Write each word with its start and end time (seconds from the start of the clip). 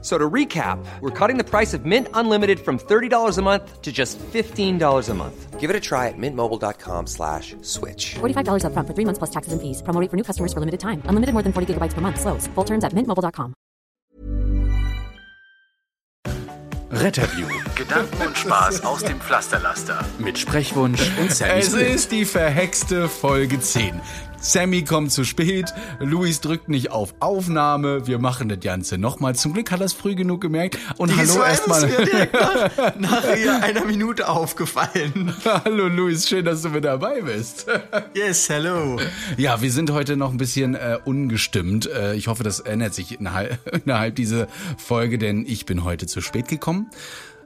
So 0.00 0.16
to 0.16 0.30
recap, 0.30 0.78
we're 1.00 1.10
cutting 1.10 1.38
the 1.38 1.44
price 1.44 1.74
of 1.74 1.84
Mint 1.84 2.06
Unlimited 2.14 2.60
from 2.60 2.78
$30 2.78 3.36
a 3.36 3.42
month 3.42 3.82
to 3.82 3.90
just 3.90 4.16
$15 4.32 5.08
a 5.08 5.14
month. 5.14 5.58
Give 5.58 5.70
it 5.70 5.74
a 5.74 5.80
try 5.80 6.06
at 6.06 6.14
mintmobile.com 6.16 7.08
slash 7.08 7.56
switch. 7.62 8.14
$45 8.20 8.62
upfront 8.62 8.86
for 8.86 8.94
three 8.94 9.04
months 9.04 9.18
plus 9.18 9.30
taxes 9.30 9.52
and 9.52 9.60
fees. 9.60 9.82
Promo 9.82 10.00
rate 10.00 10.08
for 10.08 10.16
new 10.16 10.22
customers 10.22 10.52
for 10.52 10.60
limited 10.60 10.78
time. 10.78 11.02
Unlimited 11.06 11.32
more 11.32 11.42
than 11.42 11.52
40 11.52 11.74
gigabytes 11.74 11.94
per 11.94 12.00
month. 12.00 12.20
Slows. 12.20 12.46
Full 12.54 12.64
terms 12.64 12.84
at 12.84 12.92
mintmobile.com. 12.92 13.54
Retterview. 16.90 17.46
Gedanken 17.76 18.26
und 18.26 18.36
Spaß 18.36 18.84
aus 18.84 19.04
dem 19.04 19.20
Pflasterlaster. 19.20 20.04
Mit 20.18 20.38
Sprechwunsch 20.38 21.00
und 21.20 21.30
Sammy 21.30 21.60
Es 21.60 21.74
ist 21.74 22.12
die 22.12 22.24
verhexte 22.24 23.08
Folge 23.08 23.60
10. 23.60 24.00
Sammy 24.40 24.84
kommt 24.84 25.10
zu 25.10 25.24
spät, 25.24 25.74
Luis 25.98 26.40
drückt 26.40 26.68
nicht 26.68 26.90
auf 26.90 27.14
Aufnahme, 27.20 28.06
wir 28.06 28.18
machen 28.18 28.48
das 28.48 28.60
Ganze 28.60 28.96
nochmal. 28.96 29.34
Zum 29.34 29.52
Glück 29.52 29.70
hat 29.72 29.80
er 29.80 29.86
es 29.86 29.92
früh 29.92 30.14
genug 30.14 30.40
gemerkt. 30.40 30.78
Und 30.96 31.10
hallo 31.16 31.22
Diesmal 31.22 31.52
ist 31.52 31.68
erstmal. 31.68 31.86
mir 31.86 32.04
direkt 32.04 32.32
nach, 32.34 32.96
nach 32.98 33.24
einer 33.62 33.84
Minute 33.84 34.28
aufgefallen. 34.28 35.34
hallo 35.44 35.88
Luis, 35.88 36.28
schön, 36.28 36.44
dass 36.44 36.62
du 36.62 36.70
mit 36.70 36.84
dabei 36.84 37.22
bist. 37.22 37.66
Yes, 38.14 38.48
hello. 38.48 38.98
Ja, 39.36 39.60
wir 39.60 39.70
sind 39.70 39.90
heute 39.90 40.16
noch 40.16 40.30
ein 40.30 40.38
bisschen 40.38 40.74
äh, 40.74 40.98
ungestimmt. 41.04 41.86
Äh, 41.86 42.14
ich 42.14 42.26
hoffe, 42.28 42.42
das 42.42 42.60
ändert 42.60 42.94
sich 42.94 43.18
innerhalb, 43.18 43.58
innerhalb 43.84 44.16
dieser 44.16 44.46
Folge, 44.76 45.18
denn 45.18 45.44
ich 45.46 45.66
bin 45.66 45.84
heute 45.84 46.06
zu 46.06 46.20
spät 46.20 46.48
gekommen. 46.48 46.90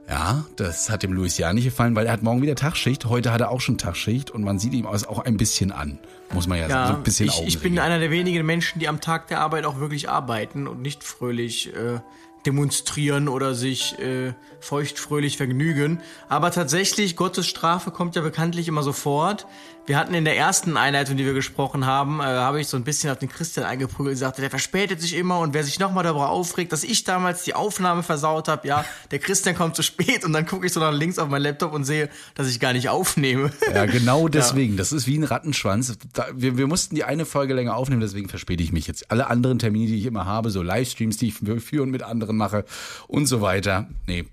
Ja, 0.09 0.45
das 0.57 0.89
hat 0.89 1.03
dem 1.03 1.13
Luis 1.13 1.37
ja 1.37 1.53
nicht 1.53 1.63
gefallen, 1.63 1.95
weil 1.95 2.05
er 2.05 2.13
hat 2.13 2.23
morgen 2.23 2.41
wieder 2.41 2.55
Tagschicht. 2.55 3.05
Heute 3.05 3.31
hat 3.31 3.41
er 3.41 3.51
auch 3.51 3.61
schon 3.61 3.77
Tagschicht 3.77 4.31
und 4.31 4.43
man 4.43 4.59
sieht 4.59 4.73
ihm 4.73 4.85
aus 4.85 5.05
auch 5.05 5.19
ein 5.19 5.37
bisschen 5.37 5.71
an. 5.71 5.97
Muss 6.33 6.47
man 6.47 6.57
ja, 6.57 6.67
sagen. 6.67 6.87
So 6.87 6.97
ein 6.97 7.03
bisschen 7.03 7.27
ich, 7.27 7.47
ich 7.47 7.59
bin 7.61 7.79
einer 7.79 7.99
der 7.99 8.11
wenigen 8.11 8.45
Menschen, 8.45 8.79
die 8.79 8.87
am 8.87 8.99
Tag 8.99 9.27
der 9.27 9.39
Arbeit 9.39 9.65
auch 9.65 9.79
wirklich 9.79 10.09
arbeiten 10.09 10.67
und 10.67 10.81
nicht 10.81 11.03
fröhlich 11.03 11.73
äh, 11.73 11.99
demonstrieren 12.45 13.29
oder 13.29 13.55
sich 13.55 13.97
äh, 13.99 14.33
feuchtfröhlich 14.59 15.37
vergnügen. 15.37 16.01
Aber 16.27 16.51
tatsächlich, 16.51 17.15
Gottes 17.15 17.47
Strafe 17.47 17.91
kommt 17.91 18.15
ja 18.15 18.21
bekanntlich 18.21 18.67
immer 18.67 18.83
sofort. 18.83 19.47
Wir 19.85 19.97
hatten 19.97 20.13
in 20.13 20.23
der 20.23 20.37
ersten 20.37 20.77
Einleitung, 20.77 21.17
die 21.17 21.25
wir 21.25 21.33
gesprochen 21.33 21.85
haben, 21.85 22.21
äh, 22.21 22.23
habe 22.23 22.61
ich 22.61 22.67
so 22.67 22.77
ein 22.77 22.85
bisschen 22.85 23.09
auf 23.09 23.19
den 23.19 23.27
Christian 23.27 23.65
eingeprügelt 23.65 24.13
und 24.13 24.19
sagte, 24.19 24.39
der 24.39 24.49
verspätet 24.49 25.01
sich 25.01 25.13
immer 25.13 25.39
und 25.39 25.53
wer 25.53 25.63
sich 25.65 25.77
nochmal 25.77 26.05
darüber 26.05 26.29
aufregt, 26.29 26.71
dass 26.71 26.85
ich 26.85 27.03
damals 27.03 27.43
die 27.43 27.53
Aufnahme 27.53 28.01
versaut 28.01 28.47
habe, 28.47 28.65
ja, 28.65 28.85
der 29.11 29.19
Christian 29.19 29.55
kommt 29.55 29.75
zu 29.75 29.83
spät 29.83 30.23
und 30.23 30.31
dann 30.31 30.45
gucke 30.45 30.65
ich 30.65 30.71
so 30.71 30.79
nach 30.79 30.93
links 30.93 31.19
auf 31.19 31.27
meinen 31.27 31.41
Laptop 31.41 31.73
und 31.73 31.83
sehe, 31.83 32.09
dass 32.33 32.49
ich 32.49 32.61
gar 32.61 32.71
nicht 32.71 32.87
aufnehme. 32.87 33.51
Ja, 33.73 33.85
genau 33.85 34.27
deswegen. 34.29 34.77
Das 34.77 34.93
ist 34.93 35.05
wie 35.05 35.17
ein 35.17 35.25
Rattenschwanz. 35.25 35.97
Da, 36.13 36.27
wir, 36.33 36.57
wir 36.57 36.67
mussten 36.67 36.95
die 36.95 37.03
eine 37.03 37.25
Folge 37.25 37.53
länger 37.53 37.75
aufnehmen, 37.75 38.01
deswegen 38.01 38.29
verspäte 38.29 38.63
ich 38.63 38.71
mich 38.71 38.87
jetzt. 38.87 39.11
Alle 39.11 39.27
anderen 39.27 39.59
Termine, 39.59 39.87
die 39.87 39.97
ich 39.97 40.05
immer 40.05 40.25
habe, 40.25 40.49
so 40.49 40.61
Livestreams, 40.61 41.17
die 41.17 41.27
ich 41.27 41.33
für, 41.33 41.59
für 41.59 41.83
und 41.83 41.91
mit 41.91 42.03
anderen 42.03 42.37
mache 42.37 42.63
und 43.09 43.25
so 43.25 43.41
weiter. 43.41 43.89
Nee, 44.07 44.23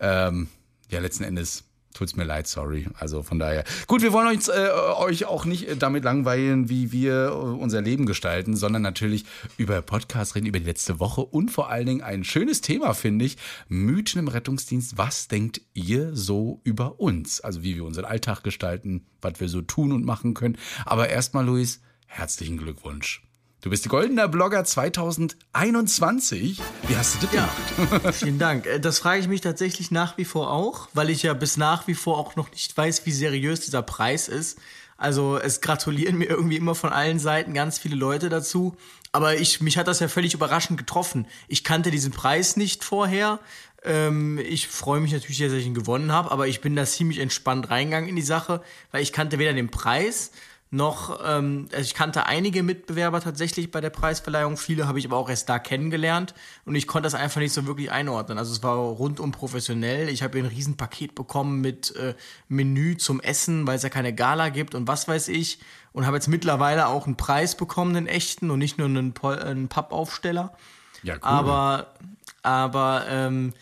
ähm, 0.00 0.48
ja, 0.90 1.00
letzten 1.00 1.24
Endes 1.24 1.64
tut's 1.98 2.16
mir 2.16 2.24
leid, 2.24 2.46
sorry. 2.46 2.86
Also 2.94 3.22
von 3.22 3.38
daher. 3.38 3.64
Gut, 3.86 4.02
wir 4.02 4.12
wollen 4.12 4.28
euch, 4.28 4.48
äh, 4.48 4.70
euch 5.02 5.24
auch 5.26 5.44
nicht 5.44 5.68
äh, 5.68 5.76
damit 5.76 6.04
langweilen, 6.04 6.68
wie 6.68 6.92
wir 6.92 7.26
äh, 7.26 7.30
unser 7.30 7.82
Leben 7.82 8.06
gestalten, 8.06 8.56
sondern 8.56 8.82
natürlich 8.82 9.24
über 9.56 9.82
Podcast 9.82 10.34
reden, 10.34 10.46
über 10.46 10.60
die 10.60 10.66
letzte 10.66 11.00
Woche 11.00 11.22
und 11.22 11.50
vor 11.50 11.70
allen 11.70 11.86
Dingen 11.86 12.02
ein 12.02 12.24
schönes 12.24 12.60
Thema, 12.60 12.94
finde 12.94 13.24
ich. 13.24 13.36
Mythen 13.68 14.20
im 14.20 14.28
Rettungsdienst. 14.28 14.96
Was 14.96 15.28
denkt 15.28 15.60
ihr 15.74 16.14
so 16.14 16.60
über 16.64 17.00
uns? 17.00 17.40
Also 17.40 17.62
wie 17.62 17.74
wir 17.74 17.84
unseren 17.84 18.04
Alltag 18.04 18.42
gestalten, 18.42 19.06
was 19.20 19.40
wir 19.40 19.48
so 19.48 19.60
tun 19.60 19.92
und 19.92 20.04
machen 20.04 20.34
können. 20.34 20.56
Aber 20.84 21.08
erstmal, 21.08 21.44
Luis, 21.44 21.80
herzlichen 22.06 22.58
Glückwunsch. 22.58 23.27
Du 23.60 23.70
bist 23.70 23.88
goldener 23.88 24.28
Blogger 24.28 24.64
2021. 24.64 26.60
Wie 26.86 26.96
hast 26.96 27.16
du 27.16 27.26
das 27.26 27.34
Ja. 27.34 27.48
gemacht? 27.76 28.14
Vielen 28.14 28.38
Dank. 28.38 28.66
Äh, 28.66 28.78
Das 28.78 29.00
frage 29.00 29.20
ich 29.20 29.26
mich 29.28 29.40
tatsächlich 29.40 29.90
nach 29.90 30.16
wie 30.16 30.24
vor 30.24 30.52
auch, 30.52 30.88
weil 30.94 31.10
ich 31.10 31.24
ja 31.24 31.34
bis 31.34 31.56
nach 31.56 31.88
wie 31.88 31.94
vor 31.94 32.18
auch 32.18 32.36
noch 32.36 32.50
nicht 32.52 32.76
weiß, 32.76 33.04
wie 33.04 33.10
seriös 33.12 33.60
dieser 33.60 33.82
Preis 33.82 34.28
ist. 34.28 34.58
Also 34.96 35.38
es 35.38 35.60
gratulieren 35.60 36.16
mir 36.18 36.26
irgendwie 36.26 36.56
immer 36.56 36.74
von 36.76 36.90
allen 36.92 37.18
Seiten 37.18 37.52
ganz 37.52 37.78
viele 37.78 37.96
Leute 37.96 38.28
dazu. 38.28 38.76
Aber 39.10 39.36
ich, 39.36 39.60
mich 39.60 39.76
hat 39.76 39.88
das 39.88 40.00
ja 40.00 40.06
völlig 40.08 40.34
überraschend 40.34 40.78
getroffen. 40.78 41.26
Ich 41.48 41.64
kannte 41.64 41.90
diesen 41.90 42.12
Preis 42.12 42.56
nicht 42.56 42.84
vorher. 42.84 43.40
Ähm, 43.84 44.38
ich 44.38 44.68
freue 44.68 45.00
mich 45.00 45.12
natürlich, 45.12 45.38
dass 45.38 45.52
ich 45.52 45.66
ihn 45.66 45.74
gewonnen 45.74 46.12
habe, 46.12 46.30
aber 46.30 46.46
ich 46.46 46.60
bin 46.60 46.76
da 46.76 46.84
ziemlich 46.84 47.18
entspannt 47.18 47.70
reingegangen 47.70 48.08
in 48.08 48.16
die 48.16 48.22
Sache, 48.22 48.62
weil 48.92 49.02
ich 49.02 49.12
kannte 49.12 49.38
weder 49.40 49.52
den 49.52 49.70
Preis 49.70 50.30
noch, 50.70 51.20
ähm, 51.24 51.66
also 51.72 51.82
ich 51.82 51.94
kannte 51.94 52.26
einige 52.26 52.62
Mitbewerber 52.62 53.20
tatsächlich 53.20 53.70
bei 53.70 53.80
der 53.80 53.90
Preisverleihung, 53.90 54.56
viele 54.58 54.86
habe 54.86 54.98
ich 54.98 55.06
aber 55.06 55.16
auch 55.16 55.30
erst 55.30 55.48
da 55.48 55.58
kennengelernt 55.58 56.34
und 56.66 56.74
ich 56.74 56.86
konnte 56.86 57.06
das 57.06 57.14
einfach 57.14 57.40
nicht 57.40 57.54
so 57.54 57.66
wirklich 57.66 57.90
einordnen. 57.90 58.36
Also 58.36 58.52
es 58.52 58.62
war 58.62 58.76
rundum 58.76 59.32
professionell. 59.32 60.10
Ich 60.10 60.22
habe 60.22 60.38
ein 60.38 60.44
Riesenpaket 60.44 61.14
bekommen 61.14 61.62
mit 61.62 61.96
äh, 61.96 62.14
Menü 62.48 62.98
zum 62.98 63.20
Essen, 63.20 63.66
weil 63.66 63.76
es 63.76 63.82
ja 63.82 63.88
keine 63.88 64.14
Gala 64.14 64.50
gibt 64.50 64.74
und 64.74 64.86
was 64.86 65.08
weiß 65.08 65.28
ich 65.28 65.58
und 65.92 66.04
habe 66.04 66.16
jetzt 66.18 66.28
mittlerweile 66.28 66.88
auch 66.88 67.06
einen 67.06 67.16
Preis 67.16 67.56
bekommen, 67.56 67.96
einen 67.96 68.06
echten 68.06 68.50
und 68.50 68.58
nicht 68.58 68.76
nur 68.76 68.88
einen, 68.88 69.14
Pol- 69.14 69.38
einen 69.38 69.68
Pappaufsteller. 69.68 70.54
Ja, 71.02 71.14
cool. 71.14 71.20
Aber, 71.22 71.94
aber 72.42 73.06
ähm, 73.08 73.54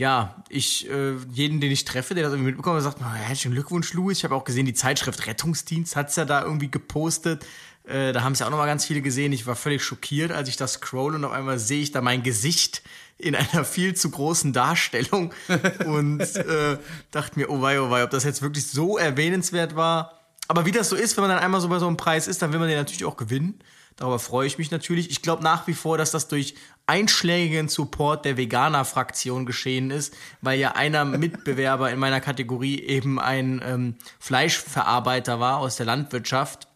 ja, 0.00 0.34
ich, 0.48 0.88
äh, 0.88 1.16
jeden, 1.30 1.60
den 1.60 1.70
ich 1.70 1.84
treffe, 1.84 2.14
der 2.14 2.24
das 2.24 2.32
irgendwie 2.32 2.52
mitbekommt, 2.52 2.80
sagt, 2.80 3.02
oh, 3.02 3.04
herzlichen 3.04 3.52
Glückwunsch, 3.52 3.92
Louis. 3.92 4.16
Ich 4.16 4.24
habe 4.24 4.34
auch 4.34 4.44
gesehen, 4.44 4.64
die 4.64 4.72
Zeitschrift 4.72 5.26
Rettungsdienst 5.26 5.94
hat's 5.94 6.16
ja 6.16 6.24
da 6.24 6.42
irgendwie 6.42 6.70
gepostet. 6.70 7.44
Äh, 7.84 8.14
da 8.14 8.22
haben 8.22 8.32
es 8.32 8.38
ja 8.38 8.46
auch 8.46 8.50
nochmal 8.50 8.66
ganz 8.66 8.86
viele 8.86 9.02
gesehen. 9.02 9.30
Ich 9.34 9.46
war 9.46 9.56
völlig 9.56 9.84
schockiert, 9.84 10.32
als 10.32 10.48
ich 10.48 10.56
das 10.56 10.72
scroll 10.72 11.14
und 11.16 11.24
auf 11.26 11.32
einmal 11.32 11.58
sehe 11.58 11.82
ich 11.82 11.92
da 11.92 12.00
mein 12.00 12.22
Gesicht 12.22 12.82
in 13.18 13.34
einer 13.34 13.62
viel 13.62 13.94
zu 13.94 14.08
großen 14.08 14.54
Darstellung 14.54 15.34
und 15.84 16.22
äh, 16.34 16.78
dachte 17.10 17.38
mir, 17.38 17.50
oh 17.50 17.60
wei, 17.60 17.78
oh 17.78 17.90
wei, 17.90 18.02
ob 18.02 18.08
das 18.08 18.24
jetzt 18.24 18.40
wirklich 18.40 18.68
so 18.68 18.96
erwähnenswert 18.96 19.76
war. 19.76 20.18
Aber 20.48 20.64
wie 20.64 20.72
das 20.72 20.88
so 20.88 20.96
ist, 20.96 21.18
wenn 21.18 21.24
man 21.24 21.30
dann 21.32 21.40
einmal 21.40 21.60
so 21.60 21.68
bei 21.68 21.78
so 21.78 21.86
einem 21.86 21.98
Preis 21.98 22.26
ist, 22.26 22.40
dann 22.40 22.54
will 22.54 22.58
man 22.58 22.68
den 22.68 22.78
natürlich 22.78 23.04
auch 23.04 23.18
gewinnen. 23.18 23.60
Darüber 24.00 24.18
freue 24.18 24.46
ich 24.46 24.56
mich 24.56 24.70
natürlich. 24.70 25.10
Ich 25.10 25.20
glaube 25.20 25.44
nach 25.44 25.66
wie 25.66 25.74
vor, 25.74 25.98
dass 25.98 26.10
das 26.10 26.26
durch 26.26 26.54
einschlägigen 26.86 27.68
Support 27.68 28.24
der 28.24 28.38
Veganer-Fraktion 28.38 29.44
geschehen 29.44 29.90
ist, 29.90 30.16
weil 30.40 30.58
ja 30.58 30.72
einer 30.72 31.04
Mitbewerber 31.04 31.90
in 31.90 31.98
meiner 31.98 32.22
Kategorie 32.22 32.80
eben 32.80 33.20
ein 33.20 33.60
ähm, 33.62 33.96
Fleischverarbeiter 34.18 35.38
war 35.38 35.58
aus 35.58 35.76
der 35.76 35.84
Landwirtschaft, 35.84 36.66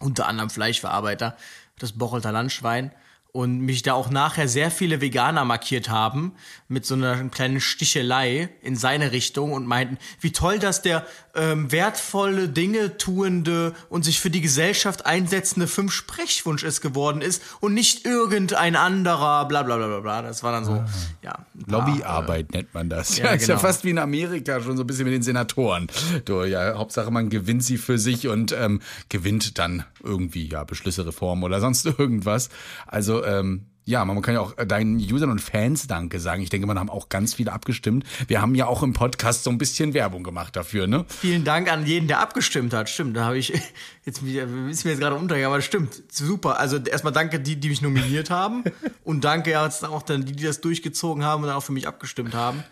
unter 0.00 0.26
anderem 0.26 0.50
Fleischverarbeiter, 0.50 1.36
das 1.78 1.92
Bocholter 1.92 2.32
Landschwein. 2.32 2.90
Und 3.30 3.60
mich 3.60 3.82
da 3.82 3.92
auch 3.92 4.10
nachher 4.10 4.48
sehr 4.48 4.72
viele 4.72 5.00
Veganer 5.00 5.44
markiert 5.44 5.88
haben 5.88 6.34
mit 6.66 6.84
so 6.84 6.94
einer 6.94 7.28
kleinen 7.28 7.60
Stichelei 7.60 8.48
in 8.60 8.74
seine 8.74 9.12
Richtung 9.12 9.52
und 9.52 9.66
meinten, 9.66 9.98
wie 10.20 10.32
toll, 10.32 10.58
dass 10.58 10.82
der 10.82 11.06
ähm, 11.36 11.70
wertvolle 11.70 12.48
Dinge 12.48 12.96
tuende 12.96 13.74
und 13.88 14.04
sich 14.04 14.20
für 14.20 14.30
die 14.30 14.40
Gesellschaft 14.40 15.06
einsetzende 15.06 15.66
fünf 15.66 15.92
Sprechwunsch 15.92 16.64
es 16.64 16.80
geworden 16.80 17.20
ist 17.20 17.42
und 17.60 17.74
nicht 17.74 18.04
irgendein 18.06 18.76
anderer, 18.76 19.46
bla 19.46 19.62
bla 19.62 19.76
bla 19.76 19.86
bla 19.86 20.00
bla. 20.00 20.22
Das 20.22 20.42
war 20.42 20.52
dann 20.52 20.64
so, 20.64 20.84
ja. 21.22 21.38
ein 21.54 21.64
paar, 21.66 21.86
Lobbyarbeit 21.86 22.52
nennt 22.52 22.74
man 22.74 22.88
das. 22.88 23.18
ja, 23.18 23.26
Ja, 23.26 23.30
ist 23.32 23.48
ja 23.48 23.54
genau. 23.54 23.66
fast 23.66 23.84
wie 23.84 23.90
in 23.90 23.98
Amerika 23.98 24.60
schon 24.60 24.76
so 24.76 24.82
ein 24.84 24.86
bisschen 24.86 25.04
mit 25.04 25.14
den 25.14 25.22
Senatoren. 25.22 25.88
Du, 26.24 26.44
ja, 26.44 26.74
Hauptsache 26.74 27.10
man 27.10 27.28
gewinnt 27.28 27.64
sie 27.64 27.78
für 27.78 27.98
sich 27.98 28.28
und 28.28 28.52
ähm, 28.52 28.80
gewinnt 29.08 29.58
dann 29.58 29.84
irgendwie 30.02 30.48
ja 30.48 30.64
Beschlüsse, 30.64 31.06
Reformen 31.06 31.42
oder 31.44 31.60
sonst 31.60 31.86
irgendwas. 31.98 32.48
Also 32.86 33.24
ähm, 33.24 33.66
ja, 33.86 34.04
man 34.04 34.20
kann 34.20 34.34
ja 34.34 34.40
auch 34.40 34.52
deinen 34.54 34.96
Usern 34.96 35.30
und 35.30 35.40
Fans 35.40 35.86
Danke 35.86 36.18
sagen. 36.18 36.42
Ich 36.42 36.50
denke, 36.50 36.66
man 36.66 36.76
haben 36.76 36.90
auch 36.90 37.08
ganz 37.08 37.34
viele 37.34 37.52
abgestimmt. 37.52 38.04
Wir 38.26 38.42
haben 38.42 38.56
ja 38.56 38.66
auch 38.66 38.82
im 38.82 38.92
Podcast 38.92 39.44
so 39.44 39.50
ein 39.50 39.58
bisschen 39.58 39.94
Werbung 39.94 40.24
gemacht 40.24 40.56
dafür, 40.56 40.88
ne? 40.88 41.04
Vielen 41.08 41.44
Dank 41.44 41.70
an 41.70 41.86
jeden, 41.86 42.08
der 42.08 42.18
abgestimmt 42.18 42.74
hat. 42.74 42.90
Stimmt, 42.90 43.16
da 43.16 43.26
habe 43.26 43.38
ich 43.38 43.52
jetzt 44.04 44.22
ist 44.22 44.84
mir 44.84 44.90
jetzt 44.90 45.00
gerade 45.00 45.14
untergegangen, 45.14 45.46
aber 45.46 45.58
das 45.58 45.66
stimmt. 45.66 46.02
Super. 46.10 46.58
Also 46.58 46.78
erstmal 46.78 47.12
danke 47.12 47.38
die, 47.38 47.54
die 47.54 47.68
mich 47.68 47.80
nominiert 47.80 48.28
haben 48.28 48.64
und 49.04 49.22
danke 49.22 49.50
jetzt 49.50 49.84
auch 49.84 50.02
dann 50.02 50.24
die, 50.24 50.32
die 50.32 50.44
das 50.44 50.60
durchgezogen 50.60 51.24
haben 51.24 51.44
und 51.44 51.48
dann 51.48 51.56
auch 51.56 51.62
für 51.62 51.72
mich 51.72 51.86
abgestimmt 51.86 52.34
haben. 52.34 52.64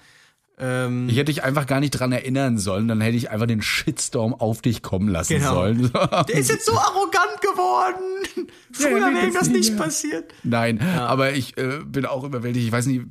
Ähm, 0.59 1.09
Ich 1.09 1.17
hätte 1.17 1.27
dich 1.33 1.43
einfach 1.43 1.67
gar 1.67 1.81
nicht 1.81 1.91
dran 1.91 2.13
erinnern 2.13 2.59
sollen, 2.59 2.87
dann 2.89 3.01
hätte 3.01 3.17
ich 3.17 3.31
einfach 3.31 3.47
den 3.47 3.61
Shitstorm 3.63 4.35
auf 4.35 4.63
dich 4.63 4.83
kommen 4.83 5.09
lassen 5.09 5.35
Genau. 5.39 5.55
sollen. 5.55 5.91
der 6.29 6.35
ist 6.37 6.51
jetzt 6.51 6.67
so 6.67 6.73
arrogant 6.79 7.41
geworden. 7.41 8.47
Früher 8.73 8.99
Ja, 9.01 9.15
wäre 9.15 9.27
ihm 9.27 9.35
das 9.35 9.49
nicht 9.49 9.71
ja. 9.71 9.77
passiert. 9.77 10.33
Nein, 10.45 10.81
aber 10.81 11.33
ich 11.33 11.57
äh, 11.59 11.81
bin 11.85 12.07
auch 12.07 12.25
überwältigt. 12.25 12.67
Ich 12.67 12.73
weiß 12.73 12.87
nicht, 12.87 13.03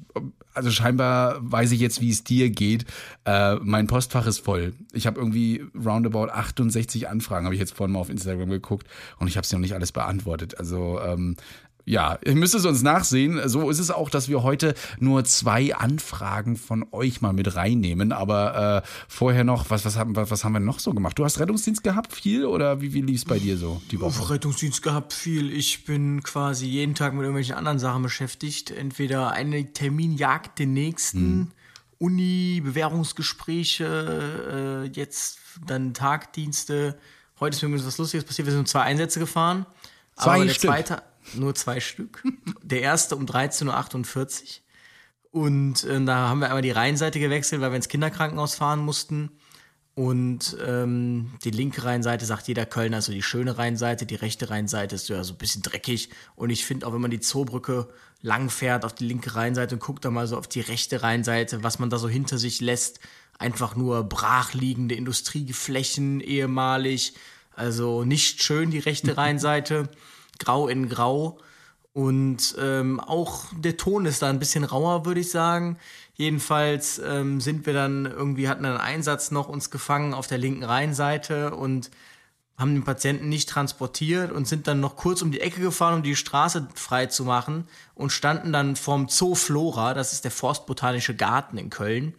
also 0.54 0.70
scheinbar 0.72 1.38
weiß 1.42 1.72
ich 1.72 1.80
jetzt, 1.80 2.00
wie 2.02 2.12
es 2.12 2.24
dir 2.24 2.50
geht. 2.50 2.86
Äh, 3.26 3.56
mein 3.56 3.88
Postfach 3.88 4.26
ist 4.28 4.40
voll. 4.40 4.74
Ich 4.94 5.08
habe 5.08 5.20
irgendwie 5.20 5.66
roundabout 5.76 6.30
68 6.32 7.10
Anfragen, 7.10 7.46
habe 7.46 7.56
ich 7.56 7.62
jetzt 7.62 7.74
vorhin 7.76 7.94
mal 7.94 8.00
auf 8.00 8.10
Instagram 8.10 8.50
geguckt 8.50 8.88
und 9.20 9.28
ich 9.28 9.36
habe 9.36 9.46
sie 9.48 9.56
noch 9.56 9.62
nicht 9.62 9.74
alles 9.74 9.92
beantwortet. 9.92 10.58
Also 10.60 11.00
ähm, 11.02 11.36
Ja, 11.86 12.18
ihr 12.24 12.36
müsst 12.36 12.56
es 12.56 12.66
uns 12.66 12.82
nachsehen. 12.82 13.42
So 13.50 13.70
ist 13.70 13.80
es 13.80 13.92
auch, 13.92 14.10
dass 14.10 14.30
wir 14.30 14.42
heute 14.42 14.74
nur 15.00 15.26
zwei 15.26 15.76
Anfragen 15.76 16.56
von 16.56 16.86
euch 16.92 17.22
mal 17.22 17.34
mit 17.34 17.56
reinnehmen. 17.56 18.14
Aber 18.14 18.84
äh, 18.86 18.88
vorher 19.10 19.44
noch, 19.44 19.70
was, 19.70 19.84
was, 19.84 19.98
haben, 19.98 20.16
was, 20.16 20.32
was 20.32 20.46
haben 20.46 20.54
wir 20.54 20.62
noch 20.62 20.80
so 20.80 20.94
gemacht? 20.94 21.20
Du 21.20 21.26
hast 21.26 21.40
Rettungsdienst 21.40 21.84
gehabt, 21.84 22.14
viel? 22.14 22.46
Oder 22.46 22.80
wie, 22.80 22.94
wie 22.94 23.02
lief 23.02 23.18
es 23.18 23.26
bei 23.26 23.38
dir 23.38 23.58
so 23.58 23.82
die 23.92 24.00
Woche? 24.00 24.08
Auf 24.08 24.30
Rettungsdienst 24.30 24.82
gehabt 24.82 25.12
viel. 25.12 25.52
Ich 25.52 25.84
bin 25.84 26.24
quasi 26.24 26.68
jeden 26.68 26.96
Tag 26.96 27.14
mit 27.14 27.24
irgendwelchen 27.24 27.56
anderen 27.56 27.80
Sachen 27.80 28.02
beschäftigt. 28.02 28.72
Entweder 28.72 29.32
eine 29.32 29.74
Terminjagd 29.74 30.60
den 30.60 30.74
nächsten, 30.74 31.52
Uni, 32.00 32.62
Bewährungsgespräche, 32.64 34.86
äh, 34.86 34.98
jetzt 34.98 35.40
dann 35.66 35.94
Tagdienste. 35.94 36.98
Heute 37.40 37.56
ist 37.56 37.62
mir 37.62 37.68
übrigens 37.68 37.88
was 37.88 37.98
Lustiges 37.98 38.26
passiert. 38.26 38.48
Wir 38.48 38.54
sind 38.54 38.68
zwei 38.68 38.82
Einsätze 38.82 39.20
gefahren. 39.20 39.66
Zwei 40.16 40.36
aber 40.36 40.46
der 40.46 40.54
Stück? 40.54 40.70
zweite, 40.70 41.02
nur 41.34 41.56
zwei 41.56 41.80
Stück. 41.80 42.24
Der 42.62 42.82
erste 42.82 43.16
um 43.16 43.26
13.48 43.26 44.42
Uhr. 44.44 45.42
Und 45.44 45.84
äh, 45.86 46.04
da 46.04 46.30
haben 46.30 46.40
wir 46.40 46.48
einmal 46.48 46.62
die 46.62 46.72
Rheinseite 46.72 47.20
gewechselt, 47.20 47.62
weil 47.62 47.72
wir 47.72 47.78
ins 47.78 47.88
Kinderkrankenhaus 47.88 48.56
fahren 48.56 48.80
mussten. 48.80 49.32
Und 49.96 50.58
ähm, 50.66 51.34
die 51.44 51.52
linke 51.52 51.84
Rheinseite 51.86 52.26
sagt 52.26 52.48
jeder 52.48 52.66
Kölner, 52.66 53.02
so 53.02 53.12
die 53.12 53.22
schöne 53.22 53.58
Rheinseite, 53.60 54.08
die 54.08 54.16
rechte 54.16 54.50
Rheinseite 54.50 54.96
ist 54.96 55.08
ja 55.10 55.24
so 55.24 55.34
ein 55.34 55.38
bisschen 55.38 55.62
dreckig. 55.62 56.10
Und 56.36 56.50
ich 56.50 56.66
finde 56.66 56.88
auch, 56.88 56.94
wenn 56.94 57.02
man 57.02 57.12
die 57.12 57.20
Zoobrücke 57.20 57.88
lang 58.22 58.50
fährt 58.50 58.86
auf 58.86 58.94
die 58.94 59.06
linke 59.06 59.36
Rheinseite 59.36 59.76
und 59.76 59.82
guckt 59.82 60.04
dann 60.06 60.14
mal 60.14 60.26
so 60.26 60.38
auf 60.38 60.48
die 60.48 60.62
rechte 60.62 61.04
Rheinseite, 61.04 61.64
was 61.64 61.78
man 61.78 61.92
da 61.92 62.00
so 62.00 62.10
hinter 62.10 62.40
sich 62.40 62.60
lässt, 62.60 63.00
einfach 63.38 63.76
nur 63.76 64.04
brachliegende 64.04 64.96
Industrieflächen 64.96 66.22
ehemalig. 66.22 67.14
Also 67.56 68.04
nicht 68.04 68.42
schön 68.42 68.72
die 68.72 68.80
rechte 68.80 69.16
Rheinseite, 69.18 69.90
grau 70.44 70.68
in 70.68 70.90
grau. 70.90 71.40
Und 71.94 72.56
ähm, 72.60 73.00
auch 73.00 73.46
der 73.56 73.78
Ton 73.78 74.06
ist 74.06 74.24
da 74.24 74.30
ein 74.30 74.40
bisschen 74.40 74.64
rauer, 74.64 75.06
würde 75.06 75.20
ich 75.20 75.30
sagen. 75.30 75.78
Jedenfalls 76.16 77.00
ähm, 77.00 77.40
sind 77.40 77.66
wir 77.68 77.74
dann 77.74 78.06
irgendwie, 78.06 78.50
hatten 78.50 78.66
einen 78.66 78.78
Einsatz 78.78 79.30
noch 79.30 79.48
uns 79.48 79.70
gefangen 79.70 80.14
auf 80.14 80.26
der 80.26 80.40
linken 80.40 80.64
Rheinseite 80.64 81.56
und 81.56 81.92
haben 82.58 82.74
den 82.76 82.84
Patienten 82.84 83.30
nicht 83.30 83.50
transportiert 83.50 84.32
und 84.32 84.48
sind 84.48 84.68
dann 84.68 84.80
noch 84.80 84.96
kurz 84.96 85.22
um 85.22 85.32
die 85.32 85.42
Ecke 85.42 85.60
gefahren, 85.60 85.96
um 85.96 86.04
die 86.04 86.16
Straße 86.16 86.68
frei 86.76 87.08
zu 87.08 87.26
machen 87.26 87.68
und 87.96 88.12
standen 88.12 88.54
dann 88.54 88.76
vorm 88.76 89.08
Zoo 89.10 89.36
Flora, 89.36 89.94
das 89.94 90.14
ist 90.14 90.24
der 90.24 90.32
Forstbotanische 90.32 91.16
Garten 91.16 91.58
in 91.58 91.70
Köln. 91.70 92.14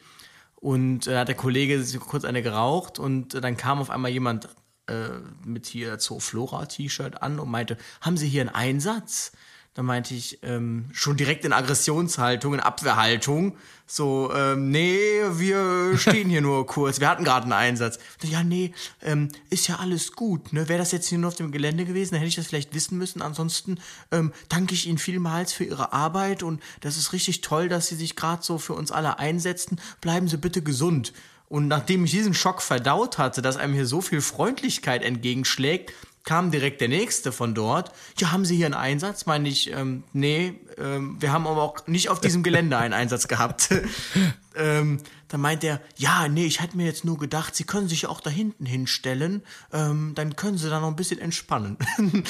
Und 0.56 1.06
äh, 1.06 1.18
hat 1.18 1.28
der 1.28 1.34
Kollege 1.34 1.84
kurz 1.98 2.24
eine 2.24 2.42
geraucht 2.42 2.98
und 2.98 3.34
äh, 3.34 3.40
dann 3.40 3.56
kam 3.56 3.80
auf 3.80 3.90
einmal 3.90 4.10
jemand 4.10 4.48
äh, 4.86 5.08
mit 5.44 5.66
hier 5.66 5.98
Zoo 5.98 6.20
Flora 6.20 6.66
T-Shirt 6.66 7.22
an 7.22 7.38
und 7.38 7.50
meinte, 7.50 7.76
haben 8.00 8.16
Sie 8.16 8.28
hier 8.28 8.42
einen 8.42 8.50
Einsatz? 8.50 9.32
Da 9.74 9.82
meinte 9.82 10.14
ich 10.14 10.38
ähm, 10.44 10.88
schon 10.92 11.16
direkt 11.16 11.44
in 11.44 11.52
Aggressionshaltung, 11.52 12.54
in 12.54 12.60
Abwehrhaltung. 12.60 13.56
So, 13.88 14.32
ähm, 14.32 14.70
nee, 14.70 15.20
wir 15.32 15.98
stehen 15.98 16.30
hier 16.30 16.42
nur 16.42 16.64
kurz. 16.64 17.00
Wir 17.00 17.08
hatten 17.08 17.24
gerade 17.24 17.42
einen 17.44 17.54
Einsatz. 17.54 17.98
Ja, 18.22 18.44
nee, 18.44 18.72
ähm, 19.02 19.30
ist 19.50 19.66
ja 19.66 19.80
alles 19.80 20.12
gut. 20.12 20.52
Ne? 20.52 20.68
Wäre 20.68 20.78
das 20.78 20.92
jetzt 20.92 21.08
hier 21.08 21.18
nur 21.18 21.28
auf 21.28 21.34
dem 21.34 21.50
Gelände 21.50 21.84
gewesen, 21.84 22.12
dann 22.12 22.20
hätte 22.20 22.28
ich 22.28 22.36
das 22.36 22.46
vielleicht 22.46 22.72
wissen 22.72 22.98
müssen. 22.98 23.20
Ansonsten 23.20 23.80
ähm, 24.12 24.32
danke 24.48 24.74
ich 24.74 24.86
Ihnen 24.86 24.98
vielmals 24.98 25.52
für 25.52 25.64
Ihre 25.64 25.92
Arbeit 25.92 26.44
und 26.44 26.62
das 26.80 26.96
ist 26.96 27.12
richtig 27.12 27.40
toll, 27.40 27.68
dass 27.68 27.88
Sie 27.88 27.96
sich 27.96 28.14
gerade 28.14 28.44
so 28.44 28.58
für 28.58 28.74
uns 28.74 28.92
alle 28.92 29.18
einsetzen. 29.18 29.80
Bleiben 30.00 30.28
Sie 30.28 30.38
bitte 30.38 30.62
gesund. 30.62 31.12
Und 31.54 31.68
nachdem 31.68 32.04
ich 32.04 32.10
diesen 32.10 32.34
Schock 32.34 32.60
verdaut 32.62 33.16
hatte, 33.16 33.40
dass 33.40 33.56
einem 33.56 33.74
hier 33.74 33.86
so 33.86 34.00
viel 34.00 34.20
Freundlichkeit 34.20 35.04
entgegenschlägt, 35.04 35.92
kam 36.24 36.50
direkt 36.50 36.80
der 36.80 36.88
nächste 36.88 37.30
von 37.30 37.54
dort. 37.54 37.92
Ja, 38.18 38.32
haben 38.32 38.44
Sie 38.44 38.56
hier 38.56 38.66
einen 38.66 38.74
Einsatz? 38.74 39.24
Meine 39.26 39.48
ich, 39.48 39.70
ähm, 39.70 40.02
nee, 40.12 40.54
ähm, 40.78 41.16
wir 41.20 41.30
haben 41.30 41.46
aber 41.46 41.62
auch 41.62 41.86
nicht 41.86 42.08
auf 42.08 42.18
diesem 42.18 42.42
Gelände 42.42 42.76
einen 42.76 42.92
Einsatz 42.92 43.28
gehabt. 43.28 43.68
ähm, 44.56 44.98
dann 45.34 45.40
meint 45.40 45.64
er, 45.64 45.80
ja, 45.96 46.28
nee, 46.28 46.44
ich 46.44 46.60
hatte 46.60 46.76
mir 46.76 46.86
jetzt 46.86 47.04
nur 47.04 47.18
gedacht, 47.18 47.56
Sie 47.56 47.64
können 47.64 47.88
sich 47.88 48.06
auch 48.06 48.20
da 48.20 48.30
hinten 48.30 48.66
hinstellen, 48.66 49.42
ähm, 49.72 50.12
dann 50.14 50.36
können 50.36 50.58
Sie 50.58 50.70
da 50.70 50.78
noch 50.78 50.86
ein 50.86 50.94
bisschen 50.94 51.18
entspannen. 51.18 51.76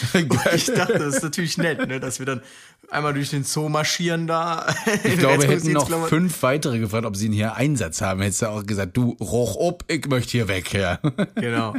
Ich 0.55 0.67
dachte, 0.67 0.99
das 0.99 1.17
ist 1.17 1.23
natürlich 1.23 1.59
nett, 1.59 1.87
ne, 1.87 2.01
dass 2.01 2.19
wir 2.19 2.25
dann 2.25 2.41
einmal 2.89 3.12
durch 3.12 3.29
den 3.29 3.45
Zoo 3.45 3.69
marschieren 3.69 4.27
da. 4.27 4.75
Ich 5.03 5.17
glaube, 5.19 5.43
wir 5.43 5.51
hätten 5.51 5.73
noch 5.73 6.09
fünf 6.09 6.43
weitere 6.43 6.79
gefragt, 6.79 7.05
ob 7.05 7.15
sie 7.15 7.31
hier 7.31 7.56
Einsatz 7.56 8.01
haben. 8.01 8.23
Hättest 8.23 8.41
du 8.41 8.47
auch 8.47 8.65
gesagt, 8.65 8.97
du, 8.97 9.19
roch 9.21 9.56
ob, 9.56 9.85
ich 9.89 10.06
möchte 10.06 10.31
hier 10.31 10.49
weg. 10.49 10.73
Ja. 10.73 10.99
Genau. 11.35 11.75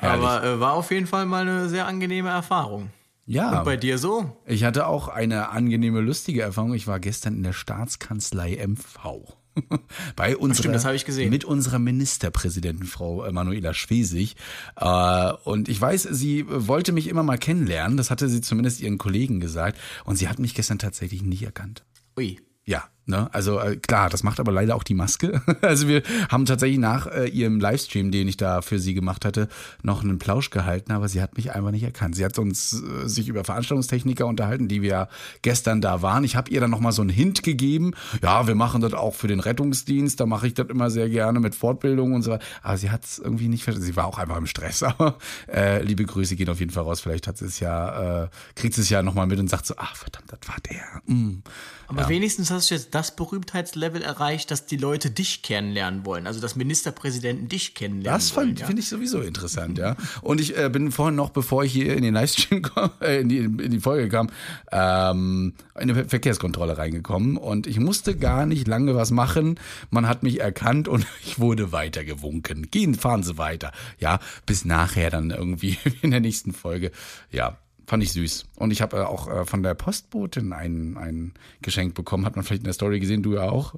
Aber 0.00 0.42
äh, 0.42 0.58
war 0.58 0.72
auf 0.72 0.90
jeden 0.90 1.06
Fall 1.06 1.26
mal 1.26 1.42
eine 1.42 1.68
sehr 1.68 1.86
angenehme 1.86 2.30
Erfahrung. 2.30 2.88
Ja. 3.26 3.58
Und 3.58 3.64
bei 3.64 3.76
dir 3.76 3.98
so? 3.98 4.38
Ich 4.46 4.64
hatte 4.64 4.86
auch 4.86 5.08
eine 5.08 5.50
angenehme, 5.50 6.00
lustige 6.00 6.40
Erfahrung. 6.40 6.72
Ich 6.72 6.86
war 6.86 6.98
gestern 6.98 7.34
in 7.34 7.42
der 7.42 7.52
Staatskanzlei 7.52 8.66
MV. 8.66 9.36
Bei 10.16 10.36
unserer, 10.36 10.62
stimmt, 10.62 10.74
das 10.74 10.84
habe 10.84 10.96
ich 10.96 11.04
gesehen. 11.04 11.30
Mit 11.30 11.44
unserer 11.44 11.78
Ministerpräsidentin, 11.78 12.86
Frau 12.86 13.24
äh, 13.24 13.32
Manuela 13.32 13.74
Schwesig. 13.74 14.36
Äh, 14.76 15.32
und 15.44 15.68
ich 15.68 15.80
weiß, 15.80 16.02
sie 16.10 16.44
wollte 16.48 16.92
mich 16.92 17.08
immer 17.08 17.22
mal 17.22 17.38
kennenlernen. 17.38 17.96
Das 17.96 18.10
hatte 18.10 18.28
sie 18.28 18.40
zumindest 18.40 18.80
ihren 18.80 18.98
Kollegen 18.98 19.40
gesagt. 19.40 19.78
Und 20.04 20.16
sie 20.16 20.28
hat 20.28 20.38
mich 20.38 20.54
gestern 20.54 20.78
tatsächlich 20.78 21.22
nicht 21.22 21.42
erkannt. 21.42 21.84
Ui. 22.16 22.40
Ja, 22.64 22.84
ne? 23.06 23.28
Also 23.32 23.58
äh, 23.58 23.76
klar, 23.76 24.10
das 24.10 24.22
macht 24.22 24.40
aber 24.40 24.52
leider 24.52 24.76
auch 24.76 24.82
die 24.82 24.94
Maske. 24.94 25.40
Also 25.62 25.86
wir 25.86 26.02
haben 26.28 26.44
tatsächlich 26.44 26.78
nach 26.78 27.06
äh, 27.06 27.28
ihrem 27.28 27.60
Livestream, 27.60 28.10
den 28.10 28.26
ich 28.26 28.36
da 28.36 28.62
für 28.62 28.78
sie 28.78 28.94
gemacht 28.94 29.24
hatte, 29.24 29.48
noch 29.82 30.02
einen 30.02 30.18
Plausch 30.18 30.50
gehalten, 30.50 30.92
aber 30.92 31.08
sie 31.08 31.22
hat 31.22 31.36
mich 31.36 31.52
einfach 31.52 31.70
nicht 31.70 31.84
erkannt. 31.84 32.16
Sie 32.16 32.24
hat 32.24 32.38
uns 32.38 32.82
äh, 32.82 33.08
sich 33.08 33.28
über 33.28 33.44
Veranstaltungstechniker 33.44 34.26
unterhalten, 34.26 34.68
die 34.68 34.82
wir 34.82 35.08
gestern 35.42 35.80
da 35.80 36.02
waren. 36.02 36.24
Ich 36.24 36.36
habe 36.36 36.50
ihr 36.50 36.60
dann 36.60 36.70
noch 36.70 36.80
mal 36.80 36.92
so 36.92 37.02
einen 37.02 37.10
Hint 37.10 37.42
gegeben. 37.42 37.92
Ja, 38.22 38.46
wir 38.46 38.54
machen 38.54 38.80
das 38.80 38.92
auch 38.92 39.14
für 39.14 39.28
den 39.28 39.40
Rettungsdienst. 39.40 40.18
Da 40.18 40.26
mache 40.26 40.48
ich 40.48 40.54
das 40.54 40.68
immer 40.68 40.90
sehr 40.90 41.08
gerne 41.08 41.40
mit 41.40 41.54
Fortbildung 41.54 42.12
und 42.12 42.22
so 42.22 42.32
weiter. 42.32 42.44
Aber 42.62 42.76
sie 42.76 42.90
hat 42.90 43.04
es 43.04 43.18
irgendwie 43.18 43.48
nicht 43.48 43.64
verstanden. 43.64 43.86
Sie 43.86 43.96
war 43.96 44.06
auch 44.06 44.18
einfach 44.18 44.36
im 44.36 44.46
Stress. 44.46 44.82
Aber 44.82 45.16
äh, 45.52 45.82
liebe 45.82 46.04
Grüße 46.04 46.36
gehen 46.36 46.48
auf 46.48 46.60
jeden 46.60 46.72
Fall 46.72 46.84
raus. 46.84 47.00
Vielleicht 47.00 47.26
hat 47.26 47.38
sie 47.38 47.46
es 47.46 47.60
ja, 47.60 48.24
äh, 48.24 48.28
kriegt 48.54 48.74
sie 48.74 48.82
es 48.82 48.90
ja 48.90 49.02
noch 49.02 49.14
mal 49.14 49.26
mit 49.26 49.38
und 49.38 49.48
sagt 49.48 49.66
so, 49.66 49.74
ach 49.76 49.96
verdammt, 49.96 50.32
das 50.32 50.48
war 50.48 50.56
der. 50.68 51.14
Mm. 51.14 51.42
Aber 51.88 52.08
wenigstens 52.08 52.50
hast 52.50 52.70
du 52.70 52.74
jetzt 52.74 52.91
das 52.92 53.16
Berühmtheitslevel 53.16 54.02
erreicht, 54.02 54.50
dass 54.50 54.66
die 54.66 54.76
Leute 54.76 55.10
dich 55.10 55.42
kennenlernen 55.42 56.06
wollen. 56.06 56.26
Also 56.28 56.40
dass 56.40 56.54
Ministerpräsidenten 56.56 57.48
dich 57.48 57.74
kennenlernen 57.74 58.18
Das 58.20 58.36
wollen. 58.36 58.48
fand- 58.50 58.60
ja? 58.60 58.66
finde 58.66 58.82
ich 58.82 58.88
sowieso 58.88 59.20
interessant, 59.20 59.78
ja. 59.78 59.96
Und 60.20 60.40
ich 60.40 60.56
äh, 60.56 60.68
bin 60.68 60.92
vorhin 60.92 61.16
noch, 61.16 61.30
bevor 61.30 61.64
ich 61.64 61.72
hier 61.72 61.96
in 61.96 62.02
den 62.04 62.14
Livestream 62.14 62.62
kam, 62.62 62.90
äh, 63.00 63.20
in, 63.20 63.28
die, 63.28 63.38
in 63.38 63.70
die 63.70 63.80
Folge 63.80 64.08
kam, 64.08 64.30
ähm, 64.70 65.54
in 65.80 65.90
eine 65.90 66.04
Verkehrskontrolle 66.04 66.78
reingekommen 66.78 67.36
und 67.36 67.66
ich 67.66 67.80
musste 67.80 68.16
gar 68.16 68.46
nicht 68.46 68.68
lange 68.68 68.94
was 68.94 69.10
machen. 69.10 69.58
Man 69.90 70.06
hat 70.06 70.22
mich 70.22 70.40
erkannt 70.40 70.86
und 70.88 71.06
ich 71.24 71.38
wurde 71.40 71.72
weitergewunken. 71.72 72.70
Gehen, 72.70 72.94
fahren 72.94 73.22
Sie 73.22 73.38
weiter. 73.38 73.72
Ja, 73.98 74.18
bis 74.46 74.64
nachher 74.64 75.10
dann 75.10 75.30
irgendwie 75.30 75.78
in 76.02 76.10
der 76.10 76.20
nächsten 76.20 76.52
Folge. 76.52 76.92
Ja. 77.30 77.58
Fand 77.86 78.02
ich 78.02 78.12
süß. 78.12 78.46
Und 78.56 78.70
ich 78.70 78.80
habe 78.80 78.98
äh, 78.98 79.00
auch 79.00 79.28
äh, 79.28 79.44
von 79.44 79.62
der 79.62 79.74
Postbotin 79.74 80.52
ein, 80.52 80.96
ein 80.96 81.34
Geschenk 81.62 81.94
bekommen. 81.94 82.24
Hat 82.24 82.36
man 82.36 82.44
vielleicht 82.44 82.62
in 82.62 82.66
der 82.66 82.72
Story 82.74 83.00
gesehen, 83.00 83.22
du 83.22 83.34
ja 83.34 83.42
auch. 83.50 83.74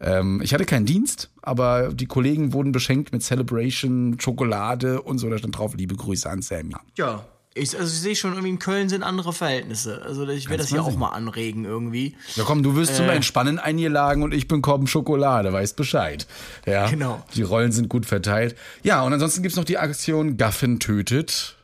Ähm, 0.00 0.40
ich 0.42 0.52
hatte 0.52 0.66
keinen 0.66 0.86
Dienst, 0.86 1.30
aber 1.42 1.92
die 1.92 2.06
Kollegen 2.06 2.52
wurden 2.52 2.72
beschenkt 2.72 3.12
mit 3.12 3.22
Celebration, 3.22 4.18
Schokolade 4.20 5.00
und 5.02 5.18
so. 5.18 5.28
Da 5.30 5.38
stand 5.38 5.56
drauf, 5.56 5.74
liebe 5.74 5.96
Grüße 5.96 6.28
an 6.28 6.42
Sammy. 6.42 6.74
Ja. 6.96 7.24
Ich, 7.58 7.74
also 7.74 7.90
ich 7.90 8.00
sehe 8.00 8.14
schon, 8.14 8.32
irgendwie 8.32 8.50
in 8.50 8.58
Köln 8.58 8.90
sind 8.90 9.02
andere 9.02 9.32
Verhältnisse. 9.32 10.02
Also 10.02 10.28
ich 10.28 10.50
werde 10.50 10.62
das 10.62 10.68
hier 10.68 10.82
mal 10.82 10.84
auch 10.84 10.90
sehen. 10.90 10.98
mal 11.00 11.08
anregen 11.12 11.64
irgendwie. 11.64 12.14
Ja 12.34 12.44
komm, 12.44 12.62
du 12.62 12.76
wirst 12.76 12.96
zum 12.96 13.08
Entspannen 13.08 13.58
eingeladen 13.58 14.22
und 14.22 14.34
ich 14.34 14.46
bekomme 14.46 14.86
Schokolade, 14.86 15.54
weißt 15.54 15.74
Bescheid. 15.74 16.26
Ja, 16.66 16.86
Genau. 16.90 17.24
Die 17.34 17.40
Rollen 17.40 17.72
sind 17.72 17.88
gut 17.88 18.04
verteilt. 18.04 18.56
Ja, 18.82 19.00
und 19.04 19.14
ansonsten 19.14 19.40
gibt's 19.40 19.56
noch 19.56 19.64
die 19.64 19.78
Aktion 19.78 20.36
Gaffen 20.36 20.80
tötet. 20.80 21.55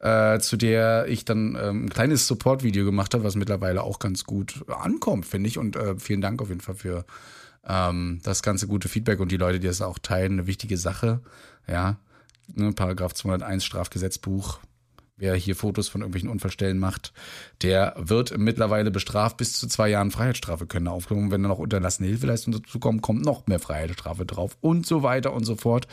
Äh, 0.00 0.38
zu 0.38 0.56
der 0.56 1.06
ich 1.08 1.24
dann 1.24 1.58
ähm, 1.60 1.86
ein 1.86 1.90
kleines 1.90 2.28
Support-Video 2.28 2.84
gemacht 2.84 3.14
habe, 3.14 3.24
was 3.24 3.34
mittlerweile 3.34 3.82
auch 3.82 3.98
ganz 3.98 4.24
gut 4.24 4.64
ankommt, 4.68 5.26
finde 5.26 5.48
ich. 5.48 5.58
Und 5.58 5.74
äh, 5.74 5.98
vielen 5.98 6.20
Dank 6.20 6.40
auf 6.40 6.48
jeden 6.48 6.60
Fall 6.60 6.76
für 6.76 7.04
ähm, 7.66 8.20
das 8.22 8.42
ganze 8.42 8.68
gute 8.68 8.88
Feedback 8.88 9.18
und 9.18 9.32
die 9.32 9.36
Leute, 9.36 9.58
die 9.58 9.66
das 9.66 9.82
auch 9.82 9.98
teilen. 9.98 10.32
Eine 10.32 10.46
wichtige 10.46 10.76
Sache. 10.76 11.20
Ja, 11.66 11.96
ne, 12.54 12.72
Paragraph 12.72 13.14
201 13.14 13.64
Strafgesetzbuch. 13.64 14.60
Wer 15.20 15.34
hier 15.34 15.56
Fotos 15.56 15.88
von 15.88 16.00
irgendwelchen 16.00 16.30
Unfallstellen 16.30 16.78
macht, 16.78 17.12
der 17.62 17.94
wird 17.98 18.38
mittlerweile 18.38 18.92
bestraft. 18.92 19.36
Bis 19.36 19.52
zu 19.54 19.66
zwei 19.66 19.88
Jahren 19.88 20.12
Freiheitsstrafe 20.12 20.66
können 20.66 20.86
aufgenommen. 20.86 21.32
Wenn 21.32 21.42
dann 21.42 21.50
noch 21.50 21.58
unterlassene 21.58 22.08
Hilfeleistung 22.08 22.52
dazu 22.52 22.78
kommt 22.78 23.24
noch 23.24 23.48
mehr 23.48 23.58
Freiheitsstrafe 23.58 24.24
drauf 24.24 24.56
und 24.60 24.86
so 24.86 25.02
weiter 25.02 25.32
und 25.32 25.44
so 25.44 25.56
fort. 25.56 25.88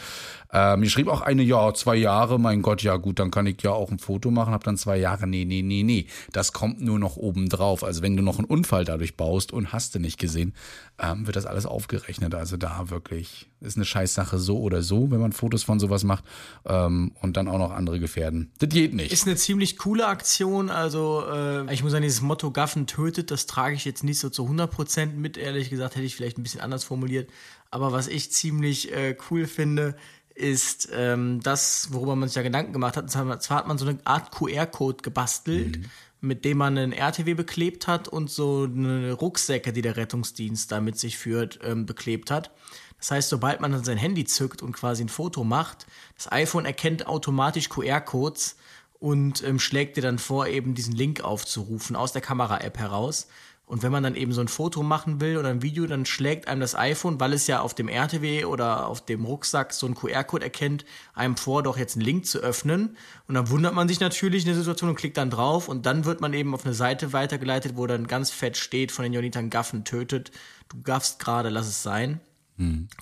Ähm, 0.52 0.82
mir 0.82 0.90
schrieb 0.90 1.08
auch 1.08 1.22
eine, 1.22 1.44
ja, 1.44 1.74
zwei 1.74 1.96
Jahre, 1.96 2.40
mein 2.40 2.62
Gott, 2.62 2.84
ja 2.84 2.98
gut, 2.98 3.20
dann 3.20 3.32
kann 3.32 3.46
ich 3.46 3.62
ja 3.62 3.72
auch 3.72 3.92
ein 3.92 4.00
Foto 4.00 4.32
machen, 4.32 4.54
hab 4.54 4.64
dann 4.64 4.78
zwei 4.78 4.98
Jahre. 4.98 5.28
Nee, 5.28 5.46
nee, 5.46 5.62
nee, 5.62 5.84
nee. 5.84 6.08
Das 6.32 6.54
kommt 6.54 6.82
nur 6.82 7.00
noch 7.00 7.18
oben 7.18 7.50
drauf. 7.50 7.84
Also 7.84 8.02
wenn 8.02 8.16
du 8.16 8.24
noch 8.24 8.38
einen 8.38 8.48
Unfall 8.48 8.86
dadurch 8.86 9.18
baust 9.18 9.52
und 9.52 9.74
hast 9.74 9.96
du 9.96 10.00
nicht 10.00 10.20
gesehen, 10.20 10.54
ähm, 10.98 11.26
wird 11.26 11.36
das 11.36 11.46
alles 11.46 11.66
aufgerechnet. 11.66 12.36
Also 12.36 12.58
da 12.58 12.90
wirklich 12.90 13.48
ist 13.60 13.78
eine 13.78 13.86
Scheißsache 13.86 14.38
so 14.38 14.60
oder 14.60 14.82
so, 14.82 15.12
wenn 15.12 15.20
man 15.20 15.32
Fotos 15.32 15.64
von 15.64 15.80
sowas 15.80 16.04
macht 16.04 16.24
ähm, 16.66 17.12
und 17.22 17.38
dann 17.38 17.48
auch 17.48 17.58
noch 17.58 17.72
andere 17.72 18.00
gefährden. 18.00 18.52
Das 18.60 18.70
geht 18.70 18.94
nicht. 18.94 19.12
Ist 19.12 19.28
eine 19.28 19.36
ziemlich 19.36 19.78
coole 19.78 20.08
Aktion. 20.08 20.70
Also, 20.70 21.24
äh, 21.30 21.74
ich 21.74 21.84
muss 21.84 21.92
sagen, 21.92 22.04
dieses 22.04 22.22
Motto 22.22 22.52
Gaffen 22.52 22.88
tötet, 22.88 23.32
das 23.32 23.46
trage 23.46 23.76
ich 23.76 23.86
jetzt 23.86 24.04
nicht 24.04 24.20
so 24.20 24.30
zu 24.30 24.46
100% 24.46 25.14
mit. 25.14 25.38
Ehrlich 25.38 25.70
gesagt, 25.70 25.96
hätte 25.96 26.06
ich 26.06 26.16
vielleicht 26.16 26.38
ein 26.38 26.44
bisschen 26.44 26.62
anders 26.62 26.84
formuliert. 26.84 27.30
Aber 27.72 27.92
was 27.92 28.08
ich 28.08 28.32
ziemlich 28.32 28.94
äh, 28.94 29.18
cool 29.30 29.48
finde, 29.48 29.96
ist 30.36 30.90
ähm, 30.94 31.40
das, 31.42 31.90
worüber 31.92 32.16
man 32.16 32.30
sich 32.30 32.36
ja 32.36 32.44
Gedanken 32.44 32.74
gemacht 32.74 32.98
hat. 32.98 33.06
Und 33.06 33.42
zwar 33.42 33.58
hat 33.58 33.68
man 33.68 33.78
so 33.78 33.88
eine 33.88 33.98
Art 34.04 34.32
QR-Code 34.32 35.02
gebastelt, 35.02 35.80
mit 36.22 36.44
dem 36.44 36.58
man 36.58 36.78
einen 36.78 36.92
RTW 36.92 37.34
beklebt 37.34 37.88
hat 37.88 38.08
und 38.08 38.30
so 38.30 38.64
eine 38.64 39.14
Rucksäcke, 39.14 39.72
die 39.72 39.82
der 39.82 39.96
Rettungsdienst 39.96 40.72
da 40.72 40.82
mit 40.82 41.00
sich 41.00 41.18
führt, 41.18 41.60
ähm, 41.64 41.86
beklebt 41.86 42.32
hat. 42.32 42.52
Das 43.00 43.12
heißt, 43.12 43.30
sobald 43.30 43.62
man 43.62 43.72
dann 43.72 43.84
sein 43.84 43.98
Handy 43.98 44.26
zückt 44.26 44.62
und 44.62 44.74
quasi 44.74 45.04
ein 45.04 45.10
Foto 45.10 45.44
macht, 45.44 45.86
das 46.16 46.32
iPhone 46.32 46.66
erkennt 46.66 47.08
automatisch 47.08 47.70
QR-Codes 47.70 48.58
und 49.00 49.44
ähm, 49.44 49.60
schlägt 49.60 49.98
dir 49.98 50.02
dann 50.02 50.18
vor, 50.18 50.48
eben 50.48 50.74
diesen 50.74 50.96
Link 50.96 51.22
aufzurufen 51.22 51.96
aus 51.96 52.12
der 52.12 52.22
Kamera-App 52.22 52.78
heraus. 52.78 53.28
Und 53.68 53.82
wenn 53.82 53.92
man 53.92 54.04
dann 54.04 54.16
eben 54.16 54.32
so 54.32 54.42
ein 54.42 54.48
Foto 54.48 54.84
machen 54.84 55.20
will 55.22 55.38
oder 55.38 55.50
ein 55.50 55.64
Video, 55.64 55.88
dann 55.88 56.06
schlägt 56.06 56.48
einem 56.48 56.62
das 56.62 56.76
iPhone, 56.76 57.20
weil 57.20 57.34
es 57.34 57.48
ja 57.48 57.62
auf 57.62 57.74
dem 57.74 57.88
RTW 57.88 58.46
oder 58.46 58.86
auf 58.86 59.04
dem 59.04 59.26
Rucksack 59.26 59.74
so 59.74 59.88
einen 59.88 59.96
QR-Code 59.96 60.44
erkennt, 60.44 60.86
einem 61.16 61.36
vor, 61.36 61.64
doch 61.64 61.78
jetzt 61.78 61.96
einen 61.96 62.06
Link 62.06 62.28
zu 62.28 62.40
öffnen. 62.40 62.96
Und 63.28 63.34
dann 63.34 63.50
wundert 63.50 63.74
man 63.74 63.88
sich 63.88 64.00
natürlich 64.00 64.44
in 64.44 64.50
der 64.50 64.56
Situation 64.56 64.92
und 64.92 64.96
klickt 64.96 65.18
dann 65.18 65.32
drauf 65.32 65.68
und 65.68 65.88
dann 65.88 66.06
wird 66.06 66.22
man 66.22 66.34
eben 66.34 66.54
auf 66.54 66.64
eine 66.64 66.76
Seite 66.76 67.12
weitergeleitet, 67.12 67.76
wo 67.76 67.88
dann 67.88 68.06
ganz 68.06 68.30
fett 68.30 68.56
steht 68.56 68.92
von 68.92 69.02
den 69.02 69.14
Jonitern 69.14 69.50
Gaffen 69.50 69.84
tötet. 69.84 70.32
Du 70.70 70.82
gaffst 70.84 71.18
gerade, 71.18 71.50
lass 71.50 71.68
es 71.68 71.82
sein. 71.82 72.22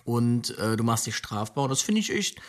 Und 0.05 0.58
äh, 0.60 0.77
du 0.77 0.84
machst 0.84 1.05
dich 1.05 1.15
strafbar. 1.15 1.65
Und 1.65 1.72
das 1.72 1.82
finde 1.82 2.00
ich 2.00 2.13
echt 2.13 2.39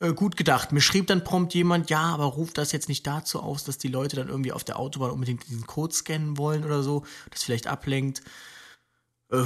äh, 0.00 0.12
gut 0.12 0.36
gedacht. 0.36 0.72
Mir 0.72 0.80
schrieb 0.80 1.06
dann 1.08 1.24
prompt 1.24 1.54
jemand, 1.54 1.90
ja, 1.90 2.02
aber 2.02 2.24
ruft 2.24 2.58
das 2.58 2.72
jetzt 2.72 2.88
nicht 2.88 3.06
dazu 3.06 3.40
aus, 3.40 3.64
dass 3.64 3.78
die 3.78 3.88
Leute 3.88 4.16
dann 4.16 4.28
irgendwie 4.28 4.52
auf 4.52 4.64
der 4.64 4.78
Autobahn 4.78 5.10
unbedingt 5.10 5.48
diesen 5.48 5.66
Code 5.66 5.94
scannen 5.94 6.38
wollen 6.38 6.64
oder 6.64 6.82
so, 6.82 7.04
das 7.30 7.42
vielleicht 7.42 7.66
ablenkt. 7.66 8.22
Äh, 9.30 9.44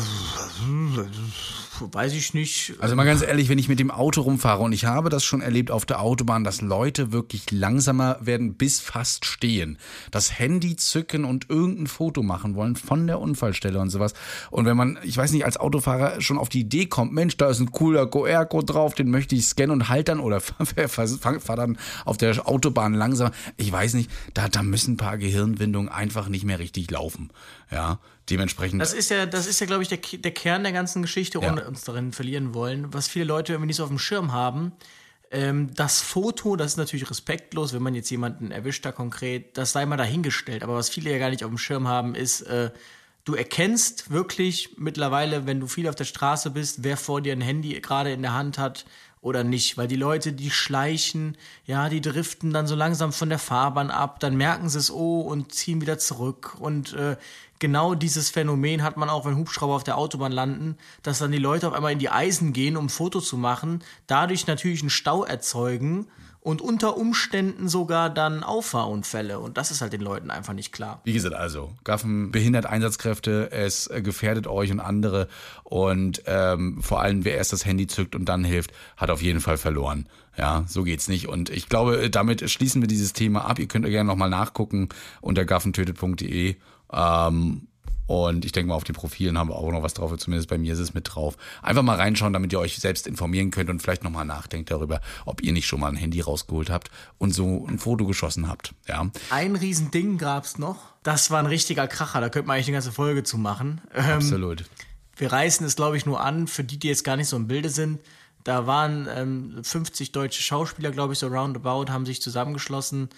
weiß 1.81 2.13
ich 2.13 2.35
nicht. 2.35 2.75
Also 2.79 2.95
mal 2.95 3.05
ganz 3.05 3.21
ehrlich, 3.23 3.49
wenn 3.49 3.59
ich 3.59 3.69
mit 3.69 3.81
dem 3.81 3.91
Auto 3.91 4.21
rumfahre 4.21 4.63
und 4.63 4.71
ich 4.71 4.85
habe 4.85 5.09
das 5.09 5.25
schon 5.25 5.41
erlebt 5.41 5.73
auf 5.73 5.85
der 5.85 6.01
Autobahn, 6.01 6.45
dass 6.45 6.61
Leute 6.61 7.11
wirklich 7.11 7.51
langsamer 7.51 8.17
werden 8.21 8.55
bis 8.55 8.79
fast 8.79 9.25
stehen, 9.25 9.79
das 10.13 10.39
Handy 10.39 10.77
zücken 10.77 11.25
und 11.25 11.51
irgendein 11.51 11.89
Foto 11.89 12.23
machen 12.23 12.55
wollen 12.55 12.77
von 12.77 13.09
der 13.09 13.19
Unfallstelle 13.19 13.81
und 13.81 13.91
sowas. 13.91 14.15
Und 14.53 14.67
wenn 14.67 14.77
man, 14.77 15.01
ich 15.03 15.17
weiß 15.17 15.33
nicht, 15.33 15.45
als 15.45 15.57
Autofahrer 15.57 16.21
schon 16.21 16.39
auf 16.39 16.49
die 16.49 16.61
Idee 16.61 16.87
kommt, 16.87 17.13
Mensch, 17.13 17.37
da 17.37 17.51
ist 17.51 17.59
ein 17.59 17.73
cooler 17.73 18.07
QR-Code 18.07 18.67
drauf, 18.67 18.95
den 18.95 19.11
möchte 19.11 19.35
ich 19.35 19.47
scannen 19.47 19.73
und 19.73 19.89
halt 19.89 20.07
dann 20.07 20.21
oder 20.21 20.41
fahr, 20.41 21.57
dann 21.57 21.77
auf 22.05 22.19
der 22.19 22.47
Autobahn 22.47 22.95
langsam. 22.95 23.33
Ich 23.57 23.73
weiß 23.73 23.95
nicht, 23.95 24.09
da, 24.35 24.49
da 24.49 24.63
müssen 24.63 24.95
ein 24.95 24.97
paar 24.99 25.19
Gehirnwindungen 25.19 25.89
einfach 25.89 26.29
nicht 26.29 26.45
mehr 26.45 26.61
richtig 26.61 26.89
laufen. 26.93 27.31
Ja, 27.73 27.99
dementsprechend. 28.29 28.81
Das 28.81 28.93
ist 28.93 29.11
ja, 29.11 29.27
das 29.27 29.47
ist 29.47 29.61
ja, 29.61 29.67
glaube 29.67 29.83
ich, 29.83 29.89
der, 29.89 29.99
der 29.99 30.31
Kern 30.33 30.63
der 30.63 30.73
ganzen 30.73 31.03
Geschichte, 31.03 31.39
Ja. 31.41 31.51
ohne 31.51 31.67
uns 31.67 31.83
darin 31.85 32.13
verlieren 32.13 32.55
wollen. 32.55 32.93
Was 32.93 33.09
viele 33.09 33.25
Leute 33.25 33.53
irgendwie 33.53 33.69
nicht 33.69 33.77
so 33.77 33.85
auf 33.85 33.89
dem 33.89 33.99
Schirm 33.99 34.33
haben. 34.33 34.73
Ähm, 35.31 35.73
das 35.75 36.03
Foto, 36.03 36.57
das 36.57 36.73
ist 36.73 36.77
natürlich 36.77 37.09
respektlos, 37.09 37.73
wenn 37.73 37.83
man 37.83 37.95
jetzt 37.95 38.11
jemanden 38.11 38.51
erwischt 38.51 38.85
da 38.85 38.93
konkret, 38.93 39.57
das 39.57 39.73
sei 39.73 39.87
mal 39.87 39.97
dahingestellt. 39.97 40.63
Aber 40.63 40.75
was 40.77 40.91
viele 40.91 41.11
ja 41.11 41.19
gar 41.19 41.31
nicht 41.31 41.43
auf 41.43 41.51
dem 41.51 41.57
Schirm 41.59 41.89
haben, 41.89 42.15
ist, 42.15 42.43
äh, 42.43 42.71
du 43.25 43.35
erkennst 43.35 44.11
wirklich 44.11 44.75
mittlerweile, 44.77 45.47
wenn 45.47 45.59
du 45.61 45.67
viel 45.69 45.89
auf 45.89 45.95
der 45.95 46.05
Straße 46.05 46.51
bist, 46.51 46.85
wer 46.85 46.99
vor 46.99 47.23
dir 47.23 47.33
ein 47.33 47.41
Handy 47.41 47.81
gerade 47.81 48.13
in 48.13 48.21
der 48.21 48.35
Hand 48.35 48.59
hat 48.59 48.85
oder 49.23 49.45
nicht, 49.45 49.79
weil 49.79 49.87
die 49.87 49.97
Leute, 49.97 50.33
die 50.33 50.51
schleichen, 50.51 51.39
ja, 51.65 51.89
die 51.89 52.01
driften 52.01 52.53
dann 52.53 52.67
so 52.67 52.75
langsam 52.75 53.13
von 53.13 53.29
der 53.29 53.39
Fahrbahn 53.39 53.91
ab, 53.91 54.19
dann 54.19 54.37
merken 54.37 54.69
sie 54.69 54.81
es 54.81 54.91
oh 54.91 55.21
und 55.21 55.55
ziehen 55.55 55.81
wieder 55.81 55.97
zurück. 55.97 56.57
Und 56.59 56.93
äh, 56.95 57.17
genau 57.61 57.95
dieses 57.95 58.31
Phänomen 58.31 58.83
hat 58.83 58.97
man 58.97 59.09
auch, 59.09 59.25
wenn 59.25 59.37
Hubschrauber 59.37 59.77
auf 59.77 59.85
der 59.85 59.97
Autobahn 59.97 60.33
landen, 60.33 60.77
dass 61.05 61.21
dann 61.21 61.31
die 61.31 61.39
Leute 61.39 61.69
auf 61.69 61.73
einmal 61.73 61.93
in 61.93 62.01
die 62.01 62.11
Eisen 62.11 62.53
gehen, 62.53 62.77
um 62.77 62.87
ein 62.87 62.91
Foto 62.91 63.21
zu 63.21 63.39
machen, 63.39 63.85
dadurch 64.09 64.49
natürlich 64.49 64.81
einen 64.81 64.91
Stau 64.91 65.23
erzeugen 65.23 66.09
und 66.43 66.61
unter 66.61 66.97
Umständen 66.97 67.69
sogar 67.69 68.11
dann 68.11 68.43
Auffahrunfälle 68.43 69.39
und 69.39 69.57
das 69.57 69.71
ist 69.71 69.81
halt 69.81 69.93
den 69.93 70.01
Leuten 70.01 70.31
einfach 70.31 70.55
nicht 70.55 70.73
klar. 70.73 71.01
Wie 71.05 71.13
gesagt, 71.13 71.35
also, 71.35 71.73
Gaffen 71.85 72.33
behindert 72.33 72.67
Einsatzkräfte, 72.67 73.53
es 73.53 73.87
äh, 73.87 74.03
gefährdet 74.03 74.47
euch 74.49 74.73
und 74.73 74.81
andere 74.81 75.29
und 75.63 76.23
ähm, 76.27 76.83
vor 76.83 77.01
allem, 77.01 77.25
wer 77.25 77.37
erst 77.37 77.53
das 77.53 77.65
Handy 77.65 77.87
zückt 77.87 78.17
und 78.17 78.25
dann 78.25 78.43
hilft, 78.43 78.73
hat 78.97 79.11
auf 79.11 79.23
jeden 79.23 79.41
Fall 79.41 79.57
verloren. 79.57 80.07
Ja, 80.37 80.65
so 80.67 80.83
geht's 80.83 81.09
nicht. 81.09 81.29
Und 81.29 81.51
ich 81.51 81.69
glaube, 81.69 82.11
damit 82.11 82.49
schließen 82.51 82.83
wir 82.83 82.89
dieses 82.89 83.13
Thema 83.13 83.45
ab. 83.45 83.59
Ihr 83.59 83.69
könnt 83.69 83.85
gerne 83.85 84.09
nochmal 84.09 84.31
nachgucken 84.31 84.89
unter 85.21 85.45
gaffentötet.de. 85.45 86.57
Ähm, 86.93 87.69
und 88.07 88.45
ich 88.45 88.53
denke 88.53 88.69
mal, 88.69 88.75
auf 88.75 88.85
den 88.85 88.95
Profilen 88.95 89.39
haben 89.39 89.49
wir 89.49 89.57
auch 89.57 89.71
noch 89.71 89.83
was 89.83 89.95
drauf, 89.95 90.15
zumindest 90.19 90.51
bei 90.51 90.59
mir 90.59 90.73
ist 90.73 90.81
es 90.81 90.93
mit 90.93 91.15
drauf. 91.15 91.37
Einfach 91.63 91.83
mal 91.83 91.97
reinschauen, 91.97 92.33
damit 92.33 92.53
ihr 92.53 92.59
euch 92.59 92.77
selbst 92.77 93.07
informieren 93.07 93.51
könnt 93.51 93.71
und 93.71 93.81
vielleicht 93.81 94.05
nochmal 94.05 94.25
nachdenkt 94.25 94.71
darüber, 94.71 95.01
ob 95.25 95.43
ihr 95.43 95.53
nicht 95.53 95.67
schon 95.67 95.81
mal 95.81 95.89
ein 95.89 95.97
Handy 95.97 96.21
rausgeholt 96.21 96.69
habt 96.69 96.91
und 97.19 97.33
so 97.33 97.67
ein 97.67 97.79
Foto 97.79 98.05
geschossen 98.07 98.49
habt. 98.49 98.75
Ja. 98.87 99.11
Ein 99.31 99.57
Riesending 99.57 100.19
gab's 100.19 100.59
noch. 100.59 100.93
Das 101.03 101.31
war 101.31 101.39
ein 101.39 101.47
richtiger 101.47 101.89
Kracher, 101.89 102.21
da 102.21 102.29
könnte 102.29 102.49
man 102.49 102.57
eigentlich 102.57 102.69
eine 102.69 102.77
ganze 102.77 102.93
Folge 102.93 103.23
zu 103.23 103.39
machen. 103.39 103.81
Ähm, 103.95 104.05
Absolut. 104.05 104.65
Wir 105.17 105.33
reißen 105.33 105.65
es, 105.65 105.77
glaube 105.77 105.97
ich, 105.97 106.05
nur 106.05 106.21
an, 106.21 106.49
für 106.49 106.65
die, 106.65 106.79
die 106.79 106.89
jetzt 106.89 107.05
gar 107.05 107.17
nicht 107.17 107.29
so 107.29 107.37
im 107.37 107.47
Bilde 107.47 107.71
sind. 107.71 108.01
Da 108.45 108.67
waren 108.67 109.09
ähm, 109.15 109.63
50 109.63 110.13
deutsche 110.13 110.43
Schauspieler, 110.43 110.91
glaube 110.91 111.13
ich, 111.13 111.19
so 111.19 111.29
roundabout, 111.29 111.91
haben 111.91 112.05
sich 112.07 112.21
zusammengeschlossen 112.21 113.09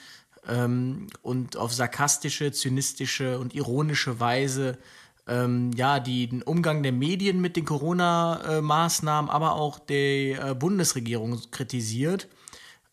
ähm, 0.49 1.09
und 1.23 1.57
auf 1.57 1.73
sarkastische, 1.73 2.53
zynistische 2.53 3.39
und 3.39 3.55
ironische 3.55 4.21
Weise 4.21 4.79
ähm, 5.27 5.73
ja, 5.75 6.01
die, 6.01 6.27
den 6.27 6.43
Umgang 6.43 6.83
der 6.83 6.93
Medien 6.93 7.41
mit 7.41 7.57
den 7.57 7.65
Corona-Maßnahmen, 7.65 9.31
aber 9.31 9.55
auch 9.55 9.79
der 9.79 10.51
äh, 10.51 10.55
Bundesregierung 10.55 11.41
kritisiert. 11.51 12.29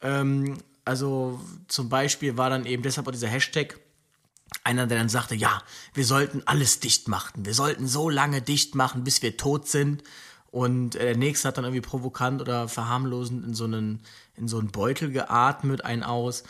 Ähm, 0.01 0.57
also 0.85 1.39
zum 1.67 1.89
Beispiel 1.89 2.37
war 2.37 2.49
dann 2.49 2.65
eben 2.65 2.83
deshalb 2.83 3.07
auch 3.07 3.11
dieser 3.11 3.27
Hashtag 3.27 3.79
einer, 4.63 4.87
der 4.87 4.97
dann 4.97 5.09
sagte, 5.09 5.35
ja, 5.35 5.61
wir 5.93 6.05
sollten 6.05 6.43
alles 6.45 6.79
dicht 6.79 7.07
machen. 7.07 7.45
Wir 7.45 7.53
sollten 7.53 7.87
so 7.87 8.09
lange 8.09 8.41
dicht 8.41 8.75
machen, 8.75 9.03
bis 9.03 9.21
wir 9.21 9.37
tot 9.37 9.67
sind. 9.67 10.03
Und 10.51 10.95
äh, 10.95 11.05
der 11.05 11.17
nächste 11.17 11.47
hat 11.47 11.57
dann 11.57 11.65
irgendwie 11.65 11.81
provokant 11.81 12.41
oder 12.41 12.67
verharmlosend 12.67 13.45
in 13.45 13.53
so 13.53 13.65
einen, 13.65 14.01
in 14.35 14.47
so 14.47 14.59
einen 14.59 14.71
Beutel 14.71 15.11
geatmet, 15.11 15.83
ein 15.83 16.03
aus. 16.03 16.43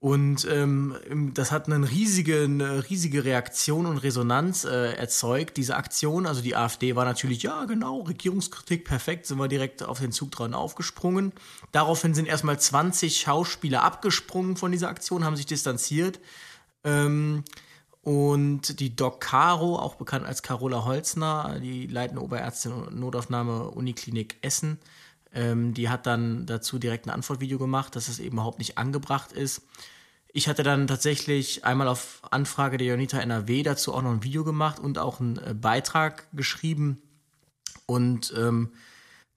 Und 0.00 0.46
ähm, 0.48 1.32
das 1.34 1.50
hat 1.50 1.66
eine 1.66 1.90
riesige, 1.90 2.44
eine 2.44 2.88
riesige 2.88 3.24
Reaktion 3.24 3.84
und 3.84 3.98
Resonanz 3.98 4.64
äh, 4.64 4.92
erzeugt, 4.92 5.56
diese 5.56 5.74
Aktion. 5.74 6.26
Also 6.26 6.40
die 6.40 6.54
AfD 6.54 6.94
war 6.94 7.04
natürlich, 7.04 7.42
ja 7.42 7.64
genau, 7.64 8.02
Regierungskritik, 8.02 8.84
perfekt, 8.84 9.26
sind 9.26 9.38
wir 9.38 9.48
direkt 9.48 9.82
auf 9.82 9.98
den 9.98 10.12
Zug 10.12 10.30
dran 10.30 10.54
aufgesprungen. 10.54 11.32
Daraufhin 11.72 12.14
sind 12.14 12.28
erstmal 12.28 12.60
20 12.60 13.18
Schauspieler 13.18 13.82
abgesprungen 13.82 14.56
von 14.56 14.70
dieser 14.70 14.88
Aktion, 14.88 15.24
haben 15.24 15.34
sich 15.34 15.46
distanziert. 15.46 16.20
Ähm, 16.84 17.42
und 18.02 18.78
die 18.78 18.94
Doc 18.94 19.20
Caro, 19.20 19.76
auch 19.80 19.96
bekannt 19.96 20.26
als 20.26 20.42
Carola 20.42 20.84
Holzner, 20.84 21.58
die 21.60 21.88
leitende 21.88 22.22
Oberärztin 22.22 22.72
Notaufnahme 22.98 23.70
Uniklinik 23.70 24.36
Essen, 24.42 24.78
ähm, 25.34 25.74
die 25.74 25.88
hat 25.88 26.06
dann 26.06 26.46
dazu 26.46 26.78
direkt 26.78 27.06
ein 27.06 27.10
Antwortvideo 27.10 27.58
gemacht, 27.58 27.96
dass 27.96 28.08
es 28.08 28.18
eben 28.18 28.36
überhaupt 28.36 28.58
nicht 28.58 28.78
angebracht 28.78 29.32
ist. 29.32 29.62
Ich 30.32 30.48
hatte 30.48 30.62
dann 30.62 30.86
tatsächlich 30.86 31.64
einmal 31.64 31.88
auf 31.88 32.20
Anfrage 32.30 32.76
der 32.76 32.88
Jonita 32.88 33.18
NRW 33.18 33.62
dazu 33.62 33.94
auch 33.94 34.02
noch 34.02 34.10
ein 34.10 34.22
Video 34.22 34.44
gemacht 34.44 34.78
und 34.78 34.98
auch 34.98 35.20
einen 35.20 35.38
äh, 35.38 35.54
Beitrag 35.54 36.28
geschrieben. 36.32 37.02
Und 37.86 38.34
ähm, 38.36 38.72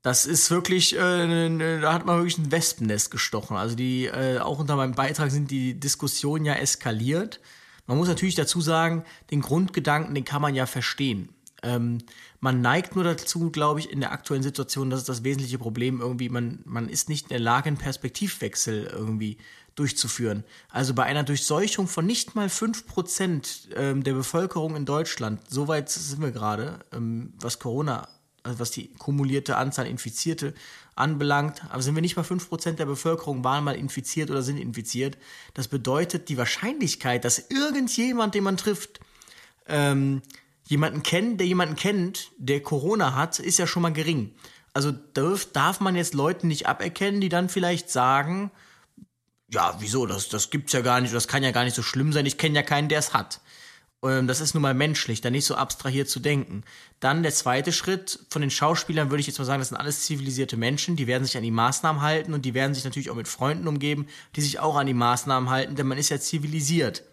das 0.02 0.26
ist 0.26 0.50
wirklich, 0.52 0.98
äh, 0.98 1.50
ne, 1.50 1.80
da 1.80 1.94
hat 1.94 2.06
man 2.06 2.18
wirklich 2.18 2.38
ein 2.38 2.52
Wespennest 2.52 3.12
gestochen. 3.12 3.56
Also 3.56 3.76
die, 3.76 4.06
äh, 4.08 4.40
auch 4.40 4.60
unter 4.60 4.76
meinem 4.76 4.96
Beitrag 4.96 5.32
sind 5.32 5.52
die 5.52 5.80
Diskussionen 5.80 6.44
ja 6.44 6.56
eskaliert. 6.56 7.40
Man 7.86 7.98
muss 7.98 8.08
natürlich 8.08 8.36
dazu 8.36 8.62
sagen, 8.62 9.06
den 9.30 9.42
Grundgedanken, 9.42 10.16
den 10.16 10.26
kann 10.26 10.42
man 10.42 10.56
ja 10.56 10.66
verstehen. 10.66 11.30
Ähm, 11.64 12.00
man 12.42 12.60
neigt 12.60 12.96
nur 12.96 13.04
dazu, 13.04 13.52
glaube 13.52 13.80
ich, 13.80 13.92
in 13.92 14.00
der 14.00 14.12
aktuellen 14.12 14.42
Situation, 14.44 14.90
das 14.90 15.02
ist 15.02 15.10
das 15.10 15.24
wesentliche 15.24 15.60
Problem 15.60 16.02
irgendwie, 16.02 16.28
man, 16.28 16.60
man 16.66 16.90
ist 16.90 17.08
nicht 17.08 17.26
in 17.26 17.30
der 17.30 17.40
Lage, 17.40 17.68
einen 17.68 17.78
Perspektivwechsel 17.78 18.88
irgendwie 18.92 19.38
durchzuführen. 19.76 20.44
Also 20.70 20.96
bei 20.96 21.04
einer 21.04 21.24
Durchseuchung 21.24 21.88
von 21.88 22.06
nicht 22.06 22.36
mal 22.36 22.48
5% 22.48 23.76
ähm, 23.76 24.04
der 24.04 24.14
Bevölkerung 24.14 24.76
in 24.76 24.86
Deutschland, 24.86 25.40
so 25.50 25.68
weit 25.68 25.90
sind 25.90 26.22
wir 26.22 26.32
gerade, 26.32 26.80
ähm, 26.92 27.34
was 27.40 27.60
Corona, 27.60 28.08
also 28.42 28.60
was 28.60 28.72
die 28.72 28.92
kumulierte 28.96 29.56
Anzahl 29.56 29.86
Infizierte 29.86 30.56
anbelangt, 30.96 31.64
aber 31.70 31.84
sind 31.84 31.94
wir 31.94 32.02
nicht 32.02 32.18
mal 32.18 32.26
5% 32.26 32.72
der 32.72 32.88
Bevölkerung 32.88 33.44
waren 33.44 33.64
mal 33.64 33.76
infiziert 33.76 34.32
oder 34.32 34.42
sind 34.42 34.58
infiziert. 34.58 35.18
Das 35.54 35.68
bedeutet, 35.68 36.28
die 36.28 36.38
Wahrscheinlichkeit, 36.38 37.24
dass 37.24 37.52
irgendjemand, 37.52 38.34
den 38.34 38.44
man 38.44 38.58
trifft, 38.58 39.00
ähm, 39.68 40.24
jemanden 40.72 41.04
kennt, 41.04 41.40
der 41.40 41.48
jemanden 41.48 41.76
kennt, 41.76 42.32
der 42.38 42.62
Corona 42.62 43.14
hat, 43.14 43.40
ist 43.40 43.60
ja 43.60 43.68
schon 43.68 43.84
mal 43.84 43.94
gering. 43.94 44.34
Also 44.74 44.92
darf, 44.92 45.46
darf 45.52 45.82
man 45.82 45.96
jetzt 45.96 46.14
Leuten 46.14 46.48
nicht 46.48 46.68
aberkennen, 46.68 47.22
die 47.22 47.30
dann 47.30 47.50
vielleicht 47.50 47.90
sagen, 47.90 48.52
ja, 49.50 49.76
wieso, 49.80 50.06
das, 50.06 50.30
das 50.30 50.50
gibt's 50.50 50.72
ja 50.72 50.80
gar 50.80 51.02
nicht, 51.02 51.14
das 51.14 51.28
kann 51.28 51.44
ja 51.44 51.52
gar 51.52 51.66
nicht 51.66 51.76
so 51.76 51.84
schlimm 51.84 52.14
sein, 52.14 52.26
ich 52.26 52.38
kenne 52.38 52.56
ja 52.56 52.64
keinen, 52.64 52.88
der 52.88 53.00
es 53.00 53.14
hat. 53.14 53.42
Ähm, 54.02 54.28
das 54.28 54.40
ist 54.40 54.54
nun 54.54 54.62
mal 54.62 54.74
menschlich, 54.74 55.20
da 55.20 55.30
nicht 55.30 55.46
so 55.46 55.56
abstrahiert 55.56 56.10
zu 56.10 56.22
denken. 56.22 56.64
Dann 57.02 57.22
der 57.22 57.34
zweite 57.34 57.74
Schritt 57.74 58.20
von 58.30 58.42
den 58.42 58.50
Schauspielern 58.50 59.12
würde 59.12 59.20
ich 59.20 59.28
jetzt 59.28 59.40
mal 59.40 59.46
sagen, 59.46 59.60
das 59.60 59.70
sind 59.70 59.78
alles 59.78 60.06
zivilisierte 60.06 60.56
Menschen, 60.56 60.96
die 60.96 61.06
werden 61.06 61.26
sich 61.26 61.36
an 61.36 61.44
die 61.44 61.52
Maßnahmen 61.52 62.02
halten 62.02 62.34
und 62.34 62.46
die 62.46 62.54
werden 62.54 62.74
sich 62.74 62.86
natürlich 62.86 63.10
auch 63.10 63.16
mit 63.16 63.28
Freunden 63.28 63.68
umgeben, 63.68 64.08
die 64.38 64.42
sich 64.42 64.60
auch 64.60 64.78
an 64.78 64.88
die 64.88 64.94
Maßnahmen 64.94 65.50
halten, 65.50 65.76
denn 65.76 65.88
man 65.88 65.98
ist 65.98 66.10
ja 66.10 66.20
zivilisiert. 66.20 67.04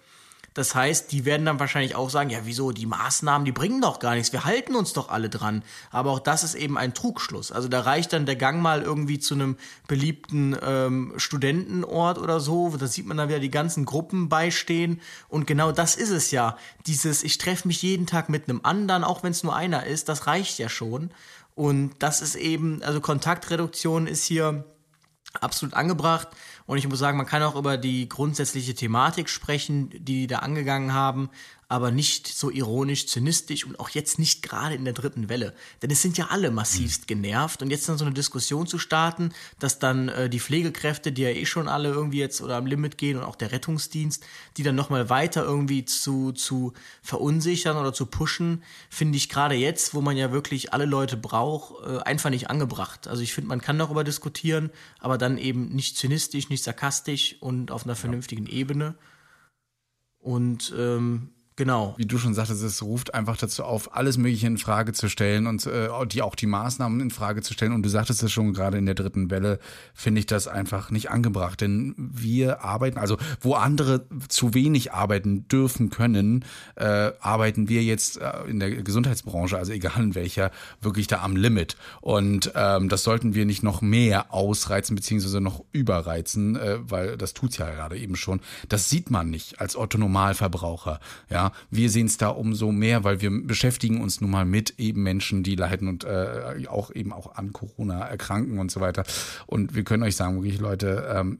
Das 0.59 0.75
heißt, 0.75 1.13
die 1.13 1.25
werden 1.25 1.47
dann 1.47 1.61
wahrscheinlich 1.61 1.95
auch 1.95 2.11
sagen, 2.11 2.31
ja, 2.31 2.41
wieso, 2.43 2.73
die 2.73 2.85
Maßnahmen, 2.85 3.45
die 3.45 3.53
bringen 3.53 3.81
doch 3.81 4.01
gar 4.01 4.17
nichts, 4.17 4.33
wir 4.33 4.45
halten 4.45 4.75
uns 4.75 4.93
doch 4.93 5.09
alle 5.09 5.31
dran. 5.31 5.63
Aber 5.93 6.11
auch 6.11 6.19
das 6.19 6.43
ist 6.43 6.57
eben 6.57 6.77
ein 6.77 6.95
Trugschluss. 6.95 7.53
Also 7.53 7.69
da 7.69 7.83
reicht 7.83 8.13
dann 8.13 8.27
der 8.27 8.35
Gang 8.35 8.61
mal 8.61 8.83
irgendwie 8.83 9.21
zu 9.21 9.35
einem 9.35 9.57
beliebten 9.87 10.57
ähm, 10.61 11.15
Studentenort 11.17 12.19
oder 12.19 12.41
so, 12.41 12.77
da 12.77 12.89
sieht 12.89 13.07
man 13.07 13.17
dann 13.17 13.29
wieder 13.29 13.39
die 13.39 13.53
ganzen 13.53 13.85
Gruppen 13.85 14.29
beistehen. 14.29 15.01
Und 15.29 15.47
genau 15.47 15.71
das 15.71 15.95
ist 15.95 16.11
es 16.11 16.33
ja. 16.33 16.57
Dieses, 16.89 17.23
ich 17.23 17.39
treffe 17.39 17.69
mich 17.69 17.81
jeden 17.83 18.07
Tag 18.09 18.29
mit 18.29 18.49
einem 18.49 18.59
anderen, 18.65 19.05
auch 19.05 19.23
wenn 19.23 19.31
es 19.31 19.45
nur 19.45 19.55
einer 19.55 19.87
ist, 19.87 20.09
das 20.09 20.27
reicht 20.27 20.59
ja 20.59 20.69
schon. 20.69 21.13
Und 21.55 21.93
das 22.01 22.21
ist 22.21 22.35
eben, 22.35 22.83
also 22.83 23.01
Kontaktreduktion 23.01 24.09
ist 24.09 24.25
hier 24.25 24.65
absolut 25.41 25.75
angebracht. 25.75 26.27
Und 26.69 26.77
ich 26.77 26.87
muss 26.87 26.99
sagen, 26.99 27.17
man 27.17 27.25
kann 27.25 27.43
auch 27.43 27.57
über 27.57 27.79
die 27.79 28.11
grundsätzliche 28.11 28.75
Thematik 28.75 29.31
sprechen, 29.31 29.89
die 29.89 30.01
die 30.01 30.27
da 30.27 30.41
angegangen 30.41 30.93
haben 30.93 31.31
aber 31.71 31.91
nicht 31.91 32.27
so 32.27 32.51
ironisch, 32.51 33.07
zynistisch 33.07 33.67
und 33.67 33.79
auch 33.79 33.91
jetzt 33.91 34.19
nicht 34.19 34.43
gerade 34.43 34.75
in 34.75 34.87
der 34.87 34.95
dritten 34.95 35.29
Welle. 35.29 35.55
Denn 35.83 35.91
es 35.91 36.01
sind 36.01 36.17
ja 36.17 36.29
alle 36.31 36.51
massivst 36.51 37.07
genervt 37.07 37.63
und 37.63 37.71
jetzt 37.71 37.87
dann 37.89 37.99
so 37.99 38.07
eine 38.07 38.15
Diskussion 38.15 38.67
zu 38.67 38.79
starten, 38.79 39.33
dass 39.59 39.79
dann 39.79 40.09
äh, 40.09 40.31
die 40.31 40.41
Pflegekräfte, 40.41 41.13
die 41.13 41.23
ja 41.23 41.29
eh 41.29 41.45
schon 41.45 41.69
alle 41.69 41.91
irgendwie 41.91 42.21
jetzt 42.21 42.41
oder 42.41 42.57
am 42.57 42.65
Limit 42.65 42.97
gehen 42.97 43.19
und 43.19 43.25
auch 43.25 43.37
der 43.37 43.53
Rettungsdienst, 43.53 44.25
die 44.57 44.63
dann 44.63 44.77
nochmal 44.77 45.11
weiter 45.11 45.45
irgendwie 45.45 45.85
zu, 45.85 46.33
zu 46.33 46.73
verunsichern 47.03 47.77
oder 47.77 47.93
zu 47.93 48.07
pushen, 48.07 48.63
finde 48.89 49.19
ich 49.19 49.29
gerade 49.29 49.55
jetzt, 49.55 49.93
wo 49.93 50.01
man 50.01 50.17
ja 50.17 50.33
wirklich 50.33 50.73
alle 50.73 50.87
Leute 50.87 51.19
braucht, 51.19 51.87
äh, 51.87 51.99
einfach 51.99 52.31
nicht 52.31 52.49
angebracht. 52.49 53.09
Also 53.09 53.23
ich 53.23 53.35
finde, 53.35 53.49
man 53.49 53.61
kann 53.61 53.79
darüber 53.79 54.05
diskutieren, 54.05 54.71
aber 55.01 55.19
dann 55.19 55.37
eben 55.37 55.69
nicht 55.69 55.99
zynistisch, 55.99 56.49
nicht 56.49 56.65
sarkastisch 56.65 57.37
und 57.41 57.71
auf 57.71 57.85
einer 57.85 57.95
vernünftigen 57.95 58.47
Ebene. 58.47 58.95
Und 60.19 60.75
ähm, 60.77 61.31
Genau. 61.59 61.95
Wie 61.97 62.07
du 62.07 62.19
schon 62.19 62.35
sagtest, 62.35 62.63
es 62.63 62.85
ruft 62.85 63.15
einfach 63.15 63.37
dazu 63.37 63.65
auf, 63.65 63.97
alles 63.97 64.17
Mögliche 64.17 64.47
in 64.47 64.59
Frage 64.59 64.93
zu 64.93 65.09
stellen 65.09 65.49
und 65.49 65.67
äh, 65.67 65.89
die 66.07 66.23
auch 66.23 66.37
die 66.37 66.47
Maßnahmen 66.47 67.01
in 67.01 67.11
Frage 67.11 67.43
zu 67.43 67.53
stellen. 67.53 67.73
Und 67.73 67.83
du 67.83 67.89
sagtest 67.89 68.23
es 68.23 68.31
schon 68.31 68.53
gerade 68.53 68.79
in 68.79 68.87
der 68.87 68.95
dritten 68.95 69.29
Welle, 69.29 69.59
finde 69.93 70.21
ich 70.21 70.27
das 70.27 70.47
einfach 70.47 70.93
nicht 70.93 71.11
angebracht. 71.11 71.61
Denn 71.61 71.97
wir 71.97 72.63
arbeiten, 72.63 72.97
also 72.97 73.17
wo 73.41 73.55
andere 73.55 74.07
zu 74.29 74.55
wenig 74.55 74.93
arbeiten 74.93 75.49
dürfen 75.49 75.91
können, 75.91 76.45
äh, 76.77 77.11
arbeiten 77.19 77.69
wir 77.69 77.83
jetzt 77.83 78.21
äh, 78.21 78.45
in 78.47 78.61
der 78.61 78.71
Gesundheitsbranche, 78.71 79.59
also 79.59 79.73
egal 79.73 80.01
in 80.01 80.15
welcher, 80.15 80.53
wirklich 80.81 81.09
da 81.09 81.23
am 81.23 81.35
Limit. 81.35 81.77
Und 82.01 82.53
ähm, 82.55 82.89
das 82.89 83.03
sollten 83.03 83.35
wir 83.35 83.47
nicht 83.47 83.65
noch 83.65 83.83
mehr 83.83 84.33
ausreizen 84.33 84.95
beziehungsweise 84.95 85.41
noch 85.41 85.65
überreizen, 85.73 86.55
äh, 86.55 86.79
weil 86.83 87.17
das 87.17 87.35
tut's 87.35 87.57
ja 87.57 87.69
gerade 87.69 87.99
eben 87.99 88.15
schon. 88.15 88.39
Das 88.69 88.89
sieht 88.89 89.11
man 89.11 89.29
nicht 89.29 89.61
als 89.61 89.75
Otto 89.75 89.99
Normalverbraucher. 89.99 91.01
Ja, 91.29 91.48
wir 91.71 91.91
sehen 91.91 92.07
es 92.07 92.17
da 92.17 92.29
umso 92.29 92.73
mehr, 92.73 93.05
weil 93.05 93.21
wir 93.21 93.31
beschäftigen 93.31 94.01
uns 94.01 94.21
nun 94.21 94.31
mal 94.31 94.45
mit 94.45 94.75
eben 94.79 95.03
Menschen, 95.03 95.43
die 95.43 95.57
leiden 95.57 95.89
und 95.89 96.05
äh, 96.05 96.67
auch 96.69 96.91
eben 96.95 97.13
auch 97.13 97.35
an 97.35 97.53
Corona 97.53 98.01
erkranken 98.01 98.59
und 98.59 98.71
so 98.71 98.81
weiter. 98.81 99.05
Und 99.47 99.75
wir 99.75 99.85
können 99.85 100.03
euch 100.03 100.17
sagen, 100.17 100.43
wirklich 100.43 100.61
Leute, 100.61 101.09
ähm, 101.15 101.39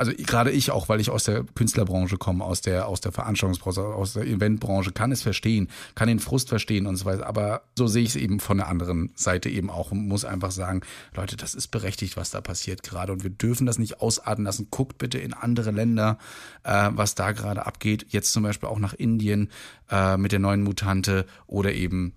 also 0.00 0.12
gerade 0.16 0.50
ich 0.50 0.70
auch, 0.70 0.88
weil 0.88 0.98
ich 0.98 1.10
aus 1.10 1.24
der 1.24 1.44
Künstlerbranche 1.44 2.16
komme, 2.16 2.42
aus 2.42 2.62
der 2.62 2.88
aus 2.88 3.02
der 3.02 3.12
Veranstaltungsbranche, 3.12 3.82
aus 3.82 4.14
der 4.14 4.26
Eventbranche, 4.26 4.92
kann 4.92 5.12
es 5.12 5.20
verstehen, 5.20 5.68
kann 5.94 6.08
den 6.08 6.20
Frust 6.20 6.48
verstehen 6.48 6.86
und 6.86 6.96
so 6.96 7.04
weiter. 7.04 7.26
Aber 7.26 7.64
so 7.76 7.86
sehe 7.86 8.02
ich 8.02 8.08
es 8.10 8.16
eben 8.16 8.40
von 8.40 8.56
der 8.56 8.68
anderen 8.68 9.12
Seite 9.14 9.50
eben 9.50 9.68
auch 9.68 9.92
und 9.92 10.08
muss 10.08 10.24
einfach 10.24 10.52
sagen, 10.52 10.80
Leute, 11.14 11.36
das 11.36 11.54
ist 11.54 11.68
berechtigt, 11.68 12.16
was 12.16 12.30
da 12.30 12.40
passiert 12.40 12.82
gerade 12.82 13.12
und 13.12 13.24
wir 13.24 13.30
dürfen 13.30 13.66
das 13.66 13.78
nicht 13.78 14.00
ausarten 14.00 14.44
lassen. 14.46 14.68
Guckt 14.70 14.96
bitte 14.96 15.18
in 15.18 15.34
andere 15.34 15.70
Länder, 15.70 16.16
äh, 16.64 16.88
was 16.92 17.14
da 17.14 17.32
gerade 17.32 17.66
abgeht. 17.66 18.06
Jetzt 18.08 18.32
zum 18.32 18.42
Beispiel 18.42 18.70
auch 18.70 18.78
nach 18.78 18.94
Indien 18.94 19.50
äh, 19.90 20.16
mit 20.16 20.32
der 20.32 20.38
neuen 20.38 20.62
Mutante 20.62 21.26
oder 21.46 21.74
eben 21.74 22.14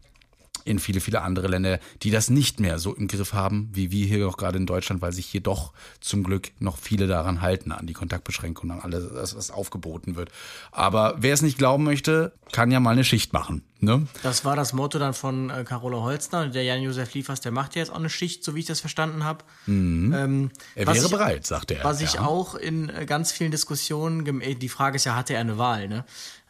in 0.65 0.79
viele, 0.79 0.99
viele 0.99 1.21
andere 1.21 1.47
Länder, 1.47 1.79
die 2.01 2.11
das 2.11 2.29
nicht 2.29 2.59
mehr 2.59 2.79
so 2.79 2.93
im 2.93 3.07
Griff 3.07 3.33
haben, 3.33 3.69
wie 3.73 3.91
wir 3.91 4.05
hier 4.05 4.27
auch 4.27 4.37
gerade 4.37 4.57
in 4.57 4.65
Deutschland, 4.65 5.01
weil 5.01 5.11
sich 5.11 5.25
hier 5.25 5.41
doch 5.41 5.73
zum 5.99 6.23
Glück 6.23 6.51
noch 6.59 6.77
viele 6.77 7.07
daran 7.07 7.41
halten, 7.41 7.71
an 7.71 7.87
die 7.87 7.93
Kontaktbeschränkungen, 7.93 8.79
an 8.79 8.93
alles, 8.93 9.35
was 9.35 9.51
aufgeboten 9.51 10.15
wird. 10.15 10.29
Aber 10.71 11.15
wer 11.17 11.33
es 11.33 11.41
nicht 11.41 11.57
glauben 11.57 11.83
möchte, 11.83 12.33
kann 12.51 12.71
ja 12.71 12.79
mal 12.79 12.91
eine 12.91 13.03
Schicht 13.03 13.33
machen. 13.33 13.63
Ne? 13.79 14.07
Das 14.21 14.45
war 14.45 14.55
das 14.55 14.71
Motto 14.71 14.97
dann 14.99 15.13
von 15.13 15.49
äh, 15.49 15.63
Carola 15.65 15.97
Holzner. 16.01 16.47
Der 16.47 16.63
Jan-Josef 16.63 17.13
Liefers, 17.13 17.41
der 17.41 17.51
macht 17.51 17.75
ja 17.75 17.81
jetzt 17.81 17.91
auch 17.91 17.97
eine 17.97 18.09
Schicht, 18.09 18.43
so 18.43 18.55
wie 18.55 18.59
ich 18.59 18.65
das 18.65 18.79
verstanden 18.79 19.25
habe. 19.25 19.43
Mhm. 19.65 20.13
Ähm, 20.13 20.51
er 20.75 20.87
wäre 20.87 20.97
ich, 20.97 21.11
bereit, 21.11 21.45
sagt 21.45 21.71
er. 21.71 21.83
Was 21.83 21.99
ja. 21.99 22.07
ich 22.07 22.19
auch 22.19 22.55
in 22.55 22.89
äh, 22.89 23.05
ganz 23.05 23.31
vielen 23.31 23.51
Diskussionen, 23.51 24.41
äh, 24.41 24.55
die 24.55 24.69
Frage 24.69 24.95
ist 24.95 25.05
ja, 25.05 25.15
hatte 25.15 25.33
er 25.33 25.41
eine 25.41 25.57
Wahl, 25.57 25.89
ne? 25.89 26.05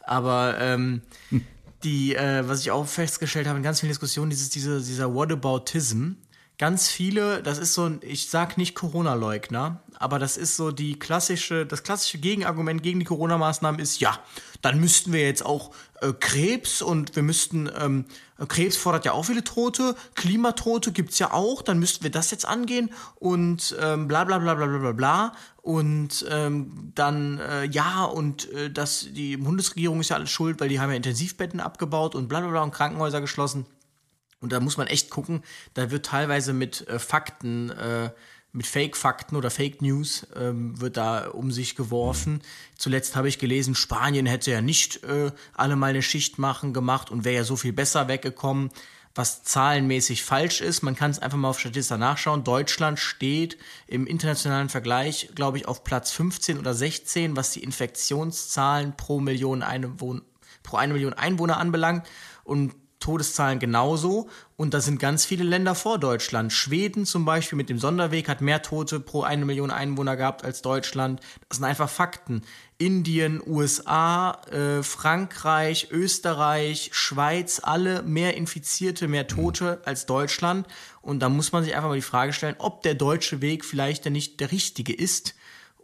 Aber 0.06 0.56
ähm, 0.60 1.02
hm 1.30 1.44
die, 1.84 2.14
äh, 2.14 2.48
was 2.48 2.60
ich 2.60 2.70
auch 2.70 2.86
festgestellt 2.86 3.46
habe 3.46 3.58
in 3.58 3.62
ganz 3.62 3.80
vielen 3.80 3.90
Diskussionen, 3.90 4.30
dieses, 4.30 4.50
diese, 4.50 4.80
dieser 4.80 5.14
Whataboutism. 5.14 6.12
Ganz 6.56 6.88
viele, 6.88 7.42
das 7.42 7.58
ist 7.58 7.74
so 7.74 7.90
ich 8.00 8.30
sag 8.30 8.56
nicht 8.58 8.76
Corona-Leugner, 8.76 9.80
aber 9.98 10.20
das 10.20 10.36
ist 10.36 10.54
so 10.54 10.70
die 10.70 10.96
klassische, 10.96 11.66
das 11.66 11.82
klassische 11.82 12.18
Gegenargument 12.18 12.80
gegen 12.80 13.00
die 13.00 13.04
Corona-Maßnahmen 13.04 13.80
ist, 13.80 13.98
ja, 14.00 14.20
dann 14.62 14.78
müssten 14.78 15.12
wir 15.12 15.22
jetzt 15.22 15.44
auch 15.44 15.72
äh, 16.00 16.12
Krebs 16.12 16.80
und 16.80 17.16
wir 17.16 17.24
müssten, 17.24 17.68
ähm, 17.76 18.04
Krebs 18.46 18.76
fordert 18.76 19.04
ja 19.04 19.12
auch 19.12 19.24
viele 19.24 19.42
Tote, 19.42 19.96
Klimatote 20.14 20.92
gibt's 20.92 21.18
ja 21.18 21.32
auch, 21.32 21.60
dann 21.60 21.80
müssten 21.80 22.04
wir 22.04 22.12
das 22.12 22.30
jetzt 22.30 22.46
angehen 22.46 22.90
und 23.16 23.76
ähm, 23.80 24.06
bla 24.06 24.22
bla 24.22 24.38
bla 24.38 24.54
bla 24.54 24.66
bla 24.66 24.78
bla 24.78 24.92
bla. 24.92 25.32
Und 25.60 26.26
ähm, 26.30 26.92
dann, 26.94 27.40
äh, 27.40 27.64
ja, 27.64 28.04
und 28.04 28.52
äh, 28.52 28.70
das, 28.70 29.08
die 29.10 29.38
Bundesregierung 29.38 30.00
ist 30.00 30.10
ja 30.10 30.16
alles 30.16 30.30
schuld, 30.30 30.60
weil 30.60 30.68
die 30.68 30.78
haben 30.78 30.90
ja 30.90 30.96
Intensivbetten 30.96 31.58
abgebaut 31.58 32.14
und 32.14 32.28
bla 32.28 32.40
bla 32.40 32.50
bla 32.50 32.62
und 32.62 32.72
Krankenhäuser 32.72 33.22
geschlossen. 33.22 33.66
Und 34.44 34.52
da 34.52 34.60
muss 34.60 34.76
man 34.76 34.86
echt 34.86 35.08
gucken, 35.08 35.42
da 35.72 35.90
wird 35.90 36.04
teilweise 36.04 36.52
mit 36.52 36.86
äh, 36.86 36.98
Fakten 36.98 37.70
äh, 37.70 38.10
mit 38.52 38.66
Fake-Fakten 38.68 39.36
oder 39.36 39.50
Fake 39.50 39.82
News 39.82 40.28
ähm, 40.36 40.80
wird 40.80 40.98
da 40.98 41.28
um 41.28 41.50
sich 41.50 41.74
geworfen. 41.74 42.40
Zuletzt 42.76 43.16
habe 43.16 43.26
ich 43.26 43.40
gelesen, 43.40 43.74
Spanien 43.74 44.26
hätte 44.26 44.52
ja 44.52 44.60
nicht 44.60 45.02
äh, 45.02 45.32
alle 45.54 45.74
mal 45.74 45.88
eine 45.88 46.02
Schicht 46.02 46.38
machen 46.38 46.74
gemacht 46.74 47.10
und 47.10 47.24
wäre 47.24 47.36
ja 47.36 47.44
so 47.44 47.56
viel 47.56 47.72
besser 47.72 48.06
weggekommen, 48.06 48.70
was 49.14 49.44
zahlenmäßig 49.44 50.22
falsch 50.22 50.60
ist. 50.60 50.82
Man 50.82 50.94
kann 50.94 51.10
es 51.10 51.20
einfach 51.20 51.38
mal 51.38 51.48
auf 51.48 51.58
Statista 51.58 51.96
nachschauen. 51.96 52.44
Deutschland 52.44 53.00
steht 53.00 53.56
im 53.86 54.06
internationalen 54.06 54.68
Vergleich, 54.68 55.30
glaube 55.34 55.56
ich, 55.56 55.66
auf 55.66 55.82
Platz 55.82 56.12
15 56.12 56.58
oder 56.58 56.74
16, 56.74 57.34
was 57.34 57.52
die 57.52 57.62
Infektionszahlen 57.62 58.94
pro 58.94 59.20
Million 59.20 59.62
Einwohner, 59.62 60.20
pro 60.62 60.76
eine 60.76 60.92
Million 60.92 61.14
Einwohner 61.14 61.56
anbelangt. 61.56 62.06
Und 62.44 62.74
Todeszahlen 63.04 63.58
genauso. 63.58 64.28
Und 64.56 64.72
da 64.72 64.80
sind 64.80 64.98
ganz 64.98 65.26
viele 65.26 65.44
Länder 65.44 65.74
vor 65.74 65.98
Deutschland. 65.98 66.52
Schweden 66.54 67.04
zum 67.04 67.26
Beispiel 67.26 67.56
mit 67.58 67.68
dem 67.68 67.78
Sonderweg 67.78 68.28
hat 68.30 68.40
mehr 68.40 68.62
Tote 68.62 68.98
pro 68.98 69.22
eine 69.22 69.44
Million 69.44 69.70
Einwohner 69.70 70.16
gehabt 70.16 70.42
als 70.42 70.62
Deutschland. 70.62 71.20
Das 71.48 71.58
sind 71.58 71.66
einfach 71.66 71.90
Fakten. 71.90 72.42
Indien, 72.78 73.42
USA, 73.46 74.40
äh, 74.50 74.82
Frankreich, 74.82 75.88
Österreich, 75.90 76.90
Schweiz, 76.92 77.60
alle 77.62 78.02
mehr 78.02 78.38
Infizierte, 78.38 79.06
mehr 79.06 79.26
Tote 79.26 79.82
als 79.84 80.06
Deutschland. 80.06 80.66
Und 81.02 81.20
da 81.20 81.28
muss 81.28 81.52
man 81.52 81.62
sich 81.62 81.76
einfach 81.76 81.90
mal 81.90 81.96
die 81.96 82.00
Frage 82.00 82.32
stellen, 82.32 82.56
ob 82.58 82.82
der 82.82 82.94
deutsche 82.94 83.42
Weg 83.42 83.66
vielleicht 83.66 84.06
denn 84.06 84.14
nicht 84.14 84.40
der 84.40 84.50
richtige 84.50 84.94
ist 84.94 85.34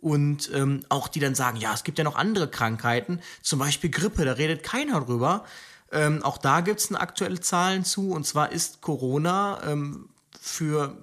und 0.01 0.51
ähm, 0.55 0.81
auch 0.89 1.09
die 1.09 1.21
dann 1.21 1.35
sagen, 1.35 1.59
ja, 1.59 1.75
es 1.75 1.85
gibt 1.85 1.99
ja 1.99 2.05
noch 2.05 2.17
andere 2.17 2.49
Krankheiten, 2.49 3.21
zum 3.43 3.59
Beispiel 3.59 3.91
Grippe, 3.91 4.25
da 4.25 4.33
redet 4.33 4.63
keiner 4.63 5.01
drüber. 5.01 5.45
Ähm, 5.93 6.23
auch 6.23 6.39
da 6.39 6.61
gibt 6.61 6.81
es 6.81 6.95
aktuelle 6.95 7.41
Zahlen 7.41 7.85
zu. 7.85 8.11
Und 8.13 8.27
zwar 8.27 8.53
ist 8.53 8.81
Corona 8.81 9.61
ähm, 9.65 10.09
für 10.41 10.97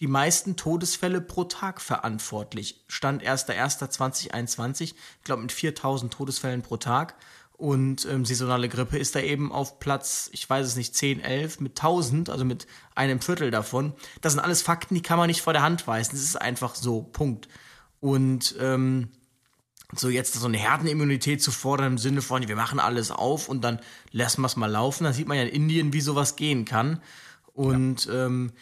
die 0.00 0.06
meisten 0.06 0.56
Todesfälle 0.56 1.20
pro 1.20 1.44
Tag 1.44 1.80
verantwortlich. 1.80 2.84
Stand 2.88 3.22
1.1.2021, 3.22 4.82
ich 4.82 4.94
glaube 5.24 5.42
mit 5.42 5.52
4000 5.52 6.12
Todesfällen 6.12 6.62
pro 6.62 6.76
Tag. 6.76 7.14
Und 7.52 8.06
ähm, 8.10 8.26
saisonale 8.26 8.68
Grippe 8.68 8.98
ist 8.98 9.14
da 9.14 9.20
eben 9.20 9.50
auf 9.50 9.78
Platz, 9.78 10.28
ich 10.32 10.48
weiß 10.48 10.66
es 10.66 10.76
nicht, 10.76 10.94
10, 10.94 11.20
11 11.20 11.60
mit 11.60 11.78
1000, 11.78 12.28
also 12.28 12.44
mit 12.44 12.66
einem 12.94 13.22
Viertel 13.22 13.50
davon. 13.50 13.94
Das 14.20 14.34
sind 14.34 14.40
alles 14.40 14.60
Fakten, 14.60 14.94
die 14.94 15.00
kann 15.00 15.16
man 15.16 15.28
nicht 15.28 15.40
vor 15.40 15.54
der 15.54 15.62
Hand 15.62 15.86
weisen. 15.86 16.10
Das 16.12 16.22
ist 16.22 16.36
einfach 16.36 16.74
so, 16.74 17.02
Punkt. 17.02 17.48
Und 18.00 18.54
ähm, 18.60 19.08
so 19.94 20.08
jetzt 20.08 20.34
so 20.34 20.46
eine 20.46 20.58
Herdenimmunität 20.58 21.42
zu 21.42 21.50
fordern 21.52 21.92
im 21.92 21.98
Sinne 21.98 22.22
von, 22.22 22.46
wir 22.46 22.56
machen 22.56 22.80
alles 22.80 23.10
auf 23.10 23.48
und 23.48 23.62
dann 23.62 23.80
lassen 24.10 24.42
wir 24.42 24.46
es 24.46 24.56
mal 24.56 24.70
laufen. 24.70 25.04
Da 25.04 25.12
sieht 25.12 25.28
man 25.28 25.36
ja 25.36 25.44
in 25.44 25.50
Indien, 25.50 25.92
wie 25.92 26.00
sowas 26.00 26.36
gehen 26.36 26.64
kann. 26.64 27.00
Und 27.52 28.06
ja. 28.06 28.26
ähm, 28.26 28.52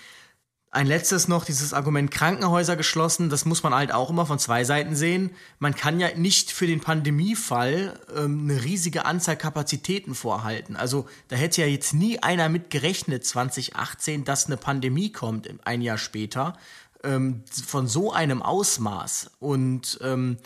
Ein 0.70 0.88
letztes 0.88 1.28
noch, 1.28 1.44
dieses 1.44 1.72
Argument 1.72 2.10
Krankenhäuser 2.10 2.74
geschlossen, 2.74 3.30
das 3.30 3.44
muss 3.44 3.62
man 3.62 3.72
halt 3.72 3.92
auch 3.92 4.10
immer 4.10 4.26
von 4.26 4.40
zwei 4.40 4.64
Seiten 4.64 4.96
sehen. 4.96 5.30
Man 5.60 5.76
kann 5.76 6.00
ja 6.00 6.08
nicht 6.16 6.50
für 6.50 6.66
den 6.66 6.80
Pandemiefall 6.80 7.98
ähm, 8.16 8.40
eine 8.42 8.64
riesige 8.64 9.04
Anzahl 9.04 9.36
Kapazitäten 9.36 10.16
vorhalten. 10.16 10.74
Also 10.74 11.06
da 11.28 11.36
hätte 11.36 11.60
ja 11.60 11.68
jetzt 11.68 11.94
nie 11.94 12.18
einer 12.18 12.48
mit 12.48 12.70
gerechnet 12.70 13.24
2018, 13.24 14.24
dass 14.24 14.46
eine 14.46 14.56
Pandemie 14.56 15.12
kommt 15.12 15.48
ein 15.64 15.80
Jahr 15.80 15.96
später 15.96 16.58
ähm, 17.04 17.44
von 17.48 17.86
so 17.86 18.12
einem 18.12 18.42
Ausmaß. 18.42 19.30
Und 19.38 20.00
ähm, 20.02 20.38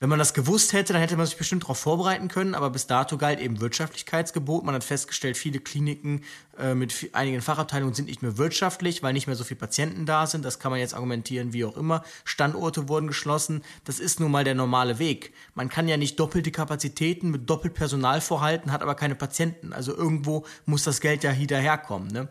wenn 0.00 0.08
man 0.08 0.18
das 0.18 0.32
gewusst 0.32 0.72
hätte, 0.72 0.94
dann 0.94 1.02
hätte 1.02 1.18
man 1.18 1.26
sich 1.26 1.36
bestimmt 1.36 1.64
darauf 1.64 1.78
vorbereiten 1.78 2.28
können, 2.28 2.54
aber 2.54 2.70
bis 2.70 2.86
dato 2.86 3.18
galt 3.18 3.38
eben 3.38 3.60
Wirtschaftlichkeitsgebot. 3.60 4.64
Man 4.64 4.74
hat 4.74 4.82
festgestellt, 4.82 5.36
viele 5.36 5.60
Kliniken 5.60 6.24
äh, 6.58 6.74
mit 6.74 7.10
einigen 7.12 7.42
Fachabteilungen 7.42 7.94
sind 7.94 8.08
nicht 8.08 8.22
mehr 8.22 8.38
wirtschaftlich, 8.38 9.02
weil 9.02 9.12
nicht 9.12 9.26
mehr 9.26 9.36
so 9.36 9.44
viele 9.44 9.60
Patienten 9.60 10.06
da 10.06 10.26
sind. 10.26 10.42
Das 10.42 10.58
kann 10.58 10.70
man 10.70 10.80
jetzt 10.80 10.94
argumentieren, 10.94 11.52
wie 11.52 11.66
auch 11.66 11.76
immer. 11.76 12.02
Standorte 12.24 12.88
wurden 12.88 13.08
geschlossen. 13.08 13.62
Das 13.84 14.00
ist 14.00 14.20
nun 14.20 14.30
mal 14.30 14.42
der 14.42 14.54
normale 14.54 14.98
Weg. 14.98 15.34
Man 15.54 15.68
kann 15.68 15.86
ja 15.86 15.98
nicht 15.98 16.18
doppelte 16.18 16.50
Kapazitäten 16.50 17.30
mit 17.30 17.50
doppelt 17.50 17.74
Personal 17.74 18.22
vorhalten, 18.22 18.72
hat 18.72 18.80
aber 18.80 18.94
keine 18.94 19.16
Patienten. 19.16 19.74
Also 19.74 19.94
irgendwo 19.94 20.46
muss 20.64 20.82
das 20.82 21.02
Geld 21.02 21.24
ja 21.24 21.30
hinterherkommen. 21.30 22.08
Ne? 22.08 22.28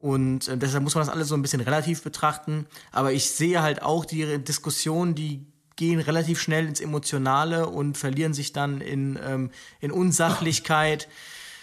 Und 0.00 0.48
äh, 0.48 0.58
deshalb 0.58 0.82
muss 0.82 0.96
man 0.96 1.06
das 1.06 1.14
alles 1.14 1.28
so 1.28 1.36
ein 1.36 1.42
bisschen 1.42 1.60
relativ 1.60 2.02
betrachten. 2.02 2.66
Aber 2.90 3.12
ich 3.12 3.30
sehe 3.30 3.62
halt 3.62 3.82
auch 3.82 4.04
die 4.04 4.42
Diskussion, 4.42 5.14
die 5.14 5.46
gehen 5.76 6.00
relativ 6.00 6.40
schnell 6.40 6.66
ins 6.66 6.80
Emotionale 6.80 7.68
und 7.68 7.98
verlieren 7.98 8.34
sich 8.34 8.52
dann 8.52 8.80
in, 8.80 9.18
ähm, 9.24 9.50
in 9.80 9.90
Unsachlichkeit. 9.90 11.08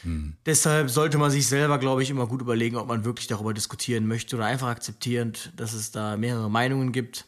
Hm. 0.03 0.33
Deshalb 0.45 0.89
sollte 0.89 1.17
man 1.17 1.31
sich 1.31 1.47
selber, 1.47 1.77
glaube 1.77 2.03
ich, 2.03 2.09
immer 2.09 2.27
gut 2.27 2.41
überlegen, 2.41 2.77
ob 2.77 2.87
man 2.87 3.05
wirklich 3.05 3.27
darüber 3.27 3.53
diskutieren 3.53 4.07
möchte 4.07 4.35
oder 4.35 4.45
einfach 4.45 4.67
akzeptieren, 4.67 5.33
dass 5.55 5.73
es 5.73 5.91
da 5.91 6.17
mehrere 6.17 6.49
Meinungen 6.49 6.91
gibt. 6.91 7.25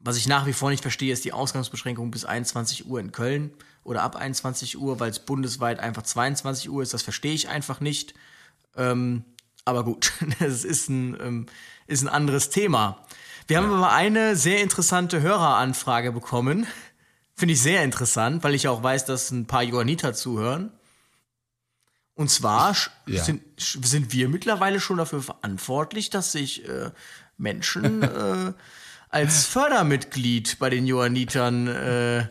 Was 0.00 0.16
ich 0.16 0.28
nach 0.28 0.46
wie 0.46 0.52
vor 0.52 0.70
nicht 0.70 0.82
verstehe, 0.82 1.12
ist 1.12 1.24
die 1.24 1.32
Ausgangsbeschränkung 1.32 2.10
bis 2.10 2.24
21 2.24 2.86
Uhr 2.86 3.00
in 3.00 3.12
Köln 3.12 3.52
oder 3.82 4.02
ab 4.02 4.16
21 4.16 4.78
Uhr, 4.78 5.00
weil 5.00 5.10
es 5.10 5.18
bundesweit 5.18 5.80
einfach 5.80 6.02
22 6.02 6.70
Uhr 6.70 6.82
ist. 6.82 6.94
Das 6.94 7.02
verstehe 7.02 7.34
ich 7.34 7.48
einfach 7.48 7.80
nicht. 7.80 8.14
Ähm, 8.76 9.24
aber 9.68 9.84
gut, 9.84 10.12
das 10.40 10.64
ist 10.64 10.88
ein, 10.88 11.16
ähm, 11.20 11.46
ist 11.86 12.02
ein 12.02 12.08
anderes 12.08 12.50
Thema. 12.50 13.04
Wir 13.46 13.58
haben 13.58 13.72
aber 13.72 13.92
eine 13.92 14.36
sehr 14.36 14.62
interessante 14.62 15.20
Höreranfrage 15.22 16.12
bekommen. 16.12 16.66
Finde 17.34 17.54
ich 17.54 17.62
sehr 17.62 17.84
interessant, 17.84 18.42
weil 18.44 18.54
ich 18.54 18.68
auch 18.68 18.82
weiß, 18.82 19.04
dass 19.04 19.30
ein 19.30 19.46
paar 19.46 19.62
Johanniter 19.62 20.12
zuhören. 20.12 20.72
Und 22.14 22.30
zwar 22.30 22.74
ja. 23.06 23.22
sind, 23.22 23.42
sind 23.56 24.12
wir 24.12 24.28
mittlerweile 24.28 24.80
schon 24.80 24.96
dafür 24.96 25.22
verantwortlich, 25.22 26.10
dass 26.10 26.32
sich 26.32 26.68
äh, 26.68 26.90
Menschen 27.36 28.02
äh, 28.02 28.52
als 29.08 29.46
Fördermitglied 29.46 30.58
bei 30.58 30.68
den 30.68 30.86
Johannitern, 30.86 31.68
äh, 31.68 32.26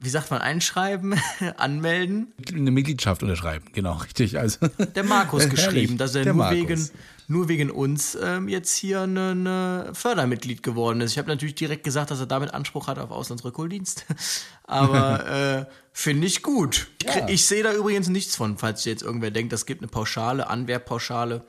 wie 0.00 0.08
sagt 0.08 0.30
man, 0.30 0.40
einschreiben, 0.40 1.14
anmelden. 1.56 2.32
Eine 2.52 2.70
Mitgliedschaft 2.70 3.22
unterschreiben, 3.22 3.66
genau, 3.72 3.96
richtig. 3.98 4.38
Also 4.38 4.66
der 4.68 5.04
Markus 5.04 5.48
geschrieben, 5.48 5.98
dass 5.98 6.14
er 6.14 6.24
nur 6.24 6.34
Markus. 6.34 6.58
wegen 6.58 6.90
nur 7.30 7.48
wegen 7.48 7.70
uns 7.70 8.18
ähm, 8.20 8.48
jetzt 8.48 8.74
hier 8.74 9.02
ein 9.02 9.16
eine 9.16 9.90
Fördermitglied 9.92 10.64
geworden 10.64 11.00
ist. 11.00 11.12
Ich 11.12 11.18
habe 11.18 11.28
natürlich 11.28 11.54
direkt 11.54 11.84
gesagt, 11.84 12.10
dass 12.10 12.18
er 12.18 12.26
damit 12.26 12.52
Anspruch 12.52 12.88
hat 12.88 12.98
auf 12.98 13.12
Auslandsrückholdienst. 13.12 14.04
Aber 14.64 15.26
äh, 15.28 15.64
finde 15.92 16.26
ich 16.26 16.42
gut. 16.42 16.88
Ja. 17.04 17.28
Ich 17.28 17.46
sehe 17.46 17.62
da 17.62 17.72
übrigens 17.72 18.08
nichts 18.08 18.34
von, 18.34 18.58
falls 18.58 18.84
jetzt 18.84 19.02
irgendwer 19.02 19.30
denkt, 19.30 19.52
es 19.52 19.64
gibt 19.64 19.80
eine 19.80 19.88
Pauschale, 19.88 20.48
Anwerbpauschale. 20.48 21.44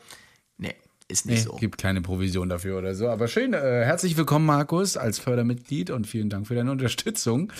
Ist 1.11 1.25
nicht 1.25 1.39
nee, 1.39 1.43
so. 1.43 1.57
Gibt 1.57 1.77
keine 1.77 2.01
Provision 2.01 2.47
dafür 2.47 2.77
oder 2.77 2.95
so. 2.95 3.09
Aber 3.09 3.27
schön, 3.27 3.53
äh, 3.53 3.57
herzlich 3.57 4.15
willkommen, 4.15 4.45
Markus, 4.45 4.95
als 4.95 5.19
Fördermitglied 5.19 5.89
und 5.89 6.07
vielen 6.07 6.29
Dank 6.29 6.47
für 6.47 6.55
deine 6.55 6.71
Unterstützung. 6.71 7.51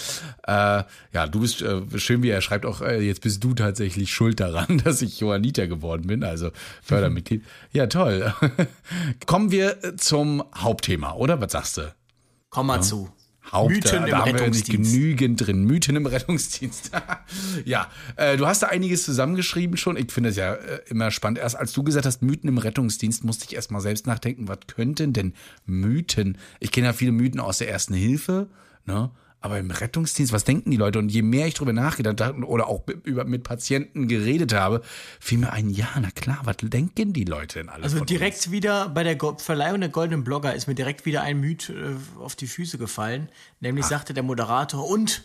Äh, 0.48 0.84
ja, 1.12 1.28
du 1.30 1.42
bist 1.42 1.62
äh, 1.62 1.82
schön, 2.00 2.24
wie 2.24 2.30
er 2.30 2.40
schreibt, 2.40 2.66
auch 2.66 2.82
äh, 2.82 3.02
jetzt 3.02 3.20
bist 3.20 3.44
du 3.44 3.54
tatsächlich 3.54 4.10
schuld 4.10 4.40
daran, 4.40 4.78
dass 4.86 5.02
ich 5.02 5.20
Johanniter 5.20 5.68
geworden 5.68 6.08
bin, 6.08 6.24
also 6.24 6.52
Fördermitglied. 6.82 7.44
ja, 7.74 7.88
toll. 7.88 8.34
Kommen 9.26 9.52
wir 9.52 9.98
zum 9.98 10.46
Hauptthema, 10.56 11.16
oder? 11.16 11.42
Was 11.42 11.52
sagst 11.52 11.78
du? 11.78 11.94
Komm 12.50 12.68
mal 12.68 12.78
ja. 12.78 12.82
zu. 12.82 13.10
Haupt, 13.52 13.72
Mythen 13.72 14.02
da, 14.04 14.08
da 14.08 14.26
haben 14.26 14.40
wir 14.40 14.50
nicht 14.50 14.70
genügend 14.70 15.46
drin. 15.46 15.66
Mythen 15.66 15.96
im 15.96 16.06
Rettungsdienst. 16.06 16.92
ja, 17.66 17.90
äh, 18.16 18.38
du 18.38 18.46
hast 18.46 18.62
da 18.62 18.68
einiges 18.68 19.04
zusammengeschrieben 19.04 19.78
schon. 19.78 19.98
Ich 19.98 20.12
finde 20.12 20.30
es 20.30 20.36
ja 20.36 20.54
äh, 20.54 20.82
immer 20.88 21.12
spannend. 21.12 21.40
Erst 21.40 21.56
als 21.56 21.74
du 21.74 21.84
gesagt 21.84 22.06
hast, 22.06 22.22
Mythen 22.22 22.50
im 22.50 22.58
Rettungsdienst, 22.58 23.24
musste 23.24 23.46
ich 23.46 23.56
erst 23.56 23.72
mal 23.72 23.82
selbst 23.82 24.08
nachdenken, 24.08 24.48
was 24.48 24.60
könnten 24.68 25.14
denn 25.14 25.34
Mythen? 25.66 26.38
Ich 26.60 26.72
kenne 26.72 26.88
ja 26.88 26.94
viele 26.94 27.12
Mythen 27.12 27.40
aus 27.40 27.58
der 27.58 27.70
Ersten 27.70 27.94
Hilfe, 27.94 28.48
ne? 28.86 29.12
Aber 29.44 29.58
im 29.58 29.72
Rettungsdienst, 29.72 30.32
was 30.32 30.44
denken 30.44 30.70
die 30.70 30.78
Leute? 30.78 31.00
Und 31.00 31.10
je 31.10 31.24
mehr 31.24 31.48
ich 31.48 31.56
drüber 31.56 31.74
nachgedacht 31.74 32.22
habe 32.22 32.46
oder 32.46 32.68
auch 32.68 32.84
über, 33.04 33.26
mit 33.26 33.44
Patienten 33.44 34.08
geredet 34.08 34.54
habe, 34.54 34.82
fiel 35.20 35.40
mir 35.40 35.52
ein, 35.52 35.72
ja, 35.72 35.90
na 36.00 36.12
klar, 36.12 36.42
was 36.44 36.58
denken 36.58 37.12
die 37.12 37.26
Leute 37.26 37.60
denn 37.60 37.70
alle? 37.70 37.84
Also 37.84 38.06
direkt 38.06 38.38
uns? 38.38 38.52
wieder 38.52 38.90
bei 38.90 39.04
der 39.04 39.18
Verleihung 39.38 39.80
der 39.80 39.90
Goldenen 39.90 40.24
Blogger 40.24 40.54
ist 40.54 40.68
mir 40.68 40.76
direkt 40.76 41.08
wieder 41.08 41.24
ein 41.24 41.40
Myth 41.40 41.70
äh, 41.70 41.96
auf 42.20 42.36
die 42.36 42.46
Füße 42.46 42.78
gefallen. 42.78 43.30
Nämlich 43.60 43.86
Ach. 43.86 43.90
sagte 43.90 44.14
der 44.14 44.24
Moderator, 44.24 44.88
und? 44.88 45.24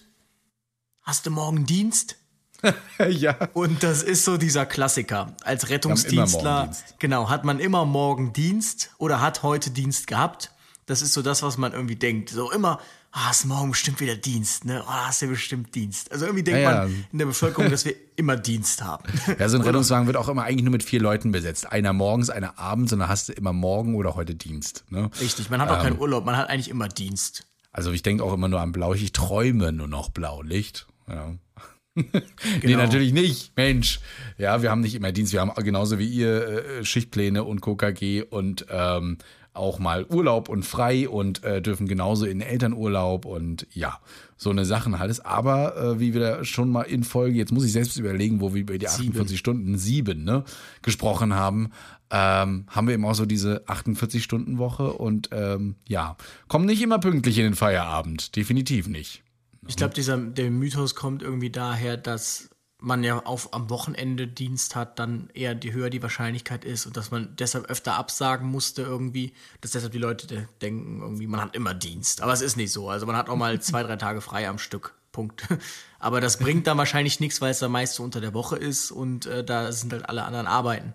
Hast 1.02 1.26
du 1.26 1.30
morgen 1.30 1.66
Dienst? 1.66 2.16
ja. 3.08 3.36
Und 3.52 3.82
das 3.82 4.02
ist 4.02 4.24
so 4.24 4.38
dieser 4.38 4.64
Klassiker. 4.64 5.36
Als 5.44 5.68
Rettungsdienstler, 5.68 6.74
genau, 6.98 7.28
hat 7.28 7.44
man 7.44 7.60
immer 7.60 7.84
morgen 7.84 8.32
Dienst 8.32 8.90
oder 8.98 9.20
hat 9.20 9.42
heute 9.42 9.70
Dienst 9.70 10.06
gehabt. 10.06 10.52
Das 10.86 11.02
ist 11.02 11.12
so 11.12 11.22
das, 11.22 11.42
was 11.42 11.58
man 11.58 11.72
irgendwie 11.72 11.96
denkt. 11.96 12.30
So 12.30 12.50
immer, 12.50 12.80
ah, 13.16 13.30
ist 13.30 13.46
morgen 13.46 13.70
bestimmt 13.70 14.00
wieder 14.00 14.14
Dienst, 14.14 14.66
ne? 14.66 14.82
Oh, 14.86 14.90
hast 14.90 15.22
du 15.22 15.26
bestimmt 15.28 15.74
Dienst. 15.74 16.12
Also 16.12 16.26
irgendwie 16.26 16.44
denkt 16.44 16.60
ja, 16.60 16.70
ja. 16.70 16.78
man 16.82 17.06
in 17.10 17.18
der 17.18 17.26
Bevölkerung, 17.26 17.70
dass 17.70 17.86
wir 17.86 17.94
immer 18.16 18.36
Dienst 18.36 18.84
haben. 18.84 19.04
Ja, 19.38 19.48
so 19.48 19.56
ein 19.56 19.62
Rettungswagen 19.66 20.06
wird 20.06 20.18
auch 20.18 20.28
immer 20.28 20.44
eigentlich 20.44 20.64
nur 20.64 20.72
mit 20.72 20.82
vier 20.82 21.00
Leuten 21.00 21.32
besetzt. 21.32 21.72
Einer 21.72 21.94
morgens, 21.94 22.28
einer 22.28 22.58
abends 22.58 22.92
und 22.92 22.98
dann 22.98 23.08
hast 23.08 23.30
du 23.30 23.32
immer 23.32 23.54
morgen 23.54 23.94
oder 23.94 24.14
heute 24.16 24.34
Dienst. 24.34 24.84
Ne? 24.90 25.10
Richtig, 25.20 25.48
man 25.48 25.60
hat 25.62 25.70
auch 25.70 25.78
ähm, 25.78 25.82
keinen 25.82 25.98
Urlaub, 25.98 26.26
man 26.26 26.36
hat 26.36 26.50
eigentlich 26.50 26.68
immer 26.68 26.88
Dienst. 26.88 27.46
Also 27.72 27.90
ich 27.90 28.02
denke 28.02 28.22
auch 28.22 28.34
immer 28.34 28.48
nur 28.48 28.60
an 28.60 28.72
Blaulicht. 28.72 29.04
Ich 29.04 29.12
träume 29.12 29.72
nur 29.72 29.88
noch 29.88 30.10
Blaulicht. 30.10 30.86
Ja. 31.08 31.34
genau. 31.94 32.20
Nee, 32.62 32.76
natürlich 32.76 33.12
nicht. 33.14 33.56
Mensch. 33.56 34.00
Ja, 34.36 34.60
wir 34.60 34.70
haben 34.70 34.82
nicht 34.82 34.94
immer 34.94 35.12
Dienst. 35.12 35.32
Wir 35.32 35.40
haben 35.40 35.52
genauso 35.64 35.98
wie 35.98 36.06
ihr 36.06 36.46
äh, 36.46 36.84
Schichtpläne 36.84 37.44
und 37.44 37.62
KKG 37.62 38.22
und 38.22 38.66
ähm, 38.68 39.16
auch 39.56 39.78
mal 39.78 40.06
Urlaub 40.06 40.48
und 40.48 40.64
frei 40.64 41.08
und 41.08 41.42
äh, 41.44 41.60
dürfen 41.62 41.88
genauso 41.88 42.26
in 42.26 42.40
Elternurlaub 42.40 43.24
und 43.24 43.66
ja, 43.72 43.98
so 44.36 44.50
eine 44.50 44.64
Sachen 44.64 44.94
alles. 44.94 45.20
Aber 45.20 45.76
äh, 45.76 46.00
wie 46.00 46.14
wir 46.14 46.20
da 46.20 46.44
schon 46.44 46.70
mal 46.70 46.82
in 46.82 47.04
Folge, 47.04 47.38
jetzt 47.38 47.52
muss 47.52 47.64
ich 47.64 47.72
selbst 47.72 47.96
überlegen, 47.98 48.40
wo 48.40 48.54
wir 48.54 48.60
über 48.62 48.78
die 48.78 48.88
48 48.88 49.28
sieben. 49.28 49.38
Stunden 49.38 49.78
sieben 49.78 50.24
ne, 50.24 50.44
gesprochen 50.82 51.34
haben, 51.34 51.70
ähm, 52.10 52.66
haben 52.68 52.86
wir 52.86 52.94
eben 52.94 53.04
auch 53.04 53.14
so 53.14 53.26
diese 53.26 53.64
48-Stunden-Woche 53.66 54.92
und 54.92 55.30
ähm, 55.32 55.76
ja, 55.88 56.16
kommen 56.48 56.66
nicht 56.66 56.82
immer 56.82 56.98
pünktlich 56.98 57.38
in 57.38 57.44
den 57.44 57.54
Feierabend. 57.54 58.36
Definitiv 58.36 58.88
nicht. 58.88 59.22
Ich 59.68 59.76
glaube, 59.76 59.94
dieser 59.94 60.16
der 60.16 60.50
Mythos 60.50 60.94
kommt 60.94 61.22
irgendwie 61.22 61.50
daher, 61.50 61.96
dass 61.96 62.50
man 62.78 63.02
ja 63.02 63.20
auf, 63.24 63.54
am 63.54 63.70
Wochenende 63.70 64.26
Dienst 64.26 64.76
hat, 64.76 64.98
dann 64.98 65.30
eher 65.32 65.54
die 65.54 65.72
höher 65.72 65.88
die 65.90 66.02
Wahrscheinlichkeit 66.02 66.64
ist 66.64 66.86
und 66.86 66.96
dass 66.96 67.10
man 67.10 67.34
deshalb 67.36 67.66
öfter 67.66 67.94
absagen 67.94 68.48
musste 68.48 68.82
irgendwie, 68.82 69.32
dass 69.60 69.70
deshalb 69.72 69.92
die 69.92 69.98
Leute 69.98 70.48
denken, 70.60 71.00
irgendwie, 71.00 71.26
man 71.26 71.40
hat 71.40 71.54
immer 71.54 71.72
Dienst. 71.72 72.20
Aber 72.20 72.32
es 72.32 72.42
ist 72.42 72.56
nicht 72.56 72.72
so. 72.72 72.90
Also 72.90 73.06
man 73.06 73.16
hat 73.16 73.28
auch 73.28 73.36
mal 73.36 73.60
zwei, 73.62 73.82
drei 73.82 73.96
Tage 73.96 74.20
frei 74.20 74.48
am 74.48 74.58
Stück. 74.58 74.94
Punkt. 75.12 75.46
Aber 75.98 76.20
das 76.20 76.38
bringt 76.38 76.66
dann 76.66 76.76
wahrscheinlich 76.76 77.20
nichts, 77.20 77.40
weil 77.40 77.50
es 77.50 77.58
dann 77.58 77.72
meist 77.72 77.94
so 77.94 78.02
unter 78.02 78.20
der 78.20 78.34
Woche 78.34 78.56
ist 78.56 78.90
und 78.90 79.24
äh, 79.24 79.42
da 79.42 79.72
sind 79.72 79.92
halt 79.92 80.08
alle 80.08 80.24
anderen 80.24 80.46
Arbeiten. 80.46 80.92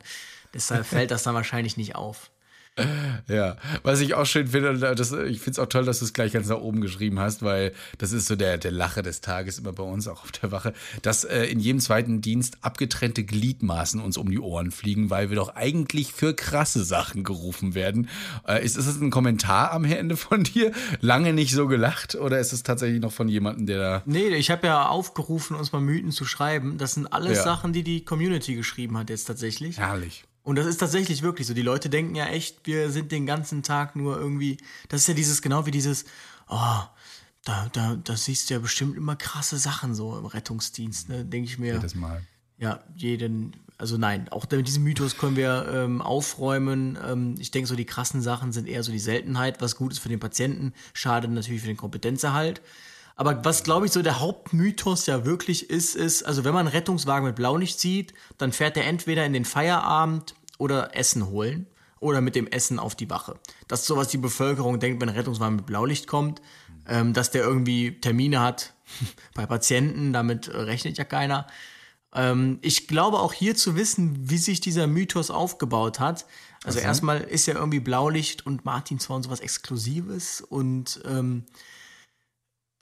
Deshalb 0.53 0.85
fällt 0.87 1.09
das 1.09 1.23
dann 1.23 1.33
wahrscheinlich 1.33 1.75
nicht 1.75 1.95
auf. 1.95 2.29
Ja, 3.27 3.55
was 3.83 4.01
ich 4.01 4.13
auch 4.15 4.25
schön 4.25 4.47
finde, 4.47 4.77
das, 4.77 5.11
ich 5.11 5.39
finde 5.39 5.51
es 5.51 5.59
auch 5.59 5.67
toll, 5.67 5.85
dass 5.85 5.99
du 5.99 6.05
es 6.05 6.13
gleich 6.13 6.33
ganz 6.33 6.47
nach 6.49 6.57
oben 6.57 6.81
geschrieben 6.81 7.19
hast, 7.19 7.43
weil 7.43 7.71
das 7.97 8.11
ist 8.11 8.27
so 8.27 8.35
der, 8.35 8.57
der 8.57 8.71
Lache 8.71 9.03
des 9.03 9.21
Tages 9.21 9.59
immer 9.59 9.71
bei 9.71 9.83
uns, 9.83 10.07
auch 10.07 10.23
auf 10.23 10.31
der 10.31 10.51
Wache, 10.51 10.73
dass 11.01 11.23
äh, 11.23 11.45
in 11.45 11.59
jedem 11.59 11.79
zweiten 11.79 12.21
Dienst 12.21 12.57
abgetrennte 12.61 13.23
Gliedmaßen 13.23 14.01
uns 14.01 14.17
um 14.17 14.29
die 14.29 14.39
Ohren 14.39 14.71
fliegen, 14.71 15.09
weil 15.09 15.29
wir 15.29 15.37
doch 15.37 15.55
eigentlich 15.55 16.13
für 16.13 16.33
krasse 16.33 16.83
Sachen 16.83 17.23
gerufen 17.23 17.75
werden. 17.75 18.09
Äh, 18.47 18.65
ist, 18.65 18.77
ist 18.77 18.87
das 18.87 18.99
ein 18.99 19.11
Kommentar 19.11 19.71
am 19.71 19.85
Ende 19.85 20.17
von 20.17 20.43
dir? 20.43 20.71
Lange 20.99 21.33
nicht 21.33 21.53
so 21.53 21.67
gelacht 21.67 22.15
oder 22.15 22.39
ist 22.39 22.53
es 22.53 22.63
tatsächlich 22.63 23.01
noch 23.01 23.13
von 23.13 23.27
jemandem, 23.27 23.65
der 23.65 23.79
da. 23.79 24.01
Nee, 24.05 24.29
ich 24.29 24.51
habe 24.51 24.67
ja 24.67 24.87
aufgerufen, 24.87 25.55
uns 25.55 25.71
mal 25.71 25.81
Mythen 25.81 26.11
zu 26.11 26.25
schreiben. 26.25 26.77
Das 26.77 26.93
sind 26.93 27.07
alles 27.07 27.37
ja. 27.37 27.43
Sachen, 27.43 27.73
die 27.73 27.83
die 27.83 28.03
Community 28.03 28.55
geschrieben 28.55 28.97
hat 28.97 29.09
jetzt 29.09 29.25
tatsächlich. 29.25 29.77
Herrlich. 29.77 30.25
Und 30.43 30.55
das 30.55 30.65
ist 30.65 30.77
tatsächlich 30.77 31.21
wirklich 31.21 31.47
so. 31.47 31.53
Die 31.53 31.61
Leute 31.61 31.89
denken 31.89 32.15
ja 32.15 32.27
echt, 32.27 32.65
wir 32.65 32.89
sind 32.89 33.11
den 33.11 33.25
ganzen 33.25 33.63
Tag 33.63 33.95
nur 33.95 34.17
irgendwie. 34.17 34.57
Das 34.89 35.01
ist 35.01 35.07
ja 35.07 35.13
dieses, 35.13 35.41
genau 35.41 35.65
wie 35.65 35.71
dieses, 35.71 36.05
oh, 36.49 36.81
da, 37.43 37.69
da, 37.73 37.95
da 37.95 38.15
siehst 38.15 38.49
du 38.49 38.55
ja 38.55 38.59
bestimmt 38.59 38.97
immer 38.97 39.15
krasse 39.15 39.57
Sachen 39.57 39.95
so 39.95 40.17
im 40.17 40.25
Rettungsdienst, 40.25 41.09
ne? 41.09 41.25
Denke 41.25 41.49
ich 41.49 41.59
mir. 41.59 41.75
Jedes 41.75 41.95
Mal. 41.95 42.23
ja, 42.57 42.83
jeden, 42.95 43.55
also 43.77 43.97
nein, 43.97 44.29
auch 44.29 44.45
mit 44.49 44.67
diesem 44.67 44.83
Mythos 44.83 45.17
können 45.17 45.35
wir 45.35 45.67
ähm, 45.73 46.01
aufräumen. 46.01 46.97
Ähm, 47.03 47.35
ich 47.39 47.51
denke, 47.51 47.67
so 47.67 47.75
die 47.75 47.85
krassen 47.85 48.21
Sachen 48.21 48.51
sind 48.51 48.67
eher 48.67 48.83
so 48.83 48.91
die 48.91 48.99
Seltenheit, 48.99 49.61
was 49.61 49.75
gut 49.75 49.91
ist 49.91 49.99
für 49.99 50.09
den 50.09 50.19
Patienten, 50.19 50.73
schade 50.93 51.27
natürlich 51.27 51.61
für 51.61 51.67
den 51.67 51.77
Kompetenzerhalt. 51.77 52.61
Aber 53.21 53.45
was, 53.45 53.61
glaube 53.61 53.85
ich, 53.85 53.91
so 53.91 54.01
der 54.01 54.19
Hauptmythos 54.19 55.05
ja 55.05 55.25
wirklich 55.25 55.69
ist, 55.69 55.95
ist, 55.95 56.23
also 56.23 56.43
wenn 56.43 56.55
man 56.55 56.65
einen 56.65 56.75
Rettungswagen 56.75 57.27
mit 57.27 57.35
Blaulicht 57.35 57.79
sieht, 57.79 58.15
dann 58.39 58.51
fährt 58.51 58.75
der 58.75 58.87
entweder 58.87 59.23
in 59.27 59.33
den 59.33 59.45
Feierabend 59.45 60.33
oder 60.57 60.95
Essen 60.95 61.27
holen 61.27 61.67
oder 61.99 62.19
mit 62.19 62.33
dem 62.33 62.47
Essen 62.47 62.79
auf 62.79 62.95
die 62.95 63.11
Wache. 63.11 63.39
Das 63.67 63.81
ist 63.81 63.85
so, 63.85 63.95
was 63.95 64.07
die 64.07 64.17
Bevölkerung 64.17 64.79
denkt, 64.79 64.99
wenn 64.99 65.09
ein 65.09 65.15
Rettungswagen 65.15 65.55
mit 65.57 65.67
Blaulicht 65.67 66.07
kommt, 66.07 66.41
ähm, 66.87 67.13
dass 67.13 67.29
der 67.29 67.43
irgendwie 67.43 68.01
Termine 68.01 68.39
hat 68.39 68.73
bei 69.35 69.45
Patienten, 69.45 70.13
damit 70.13 70.51
rechnet 70.51 70.97
ja 70.97 71.03
keiner. 71.03 71.45
Ähm, 72.15 72.57
ich 72.63 72.87
glaube 72.87 73.19
auch 73.19 73.33
hier 73.33 73.55
zu 73.55 73.75
wissen, 73.75 74.31
wie 74.31 74.39
sich 74.39 74.61
dieser 74.61 74.87
Mythos 74.87 75.29
aufgebaut 75.29 75.99
hat. 75.99 76.25
Also 76.63 76.79
Okay. 76.79 76.87
erstmal 76.87 77.21
ist 77.21 77.45
ja 77.45 77.53
irgendwie 77.53 77.81
Blaulicht 77.81 78.47
und 78.47 78.65
Martinshorn 78.65 79.21
sowas 79.21 79.41
Exklusives 79.41 80.41
und 80.41 81.01
ähm, 81.05 81.43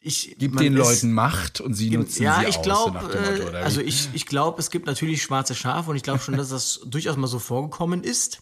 ich 0.01 0.35
Gibt 0.37 0.59
den 0.59 0.73
ist- 0.73 0.79
Leuten 0.79 1.13
Macht 1.13 1.59
und 1.61 1.73
sie 1.73 1.89
nutzen 1.95 2.23
ja, 2.23 2.39
sie 2.41 2.45
ich 2.49 2.57
aus, 2.57 2.63
glaube, 2.63 2.99
so 2.99 3.05
Motto, 3.05 3.43
oder 3.47 3.59
wie? 3.59 3.63
also 3.63 3.81
ich, 3.81 4.09
ich 4.13 4.25
glaube, 4.25 4.59
es 4.59 4.69
gibt 4.71 4.85
natürlich 4.87 5.21
schwarze 5.21 5.55
Schafe 5.55 5.89
und 5.89 5.95
ich 5.97 6.03
glaube 6.03 6.19
schon, 6.19 6.37
dass 6.37 6.49
das 6.49 6.81
durchaus 6.85 7.17
mal 7.17 7.27
so 7.27 7.39
vorgekommen 7.39 8.03
ist. 8.03 8.39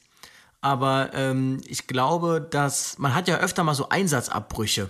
Aber 0.61 1.11
ähm, 1.13 1.61
ich 1.67 1.87
glaube, 1.87 2.45
dass 2.49 2.97
man 2.97 3.13
hat 3.15 3.27
ja 3.27 3.37
öfter 3.37 3.63
mal 3.63 3.75
so 3.75 3.89
Einsatzabbrüche. 3.89 4.89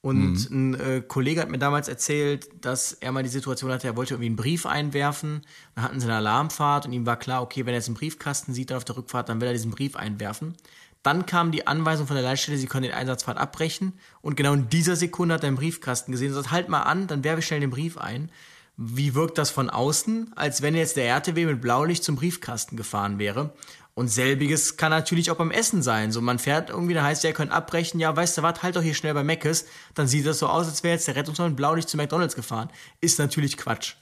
Und 0.00 0.48
Mhm. 0.50 0.74
ein 0.74 0.80
äh, 0.80 1.00
Kollege 1.06 1.40
hat 1.40 1.50
mir 1.50 1.58
damals 1.58 1.88
erzählt, 1.88 2.48
dass 2.64 2.92
er 2.92 3.10
mal 3.12 3.22
die 3.24 3.28
Situation 3.28 3.70
hatte, 3.72 3.88
er 3.88 3.96
wollte 3.96 4.14
irgendwie 4.14 4.28
einen 4.28 4.36
Brief 4.36 4.64
einwerfen. 4.64 5.42
Dann 5.74 5.84
hatten 5.84 6.00
sie 6.00 6.06
eine 6.06 6.16
Alarmfahrt 6.16 6.86
und 6.86 6.92
ihm 6.92 7.04
war 7.04 7.18
klar, 7.18 7.42
okay, 7.42 7.66
wenn 7.66 7.74
er 7.74 7.78
jetzt 7.80 7.88
einen 7.88 7.96
Briefkasten 7.96 8.54
sieht 8.54 8.70
dann 8.70 8.76
auf 8.76 8.84
der 8.84 8.96
Rückfahrt, 8.96 9.28
dann 9.28 9.40
will 9.40 9.48
er 9.48 9.54
diesen 9.54 9.72
Brief 9.72 9.96
einwerfen. 9.96 10.54
Dann 11.02 11.26
kam 11.26 11.52
die 11.52 11.66
Anweisung 11.66 12.06
von 12.06 12.16
der 12.16 12.24
Leitstelle, 12.24 12.58
sie 12.58 12.66
können 12.66 12.82
den 12.84 12.92
Einsatzfahrt 12.92 13.38
abbrechen. 13.38 13.92
Und 14.20 14.36
genau 14.36 14.52
in 14.52 14.68
dieser 14.68 14.96
Sekunde 14.96 15.34
hat 15.34 15.42
er 15.42 15.48
einen 15.48 15.56
Briefkasten 15.56 16.12
gesehen 16.12 16.28
und 16.28 16.34
sagt, 16.34 16.50
halt 16.50 16.68
mal 16.68 16.82
an, 16.82 17.06
dann 17.06 17.24
werfe 17.24 17.40
ich 17.40 17.46
schnell 17.46 17.60
den 17.60 17.70
Brief 17.70 17.98
ein. 17.98 18.30
Wie 18.76 19.14
wirkt 19.14 19.38
das 19.38 19.50
von 19.50 19.70
außen? 19.70 20.32
Als 20.36 20.62
wenn 20.62 20.74
jetzt 20.74 20.96
der 20.96 21.06
RTW 21.06 21.46
mit 21.46 21.60
Blaulicht 21.60 22.04
zum 22.04 22.16
Briefkasten 22.16 22.76
gefahren 22.76 23.18
wäre. 23.18 23.52
Und 23.94 24.06
selbiges 24.06 24.76
kann 24.76 24.90
natürlich 24.90 25.32
auch 25.32 25.36
beim 25.36 25.50
Essen 25.50 25.82
sein. 25.82 26.12
So, 26.12 26.20
man 26.20 26.38
fährt 26.38 26.70
irgendwie, 26.70 26.94
da 26.94 27.02
heißt 27.02 27.24
ja, 27.24 27.30
ihr 27.30 27.34
könnt 27.34 27.50
abbrechen, 27.50 27.98
ja, 27.98 28.14
weißt 28.14 28.38
du 28.38 28.42
was, 28.42 28.62
halt 28.62 28.76
doch 28.76 28.82
hier 28.82 28.94
schnell 28.94 29.14
bei 29.14 29.24
Meckes. 29.24 29.66
Dann 29.94 30.06
sieht 30.06 30.24
das 30.24 30.38
so 30.38 30.46
aus, 30.46 30.68
als 30.68 30.84
wäre 30.84 30.94
jetzt 30.94 31.08
der 31.08 31.16
Rettungsmann 31.16 31.48
mit 31.48 31.56
Blaulicht 31.56 31.88
zu 31.88 31.96
McDonalds 31.96 32.36
gefahren. 32.36 32.70
Ist 33.00 33.18
natürlich 33.18 33.56
Quatsch. 33.56 33.94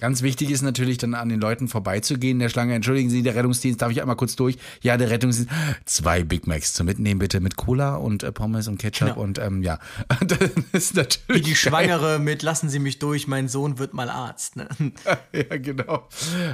Ganz 0.00 0.22
wichtig 0.22 0.50
ist 0.50 0.62
natürlich 0.62 0.98
dann 0.98 1.14
an 1.14 1.28
den 1.28 1.40
Leuten 1.40 1.68
vorbeizugehen 1.68 2.36
in 2.36 2.40
der 2.40 2.48
Schlange. 2.48 2.74
Entschuldigen 2.74 3.10
Sie, 3.10 3.22
der 3.22 3.36
Rettungsdienst, 3.36 3.80
darf 3.80 3.92
ich 3.92 4.00
einmal 4.02 4.16
kurz 4.16 4.34
durch? 4.34 4.58
Ja, 4.82 4.96
der 4.96 5.08
Rettungsdienst. 5.08 5.50
Zwei 5.84 6.24
Big 6.24 6.46
Macs 6.48 6.74
zum 6.74 6.86
Mitnehmen 6.86 7.20
bitte 7.20 7.38
mit 7.40 7.56
Cola 7.56 7.96
und 7.96 8.22
äh, 8.24 8.32
Pommes 8.32 8.66
und 8.66 8.78
Ketchup 8.78 9.10
Genau. 9.10 9.20
und 9.20 9.38
ähm, 9.38 9.62
ja. 9.62 9.78
das 10.26 10.38
ist 10.72 10.96
natürlich 10.96 11.22
Wie 11.28 11.40
die. 11.40 11.54
Schwangere 11.54 12.18
mit 12.18 12.42
Lassen 12.42 12.68
Sie 12.68 12.80
mich 12.80 12.98
durch, 12.98 13.28
mein 13.28 13.48
Sohn 13.48 13.78
wird 13.78 13.94
mal 13.94 14.08
Arzt. 14.10 14.56
Ne? 14.56 14.68
ja, 15.32 15.56
genau. 15.58 16.08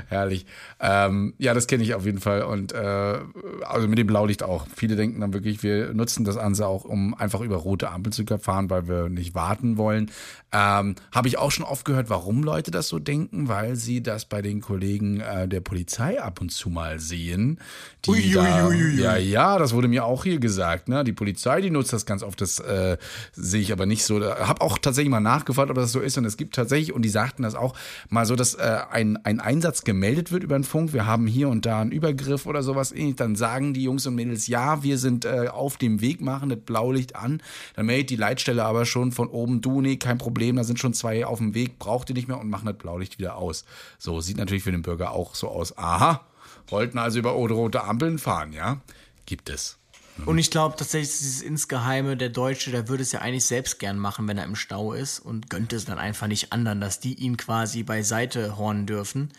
Herrlich. 0.08 0.44
Ähm, 0.78 1.34
ja, 1.38 1.54
das 1.54 1.66
kenne 1.66 1.82
ich 1.82 1.94
auf 1.94 2.04
jeden 2.04 2.20
Fall. 2.20 2.42
Und 2.42 2.72
äh, 2.72 3.18
also 3.64 3.88
mit 3.88 3.98
dem 3.98 4.06
Blaulicht 4.06 4.42
auch. 4.42 4.66
Viele 4.76 4.96
denken 4.96 5.20
dann 5.20 5.32
wirklich, 5.32 5.62
wir 5.62 5.94
nutzen 5.94 6.24
das 6.24 6.36
Anse 6.36 6.66
auch, 6.66 6.84
um 6.84 7.14
einfach 7.14 7.40
über 7.40 7.56
rote 7.56 7.90
Ampel 7.90 8.12
zu 8.12 8.24
fahren, 8.38 8.68
weil 8.68 8.86
wir 8.86 9.08
nicht 9.08 9.34
warten 9.34 9.76
wollen. 9.78 10.10
Ähm, 10.52 10.94
Habe 11.12 11.28
ich 11.28 11.38
auch 11.38 11.50
schon 11.50 11.64
oft 11.64 11.84
gehört, 11.84 12.10
warum 12.10 12.42
Leute 12.42 12.70
das 12.70 12.88
so 12.88 12.98
denken, 12.98 13.29
weil 13.32 13.76
sie 13.76 14.02
das 14.02 14.24
bei 14.24 14.42
den 14.42 14.60
Kollegen 14.60 15.20
äh, 15.20 15.48
der 15.48 15.60
Polizei 15.60 16.20
ab 16.20 16.40
und 16.40 16.50
zu 16.50 16.70
mal 16.70 16.98
sehen. 16.98 17.58
Die 18.04 18.10
Ui, 18.10 18.30
da, 18.32 18.66
ui, 18.66 18.74
ui. 18.74 19.00
Ja, 19.00 19.16
ja, 19.16 19.58
das 19.58 19.72
wurde 19.72 19.88
mir 19.88 20.04
auch 20.04 20.24
hier 20.24 20.38
gesagt. 20.38 20.88
Ne? 20.88 21.04
Die 21.04 21.12
Polizei, 21.12 21.60
die 21.60 21.70
nutzt 21.70 21.92
das 21.92 22.06
ganz 22.06 22.22
oft. 22.22 22.40
Das 22.40 22.58
äh, 22.58 22.96
sehe 23.32 23.60
ich 23.60 23.72
aber 23.72 23.86
nicht 23.86 24.04
so. 24.04 24.20
Habe 24.22 24.60
auch 24.62 24.78
tatsächlich 24.78 25.10
mal 25.10 25.20
nachgefragt, 25.20 25.70
ob 25.70 25.76
das 25.76 25.92
so 25.92 26.00
ist. 26.00 26.16
Und 26.18 26.24
es 26.24 26.36
gibt 26.36 26.54
tatsächlich, 26.54 26.92
und 26.92 27.02
die 27.02 27.08
sagten 27.08 27.42
das 27.42 27.54
auch, 27.54 27.74
mal 28.08 28.26
so, 28.26 28.36
dass 28.36 28.54
äh, 28.54 28.78
ein, 28.90 29.18
ein 29.24 29.40
Einsatz 29.40 29.82
gemeldet 29.82 30.32
wird 30.32 30.42
über 30.42 30.58
den 30.58 30.64
Funk. 30.64 30.92
Wir 30.92 31.06
haben 31.06 31.26
hier 31.26 31.48
und 31.48 31.66
da 31.66 31.80
einen 31.80 31.92
Übergriff 31.92 32.46
oder 32.46 32.62
sowas. 32.62 32.94
Dann 33.16 33.36
sagen 33.36 33.74
die 33.74 33.84
Jungs 33.84 34.06
und 34.06 34.14
Mädels, 34.14 34.46
ja, 34.46 34.82
wir 34.82 34.98
sind 34.98 35.24
äh, 35.24 35.48
auf 35.48 35.76
dem 35.76 36.00
Weg, 36.00 36.20
machen 36.20 36.48
das 36.48 36.58
Blaulicht 36.60 37.16
an. 37.16 37.42
Dann 37.76 37.86
meldet 37.86 38.10
die 38.10 38.16
Leitstelle 38.16 38.64
aber 38.64 38.86
schon 38.86 39.12
von 39.12 39.28
oben, 39.28 39.60
du, 39.60 39.80
nee, 39.80 39.96
kein 39.96 40.18
Problem, 40.18 40.56
da 40.56 40.64
sind 40.64 40.78
schon 40.78 40.94
zwei 40.94 41.24
auf 41.24 41.38
dem 41.38 41.54
Weg, 41.54 41.78
braucht 41.78 42.10
ihr 42.10 42.14
nicht 42.14 42.28
mehr 42.28 42.40
und 42.40 42.48
machen 42.48 42.66
das 42.66 42.76
Blaulicht 42.76 43.19
wieder 43.20 43.36
aus. 43.36 43.64
So, 43.98 44.20
sieht 44.20 44.36
natürlich 44.36 44.64
für 44.64 44.72
den 44.72 44.82
Bürger 44.82 45.12
auch 45.12 45.34
so 45.34 45.48
aus. 45.48 45.76
Aha, 45.78 46.26
wollten 46.66 46.98
also 46.98 47.18
über 47.18 47.30
rote 47.30 47.84
Ampeln 47.84 48.18
fahren, 48.18 48.52
ja? 48.52 48.80
Gibt 49.26 49.48
es. 49.48 49.78
Und 50.26 50.38
ich 50.38 50.50
glaube 50.50 50.76
tatsächlich, 50.76 51.18
dieses 51.18 51.40
Insgeheime, 51.40 52.16
der 52.16 52.28
Deutsche, 52.28 52.70
der 52.70 52.88
würde 52.88 53.02
es 53.02 53.12
ja 53.12 53.20
eigentlich 53.20 53.46
selbst 53.46 53.78
gern 53.78 53.98
machen, 53.98 54.28
wenn 54.28 54.38
er 54.38 54.44
im 54.44 54.56
Stau 54.56 54.92
ist 54.92 55.18
und 55.20 55.48
gönnt 55.48 55.72
es 55.72 55.84
dann 55.84 55.98
einfach 55.98 56.26
nicht 56.26 56.52
anderen, 56.52 56.80
dass 56.80 57.00
die 57.00 57.14
ihn 57.14 57.36
quasi 57.36 57.82
beiseite 57.82 58.58
hornen 58.58 58.86
dürfen. 58.86 59.32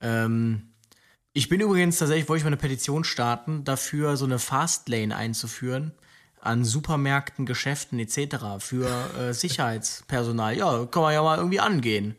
Ähm, 0.00 0.70
ich 1.32 1.48
bin 1.48 1.60
übrigens 1.60 1.98
tatsächlich, 1.98 2.28
wollte 2.28 2.38
ich 2.38 2.44
mal 2.44 2.48
eine 2.48 2.56
Petition 2.56 3.04
starten, 3.04 3.64
dafür 3.64 4.16
so 4.16 4.24
eine 4.24 4.38
Fastlane 4.38 5.14
einzuführen 5.14 5.92
an 6.40 6.64
Supermärkten, 6.64 7.46
Geschäften 7.46 7.98
etc. 7.98 8.58
für 8.58 8.88
äh, 9.18 9.32
Sicherheitspersonal. 9.34 10.56
Ja, 10.56 10.86
kann 10.86 11.02
man 11.02 11.12
ja 11.12 11.22
mal 11.22 11.38
irgendwie 11.38 11.60
angehen. 11.60 12.16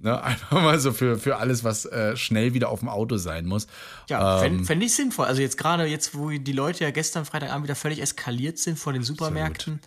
Ne, 0.00 0.22
einfach 0.22 0.52
mal 0.52 0.78
so 0.78 0.92
für, 0.92 1.18
für 1.18 1.36
alles, 1.36 1.62
was 1.62 1.84
äh, 1.84 2.16
schnell 2.16 2.54
wieder 2.54 2.70
auf 2.70 2.80
dem 2.80 2.88
Auto 2.88 3.18
sein 3.18 3.46
muss. 3.46 3.66
Ja, 4.08 4.36
Ähm, 4.36 4.40
fände 4.40 4.64
fänd 4.64 4.82
ich 4.82 4.94
sinnvoll. 4.94 5.26
Also 5.26 5.42
jetzt 5.42 5.58
gerade 5.58 5.84
jetzt, 5.86 6.14
wo 6.14 6.30
die 6.30 6.52
Leute 6.52 6.84
ja 6.84 6.90
gestern 6.90 7.24
Freitagabend 7.24 7.64
wieder 7.64 7.74
völlig 7.74 8.00
eskaliert 8.00 8.58
sind 8.58 8.78
vor 8.78 8.92
den 8.92 9.02
Supermärkten. 9.02 9.80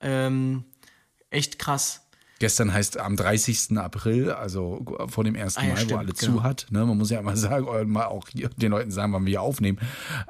Ähm, 0.00 0.64
echt 1.30 1.58
krass. 1.58 2.03
Gestern 2.44 2.74
heißt 2.74 3.00
am 3.00 3.16
30. 3.16 3.78
April, 3.78 4.30
also 4.30 4.84
vor 5.08 5.24
dem 5.24 5.34
1. 5.34 5.56
Ah 5.56 5.62
ja, 5.62 5.68
Mai, 5.68 5.72
wo 5.72 5.76
stimmt, 5.78 5.98
alle 5.98 6.12
genau. 6.12 6.32
zu 6.34 6.42
hat. 6.42 6.66
Ne? 6.68 6.84
Man 6.84 6.98
muss 6.98 7.08
ja 7.08 7.20
immer 7.20 7.34
sagen, 7.38 7.66
oder 7.66 7.86
mal 7.86 8.04
auch 8.04 8.28
den 8.28 8.70
Leuten 8.70 8.90
sagen, 8.90 9.14
wann 9.14 9.24
wir 9.24 9.30
hier 9.30 9.40
aufnehmen. 9.40 9.78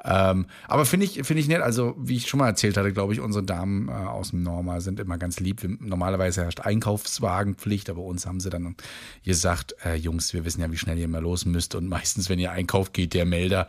Ähm, 0.01 0.45
aber 0.69 0.85
finde 0.85 1.07
ich, 1.07 1.23
finde 1.23 1.41
ich 1.41 1.49
nett. 1.49 1.61
Also, 1.61 1.93
wie 1.97 2.15
ich 2.15 2.29
schon 2.29 2.37
mal 2.37 2.47
erzählt 2.47 2.77
hatte, 2.77 2.93
glaube 2.93 3.11
ich, 3.11 3.19
unsere 3.19 3.43
Damen 3.43 3.89
äh, 3.89 3.91
aus 3.91 4.29
dem 4.29 4.43
Norma 4.43 4.79
sind 4.79 5.01
immer 5.01 5.17
ganz 5.17 5.41
lieb. 5.41 5.61
Wir, 5.61 5.75
normalerweise 5.81 6.43
herrscht 6.43 6.61
Einkaufswagenpflicht, 6.61 7.89
aber 7.89 8.03
uns 8.03 8.25
haben 8.25 8.39
sie 8.39 8.49
dann 8.49 8.77
gesagt, 9.25 9.75
äh, 9.83 9.95
Jungs, 9.95 10.33
wir 10.33 10.45
wissen 10.45 10.61
ja, 10.61 10.71
wie 10.71 10.77
schnell 10.77 10.97
ihr 10.97 11.03
immer 11.03 11.19
los 11.19 11.43
müsst. 11.43 11.75
Und 11.75 11.89
meistens, 11.89 12.29
wenn 12.29 12.39
ihr 12.39 12.53
einkauft, 12.53 12.93
geht 12.93 13.13
der 13.13 13.25
Melder 13.25 13.67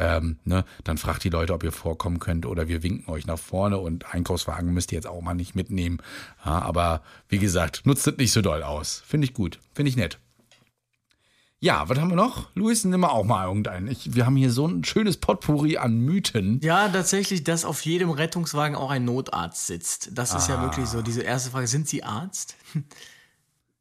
ähm, 0.00 0.38
ne, 0.44 0.64
dann 0.84 0.98
fragt 0.98 1.22
die 1.24 1.28
Leute, 1.28 1.52
ob 1.52 1.62
ihr 1.62 1.72
vorkommen 1.72 2.18
könnt 2.18 2.46
oder 2.46 2.66
wir 2.68 2.82
winken 2.82 3.12
euch 3.12 3.26
nach 3.26 3.38
vorne 3.38 3.78
und 3.78 4.12
Einkaufswagen 4.14 4.72
müsst 4.72 4.90
ihr 4.92 4.96
jetzt 4.96 5.06
auch 5.06 5.20
mal 5.20 5.34
nicht 5.34 5.54
mitnehmen. 5.54 5.98
Ja, 6.44 6.62
aber 6.62 7.02
wie 7.28 7.38
gesagt, 7.38 7.82
nutzt 7.84 8.06
es 8.08 8.16
nicht 8.16 8.32
so 8.32 8.40
doll 8.42 8.62
aus. 8.62 9.02
Finde 9.06 9.26
ich 9.26 9.34
gut. 9.34 9.60
Finde 9.74 9.90
ich 9.90 9.96
nett. 9.96 10.18
Ja, 11.62 11.86
was 11.90 11.98
haben 11.98 12.08
wir 12.08 12.16
noch? 12.16 12.48
Luis, 12.54 12.84
nimm 12.84 13.00
mal 13.00 13.08
auch 13.10 13.24
mal 13.24 13.46
irgendeinen. 13.46 13.86
Ich, 13.88 14.14
wir 14.14 14.24
haben 14.24 14.36
hier 14.36 14.50
so 14.50 14.66
ein 14.66 14.82
schönes 14.82 15.18
Potpourri 15.18 15.76
an 15.76 15.98
Mythen. 15.98 16.58
Ja, 16.62 16.88
tatsächlich, 16.88 17.44
dass 17.44 17.66
auf 17.66 17.82
jedem 17.84 18.08
Rettungswagen 18.08 18.74
auch 18.74 18.90
ein 18.90 19.04
Notarzt 19.04 19.66
sitzt. 19.66 20.08
Das 20.14 20.34
ist 20.34 20.48
Ah. 20.48 20.54
ja 20.54 20.62
wirklich 20.62 20.86
so. 20.86 21.02
Diese 21.02 21.20
erste 21.20 21.50
Frage, 21.50 21.66
sind 21.66 21.86
Sie 21.88 22.02
Arzt? 22.02 22.56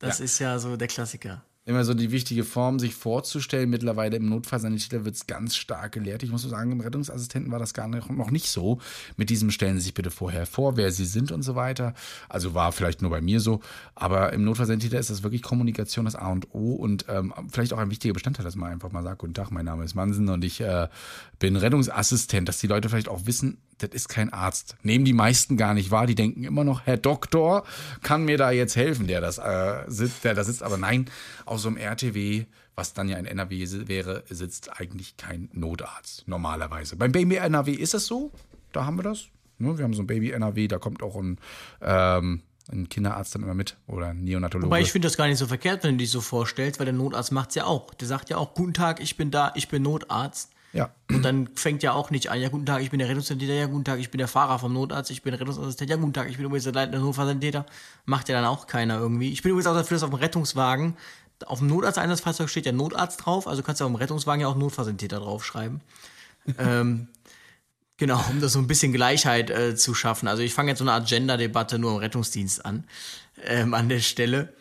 Das 0.02 0.22
ist 0.22 0.40
ja 0.40 0.60
so 0.60 0.78
der 0.78 0.88
Klassiker. 0.88 1.44
Immer 1.70 1.86
so 1.86 1.94
die 1.94 2.10
wichtige 2.10 2.46
Form, 2.46 2.80
sich 2.80 2.96
vorzustellen. 2.96 3.70
Mittlerweile 3.70 4.18
im 4.18 4.28
Notfallsanitäter 4.28 5.06
wird 5.06 5.14
es 5.14 5.28
ganz 5.28 5.56
stark 5.56 5.92
gelehrt. 5.92 6.24
Ich 6.24 6.32
muss 6.32 6.42
so 6.42 6.50
sagen, 6.50 6.72
im 6.72 6.82
Rettungsassistenten 6.82 7.52
war 7.52 7.60
das 7.60 7.76
gar 7.76 7.88
noch, 7.88 8.10
noch 8.10 8.32
nicht 8.32 8.50
so. 8.50 8.80
Mit 9.18 9.30
diesem 9.30 9.52
stellen 9.52 9.78
Sie 9.78 9.84
sich 9.84 9.94
bitte 9.94 10.10
vorher 10.10 10.48
vor, 10.48 10.78
wer 10.78 10.92
Sie 10.92 11.06
sind 11.06 11.32
und 11.32 11.44
so 11.44 11.54
weiter. 11.54 11.94
Also 12.28 12.56
war 12.56 12.72
vielleicht 12.72 13.04
nur 13.04 13.12
bei 13.12 13.22
mir 13.22 13.40
so. 13.40 13.60
Aber 13.94 14.34
im 14.34 14.46
Notfallsanitäter 14.46 14.98
ist 14.98 15.12
das 15.12 15.22
wirklich 15.22 15.44
Kommunikation 15.44 16.06
das 16.06 16.16
A 16.16 16.32
und 16.32 16.48
O 16.56 16.74
und 16.74 17.06
ähm, 17.08 17.36
vielleicht 17.52 17.72
auch 17.74 17.78
ein 17.78 17.92
wichtiger 17.92 18.16
Bestandteil, 18.16 18.46
dass 18.46 18.56
man 18.56 18.72
einfach 18.72 18.92
mal 18.92 19.04
sagt, 19.04 19.20
guten 19.20 19.36
Tag, 19.36 19.52
mein 19.52 19.66
Name 19.66 19.84
ist 19.84 19.94
Mansen 19.94 20.28
und 20.30 20.44
ich 20.44 20.62
äh, 20.62 20.88
bin 21.38 21.56
Rettungsassistent, 21.56 22.50
dass 22.50 22.58
die 22.58 22.66
Leute 22.66 22.90
vielleicht 22.90 23.10
auch 23.10 23.28
wissen, 23.28 23.60
das 23.80 23.92
ist 23.92 24.10
kein 24.10 24.32
Arzt. 24.32 24.76
Nehmen 24.84 25.06
die 25.06 25.14
meisten 25.14 25.58
gar 25.58 25.74
nicht 25.74 25.92
wahr. 25.92 26.06
Die 26.06 26.16
denken 26.16 26.44
immer 26.44 26.64
noch, 26.64 26.86
Herr 26.86 26.98
Doktor 26.98 27.64
kann 28.04 28.26
mir 28.26 28.38
da 28.38 28.52
jetzt 28.52 28.76
helfen, 28.76 29.08
der 29.08 29.22
das 29.22 29.38
äh, 29.38 29.84
sitzt, 29.88 30.24
der 30.24 30.36
da 30.36 30.44
sitzt. 30.44 30.64
Aber 30.64 30.78
nein, 30.78 31.10
auf 31.46 31.60
so 31.60 31.70
einem 31.70 31.78
RTW, 31.78 32.46
was 32.76 32.94
dann 32.94 33.10
ja 33.10 33.18
ein 33.18 33.26
NRW 33.26 33.66
wäre, 33.88 34.24
sitzt 34.30 34.80
eigentlich 34.80 35.18
kein 35.18 35.50
Notarzt 35.54 36.28
normalerweise. 36.28 36.96
Beim 36.96 37.12
Baby 37.12 37.36
NRW 37.36 37.72
ist 37.72 37.94
es 37.94 38.06
so. 38.06 38.32
Da 38.72 38.86
haben 38.86 38.98
wir 38.98 39.04
das. 39.04 39.26
Ne, 39.58 39.78
wir 39.78 39.84
haben 39.84 39.94
so 39.94 40.04
ein 40.04 40.08
Baby 40.08 40.32
NRW, 40.32 40.68
da 40.68 40.78
kommt 40.78 41.04
auch 41.04 41.16
ein, 41.18 41.38
ähm, 41.82 42.42
ein 42.72 42.88
Kinderarzt 42.88 43.36
dann 43.36 43.44
immer 43.44 43.56
mit 43.56 43.78
oder 43.88 44.08
ein 44.08 44.24
Neonatologe. 44.24 44.68
Wobei 44.68 44.82
ich 44.82 44.92
finde 44.92 45.08
das 45.08 45.18
gar 45.18 45.28
nicht 45.28 45.38
so 45.38 45.48
verkehrt, 45.48 45.84
wenn 45.84 45.96
du 45.96 45.98
dich 45.98 46.12
so 46.12 46.22
vorstellst, 46.22 46.80
weil 46.80 46.86
der 46.86 46.94
Notarzt 46.94 47.32
macht's 47.32 47.56
ja 47.56 47.66
auch. 47.66 47.94
Der 47.94 48.08
sagt 48.08 48.30
ja 48.30 48.38
auch, 48.38 48.54
guten 48.54 48.74
Tag, 48.74 49.02
ich 49.02 49.18
bin 49.18 49.32
da, 49.32 49.52
ich 49.56 49.68
bin 49.68 49.84
Notarzt. 49.84 50.52
Ja. 50.74 50.92
Und 51.10 51.24
dann 51.24 51.50
fängt 51.56 51.82
ja 51.82 51.94
auch 51.94 52.12
nicht 52.12 52.30
an, 52.30 52.40
ja, 52.40 52.50
guten 52.50 52.66
Tag, 52.66 52.82
ich 52.82 52.92
bin 52.92 53.00
der 53.00 53.10
Rettungssanitäter, 53.10 53.54
ja, 53.54 53.66
guten 53.66 53.86
Tag, 53.86 54.00
ich 54.00 54.12
bin 54.12 54.20
der 54.20 54.28
Fahrer 54.28 54.60
vom 54.60 54.74
Notarzt, 54.74 55.10
ich 55.10 55.24
bin 55.24 55.32
der 55.32 55.40
Rettungsassistent, 55.42 55.90
ja, 55.90 55.96
guten 55.96 56.14
Tag, 56.14 56.30
ich 56.30 56.38
bin 56.38 56.46
übrigens 56.46 56.66
der 56.66 56.74
leitende 56.74 57.00
Notfallsanitäter. 57.00 57.66
Macht 58.06 58.30
ja 58.30 58.36
dann 58.36 58.46
auch 58.46 58.68
keiner 58.68 59.00
irgendwie. 59.00 59.32
Ich 59.32 59.42
bin 59.42 59.52
übrigens 59.52 59.68
auch 59.68 59.74
dafür, 59.74 59.96
dass 59.96 60.04
auf 60.04 60.12
dem 60.12 60.20
Rettungswagen 60.20 60.96
auf 61.46 61.60
dem 61.60 61.68
Notarzteinsatzfahrzeug 61.68 62.50
steht 62.50 62.66
ja 62.66 62.72
Notarzt 62.72 63.26
drauf, 63.26 63.48
also 63.48 63.64
kannst 63.64 63.82
du 63.82 63.86
auf 63.86 63.92
dem 63.92 63.96
Rettungswagen 63.96 64.42
ja 64.42 64.48
auch 64.48 64.56
Notfallsanitäter 64.56 65.20
draufschreiben. 65.20 65.82
ähm, 66.60 67.08
genau, 67.98 68.24
um 68.30 68.42
das 68.42 68.54
so 68.54 68.60
ein 68.60 68.68
bisschen 68.68 68.92
Gleichheit 68.92 69.50
äh, 69.50 69.76
zu 69.76 69.94
schaffen. 69.94 70.28
Also 70.28 70.44
ich 70.44 70.54
fange 70.54 70.72
jetzt 70.72 70.80
so 70.80 70.84
eine 70.84 70.92
Art 70.92 71.08
Gender-Debatte 71.08 71.80
nur 71.80 71.92
im 71.92 71.98
Rettungsdienst 71.98 72.66
an, 72.66 72.84
ähm, 73.44 73.74
an 73.74 73.90
der 73.90 74.00
Stelle. 74.00 74.54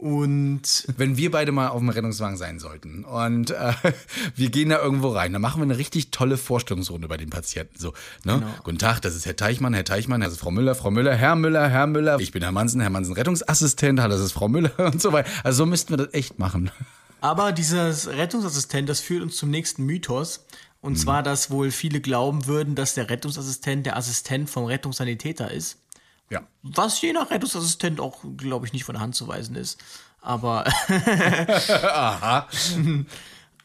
Und 0.00 0.86
Wenn 0.96 1.18
wir 1.18 1.30
beide 1.30 1.52
mal 1.52 1.68
auf 1.68 1.80
dem 1.80 1.90
Rettungswagen 1.90 2.38
sein 2.38 2.58
sollten 2.58 3.04
und 3.04 3.50
äh, 3.50 3.74
wir 4.34 4.48
gehen 4.48 4.70
da 4.70 4.80
irgendwo 4.80 5.10
rein, 5.10 5.34
dann 5.34 5.42
machen 5.42 5.60
wir 5.60 5.64
eine 5.64 5.76
richtig 5.76 6.10
tolle 6.10 6.38
Vorstellungsrunde 6.38 7.06
bei 7.06 7.18
den 7.18 7.28
Patienten. 7.28 7.78
So, 7.78 7.92
ne? 8.24 8.38
Genau. 8.38 8.46
Guten 8.64 8.78
Tag, 8.78 9.02
das 9.02 9.14
ist 9.14 9.26
Herr 9.26 9.36
Teichmann, 9.36 9.74
Herr 9.74 9.84
Teichmann, 9.84 10.22
das 10.22 10.32
ist 10.32 10.40
Frau 10.40 10.50
Müller, 10.50 10.74
Frau 10.74 10.90
Müller, 10.90 11.14
Herr 11.14 11.36
Müller, 11.36 11.68
Herr 11.68 11.86
Müller, 11.86 12.18
ich 12.18 12.32
bin 12.32 12.42
Herr 12.42 12.50
Mansen, 12.50 12.80
Herr 12.80 12.88
Mansen 12.88 13.12
Rettungsassistent, 13.12 13.98
das 13.98 14.20
ist 14.20 14.32
Frau 14.32 14.48
Müller 14.48 14.72
und 14.78 15.02
so 15.02 15.12
weiter. 15.12 15.28
Also 15.44 15.58
so 15.58 15.66
müssten 15.66 15.90
wir 15.90 15.98
das 15.98 16.14
echt 16.14 16.38
machen. 16.38 16.70
Aber 17.20 17.52
dieses 17.52 18.08
Rettungsassistent, 18.08 18.88
das 18.88 19.00
führt 19.00 19.22
uns 19.22 19.36
zum 19.36 19.50
nächsten 19.50 19.84
Mythos. 19.84 20.46
Und 20.80 20.96
zwar, 20.96 21.22
dass 21.22 21.50
wohl 21.50 21.70
viele 21.70 22.00
glauben 22.00 22.46
würden, 22.46 22.74
dass 22.74 22.94
der 22.94 23.10
Rettungsassistent 23.10 23.84
der 23.84 23.98
Assistent 23.98 24.48
vom 24.48 24.64
Rettungssanitäter 24.64 25.50
ist. 25.50 25.76
Ja. 26.30 26.42
Was 26.62 27.00
je 27.00 27.12
nach 27.12 27.30
Rettungsassistent 27.30 28.00
auch, 28.00 28.24
glaube 28.36 28.66
ich, 28.66 28.72
nicht 28.72 28.84
von 28.84 28.94
der 28.94 29.02
Hand 29.02 29.14
zu 29.14 29.28
weisen 29.28 29.56
ist. 29.56 29.82
Aber. 30.20 30.64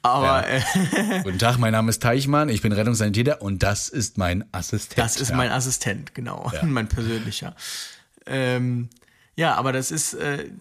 Aber 0.05 0.47
äh, 0.47 0.61
Guten 1.23 1.39
Tag, 1.39 1.57
mein 1.57 1.71
Name 1.71 1.89
ist 1.89 1.99
Teichmann, 2.03 2.47
ich 2.49 2.61
bin 2.61 2.71
Rettungssanitäter 2.71 3.41
und 3.41 3.63
das 3.63 3.89
ist 3.89 4.19
mein 4.19 4.45
Assistent. 4.51 4.99
das 4.99 5.17
ist 5.17 5.29
ja. 5.29 5.35
mein 5.35 5.49
Assistent, 5.49 6.13
genau. 6.13 6.51
mein 6.61 6.87
persönlicher. 6.87 7.55
Ähm, 8.27 8.89
ja, 9.35 9.55
aber 9.55 9.73
das 9.73 9.89
ist. 9.89 10.13
Äh, 10.13 10.51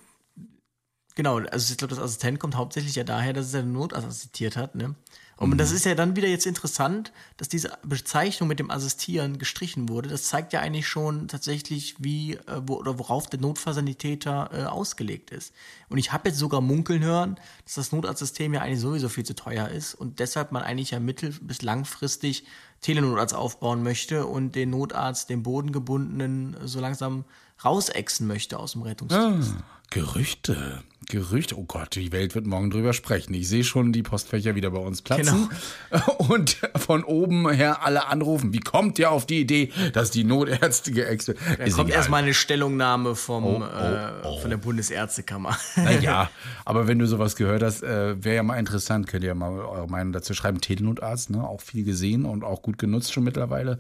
genau, 1.15 1.41
also 1.41 1.71
ich 1.71 1.77
glaube, 1.77 1.95
das 1.95 2.03
Assistent 2.03 2.41
kommt 2.41 2.57
hauptsächlich 2.57 2.95
ja 2.95 3.05
daher, 3.05 3.35
dass 3.35 3.47
es 3.47 3.53
seinen 3.53 3.73
Notarzt 3.73 4.07
assistiert 4.07 4.57
hat, 4.57 4.77
ne? 4.77 4.95
Und 5.37 5.59
das 5.59 5.73
ist 5.73 5.85
ja 5.85 5.95
dann 5.95 6.17
wieder 6.17 6.29
jetzt 6.29 6.47
interessant, 6.47 7.13
dass 7.37 7.49
diese 7.49 7.77
Bezeichnung 7.83 8.49
mit 8.49 8.61
dem 8.61 8.71
Assistieren 8.71 9.39
gestrichen 9.39 9.89
wurde. 9.89 10.09
Das 10.09 10.25
zeigt 10.25 10.53
ja 10.53 10.61
eigentlich 10.61 10.87
schon 10.87 11.29
tatsächlich, 11.29 11.97
wie 11.99 12.35
äh, 12.35 12.63
wo, 12.67 12.75
oder 12.77 12.99
worauf 12.99 13.29
der 13.29 13.41
Notfallsanitäter 13.41 14.51
äh, 14.53 14.63
ausgelegt 14.65 15.31
ist. 15.31 15.53
Und 15.89 15.99
ich 15.99 16.13
habe 16.13 16.29
jetzt 16.29 16.39
sogar 16.39 16.61
munkeln 16.61 17.03
hören, 17.03 17.37
dass 17.65 17.75
das 17.75 17.93
Notarztsystem 17.93 18.55
ja 18.55 18.61
eigentlich 18.61 18.81
sowieso 18.81 19.09
viel 19.09 19.25
zu 19.25 19.35
teuer 19.35 19.69
ist 19.69 19.95
und 19.95 20.19
deshalb 20.21 20.53
man 20.53 20.63
eigentlich 20.63 20.93
ja 20.93 21.01
mittel- 21.01 21.35
bis 21.41 21.63
langfristig 21.63 22.45
Telenotarzt 22.81 23.35
aufbauen 23.35 23.83
möchte 23.83 24.27
und 24.27 24.55
den 24.55 24.71
Notarzt, 24.71 25.31
den 25.31 25.43
bodengebundenen, 25.43 26.57
so 26.65 26.81
langsam 26.81 27.25
rausexen 27.65 28.27
möchte 28.27 28.59
aus 28.59 28.73
dem 28.73 28.83
Rettungsdienst. 28.83 29.55
Gerüchte. 29.91 30.83
Gerüchte. 31.07 31.59
Oh 31.59 31.65
Gott, 31.65 31.95
die 31.95 32.13
Welt 32.13 32.35
wird 32.35 32.47
morgen 32.47 32.71
drüber 32.71 32.93
sprechen. 32.93 33.35
Ich 33.35 33.49
sehe 33.49 33.65
schon 33.65 33.93
die 33.93 34.03
Postfächer 34.03 34.55
wieder 34.55 34.71
bei 34.71 34.79
uns 34.79 35.03
platzen. 35.03 35.49
Und 36.19 36.59
von 36.77 37.05
oben 37.05 37.51
her 37.51 37.83
alle 37.83 38.07
anrufen. 38.07 38.53
Wie 38.53 38.61
kommt 38.61 38.99
ihr 38.99 39.11
auf 39.11 39.27
die 39.27 39.41
Idee, 39.41 39.73
dass 39.93 40.11
die 40.11 40.25
Notärzte 40.25 40.93
geäxt 40.93 41.29
Da 41.29 41.69
kommt 41.71 41.91
erstmal 41.91 42.23
eine 42.23 42.35
Stellungnahme 42.35 43.15
vom, 43.15 43.63
äh, 43.63 44.41
von 44.41 44.51
der 44.51 44.57
Bundesärztekammer. 44.57 45.57
Naja, 45.77 46.31
aber 46.65 46.87
wenn 46.87 46.99
du 46.99 47.07
sowas 47.07 47.37
gehört 47.37 47.63
hast, 47.63 47.83
äh, 47.83 48.23
wäre 48.23 48.37
ja 48.37 48.43
mal 48.43 48.59
interessant. 48.59 49.07
Könnt 49.07 49.25
ihr 49.25 49.29
ja 49.29 49.35
mal 49.35 49.51
eure 49.51 49.89
Meinung 49.89 50.13
dazu 50.13 50.35
schreiben. 50.35 50.61
Telenotarzt, 50.61 51.31
ne? 51.31 51.47
Auch 51.47 51.61
viel 51.61 51.85
gesehen 51.85 52.25
und 52.25 52.45
auch 52.45 52.63
gut 52.63 52.79
genutzt 52.79 53.13
schon 53.13 53.25
mittlerweile. 53.25 53.79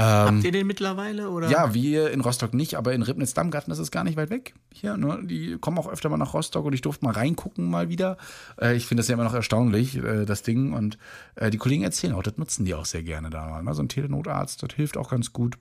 Habt 0.00 0.44
ihr 0.44 0.52
den 0.52 0.66
mittlerweile? 0.66 1.30
Oder? 1.30 1.48
Ja, 1.48 1.72
wir 1.72 2.10
in 2.10 2.20
Rostock 2.20 2.52
nicht, 2.52 2.74
aber 2.74 2.92
in 2.92 3.02
Ribnitz-Dammgarten 3.02 3.72
ist 3.72 3.78
es 3.78 3.90
gar 3.90 4.04
nicht 4.04 4.16
weit 4.16 4.30
weg. 4.30 4.54
Hier, 4.72 4.96
ne? 4.96 5.20
Die 5.22 5.56
kommen 5.58 5.78
auch 5.78 5.88
öfter 5.88 6.08
mal 6.08 6.18
nach 6.18 6.34
Rostock 6.34 6.64
und 6.64 6.72
ich 6.72 6.82
durfte 6.82 7.04
mal 7.04 7.12
reingucken 7.12 7.70
mal 7.70 7.88
wieder. 7.88 8.18
Äh, 8.60 8.76
ich 8.76 8.86
finde 8.86 9.00
das 9.00 9.08
ja 9.08 9.14
immer 9.14 9.24
noch 9.24 9.34
erstaunlich, 9.34 9.96
äh, 9.96 10.26
das 10.26 10.42
Ding. 10.42 10.72
Und 10.72 10.98
äh, 11.36 11.50
die 11.50 11.58
Kollegen 11.58 11.82
erzählen 11.82 12.14
auch, 12.14 12.22
das 12.22 12.36
nutzen 12.36 12.64
die 12.64 12.74
auch 12.74 12.84
sehr 12.84 13.02
gerne 13.02 13.30
da. 13.30 13.62
Ne? 13.62 13.72
So 13.74 13.82
ein 13.82 13.88
Telenotarzt, 13.88 14.62
das 14.62 14.74
hilft 14.74 14.96
auch 14.96 15.08
ganz 15.08 15.32
gut. 15.32 15.56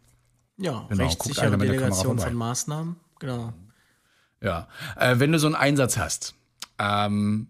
Ja, 0.57 0.85
Genau, 0.89 1.03
rechtssichere 1.03 1.57
Delegation 1.57 2.19
von 2.19 2.33
Maßnahmen. 2.33 2.95
Genau. 3.19 3.53
Ja. 4.41 4.67
Äh, 4.97 5.19
wenn 5.19 5.31
du 5.31 5.39
so 5.39 5.47
einen 5.47 5.55
Einsatz 5.55 5.97
hast, 5.97 6.35
ähm, 6.77 7.47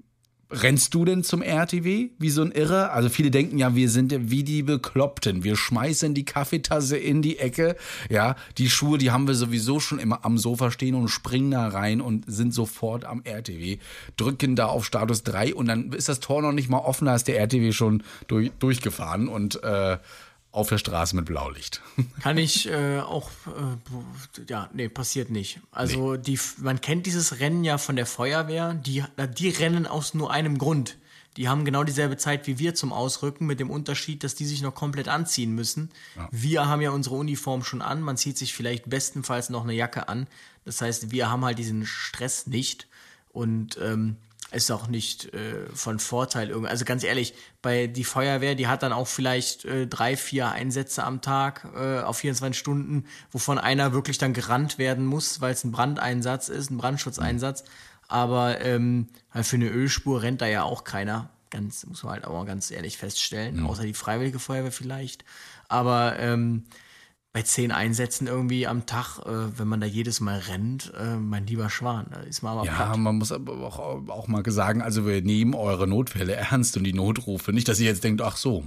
rennst 0.51 0.93
du 0.93 1.05
denn 1.05 1.23
zum 1.23 1.41
RTW 1.41 2.09
wie 2.17 2.29
so 2.29 2.41
ein 2.43 2.51
Irre? 2.51 2.91
Also 2.91 3.09
viele 3.09 3.31
denken 3.31 3.57
ja, 3.57 3.75
wir 3.75 3.89
sind 3.89 4.13
wie 4.31 4.43
die 4.43 4.63
Bekloppten. 4.63 5.43
Wir 5.43 5.55
schmeißen 5.55 6.13
die 6.13 6.25
Kaffeetasse 6.25 6.97
in 6.97 7.21
die 7.21 7.39
Ecke. 7.39 7.75
Ja, 8.09 8.35
die 8.57 8.69
Schuhe, 8.69 8.97
die 8.97 9.11
haben 9.11 9.27
wir 9.27 9.35
sowieso 9.35 9.79
schon 9.79 9.99
immer 9.99 10.23
am 10.23 10.37
Sofa 10.37 10.71
stehen 10.71 10.95
und 10.95 11.07
springen 11.09 11.51
da 11.51 11.67
rein 11.67 12.01
und 12.01 12.25
sind 12.27 12.53
sofort 12.53 13.05
am 13.05 13.21
RTW, 13.23 13.77
drücken 14.17 14.55
da 14.55 14.67
auf 14.67 14.85
Status 14.85 15.23
3 15.23 15.55
und 15.55 15.67
dann 15.67 15.91
ist 15.91 16.09
das 16.09 16.19
Tor 16.19 16.41
noch 16.41 16.51
nicht 16.51 16.69
mal 16.69 16.79
offen, 16.79 17.05
da 17.05 17.15
ist 17.15 17.27
der 17.27 17.39
RTW 17.39 17.71
schon 17.71 18.03
durch, 18.27 18.51
durchgefahren 18.59 19.27
und 19.27 19.63
äh, 19.63 19.97
auf 20.55 20.69
der 20.69 20.77
Straße 20.77 21.15
mit 21.15 21.25
Blaulicht. 21.25 21.81
Kann 22.21 22.37
ich 22.37 22.69
äh, 22.69 22.99
auch, 22.99 23.29
äh, 23.47 24.43
ja, 24.47 24.69
nee, 24.73 24.87
passiert 24.87 25.29
nicht. 25.29 25.59
Also 25.71 26.15
die, 26.15 26.39
man 26.59 26.79
kennt 26.79 27.05
dieses 27.05 27.39
Rennen 27.39 27.63
ja 27.63 27.77
von 27.77 27.95
der 27.95 28.05
Feuerwehr, 28.05 28.73
die, 28.73 29.03
die 29.37 29.49
rennen 29.49 29.85
aus 29.85 30.13
nur 30.13 30.31
einem 30.31 30.57
Grund. 30.57 30.97
Die 31.35 31.49
haben 31.49 31.65
genau 31.65 31.83
dieselbe 31.83 32.15
Zeit 32.15 32.47
wie 32.47 32.59
wir 32.59 32.75
zum 32.75 32.93
Ausrücken, 32.93 33.45
mit 33.45 33.59
dem 33.59 33.69
Unterschied, 33.69 34.23
dass 34.23 34.35
die 34.35 34.45
sich 34.45 34.61
noch 34.61 34.73
komplett 34.73 35.09
anziehen 35.09 35.53
müssen. 35.53 35.91
Wir 36.31 36.67
haben 36.67 36.81
ja 36.81 36.91
unsere 36.91 37.15
Uniform 37.15 37.61
schon 37.65 37.81
an, 37.81 38.01
man 38.01 38.15
zieht 38.15 38.37
sich 38.37 38.53
vielleicht 38.53 38.89
bestenfalls 38.89 39.49
noch 39.49 39.63
eine 39.63 39.73
Jacke 39.73 40.07
an. 40.07 40.27
Das 40.63 40.81
heißt, 40.81 41.11
wir 41.11 41.29
haben 41.29 41.43
halt 41.43 41.59
diesen 41.59 41.85
Stress 41.85 42.47
nicht. 42.47 42.87
Und 43.33 43.77
ähm, 43.81 44.15
ist 44.51 44.71
auch 44.71 44.87
nicht 44.87 45.33
äh, 45.33 45.67
von 45.73 45.99
Vorteil 45.99 46.49
irgendwie. 46.49 46.69
Also 46.69 46.85
ganz 46.85 47.03
ehrlich, 47.03 47.33
bei 47.61 47.87
die 47.87 48.03
Feuerwehr, 48.03 48.55
die 48.55 48.67
hat 48.67 48.83
dann 48.83 48.93
auch 48.93 49.07
vielleicht 49.07 49.65
äh, 49.65 49.87
drei, 49.87 50.15
vier 50.15 50.51
Einsätze 50.51 51.03
am 51.03 51.21
Tag 51.21 51.67
äh, 51.75 51.99
auf 51.99 52.17
24 52.17 52.57
Stunden, 52.57 53.05
wovon 53.31 53.57
einer 53.57 53.91
wirklich 53.91 54.17
dann 54.17 54.33
gerannt 54.33 54.77
werden 54.77 55.05
muss, 55.05 55.41
weil 55.41 55.53
es 55.53 55.63
ein 55.63 55.71
Brandeinsatz 55.71 56.49
ist, 56.49 56.69
ein 56.69 56.77
Brandschutzeinsatz. 56.77 57.63
Aber 58.07 58.61
ähm, 58.61 59.07
für 59.33 59.55
eine 59.55 59.69
Ölspur 59.69 60.21
rennt 60.21 60.41
da 60.41 60.47
ja 60.47 60.63
auch 60.63 60.83
keiner. 60.83 61.29
Ganz, 61.49 61.85
muss 61.85 62.03
man 62.03 62.13
halt 62.13 62.25
auch 62.25 62.33
mal 62.33 62.45
ganz 62.45 62.69
ehrlich 62.69 62.97
feststellen, 62.97 63.65
außer 63.65 63.83
die 63.83 63.93
Freiwillige 63.93 64.39
Feuerwehr 64.39 64.71
vielleicht. 64.71 65.25
Aber 65.67 66.19
ähm, 66.19 66.65
bei 67.35 67.41
zehn 67.41 67.73
Einsätzen 67.73 68.27
irgendwie 68.27 68.65
am 68.65 68.85
Tag, 68.85 69.19
äh, 69.25 69.59
wenn 69.59 69.67
man 69.67 69.81
da 69.81 69.85
jedes 69.85 70.21
Mal 70.21 70.39
rennt, 70.39 70.93
äh, 70.97 71.17
mein 71.17 71.45
lieber 71.45 71.69
Schwan, 71.69 72.07
da 72.09 72.21
ist 72.21 72.41
man 72.43 72.57
aber 72.57 72.65
Ja, 72.65 72.73
platt. 72.73 72.97
man 72.97 73.17
muss 73.17 73.33
aber 73.33 73.51
auch, 73.61 74.07
auch 74.07 74.29
mal 74.29 74.41
sagen, 74.49 74.81
also 74.81 75.05
wir 75.05 75.21
nehmen 75.21 75.53
eure 75.53 75.85
Notfälle 75.85 76.33
ernst 76.51 76.77
und 76.77 76.85
die 76.85 76.93
Notrufe. 76.93 77.51
Nicht, 77.51 77.67
dass 77.67 77.81
ihr 77.81 77.87
jetzt 77.87 78.05
denkt, 78.05 78.21
ach 78.21 78.37
so, 78.37 78.63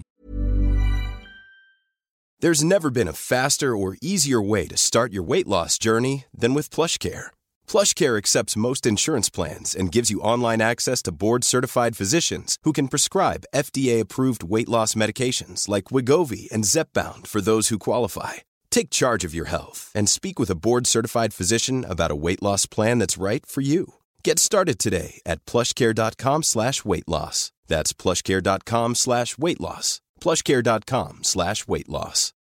There's 2.41 2.63
never 2.63 2.91
been 2.91 3.09
a 3.09 3.15
faster 3.15 3.75
or 3.75 3.97
easier 4.03 4.41
way 4.43 4.69
to 4.69 4.77
start 4.77 5.15
your 5.15 5.27
weight 5.27 5.47
loss 5.49 5.79
journey 5.79 6.27
than 6.39 6.55
with 6.55 6.69
PlushCare. 6.69 7.31
PlushCare 7.67 8.19
accepts 8.19 8.55
most 8.55 8.85
insurance 8.85 9.31
plans 9.31 9.75
and 9.75 9.91
gives 9.91 10.11
you 10.11 10.21
online 10.21 10.61
access 10.61 11.03
to 11.05 11.11
board-certified 11.11 11.97
physicians 11.97 12.59
who 12.65 12.73
can 12.73 12.89
prescribe 12.89 13.47
FDA-approved 13.55 14.45
weight 14.45 14.69
loss 14.69 14.95
medications 14.95 15.69
like 15.69 15.87
Wigovi 15.91 16.49
and 16.53 16.65
Zepbound 16.65 17.27
for 17.27 17.41
those 17.41 17.71
who 17.71 17.79
qualify. 17.79 18.35
Take 18.71 18.91
charge 18.91 19.25
of 19.25 19.35
your 19.35 19.47
health 19.47 19.91
and 19.95 20.09
speak 20.09 20.39
with 20.39 20.51
a 20.51 20.55
board-certified 20.57 21.35
physician 21.35 21.85
about 21.85 22.11
a 22.11 22.17
weight 22.17 22.43
loss 22.43 22.65
plan 22.67 22.99
that's 23.01 23.19
right 23.19 23.45
for 23.45 23.61
you. 23.61 23.95
Get 24.23 24.39
started 24.39 24.79
today 24.79 25.21
at 25.27 25.45
plushcare.com 25.45 26.45
slash 26.45 26.85
weight 26.85 27.09
loss. 27.09 27.51
That's 27.67 27.93
plushcare.com 27.93 28.95
slash 28.95 29.37
weight 29.37 29.61
loss. 29.61 30.01
plushcare.com 30.21 31.25
slash 31.25 31.67
weight 31.67 31.89
loss. 31.89 32.33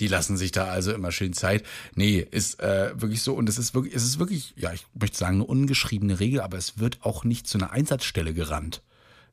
die 0.00 0.06
lassen 0.06 0.36
sich 0.36 0.52
da 0.52 0.66
also 0.66 0.92
immer 0.92 1.12
schön 1.12 1.32
Zeit. 1.32 1.64
Nee, 1.94 2.26
ist 2.30 2.60
äh, 2.60 2.90
wirklich 3.00 3.22
so 3.22 3.34
und 3.34 3.48
es 3.48 3.58
ist 3.58 3.74
wirklich, 3.74 3.94
es 3.94 4.04
ist 4.04 4.18
wirklich, 4.18 4.54
ja, 4.56 4.72
ich 4.72 4.86
möchte 4.94 5.16
sagen, 5.16 5.36
eine 5.36 5.44
ungeschriebene 5.44 6.20
Regel, 6.20 6.40
aber 6.40 6.58
es 6.58 6.78
wird 6.78 6.98
auch 7.02 7.24
nicht 7.24 7.46
zu 7.46 7.58
einer 7.58 7.70
Einsatzstelle 7.70 8.34
gerannt. 8.34 8.82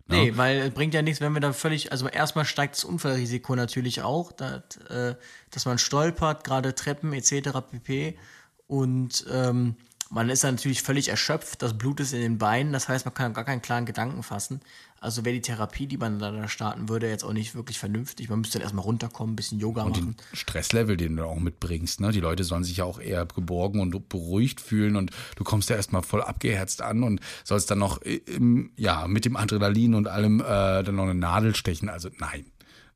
Nee, 0.07 0.37
weil 0.37 0.57
es 0.57 0.73
bringt 0.73 0.93
ja 0.93 1.01
nichts, 1.01 1.19
wenn 1.19 1.33
wir 1.33 1.39
da 1.39 1.51
völlig, 1.51 1.91
also 1.91 2.07
erstmal 2.07 2.45
steigt 2.45 2.75
das 2.75 2.83
Unfallrisiko 2.83 3.55
natürlich 3.55 4.03
auch, 4.03 4.31
dass, 4.31 4.77
äh, 4.89 5.15
dass 5.49 5.65
man 5.65 5.79
stolpert, 5.79 6.43
gerade 6.43 6.75
Treppen 6.75 7.11
etc. 7.13 7.49
pp. 7.71 8.17
Und 8.67 9.25
ähm, 9.32 9.75
man 10.11 10.30
ist 10.30 10.43
dann 10.43 10.55
natürlich 10.55 10.84
völlig 10.84 11.09
erschöpft, 11.09 11.61
das 11.63 11.77
Blut 11.77 11.99
ist 11.99 12.13
in 12.13 12.21
den 12.21 12.38
Beinen, 12.38 12.71
das 12.71 12.88
heißt, 12.88 13.05
man 13.05 13.13
kann 13.15 13.34
gar 13.34 13.45
keinen 13.45 13.61
klaren 13.61 13.86
Gedanken 13.86 14.21
fassen. 14.21 14.61
Also 15.06 15.24
wäre 15.24 15.36
die 15.36 15.41
Therapie, 15.41 15.86
die 15.86 15.97
man 15.97 16.18
da 16.18 16.47
starten 16.47 16.89
würde, 16.89 17.08
jetzt 17.08 17.24
auch 17.24 17.32
nicht 17.32 17.53
wirklich 17.53 17.78
vernünftig. 17.78 18.28
Man 18.28 18.39
müsste 18.39 18.58
dann 18.58 18.64
erstmal 18.64 18.84
runterkommen, 18.84 19.34
ein 19.34 19.36
bisschen 19.36 19.60
Yoga 19.60 19.84
Und 19.84 19.91
machen. 19.91 20.16
den 20.18 20.36
Stresslevel, 20.36 20.97
den 20.97 21.16
du 21.16 21.26
auch 21.26 21.39
mitbringst, 21.39 22.01
ne? 22.01 22.12
Die 22.12 22.20
Leute 22.20 22.43
sollen 22.43 22.64
sich 22.64 22.78
ja 22.78 22.86
auch 22.86 22.99
eher 22.99 23.26
geborgen 23.28 23.82
und 23.82 24.10
beruhigt 24.10 24.60
fühlen 24.60 24.95
und 24.95 25.12
du 25.36 25.43
kommst 25.43 25.70
ja 25.70 25.76
erstmal 25.76 26.01
voll 26.01 26.24
abgeherzt 26.24 26.82
an 26.82 27.03
und 27.03 27.20
sollst 27.43 27.70
dann 27.70 27.78
noch 27.78 28.01
im, 28.01 28.72
ja, 28.78 29.08
mit 29.08 29.26
dem 29.26 29.36
Adrenalin 29.36 29.93
und 29.93 30.08
allem 30.08 30.39
äh, 30.39 30.43
dann 30.82 30.95
noch 30.95 31.03
eine 31.03 31.14
Nadel 31.14 31.56
stechen. 31.56 31.88
Also 31.88 32.10
nein. 32.18 32.47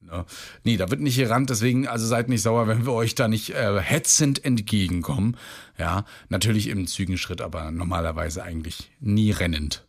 Ne? 0.01 0.25
Nee, 0.63 0.77
da 0.77 0.89
wird 0.89 1.01
nicht 1.01 1.17
gerannt, 1.17 1.51
deswegen, 1.51 1.87
also 1.87 2.07
seid 2.07 2.27
nicht 2.27 2.41
sauer, 2.41 2.67
wenn 2.67 2.87
wir 2.87 2.93
euch 2.93 3.13
da 3.13 3.27
nicht 3.27 3.51
äh, 3.51 3.79
hetzend 3.79 4.43
entgegenkommen. 4.43 5.37
Ja, 5.77 6.05
natürlich 6.29 6.69
im 6.69 6.87
Zügenschritt, 6.87 7.41
aber 7.41 7.69
normalerweise 7.71 8.41
eigentlich 8.41 8.91
nie 8.99 9.29
rennend. 9.29 9.85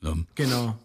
Ne? 0.00 0.26
Genau. 0.34 0.76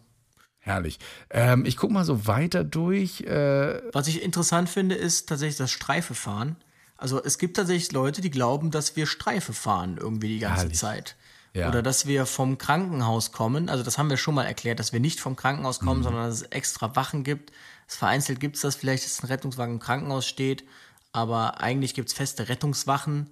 Herrlich. 0.66 0.97
Ähm, 1.30 1.63
ich 1.63 1.78
guck 1.78 1.91
mal 1.91 2.05
so 2.05 2.26
weiter 2.26 2.63
durch. 2.63 3.22
Äh, 3.22 3.82
Was 3.93 4.07
ich 4.07 4.24
interessant 4.24 4.68
finde, 4.68 4.95
ist 4.95 5.30
tatsächlich 5.30 5.57
das 5.57 5.70
Streifefahren. 5.70 6.55
Also 6.97 7.24
es 7.24 7.38
gibt 7.38 7.55
tatsächlich 7.55 7.91
Leute, 7.91 8.20
die 8.22 8.32
glauben, 8.32 8.72
dass 8.72 8.95
wir 8.95 9.05
Streife 9.05 9.53
fahren 9.53 9.97
irgendwie 9.99 10.30
die 10.30 10.39
ganze 10.39 10.63
Herrlich. 10.63 10.78
Zeit. 10.80 11.16
Ja. 11.53 11.70
Oder 11.70 11.84
dass 11.84 12.07
wir 12.07 12.26
vom 12.26 12.57
Krankenhaus 12.57 13.32
kommen. 13.32 13.70
Also 13.70 13.84
das 13.84 13.99
haben 13.99 14.09
wir 14.09 14.18
schon 14.18 14.34
mal 14.34 14.45
erklärt, 14.45 14.80
dass 14.80 14.91
wir 14.91 14.99
nicht 14.99 15.20
vom 15.20 15.36
Krankenhaus 15.36 15.80
kommen, 15.80 16.01
sondern 16.01 16.24
dass 16.24 16.41
es 16.41 16.47
extra 16.47 16.95
Wachen 16.95 17.24
gibt. 17.24 17.51
Es 17.88 17.95
vereinzelt 17.95 18.39
gibt 18.39 18.55
es 18.55 18.63
das 18.63 18.76
vielleicht, 18.76 19.05
dass 19.05 19.22
ein 19.22 19.28
Rettungswagen 19.28 19.76
im 19.76 19.80
Krankenhaus 19.80 20.26
steht, 20.26 20.63
aber 21.11 21.61
eigentlich 21.61 21.93
gibt 21.93 22.09
es 22.09 22.16
feste 22.16 22.49
Rettungswachen. 22.49 23.30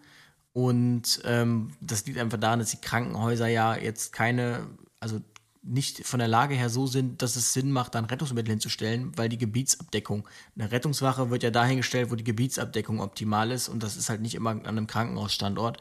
Und 0.53 1.19
ähm, 1.25 1.73
das 1.81 2.05
liegt 2.05 2.19
einfach 2.19 2.39
daran, 2.39 2.59
dass 2.59 2.69
die 2.69 2.79
Krankenhäuser 2.79 3.47
ja 3.47 3.75
jetzt 3.75 4.13
keine, 4.13 4.67
also 4.99 5.19
nicht 5.63 6.05
von 6.05 6.19
der 6.19 6.27
Lage 6.27 6.55
her 6.55 6.69
so 6.69 6.87
sind, 6.87 7.21
dass 7.21 7.35
es 7.35 7.53
Sinn 7.53 7.71
macht, 7.71 7.95
dann 7.95 8.05
Rettungsmittel 8.05 8.51
hinzustellen, 8.51 9.11
weil 9.15 9.29
die 9.29 9.37
Gebietsabdeckung, 9.37 10.27
eine 10.57 10.71
Rettungswache 10.71 11.29
wird 11.29 11.43
ja 11.43 11.51
dahingestellt, 11.51 12.11
wo 12.11 12.15
die 12.15 12.23
Gebietsabdeckung 12.23 12.99
optimal 12.99 13.51
ist 13.51 13.69
und 13.69 13.81
das 13.81 13.95
ist 13.95 14.09
halt 14.09 14.21
nicht 14.21 14.35
immer 14.35 14.51
an 14.51 14.65
einem 14.65 14.87
Krankenhausstandort. 14.87 15.77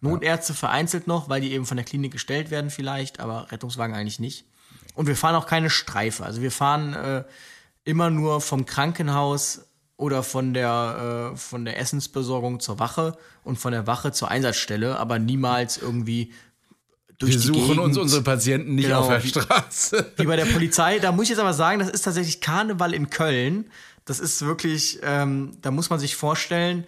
Notärzte 0.00 0.54
vereinzelt 0.54 1.06
noch, 1.06 1.28
weil 1.28 1.40
die 1.40 1.52
eben 1.52 1.66
von 1.66 1.76
der 1.76 1.84
Klinik 1.84 2.12
gestellt 2.12 2.50
werden 2.50 2.70
vielleicht, 2.70 3.20
aber 3.20 3.50
Rettungswagen 3.52 3.94
eigentlich 3.94 4.20
nicht. 4.20 4.46
Und 4.94 5.06
wir 5.06 5.16
fahren 5.16 5.34
auch 5.34 5.46
keine 5.46 5.70
Streife. 5.70 6.24
Also 6.24 6.40
wir 6.40 6.50
fahren 6.50 6.94
äh, 6.94 7.24
immer 7.84 8.10
nur 8.10 8.40
vom 8.40 8.64
Krankenhaus 8.64 9.68
oder 9.96 10.22
von 10.22 10.54
der, 10.54 11.32
äh, 11.32 11.36
von 11.36 11.64
der 11.64 11.78
Essensbesorgung 11.78 12.60
zur 12.60 12.78
Wache 12.78 13.18
und 13.42 13.58
von 13.58 13.72
der 13.72 13.86
Wache 13.86 14.12
zur 14.12 14.30
Einsatzstelle, 14.30 14.98
aber 14.98 15.18
niemals 15.18 15.76
irgendwie 15.76 16.32
durch 17.18 17.32
wir 17.32 17.38
die 17.40 17.46
suchen 17.46 17.60
Gegend. 17.68 17.80
uns 17.80 17.96
unsere 17.98 18.22
Patienten 18.22 18.74
nicht 18.74 18.86
Genau, 18.86 19.00
auf 19.00 19.08
der 19.08 19.20
Straße. 19.20 20.12
Wie 20.16 20.24
bei 20.24 20.36
der 20.36 20.46
Polizei, 20.46 20.98
da 20.98 21.12
muss 21.12 21.24
ich 21.24 21.30
jetzt 21.30 21.38
aber 21.40 21.54
sagen, 21.54 21.78
das 21.80 21.88
ist 21.88 22.02
tatsächlich 22.02 22.40
Karneval 22.40 22.94
in 22.94 23.10
Köln. 23.10 23.70
Das 24.04 24.20
ist 24.20 24.40
wirklich, 24.42 25.00
ähm, 25.02 25.58
da 25.60 25.70
muss 25.70 25.90
man 25.90 25.98
sich 25.98 26.16
vorstellen, 26.16 26.86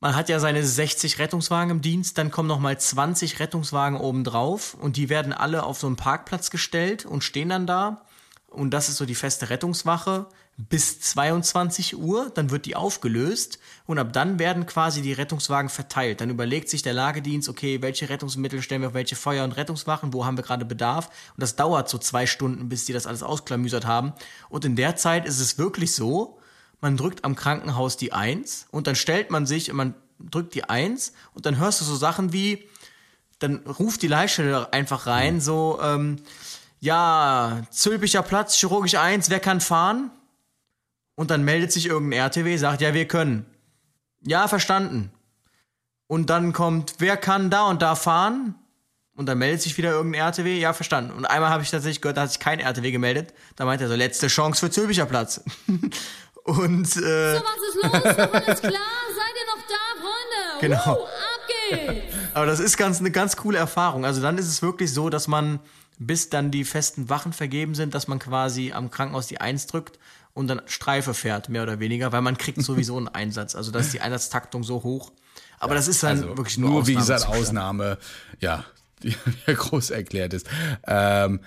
man 0.00 0.16
hat 0.16 0.28
ja 0.28 0.40
seine 0.40 0.64
60 0.64 1.18
Rettungswagen 1.18 1.70
im 1.70 1.80
Dienst, 1.80 2.18
dann 2.18 2.30
kommen 2.30 2.48
noch 2.48 2.58
mal 2.58 2.78
20 2.78 3.38
Rettungswagen 3.38 3.98
obendrauf 4.00 4.74
und 4.74 4.96
die 4.96 5.08
werden 5.08 5.32
alle 5.32 5.62
auf 5.62 5.78
so 5.78 5.86
einen 5.86 5.96
Parkplatz 5.96 6.50
gestellt 6.50 7.04
und 7.06 7.22
stehen 7.22 7.50
dann 7.50 7.66
da. 7.66 8.04
Und 8.48 8.70
das 8.72 8.88
ist 8.88 8.96
so 8.96 9.06
die 9.06 9.14
feste 9.14 9.48
Rettungswache 9.50 10.26
bis 10.68 11.00
22 11.00 11.96
Uhr, 11.96 12.30
dann 12.34 12.50
wird 12.50 12.66
die 12.66 12.76
aufgelöst 12.76 13.58
und 13.86 13.98
ab 13.98 14.12
dann 14.12 14.38
werden 14.38 14.66
quasi 14.66 15.02
die 15.02 15.12
Rettungswagen 15.12 15.68
verteilt. 15.68 16.20
Dann 16.20 16.30
überlegt 16.30 16.68
sich 16.68 16.82
der 16.82 16.92
Lagedienst, 16.92 17.48
okay, 17.48 17.82
welche 17.82 18.08
Rettungsmittel 18.08 18.62
stellen 18.62 18.82
wir 18.82 18.88
auf 18.88 18.94
welche 18.94 19.16
Feuer- 19.16 19.44
und 19.44 19.52
Rettungswachen, 19.52 20.12
wo 20.12 20.24
haben 20.24 20.36
wir 20.36 20.44
gerade 20.44 20.64
Bedarf 20.64 21.06
und 21.34 21.42
das 21.42 21.56
dauert 21.56 21.88
so 21.88 21.98
zwei 21.98 22.26
Stunden, 22.26 22.68
bis 22.68 22.84
die 22.84 22.92
das 22.92 23.06
alles 23.06 23.22
ausklamüsert 23.22 23.86
haben. 23.86 24.12
Und 24.50 24.64
in 24.64 24.76
der 24.76 24.96
Zeit 24.96 25.26
ist 25.26 25.40
es 25.40 25.58
wirklich 25.58 25.94
so, 25.94 26.38
man 26.80 26.96
drückt 26.96 27.24
am 27.24 27.34
Krankenhaus 27.34 27.96
die 27.96 28.12
Eins 28.12 28.66
und 28.70 28.86
dann 28.86 28.94
stellt 28.94 29.30
man 29.30 29.46
sich 29.46 29.70
und 29.70 29.76
man 29.76 29.94
drückt 30.18 30.54
die 30.54 30.64
Eins 30.64 31.12
und 31.34 31.46
dann 31.46 31.58
hörst 31.58 31.80
du 31.80 31.84
so 31.84 31.96
Sachen 31.96 32.32
wie, 32.32 32.68
dann 33.38 33.56
ruft 33.66 34.02
die 34.02 34.08
Leitstelle 34.08 34.72
einfach 34.72 35.06
rein, 35.06 35.40
so, 35.40 35.80
ähm, 35.82 36.16
ja, 36.80 37.62
Zülpicher 37.70 38.22
Platz, 38.22 38.56
chirurgisch 38.56 38.96
1, 38.96 39.30
wer 39.30 39.40
kann 39.40 39.60
fahren? 39.60 40.10
Und 41.14 41.30
dann 41.30 41.44
meldet 41.44 41.72
sich 41.72 41.86
irgendein 41.86 42.20
RTW, 42.20 42.56
sagt, 42.56 42.80
ja, 42.80 42.94
wir 42.94 43.06
können. 43.06 43.46
Ja, 44.24 44.48
verstanden. 44.48 45.10
Und 46.06 46.30
dann 46.30 46.52
kommt, 46.52 46.96
wer 46.98 47.16
kann 47.16 47.50
da 47.50 47.68
und 47.68 47.82
da 47.82 47.94
fahren? 47.94 48.54
Und 49.14 49.26
dann 49.26 49.38
meldet 49.38 49.60
sich 49.62 49.76
wieder 49.76 49.90
irgendein 49.90 50.22
RTW, 50.22 50.58
ja, 50.58 50.72
verstanden. 50.72 51.12
Und 51.12 51.26
einmal 51.26 51.50
habe 51.50 51.62
ich 51.62 51.70
tatsächlich 51.70 52.00
gehört, 52.00 52.16
da 52.16 52.22
hat 52.22 52.30
sich 52.30 52.40
kein 52.40 52.60
RTW 52.60 52.90
gemeldet. 52.90 53.34
Da 53.56 53.64
meint 53.66 53.82
er 53.82 53.88
so, 53.88 53.94
letzte 53.94 54.28
Chance 54.28 54.60
für 54.60 54.70
Zülpicher 54.70 55.06
Platz. 55.06 55.42
und, 56.44 56.96
äh, 56.96 57.34
So, 57.34 57.42
was 57.42 57.68
ist 57.68 57.82
los? 57.82 57.92
Alles 57.92 58.60
klar? 58.60 58.72
Seid 59.16 59.34
ihr 59.36 59.46
noch 59.54 59.62
da, 59.68 60.00
Freunde? 60.00 60.60
Genau. 60.60 60.96
Woo, 60.96 61.04
ab 61.04 61.40
geht's! 61.70 62.14
Aber 62.34 62.46
das 62.46 62.60
ist 62.60 62.76
ganz, 62.76 63.00
eine 63.00 63.10
ganz 63.10 63.36
coole 63.36 63.58
Erfahrung. 63.58 64.04
Also 64.04 64.22
dann 64.22 64.38
ist 64.38 64.48
es 64.48 64.62
wirklich 64.62 64.92
so, 64.94 65.10
dass 65.10 65.28
man, 65.28 65.60
bis 65.98 66.30
dann 66.30 66.50
die 66.50 66.64
festen 66.64 67.08
Wachen 67.10 67.32
vergeben 67.32 67.74
sind, 67.74 67.94
dass 67.94 68.08
man 68.08 68.18
quasi 68.18 68.72
am 68.72 68.90
Krankenhaus 68.90 69.26
die 69.26 69.40
Eins 69.40 69.66
drückt 69.66 69.98
und 70.34 70.48
dann 70.48 70.62
Streife 70.66 71.14
fährt, 71.14 71.48
mehr 71.48 71.62
oder 71.62 71.78
weniger, 71.80 72.12
weil 72.12 72.22
man 72.22 72.38
kriegt 72.38 72.62
sowieso 72.62 72.96
einen 72.96 73.08
Einsatz. 73.08 73.54
Also 73.54 73.70
da 73.70 73.78
ist 73.80 73.92
die 73.92 74.00
Einsatztaktung 74.00 74.64
so 74.64 74.82
hoch. 74.82 75.12
Aber 75.58 75.74
das 75.74 75.88
ist 75.88 76.02
dann 76.02 76.18
Also 76.18 76.36
wirklich 76.36 76.58
nur, 76.58 76.70
nur 76.70 76.86
wie 76.86 76.94
gesagt. 76.94 77.26
Ausnahme, 77.28 77.98
ja, 78.40 78.64
die 79.02 79.14
ja 79.46 79.54
groß 79.54 79.90
erklärt 79.90 80.32
ist. 80.34 80.46
Ähm, 80.86 81.40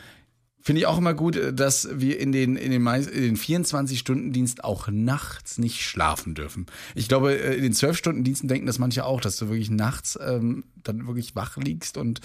Finde 0.61 0.81
ich 0.81 0.87
auch 0.87 0.97
immer 0.97 1.13
gut, 1.13 1.39
dass 1.53 1.87
wir 1.91 2.19
in 2.19 2.31
den, 2.31 2.55
in 2.55 2.71
den, 2.71 2.81
meist- 2.81 3.09
in 3.11 3.21
den 3.21 3.37
24-Stunden-Dienst 3.37 4.63
auch 4.63 4.87
nachts 4.87 5.59
nicht 5.59 5.81
schlafen 5.83 6.33
dürfen. 6.33 6.65
Ich 6.95 7.07
glaube, 7.07 7.37
äh, 7.37 7.55
in 7.55 7.61
den 7.61 7.73
12-Stunden-Diensten 7.73 8.47
denken 8.47 8.65
das 8.65 8.79
manche 8.79 9.05
auch, 9.05 9.21
dass 9.21 9.37
du 9.37 9.47
wirklich 9.47 9.69
nachts 9.69 10.17
ähm, 10.19 10.63
dann 10.83 11.05
wirklich 11.05 11.35
wach 11.35 11.57
liegst 11.57 11.97
und 11.97 12.19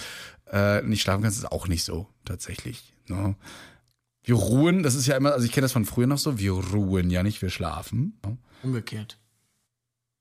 äh, 0.51 0.81
nicht 0.83 1.03
schlafen 1.03 1.23
kannst, 1.23 1.37
ist 1.39 1.53
auch 1.53 1.69
nicht 1.69 1.85
so, 1.85 2.09
tatsächlich. 2.25 2.95
Ne? 3.09 3.35
Wir 4.23 4.35
ruhen, 4.35 4.83
das 4.83 4.95
ist 4.95 5.07
ja 5.07 5.17
immer, 5.17 5.33
also 5.33 5.47
ich 5.47 5.53
kenne 5.53 5.65
das 5.65 5.73
von 5.73 5.85
früher 5.85 6.07
noch 6.07 6.19
so, 6.19 6.39
wir 6.39 6.53
ruhen 6.53 7.11
ja 7.11 7.23
nicht, 7.23 7.41
wir 7.43 7.51
schlafen. 7.51 8.19
Ne? 8.25 8.37
Umgekehrt. 8.63 9.19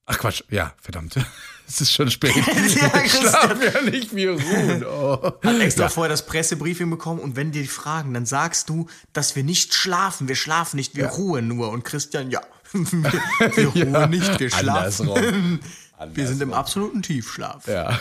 Ach 0.05 0.17
Quatsch, 0.17 0.43
ja, 0.49 0.73
verdammt. 0.81 1.15
Es 1.67 1.81
ist 1.81 1.91
schon 1.93 2.09
spät. 2.09 2.33
Ja, 2.35 2.91
wir 2.95 3.07
schlafen 3.07 3.61
ja 3.61 3.81
nicht, 3.83 4.15
wir 4.15 4.31
ruhen. 4.31 4.83
Oh. 4.83 5.21
Hat 5.43 5.59
extra 5.59 5.83
ja. 5.83 5.89
vorher 5.89 6.09
das 6.09 6.25
Pressebriefing 6.25 6.89
bekommen 6.89 7.19
und 7.19 7.35
wenn 7.35 7.51
die 7.51 7.67
fragen, 7.67 8.15
dann 8.15 8.25
sagst 8.25 8.69
du, 8.69 8.87
dass 9.13 9.35
wir 9.35 9.43
nicht 9.43 9.75
schlafen. 9.75 10.27
Wir 10.27 10.35
schlafen 10.35 10.77
nicht, 10.77 10.95
wir 10.95 11.05
ruhen 11.05 11.47
nur. 11.47 11.69
Und 11.69 11.83
Christian, 11.83 12.31
ja, 12.31 12.41
wir, 12.73 13.13
wir 13.55 13.67
ruhen 13.67 13.93
Ja, 13.93 14.07
nicht, 14.07 14.39
wir 14.39 14.49
schlafen. 14.49 15.09
andersrum. 15.09 15.59
Wir 16.15 16.27
sind 16.27 16.41
im 16.41 16.53
absoluten 16.53 17.03
Tiefschlaf. 17.03 17.67
Ja. 17.67 17.99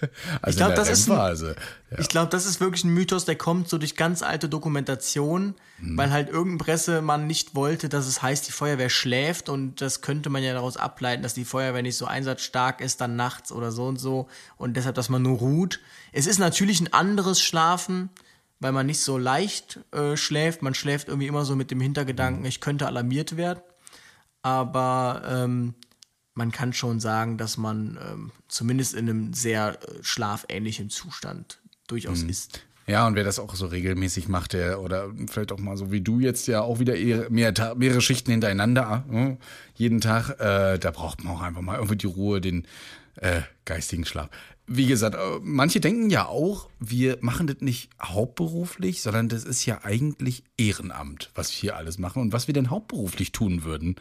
Also 0.42 0.50
Ich 0.50 0.56
glaube, 0.56 0.74
das 0.74 0.88
ist 0.88 1.10
ein. 1.10 1.56
Ja. 1.90 1.98
ich 1.98 2.08
glaube, 2.08 2.30
das 2.30 2.46
ist 2.46 2.60
wirklich 2.60 2.84
ein 2.84 2.92
Mythos, 2.94 3.24
der 3.24 3.36
kommt 3.36 3.68
so 3.68 3.78
durch 3.78 3.96
ganz 3.96 4.22
alte 4.22 4.48
Dokumentation, 4.48 5.54
Mhm. 5.78 5.98
weil 5.98 6.10
halt 6.10 6.28
irgendein 6.30 6.58
Pressemann 6.58 7.26
nicht 7.26 7.54
wollte, 7.54 7.88
dass 7.88 8.06
es 8.06 8.22
heißt, 8.22 8.48
die 8.48 8.52
Feuerwehr 8.52 8.88
schläft 8.90 9.48
und 9.48 9.80
das 9.80 10.00
könnte 10.00 10.30
man 10.30 10.42
ja 10.42 10.54
daraus 10.54 10.76
ableiten, 10.76 11.22
dass 11.22 11.34
die 11.34 11.44
Feuerwehr 11.44 11.82
nicht 11.82 11.96
so 11.96 12.06
einsatzstark 12.06 12.80
ist 12.80 13.00
dann 13.00 13.16
nachts 13.16 13.52
oder 13.52 13.70
so 13.72 13.84
und 13.86 13.98
so 13.98 14.28
und 14.56 14.76
deshalb, 14.76 14.94
dass 14.94 15.08
man 15.10 15.22
nur 15.22 15.38
ruht. 15.38 15.80
Es 16.12 16.26
ist 16.26 16.38
natürlich 16.38 16.80
ein 16.80 16.92
anderes 16.92 17.40
Schlafen, 17.40 18.08
weil 18.58 18.72
man 18.72 18.86
nicht 18.86 19.00
so 19.02 19.18
leicht 19.18 19.80
äh, 19.92 20.16
schläft. 20.16 20.62
Man 20.62 20.72
schläft 20.74 21.08
irgendwie 21.08 21.26
immer 21.26 21.44
so 21.44 21.54
mit 21.56 21.70
dem 21.70 21.80
Hintergedanken, 21.80 22.40
Mhm. 22.40 22.46
ich 22.48 22.60
könnte 22.62 22.86
alarmiert 22.86 23.36
werden. 23.36 23.60
Aber 24.42 25.22
ähm, 25.28 25.74
man 26.36 26.52
kann 26.52 26.72
schon 26.72 27.00
sagen, 27.00 27.38
dass 27.38 27.56
man 27.56 27.98
ähm, 28.00 28.30
zumindest 28.48 28.94
in 28.94 29.08
einem 29.08 29.32
sehr 29.32 29.78
äh, 29.82 30.02
schlafähnlichen 30.02 30.90
Zustand 30.90 31.58
durchaus 31.88 32.22
Mhm. 32.22 32.28
ist. 32.28 32.60
Ja, 32.86 33.04
und 33.08 33.16
wer 33.16 33.24
das 33.24 33.40
auch 33.40 33.52
so 33.56 33.66
regelmäßig 33.66 34.28
macht, 34.28 34.52
der, 34.52 34.80
oder 34.80 35.10
vielleicht 35.28 35.50
auch 35.50 35.58
mal 35.58 35.76
so 35.76 35.90
wie 35.90 36.00
du 36.02 36.20
jetzt 36.20 36.46
ja 36.46 36.60
auch 36.60 36.78
wieder 36.78 36.94
mehr, 37.30 37.52
mehrere 37.74 38.00
Schichten 38.00 38.30
hintereinander, 38.30 39.04
äh, 39.10 39.36
jeden 39.74 40.00
Tag, 40.00 40.38
äh, 40.38 40.78
da 40.78 40.90
braucht 40.92 41.24
man 41.24 41.34
auch 41.34 41.42
einfach 41.42 41.62
mal 41.62 41.76
irgendwie 41.76 41.96
die 41.96 42.06
Ruhe, 42.06 42.40
den 42.40 42.64
äh, 43.16 43.40
geistigen 43.64 44.04
Schlaf. 44.04 44.28
Wie 44.68 44.86
gesagt, 44.86 45.16
äh, 45.16 45.18
manche 45.42 45.80
denken 45.80 46.10
ja 46.10 46.26
auch, 46.26 46.68
wir 46.78 47.18
machen 47.22 47.46
das 47.48 47.56
nicht 47.60 47.88
hauptberuflich, 48.02 49.02
sondern 49.02 49.28
das 49.28 49.44
ist 49.44 49.64
ja 49.66 49.80
eigentlich 49.82 50.44
Ehrenamt, 50.56 51.30
was 51.34 51.50
wir 51.50 51.56
hier 51.56 51.76
alles 51.76 51.98
machen 51.98 52.22
und 52.22 52.32
was 52.32 52.46
wir 52.46 52.54
denn 52.54 52.70
hauptberuflich 52.70 53.32
tun 53.32 53.64
würden. 53.64 53.96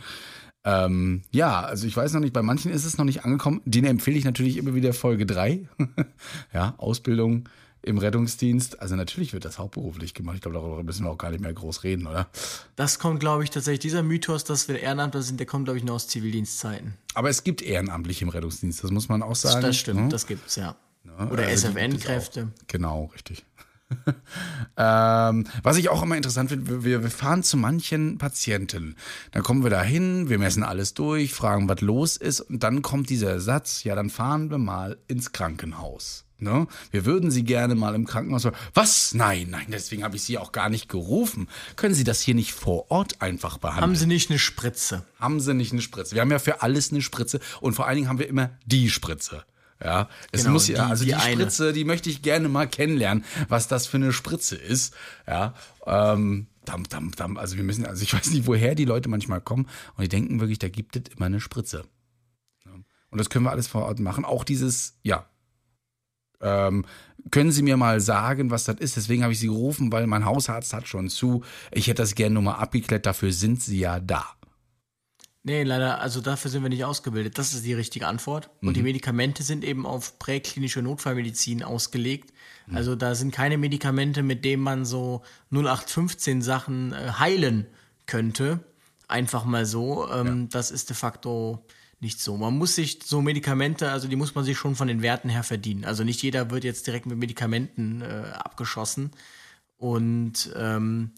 Ähm, 0.65 1.21
ja, 1.31 1.61
also 1.61 1.85
ich 1.85 1.95
weiß 1.95 2.13
noch 2.13 2.21
nicht, 2.21 2.33
bei 2.33 2.41
manchen 2.41 2.71
ist 2.71 2.85
es 2.85 2.97
noch 2.97 3.05
nicht 3.05 3.23
angekommen. 3.23 3.61
Den 3.65 3.85
empfehle 3.85 4.17
ich 4.17 4.25
natürlich 4.25 4.57
immer 4.57 4.73
wieder 4.73 4.93
Folge 4.93 5.25
3. 5.25 5.69
ja, 6.53 6.73
Ausbildung 6.77 7.47
im 7.83 7.99
Rettungsdienst. 7.99 8.81
Also 8.81 8.95
natürlich 8.95 9.33
wird 9.33 9.45
das 9.45 9.59
hauptberuflich 9.59 10.15
gemacht. 10.15 10.37
Ich 10.37 10.41
glaube, 10.41 10.57
darüber 10.57 10.81
müssen 10.83 11.05
wir 11.05 11.11
auch 11.11 11.19
gar 11.19 11.29
nicht 11.29 11.41
mehr 11.41 11.53
groß 11.53 11.83
reden, 11.83 12.07
oder? 12.07 12.27
Das 12.75 12.97
kommt, 12.97 13.19
glaube 13.19 13.43
ich, 13.43 13.51
tatsächlich, 13.51 13.79
dieser 13.81 14.01
Mythos, 14.01 14.43
dass 14.43 14.67
wir 14.67 14.79
Ehrenamtler 14.79 15.21
sind, 15.21 15.39
der 15.39 15.45
kommt, 15.45 15.65
glaube 15.65 15.77
ich, 15.77 15.85
nur 15.85 15.95
aus 15.95 16.07
Zivildienstzeiten. 16.07 16.95
Aber 17.13 17.29
es 17.29 17.43
gibt 17.43 17.61
Ehrenamtliche 17.61 18.25
im 18.25 18.29
Rettungsdienst, 18.29 18.83
das 18.83 18.89
muss 18.89 19.07
man 19.07 19.21
auch 19.21 19.35
sagen. 19.35 19.61
das 19.61 19.77
stimmt, 19.77 20.01
ne? 20.01 20.09
das 20.09 20.25
gibt's, 20.25 20.55
ja. 20.55 20.75
Ja, 21.05 21.29
Oder 21.29 21.43
also 21.43 21.67
SFN-Kräfte. 21.67 22.49
Genau, 22.67 23.11
richtig. 23.13 23.45
ähm, 24.77 25.45
was 25.63 25.77
ich 25.77 25.89
auch 25.89 26.03
immer 26.03 26.17
interessant 26.17 26.49
finde, 26.49 26.83
wir, 26.83 27.03
wir 27.03 27.11
fahren 27.11 27.43
zu 27.43 27.57
manchen 27.57 28.17
Patienten. 28.17 28.95
Dann 29.31 29.43
kommen 29.43 29.63
wir 29.63 29.69
da 29.69 29.83
hin, 29.83 30.29
wir 30.29 30.39
messen 30.39 30.63
alles 30.63 30.93
durch, 30.93 31.33
fragen, 31.33 31.69
was 31.69 31.81
los 31.81 32.17
ist, 32.17 32.41
und 32.41 32.63
dann 32.63 32.81
kommt 32.81 33.09
dieser 33.09 33.39
Satz, 33.39 33.83
ja, 33.83 33.95
dann 33.95 34.09
fahren 34.09 34.49
wir 34.49 34.57
mal 34.57 34.97
ins 35.07 35.31
Krankenhaus. 35.31 36.23
Ne? 36.37 36.67
Wir 36.91 37.05
würden 37.05 37.31
Sie 37.31 37.43
gerne 37.43 37.75
mal 37.75 37.95
im 37.95 38.05
Krankenhaus. 38.05 38.47
Was? 38.73 39.13
Nein, 39.13 39.47
nein, 39.51 39.67
deswegen 39.69 40.03
habe 40.03 40.17
ich 40.17 40.23
Sie 40.23 40.37
auch 40.37 40.51
gar 40.51 40.69
nicht 40.69 40.89
gerufen. 40.89 41.47
Können 41.77 41.93
Sie 41.93 42.03
das 42.03 42.19
hier 42.19 42.35
nicht 42.35 42.51
vor 42.51 42.91
Ort 42.91 43.21
einfach 43.21 43.57
behandeln? 43.57 43.83
Haben 43.83 43.95
Sie 43.95 44.05
nicht 44.05 44.29
eine 44.29 44.39
Spritze? 44.39 45.05
haben 45.25 45.39
sie 45.39 45.53
nicht 45.53 45.71
eine 45.71 45.81
Spritze. 45.81 46.15
Wir 46.15 46.21
haben 46.21 46.31
ja 46.31 46.39
für 46.39 46.61
alles 46.61 46.91
eine 46.91 47.01
Spritze 47.01 47.39
und 47.59 47.73
vor 47.73 47.87
allen 47.87 47.95
Dingen 47.95 48.09
haben 48.09 48.19
wir 48.19 48.29
immer 48.29 48.51
die 48.65 48.89
Spritze. 48.89 49.43
Ja, 49.83 50.07
es 50.31 50.41
Genau, 50.41 50.53
muss 50.53 50.67
ja, 50.69 50.75
die- 50.85 50.89
also 50.91 51.05
die, 51.05 51.11
die. 51.11 51.19
Spritze, 51.19 51.73
die 51.73 51.83
möchte 51.83 52.09
ich 52.09 52.21
gerne 52.21 52.47
mal 52.49 52.67
kennenlernen, 52.67 53.25
was 53.49 53.67
das 53.67 53.87
für 53.87 53.97
eine 53.97 54.13
Spritze 54.13 54.55
ist. 54.55 54.93
Ja, 55.27 55.53
ähm, 55.85 56.47
dam, 56.63 56.83
dam, 56.87 57.11
dam, 57.11 57.37
also 57.37 57.57
wir 57.57 57.63
müssen, 57.63 57.85
also 57.85 58.01
ich 58.01 58.13
weiß 58.13 58.31
nicht, 58.31 58.47
woher 58.47 58.73
die 58.75 58.85
Leute 58.85 59.09
manchmal 59.09 59.41
kommen 59.41 59.67
und 59.97 60.03
die 60.03 60.09
denken 60.09 60.39
wirklich, 60.39 60.59
da 60.59 60.69
gibt 60.69 60.95
es 60.95 61.13
immer 61.15 61.25
eine 61.25 61.41
Spritze. 61.41 61.83
Ja. 62.65 62.71
Und 63.09 63.17
das 63.19 63.29
können 63.29 63.45
wir 63.45 63.51
alles 63.51 63.67
vor 63.67 63.83
Ort 63.83 63.99
machen. 63.99 64.23
Auch 64.25 64.43
dieses, 64.45 64.97
ja, 65.03 65.25
ähm, 66.41 66.85
können 67.31 67.51
Sie 67.51 67.63
mir 67.63 67.75
mal 67.77 67.99
sagen, 68.01 68.51
was 68.51 68.65
das 68.65 68.77
ist? 68.79 68.97
Deswegen 68.97 69.23
habe 69.23 69.33
ich 69.33 69.39
Sie 69.39 69.47
gerufen, 69.47 69.91
weil 69.91 70.05
mein 70.07 70.25
Hausarzt 70.25 70.73
hat 70.73 70.87
schon 70.87 71.09
zu. 71.09 71.43
Ich 71.71 71.87
hätte 71.87 72.01
das 72.01 72.13
gerne 72.15 72.33
nur 72.35 72.43
mal 72.43 72.55
abgeklärt, 72.55 73.05
dafür 73.05 73.31
sind 73.31 73.61
Sie 73.61 73.79
ja 73.79 73.99
da. 73.99 74.25
Nee, 75.47 75.61
leider, 75.61 76.01
also 76.01 76.21
dafür 76.21 76.49
sind 76.49 76.63
wir 76.63 76.69
nicht 76.69 76.85
ausgebildet. 76.85 77.37
Das 77.37 77.53
ist 77.53 77.63
die 77.63 77.75
richtige 77.75 78.07
Antwort. 78.07 78.49
Und 78.61 78.69
Mhm. 78.69 78.73
die 78.73 78.81
Medikamente 78.81 79.43
sind 79.43 79.63
eben 79.63 79.85
auf 79.85 80.17
präklinische 80.17 80.81
Notfallmedizin 80.81 81.61
ausgelegt. 81.61 82.33
Mhm. 82.65 82.77
Also 82.77 82.95
da 82.95 83.13
sind 83.13 83.31
keine 83.31 83.59
Medikamente, 83.59 84.23
mit 84.23 84.43
denen 84.43 84.63
man 84.63 84.85
so 84.85 85.21
0815 85.51 86.41
Sachen 86.41 86.93
äh, 86.93 87.11
heilen 87.19 87.67
könnte. 88.07 88.59
Einfach 89.07 89.45
mal 89.45 89.67
so. 89.67 90.09
Ähm, 90.11 90.49
Das 90.49 90.71
ist 90.71 90.89
de 90.89 90.95
facto 90.95 91.63
nicht 91.99 92.19
so. 92.19 92.37
Man 92.37 92.57
muss 92.57 92.73
sich 92.73 92.99
so 93.05 93.21
Medikamente, 93.21 93.91
also 93.91 94.07
die 94.07 94.15
muss 94.15 94.33
man 94.33 94.43
sich 94.45 94.57
schon 94.57 94.75
von 94.75 94.87
den 94.87 95.03
Werten 95.03 95.29
her 95.29 95.43
verdienen. 95.43 95.85
Also 95.85 96.03
nicht 96.03 96.23
jeder 96.23 96.49
wird 96.49 96.63
jetzt 96.63 96.87
direkt 96.87 97.05
mit 97.05 97.19
Medikamenten 97.19 98.01
äh, 98.01 98.05
abgeschossen. 98.33 99.11
Und 99.77 100.51
ähm, 100.57 101.11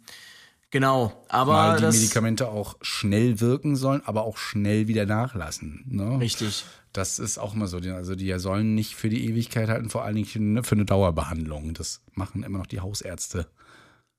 genau, 0.71 1.25
aber 1.29 1.53
Weil 1.53 1.75
die 1.77 1.81
das, 1.83 1.95
Medikamente 1.95 2.49
auch 2.49 2.75
schnell 2.81 3.39
wirken 3.39 3.75
sollen, 3.75 4.01
aber 4.05 4.23
auch 4.23 4.37
schnell 4.37 4.87
wieder 4.87 5.05
nachlassen. 5.05 5.83
Ne? 5.87 6.19
Richtig. 6.19 6.65
Das 6.93 7.19
ist 7.19 7.37
auch 7.37 7.53
immer 7.53 7.67
so. 7.67 7.77
Also 7.77 8.15
die 8.15 8.33
sollen 8.39 8.73
nicht 8.75 8.95
für 8.95 9.09
die 9.09 9.25
Ewigkeit 9.27 9.69
halten, 9.69 9.89
vor 9.89 10.03
allen 10.03 10.15
Dingen 10.15 10.27
für 10.27 10.39
eine- 10.39 10.63
für 10.63 10.75
eine 10.75 10.85
Dauerbehandlung. 10.85 11.73
Das 11.73 12.01
machen 12.13 12.43
immer 12.43 12.57
noch 12.57 12.65
die 12.67 12.79
Hausärzte. 12.79 13.47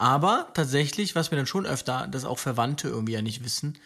Aber 0.00 0.48
tatsächlich, 0.54 1.16
was 1.16 1.32
wir 1.32 1.36
dann 1.38 1.46
schon 1.46 1.66
öfter, 1.66 2.06
dass 2.06 2.24
auch 2.24 2.38
Verwandte 2.38 2.88
irgendwie 2.88 3.14
ja 3.14 3.22
nicht 3.22 3.42
wissen, 3.44 3.76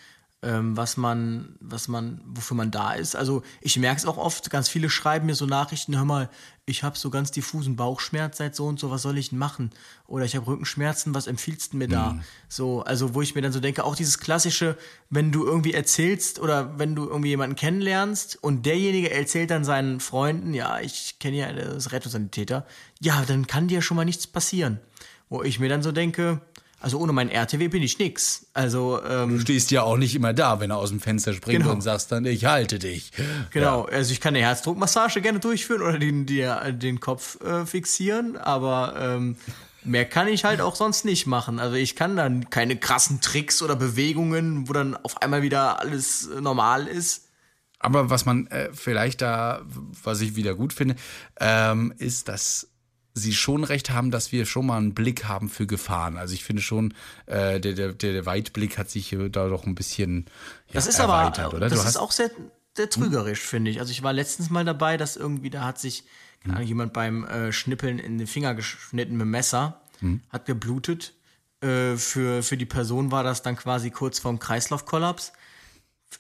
was 0.45 0.97
man, 0.97 1.55
was 1.61 1.87
man, 1.87 2.21
wofür 2.25 2.57
man 2.57 2.73
da 2.73 2.95
ist. 2.95 3.15
Also 3.15 3.45
ich 3.61 3.79
merke 3.79 3.99
es 3.99 4.07
auch 4.07 4.19
oft, 4.19 4.51
ganz 4.51 4.69
viele 4.69 4.91
schreiben 4.91 5.27
mir 5.27 5.37
so 5.37 5.47
Nachrichten, 5.47 5.97
hör 5.97 6.05
mal, 6.05 6.29
ich 6.67 6.83
habe 6.83 6.99
so 6.99 7.11
ganz 7.11 7.31
diffusen 7.31 7.77
Bauchschmerz 7.77 8.39
seit 8.39 8.57
so 8.57 8.67
und 8.67 8.81
so, 8.81 8.91
was 8.91 9.03
soll 9.03 9.19
ich 9.19 9.31
denn 9.31 9.39
machen? 9.39 9.71
Oder 10.09 10.25
ich 10.25 10.35
habe 10.35 10.49
Rückenschmerzen, 10.49 11.15
was 11.15 11.29
empfiehlst 11.29 11.73
du 11.73 11.77
mir 11.77 11.87
da? 11.87 12.19
So, 12.49 12.83
also 12.83 13.15
wo 13.15 13.23
ich 13.23 13.37
mir 13.37 13.43
dann 13.43 13.53
so 13.53 13.61
denke, 13.61 13.85
auch 13.85 13.95
dieses 13.95 14.19
klassische, 14.19 14.77
wenn 15.11 15.31
du 15.31 15.45
irgendwie 15.45 15.75
erzählst 15.75 16.41
oder 16.41 16.77
wenn 16.77 16.97
du 16.97 17.07
irgendwie 17.09 17.31
jemanden 17.31 17.55
kennenlernst 17.55 18.43
und 18.43 18.67
derjenige 18.67 19.13
erzählt 19.13 19.53
dann 19.53 19.65
seinen 19.65 20.01
Freunden, 20.01 20.55
ja, 20.55 20.81
ich 20.81 21.21
kenne 21.21 21.37
ja 21.37 21.53
das 21.53 21.93
Rettungssanitäter, 21.93 22.67
ja, 23.01 23.25
dann 23.25 23.47
kann 23.47 23.69
dir 23.69 23.81
schon 23.81 23.97
mal 23.97 24.05
nichts 24.05 24.27
passieren. 24.27 24.81
Wo 25.29 25.43
ich 25.43 25.61
mir 25.61 25.69
dann 25.69 25.83
so 25.83 25.93
denke, 25.93 26.41
also 26.83 26.99
ohne 26.99 27.13
mein 27.13 27.31
RTW 27.31 27.69
bin 27.69 27.83
ich 27.83 27.99
nix. 27.99 28.47
Also, 28.53 28.99
Du 29.03 29.09
ähm, 29.09 29.41
stehst 29.41 29.71
ja 29.71 29.83
auch 29.83 29.97
nicht 29.97 30.15
immer 30.15 30.33
da, 30.35 30.61
wenn 30.61 30.71
er 30.71 30.77
aus 30.77 30.91
dem 30.91 31.01
Fenster 31.01 31.33
springt 31.33 31.61
Genau. 31.63 31.73
und 31.73 31.81
sagst 31.81 32.13
dann, 32.13 32.25
ich 32.25 32.45
halte 32.45 32.79
dich. 32.79 33.11
genau, 33.51 33.85
also 33.85 34.13
ich 34.13 34.21
kann 34.21 34.35
eine 34.35 34.45
Herzdruckmassage 34.45 35.21
gerne 35.21 35.39
durchführen 35.41 35.83
oder 35.83 35.99
den, 35.99 36.27
die, 36.27 36.47
den 36.73 37.01
Kopf 37.01 37.41
äh, 37.41 37.65
fixieren, 37.67 38.37
aber 38.37 38.95
ähm, 38.99 39.37
mehr 39.85 40.05
kann 40.05 40.29
ich 40.29 40.45
halt 40.45 40.61
auch 40.61 40.75
sonst 40.77 41.05
nicht 41.05 41.27
machen. 41.27 41.59
Also 41.59 41.77
ich 41.77 41.97
kann 41.97 42.17
dann 42.17 42.51
keine 42.51 42.77
krassen 42.77 43.21
Tricks 43.21 43.63
oder 43.63 43.77
Bewegungen, 43.77 44.69
wo 44.69 44.73
dann 44.73 44.97
auf 44.97 45.23
einmal 45.23 45.43
wieder 45.43 45.81
alles 45.81 46.27
äh, 46.29 46.41
normal 46.41 46.87
ist. 46.87 47.29
Aber 47.79 48.11
was 48.11 48.25
man 48.27 48.47
äh, 48.47 48.69
vielleicht 48.73 49.23
da, 49.23 49.63
was 50.05 50.21
ich 50.21 50.37
wieder 50.37 50.55
gut 50.55 50.73
finde, 50.73 50.95
ähm, 51.41 51.93
ist, 51.99 52.29
dass 52.29 52.69
sie 53.15 53.35
schon 53.35 53.65
recht 53.65 53.91
haben, 53.91 54.11
dass 54.11 54.33
wir 54.33 54.47
schon 54.47 54.67
mal 54.67 54.79
einen 54.79 54.95
Blick 54.95 55.25
haben 55.25 55.49
für 55.49 55.67
Gefahren. 55.67 56.17
Also 56.17 56.35
ich 56.35 56.45
finde 56.45 56.63
schon, 56.63 56.95
äh, 57.27 57.61
der, 57.61 57.75
der, 57.75 57.93
der 57.93 58.27
Weitblick 58.27 58.79
hat 58.79 58.91
sich 58.91 59.17
da 59.31 59.49
doch 59.49 59.67
ein 59.67 59.75
bisschen 59.75 60.27
ja, 60.69 60.75
Das 60.75 60.87
ist 60.87 60.99
erweitert, 60.99 61.47
aber, 61.47 61.57
oder? 61.57 61.69
das 61.69 61.83
Du 61.83 61.89
ist 61.89 61.97
auch 61.97 62.13
sehr, 62.13 62.31
sehr 62.77 62.89
trügerisch, 62.89 63.41
finde 63.41 63.71
ich. 63.71 63.81
Also 63.81 63.91
ich 63.91 64.03
war 64.03 64.13
letztens 64.13 64.51
mal 64.51 64.65
dabei, 64.65 64.97
dass 64.97 65.17
irgendwie, 65.17 65.51
da 65.51 65.65
hat 65.65 65.79
sich 65.79 66.05
Ahnung, 66.45 66.63
jemand 66.63 66.93
beim 66.93 67.25
äh, 67.25 67.53
Schnippeln 67.53 67.99
in 67.99 68.19
den 68.19 68.27
Finger 68.27 68.55
geschnitten 68.55 69.13
mit 69.17 69.23
dem 69.23 69.31
Messer, 69.31 69.81
hat 70.31 70.47
geblutet. 70.47 71.15
Äh, 71.61 71.97
für, 71.97 72.43
für 72.43 72.57
die 72.57 72.67
Person 72.67 73.13
war 73.13 73.23
das 73.23 73.43
dann 73.43 73.57
quasi 73.57 73.91
kurz 73.91 74.19
vorm 74.19 74.39
Kreislaufkollaps. 74.39 75.33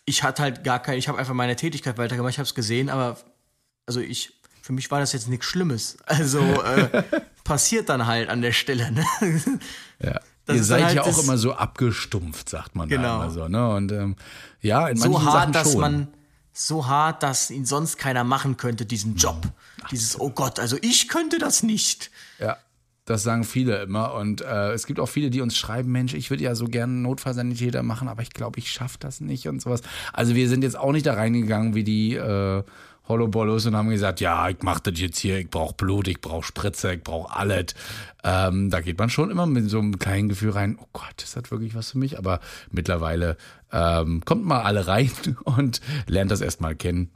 Ich 0.05 0.23
hatte 0.23 0.43
halt 0.43 0.65
gar 0.65 0.81
keine, 0.81 0.99
ich 0.99 1.09
habe 1.09 1.19
einfach 1.19 1.35
meine 1.35 1.57
Tätigkeit 1.57 1.99
weitergemacht, 1.99 2.33
ich 2.33 2.39
habe 2.39 2.47
es 2.47 2.55
gesehen, 2.55 2.89
aber 2.89 3.19
also 3.87 4.01
ich, 4.01 4.41
für 4.63 4.73
mich 4.73 4.91
war 4.91 5.01
das 5.01 5.13
jetzt 5.13 5.29
nichts 5.29 5.45
Schlimmes. 5.47 5.99
Also 6.07 6.39
äh, 6.41 7.03
passiert 7.45 7.89
dann 7.89 8.07
halt 8.07 8.29
an 8.31 8.41
der 8.41 8.53
Stelle. 8.53 8.93
Ne? 8.93 9.05
Ja. 10.01 10.21
Das 10.47 10.57
Ihr 10.57 10.65
seid 10.65 10.85
halt 10.85 10.97
ja 10.97 11.03
auch 11.03 11.23
immer 11.23 11.39
so 11.39 11.53
abgestumpft, 11.53 12.49
sagt 12.49 12.75
man 12.75 12.89
Genau. 12.89 13.03
da 13.03 13.25
immer 13.25 13.31
so. 13.31 13.49
Ne? 13.49 13.75
Und 13.75 13.93
ähm, 13.93 14.17
ja, 14.61 14.89
in 14.89 14.97
so 14.97 15.23
hart, 15.23 15.33
Sachen 15.35 15.53
dass 15.53 15.73
schon. 15.73 15.81
man 15.81 16.09
so 16.53 16.87
hart, 16.87 17.23
dass 17.23 17.51
ihn 17.51 17.65
sonst 17.65 17.97
keiner 17.97 18.25
machen 18.25 18.57
könnte, 18.57 18.85
diesen 18.85 19.17
Job. 19.17 19.41
Dieses, 19.91 20.19
oh 20.21 20.31
Gott, 20.31 20.59
also 20.59 20.77
ich 20.83 21.09
könnte 21.09 21.39
das 21.39 21.63
nicht. 21.63 22.11
Ja, 22.41 22.57
das 23.05 23.23
sagen 23.23 23.45
viele 23.45 23.83
immer. 23.83 24.15
Und 24.15 24.41
äh, 24.43 24.73
es 24.73 24.87
gibt 24.87 24.99
auch 25.01 25.09
viele, 25.09 25.31
die 25.31 25.41
uns 25.41 25.57
schreiben, 25.57 25.91
Mensch, 25.93 26.13
ich 26.15 26.31
würde 26.31 26.43
ja 26.45 26.55
so 26.55 26.67
gerne 26.67 26.93
Notfallsanitäter 26.93 27.83
machen, 27.83 28.09
aber 28.09 28.23
ich 28.23 28.31
glaube, 28.31 28.59
ich 28.59 28.71
schaffe 28.71 28.99
das 28.99 29.21
nicht 29.21 29.49
und 29.49 29.63
sowas. 29.63 29.83
Also 30.13 30.35
wir 30.35 30.49
sind 30.49 30.63
jetzt 30.63 30.77
auch 30.77 30.93
nicht 30.93 31.07
da 31.07 31.15
reingegangen 31.15 31.75
wie 31.75 31.85
die 31.85 32.15
äh, 32.15 32.63
Holobollos 33.13 33.67
und 33.67 33.77
haben 33.77 33.91
gesagt, 33.91 34.21
ja, 34.21 34.49
ich 34.49 34.63
mache 34.63 34.91
das 34.91 35.01
jetzt 35.01 35.19
hier, 35.19 35.39
ich 35.39 35.51
brauche 35.51 35.75
Blut, 35.75 36.09
ich 36.09 36.21
brauche 36.21 36.45
Spritze, 36.45 36.95
ich 36.95 37.03
brauche 37.03 37.35
alles. 37.35 37.75
Ähm, 38.25 38.71
da 38.71 38.81
geht 38.81 38.99
man 38.99 39.11
schon 39.11 39.31
immer 39.31 39.47
mit 39.47 39.71
so 39.71 39.79
einem 39.79 39.99
kleinen 39.99 40.29
Gefühl 40.29 40.51
rein, 40.51 40.77
oh 40.81 40.87
Gott, 40.93 41.23
ist 41.23 41.37
das 41.37 41.51
wirklich 41.51 41.75
was 41.75 41.93
für 41.93 41.99
mich? 41.99 42.19
Aber 42.19 42.41
mittlerweile 42.71 43.37
ähm, 43.73 44.23
kommt 44.25 44.45
mal 44.45 44.63
alle 44.63 44.87
rein 44.87 45.11
und 45.45 45.81
lernt 46.07 46.31
das 46.31 46.41
erstmal 46.41 46.75
kennen 46.75 47.11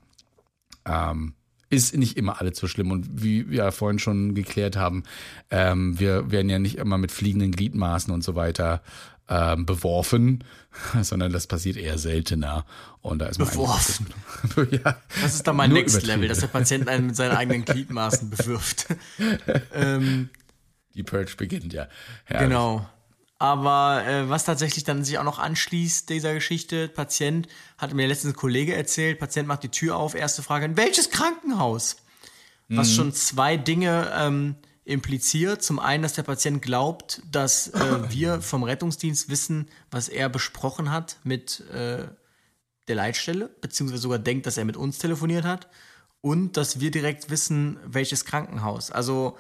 ähm, 0.87 1.35
ist 1.69 1.97
nicht 1.97 2.17
immer 2.17 2.41
alles 2.41 2.59
so 2.59 2.69
schlimm. 2.69 2.91
Und 2.91 3.23
wie 3.23 3.51
wir 3.51 3.57
ja 3.65 3.71
vorhin 3.71 3.99
schon 3.99 4.35
geklärt 4.35 4.77
haben, 4.77 5.03
ähm, 5.51 5.99
wir 5.99 6.31
werden 6.31 6.49
ja 6.49 6.59
nicht 6.59 6.79
immer 6.79 6.97
mit 6.99 7.11
fliegenden 7.11 7.51
Gliedmaßen 7.51 8.13
und 8.15 8.23
so 8.23 8.35
weiter 8.35 8.83
ähm, 9.29 9.67
beworfen, 9.67 10.45
sondern 11.03 11.33
das 11.33 11.47
passiert 11.47 11.77
eher 11.77 11.99
seltener. 11.99 12.65
Und 13.03 13.21
da 13.21 13.27
ist 13.27 13.39
man 13.39 13.49
Beworfen. 13.49 14.07
eigentlich- 14.57 14.81
ja, 14.85 14.97
Das 15.23 15.35
ist 15.35 15.47
dann 15.47 15.57
mein 15.57 15.73
Next. 15.73 16.03
Level, 16.05 16.29
dass 16.29 16.41
der 16.41 16.47
Patient 16.49 16.89
einen 16.89 17.07
mit 17.07 17.17
seinen 17.17 17.37
eigenen 17.37 17.65
Gliedmaßen 17.65 18.31
bewirft. 18.37 18.87
ähm, 19.75 20.31
Die 20.95 21.03
Purge 21.03 21.35
beginnt, 21.37 21.73
ja. 21.73 21.89
Herrlich. 22.25 22.49
genau. 22.49 22.89
Aber 23.39 24.03
äh, 24.07 24.31
was 24.31 24.45
tatsächlich 24.45 24.85
dann 24.85 25.05
sich 25.05 25.19
auch 25.19 25.25
noch 25.25 25.39
anschließt 25.39 26.09
dieser 26.09 26.33
Geschichte, 26.33 26.89
Patient, 26.89 27.49
hatte 27.77 27.95
mir 27.95 28.07
letztens 28.07 28.33
ein 28.33 28.37
Kollege 28.37 28.75
erzählt, 28.75 29.19
Patient 29.19 29.47
macht 29.47 29.63
die 29.63 29.69
Tür 29.69 29.97
auf, 29.97 30.15
erste 30.15 30.43
Frage, 30.43 30.65
in 30.65 30.77
welches 30.79 31.11
Krankenhaus? 31.11 31.97
Was 32.69 32.93
schon 32.95 33.13
zwei 33.13 33.57
Dinge 33.59 34.11
ähm, 34.19 34.57
impliziert. 34.87 35.63
Zum 35.63 35.79
einen, 35.79 36.03
dass 36.05 36.15
der 36.15 36.23
Patient 36.23 36.63
glaubt, 36.63 37.21
dass 37.31 37.69
äh, 37.69 37.81
wir 38.11 38.41
vom 38.41 38.63
Rettungsdienst 38.63 39.29
wissen, 39.29 39.69
was 39.91 40.09
er 40.09 40.29
besprochen 40.29 40.91
hat 40.91 41.19
mit 41.25 41.61
äh, 41.73 42.07
der 42.89 42.95
Leitstelle, 42.95 43.51
beziehungsweise 43.61 44.03
sogar 44.03 44.21
denkt, 44.21 44.47
dass 44.47 44.57
er 44.57 44.65
mit 44.65 44.77
uns 44.77 44.99
telefoniert 44.99 45.45
hat. 45.45 45.69
Und 46.23 46.57
dass 46.57 46.81
wir 46.81 46.91
direkt 46.91 47.31
wissen, 47.31 47.79
welches 47.85 48.25
Krankenhaus. 48.25 48.91
Also 48.91 49.37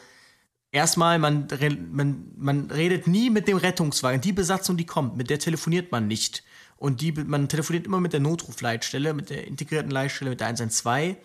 erstmal, 0.71 1.19
man, 1.19 1.49
man, 1.91 2.33
man 2.37 2.71
redet 2.71 3.07
nie 3.07 3.31
mit 3.31 3.49
dem 3.49 3.57
Rettungswagen. 3.57 4.21
Die 4.21 4.33
Besatzung, 4.33 4.77
die 4.77 4.87
kommt, 4.87 5.17
mit 5.17 5.31
der 5.31 5.39
telefoniert 5.39 5.91
man 5.91 6.07
nicht. 6.07 6.45
Und 6.77 7.01
die, 7.01 7.13
man 7.13 7.49
telefoniert 7.49 7.87
immer 7.87 8.01
mit 8.01 8.13
der 8.13 8.21
Notrufleitstelle, 8.21 9.15
mit 9.15 9.31
der 9.31 9.47
integrierten 9.47 9.91
Leitstelle, 9.91 10.31
mit 10.31 10.41
der 10.41 10.49
112. 10.49 11.17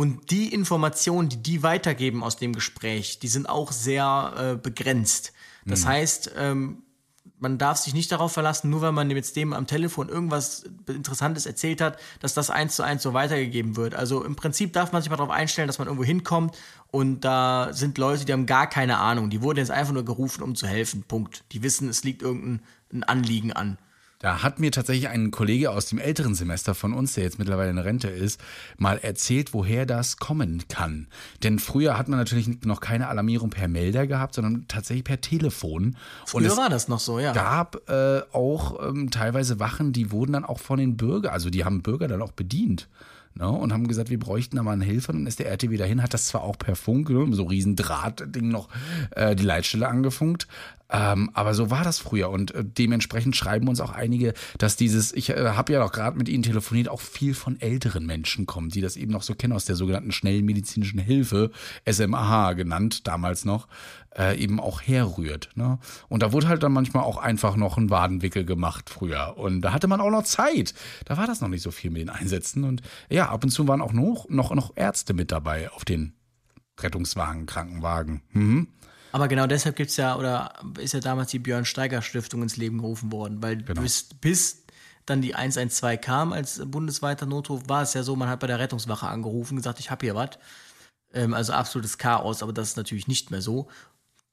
Und 0.00 0.30
die 0.30 0.50
Informationen, 0.54 1.28
die 1.28 1.42
die 1.42 1.62
weitergeben 1.62 2.24
aus 2.24 2.38
dem 2.38 2.54
Gespräch, 2.54 3.18
die 3.18 3.28
sind 3.28 3.46
auch 3.46 3.70
sehr 3.70 4.32
äh, 4.34 4.56
begrenzt. 4.56 5.34
Das 5.66 5.84
heißt, 5.84 6.32
ähm, 6.38 6.84
man 7.38 7.58
darf 7.58 7.76
sich 7.76 7.92
nicht 7.92 8.10
darauf 8.10 8.32
verlassen, 8.32 8.70
nur 8.70 8.80
weil 8.80 8.92
man 8.92 9.10
jetzt 9.10 9.36
dem 9.36 9.52
am 9.52 9.66
Telefon 9.66 10.08
irgendwas 10.08 10.64
Interessantes 10.88 11.44
erzählt 11.44 11.82
hat, 11.82 11.98
dass 12.20 12.32
das 12.32 12.48
eins 12.48 12.76
zu 12.76 12.82
eins 12.82 13.02
so 13.02 13.12
weitergegeben 13.12 13.76
wird. 13.76 13.94
Also 13.94 14.24
im 14.24 14.36
Prinzip 14.36 14.72
darf 14.72 14.90
man 14.92 15.02
sich 15.02 15.10
mal 15.10 15.18
darauf 15.18 15.34
einstellen, 15.34 15.66
dass 15.66 15.78
man 15.78 15.86
irgendwo 15.86 16.04
hinkommt 16.04 16.56
und 16.90 17.20
da 17.20 17.68
sind 17.72 17.98
Leute, 17.98 18.24
die 18.24 18.32
haben 18.32 18.46
gar 18.46 18.68
keine 18.70 18.96
Ahnung. 18.96 19.28
Die 19.28 19.42
wurden 19.42 19.58
jetzt 19.58 19.70
einfach 19.70 19.92
nur 19.92 20.06
gerufen, 20.06 20.42
um 20.42 20.54
zu 20.54 20.66
helfen. 20.66 21.02
Punkt. 21.02 21.44
Die 21.52 21.62
wissen, 21.62 21.90
es 21.90 22.04
liegt 22.04 22.22
irgendein 22.22 22.62
ein 22.90 23.04
Anliegen 23.04 23.52
an. 23.52 23.76
Da 24.20 24.42
hat 24.42 24.60
mir 24.60 24.70
tatsächlich 24.70 25.08
ein 25.08 25.30
Kollege 25.30 25.70
aus 25.70 25.86
dem 25.86 25.98
älteren 25.98 26.34
Semester 26.34 26.74
von 26.74 26.92
uns, 26.92 27.14
der 27.14 27.24
jetzt 27.24 27.38
mittlerweile 27.38 27.70
in 27.70 27.78
Rente 27.78 28.08
ist, 28.08 28.38
mal 28.76 28.98
erzählt, 28.98 29.54
woher 29.54 29.86
das 29.86 30.18
kommen 30.18 30.62
kann. 30.68 31.06
Denn 31.42 31.58
früher 31.58 31.96
hat 31.96 32.08
man 32.08 32.18
natürlich 32.18 32.62
noch 32.64 32.80
keine 32.80 33.08
Alarmierung 33.08 33.48
per 33.48 33.66
Melder 33.66 34.06
gehabt, 34.06 34.34
sondern 34.34 34.66
tatsächlich 34.68 35.04
per 35.04 35.22
Telefon. 35.22 35.96
Früher 36.26 36.42
Und 36.42 36.44
es 36.44 36.56
war 36.58 36.68
das 36.68 36.86
noch 36.86 37.00
so, 37.00 37.18
ja. 37.18 37.32
gab 37.32 37.88
äh, 37.88 38.20
auch 38.32 38.86
ähm, 38.86 39.10
teilweise 39.10 39.58
Wachen, 39.58 39.94
die 39.94 40.12
wurden 40.12 40.34
dann 40.34 40.44
auch 40.44 40.60
von 40.60 40.78
den 40.78 40.98
Bürgern, 40.98 41.32
also 41.32 41.48
die 41.48 41.64
haben 41.64 41.80
Bürger 41.80 42.06
dann 42.06 42.20
auch 42.20 42.32
bedient. 42.32 42.88
Ne, 43.34 43.48
und 43.48 43.72
haben 43.72 43.86
gesagt, 43.86 44.10
wir 44.10 44.18
bräuchten 44.18 44.56
da 44.56 44.64
mal 44.64 44.72
einen 44.72 44.82
Helfer. 44.82 45.12
Dann 45.12 45.24
ist 45.28 45.38
der 45.38 45.48
RTW 45.48 45.76
dahin, 45.76 46.02
hat 46.02 46.12
das 46.12 46.26
zwar 46.26 46.42
auch 46.42 46.58
per 46.58 46.74
Funk, 46.74 47.10
ne, 47.10 47.28
so 47.30 47.44
riesen 47.44 47.76
Drahtding 47.76 48.48
noch 48.48 48.68
äh, 49.12 49.36
die 49.36 49.44
Leitstelle 49.44 49.86
angefunkt, 49.86 50.48
ähm, 50.90 51.30
aber 51.34 51.54
so 51.54 51.70
war 51.70 51.84
das 51.84 51.98
früher 51.98 52.30
und 52.30 52.52
äh, 52.54 52.64
dementsprechend 52.64 53.36
schreiben 53.36 53.68
uns 53.68 53.80
auch 53.80 53.92
einige, 53.92 54.34
dass 54.58 54.76
dieses, 54.76 55.12
ich 55.12 55.30
äh, 55.30 55.50
habe 55.50 55.72
ja 55.72 55.84
auch 55.84 55.92
gerade 55.92 56.18
mit 56.18 56.28
ihnen 56.28 56.42
telefoniert, 56.42 56.88
auch 56.88 57.00
viel 57.00 57.34
von 57.34 57.60
älteren 57.60 58.06
Menschen 58.06 58.46
kommt, 58.46 58.74
die 58.74 58.80
das 58.80 58.96
eben 58.96 59.12
noch 59.12 59.22
so 59.22 59.34
kennen 59.34 59.52
aus 59.52 59.64
der 59.64 59.76
sogenannten 59.76 60.12
schnellen 60.12 60.44
medizinischen 60.44 60.98
Hilfe, 60.98 61.50
SMAH 61.88 62.54
genannt, 62.54 63.06
damals 63.06 63.44
noch, 63.44 63.68
äh, 64.16 64.36
eben 64.38 64.58
auch 64.58 64.82
herrührt. 64.82 65.50
Ne? 65.54 65.78
Und 66.08 66.22
da 66.22 66.32
wurde 66.32 66.48
halt 66.48 66.62
dann 66.62 66.72
manchmal 66.72 67.04
auch 67.04 67.18
einfach 67.18 67.56
noch 67.56 67.76
ein 67.76 67.90
Wadenwickel 67.90 68.44
gemacht 68.44 68.90
früher. 68.90 69.36
Und 69.36 69.62
da 69.62 69.72
hatte 69.72 69.86
man 69.86 70.00
auch 70.00 70.10
noch 70.10 70.24
Zeit. 70.24 70.74
Da 71.04 71.16
war 71.16 71.26
das 71.26 71.40
noch 71.40 71.48
nicht 71.48 71.62
so 71.62 71.70
viel 71.70 71.90
mit 71.90 72.02
den 72.02 72.10
Einsätzen. 72.10 72.64
Und 72.64 72.82
ja, 73.08 73.28
ab 73.28 73.44
und 73.44 73.50
zu 73.50 73.68
waren 73.68 73.80
auch 73.80 73.92
noch, 73.92 74.28
noch, 74.28 74.52
noch 74.54 74.72
Ärzte 74.76 75.14
mit 75.14 75.30
dabei 75.30 75.70
auf 75.70 75.84
den 75.84 76.14
Rettungswagen, 76.80 77.46
Krankenwagen. 77.46 78.22
Mhm. 78.32 78.68
Aber 79.12 79.28
genau 79.28 79.46
deshalb 79.46 79.76
gibt 79.76 79.90
es 79.90 79.96
ja, 79.96 80.16
oder 80.16 80.52
ist 80.78 80.94
ja 80.94 81.00
damals 81.00 81.30
die 81.30 81.38
Björn 81.38 81.64
Steiger 81.64 82.02
Stiftung 82.02 82.42
ins 82.42 82.56
Leben 82.56 82.78
gerufen 82.78 83.10
worden, 83.12 83.42
weil 83.42 83.62
genau. 83.62 83.82
bis, 83.82 84.04
bis 84.20 84.64
dann 85.06 85.20
die 85.20 85.34
112 85.34 86.00
kam 86.00 86.32
als 86.32 86.62
bundesweiter 86.64 87.26
Notruf, 87.26 87.62
war 87.68 87.82
es 87.82 87.94
ja 87.94 88.02
so, 88.02 88.16
man 88.16 88.28
hat 88.28 88.40
bei 88.40 88.46
der 88.46 88.58
Rettungswache 88.58 89.06
angerufen, 89.06 89.56
gesagt, 89.56 89.80
ich 89.80 89.90
habe 89.90 90.06
hier 90.06 90.14
was. 90.14 90.30
Ähm, 91.12 91.34
also 91.34 91.52
absolutes 91.52 91.98
Chaos, 91.98 92.42
aber 92.42 92.52
das 92.52 92.68
ist 92.68 92.76
natürlich 92.76 93.08
nicht 93.08 93.30
mehr 93.30 93.42
so. 93.42 93.68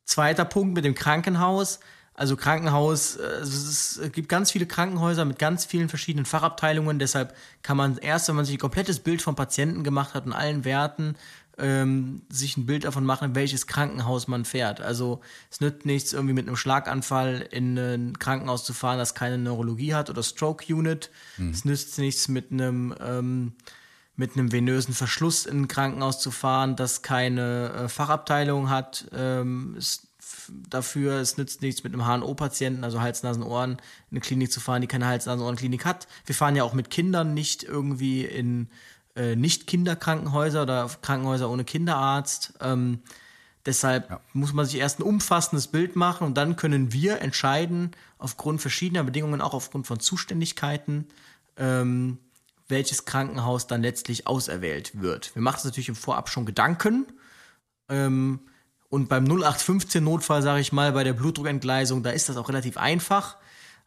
Zweiter 0.05 0.45
Punkt 0.45 0.75
mit 0.75 0.86
dem 0.86 0.95
Krankenhaus. 0.95 1.80
Also 2.13 2.36
Krankenhaus, 2.36 3.15
äh, 3.17 3.25
es, 3.41 4.01
gibt 4.11 4.30
ganz 4.30 4.51
viele 4.51 4.65
Krankenhäuser 4.65 5.25
mit 5.25 5.39
ganz 5.39 5.65
vielen 5.65 5.89
verschiedenen 5.89 6.25
Fachabteilungen. 6.25 6.99
Deshalb 6.99 7.36
kann 7.61 7.78
man 7.78 7.97
erst, 7.97 8.28
wenn 8.28 8.36
man 8.36 8.45
sich 8.45 8.55
ein 8.55 8.59
komplettes 8.59 8.99
Bild 8.99 9.21
vom 9.21 9.36
Patienten 9.36 9.84
gemacht 9.84 10.13
hat 10.13 10.25
und 10.25 10.34
allen 10.34 10.65
Werten, 10.65 11.15
ähm, 11.58 12.22
sich 12.30 12.58
ein 12.58 12.66
Bild 12.66 12.84
davon 12.84 13.03
machen, 13.03 13.36
welches 13.36 13.68
Krankenhaus 13.68 14.28
man 14.28 14.45
fährt. 14.45 14.82
Also 14.82 15.22
es 15.49 15.60
nützt 15.60 15.86
nichts, 15.86 16.14
irgendwie 16.14 16.34
mit 16.34 16.47
einem 16.47 16.55
Schlaganfall 16.55 17.47
in 17.51 17.78
ein 17.78 18.20
Krankenhaus 18.20 18.64
zu 18.64 18.74
fahren, 18.74 18.99
das 18.99 19.16
keine 19.16 19.38
Neurologie 19.38 19.93
hat 19.93 20.10
oder 20.10 20.24
Stroke 20.24 20.74
Unit. 20.74 21.10
Mhm. 21.38 21.49
Es 21.49 21.66
nützt 21.66 21.97
nichts 21.97 22.28
mit 22.28 22.51
einem 22.51 22.93
ähm, 22.99 23.53
mit 24.18 24.36
einem 24.36 24.51
venösen 24.51 24.95
Verschluss 24.95 25.45
in 25.45 25.62
ein 25.62 25.68
Krankenhaus 25.68 26.20
zu 26.20 26.32
fahren, 26.32 26.76
das 26.76 27.03
keine 27.03 27.72
äh, 27.72 27.88
Fachabteilung 27.88 28.70
hat. 28.70 29.08
Ähm, 29.14 29.76
es, 29.78 30.08
dafür, 30.70 31.20
es 31.20 31.38
nützt 31.38 31.62
nichts 31.62 31.84
mit 31.84 31.93
einem 31.93 32.05
HNO-Patienten, 32.05 32.84
also 32.84 32.99
Hals, 32.99 33.24
Nasen, 33.24 33.43
Ohren, 33.43 33.74
in 33.74 33.78
eine 34.12 34.20
Klinik 34.20 34.51
zu 34.51 34.60
fahren, 34.60 34.82
die 34.82 34.88
keine 34.88 35.05
Hals, 35.05 35.28
Nasen, 35.28 35.43
Ohren-Klinik 35.43 35.86
hat. 35.86 36.08
Wir 36.26 36.34
fahren 36.34 36.55
ja 36.55 36.64
auch 36.64 36.74
mit 36.74 36.89
Kindern 36.89 37.36
nicht 37.36 37.64
irgendwie 37.64 38.26
in 38.26 38.70
äh, 39.18 39.36
Nicht-Kinderkrankenhäuser 39.36 40.61
oder 40.61 40.89
Krankenhäuser 41.01 41.49
ohne 41.49 41.65
Kinderarzt. 41.65 42.53
Ähm, 42.61 42.99
deshalb 43.65 44.09
ja. 44.09 44.22
muss 44.34 44.53
man 44.53 44.65
sich 44.65 44.76
erst 44.76 44.99
ein 44.99 45.03
umfassendes 45.03 45.68
Bild 45.68 45.95
machen 45.95 46.26
und 46.26 46.36
dann 46.36 46.55
können 46.55 46.93
wir 46.93 47.22
entscheiden, 47.22 47.91
aufgrund 48.18 48.61
verschiedener 48.61 49.03
Bedingungen, 49.03 49.41
auch 49.41 49.53
aufgrund 49.53 49.88
von 49.88 49.99
Zuständigkeiten, 49.99 51.07
ähm, 51.57 52.20
welches 52.68 53.05
Krankenhaus 53.05 53.68
dann 53.68 53.82
letztlich 53.82 54.28
auserwählt 54.28 55.01
wird. 55.01 55.34
Wir 55.36 55.41
machen 55.41 55.57
uns 55.57 55.65
natürlich 55.65 55.89
im 55.89 55.95
Vorab 55.95 56.30
schon 56.30 56.45
Gedanken. 56.45 57.05
Ähm, 57.89 58.41
und 58.89 59.09
beim 59.09 59.26
0815-Notfall, 59.26 60.41
sage 60.41 60.61
ich 60.61 60.72
mal, 60.72 60.91
bei 60.93 61.03
der 61.03 61.13
Blutdruckentgleisung, 61.13 62.03
da 62.03 62.11
ist 62.11 62.30
das 62.30 62.38
auch 62.38 62.49
relativ 62.49 62.78
einfach. 62.78 63.38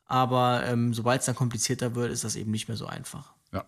Aber 0.07 0.64
ähm, 0.66 0.93
sobald 0.93 1.20
es 1.20 1.26
dann 1.26 1.37
komplizierter 1.37 1.95
wird, 1.95 2.11
ist 2.11 2.24
das 2.24 2.37
eben 2.37 2.51
nicht 2.51 2.68
mehr 2.68 2.76
so 2.76 2.87
einfach. 2.87 3.33
Ja. 3.53 3.65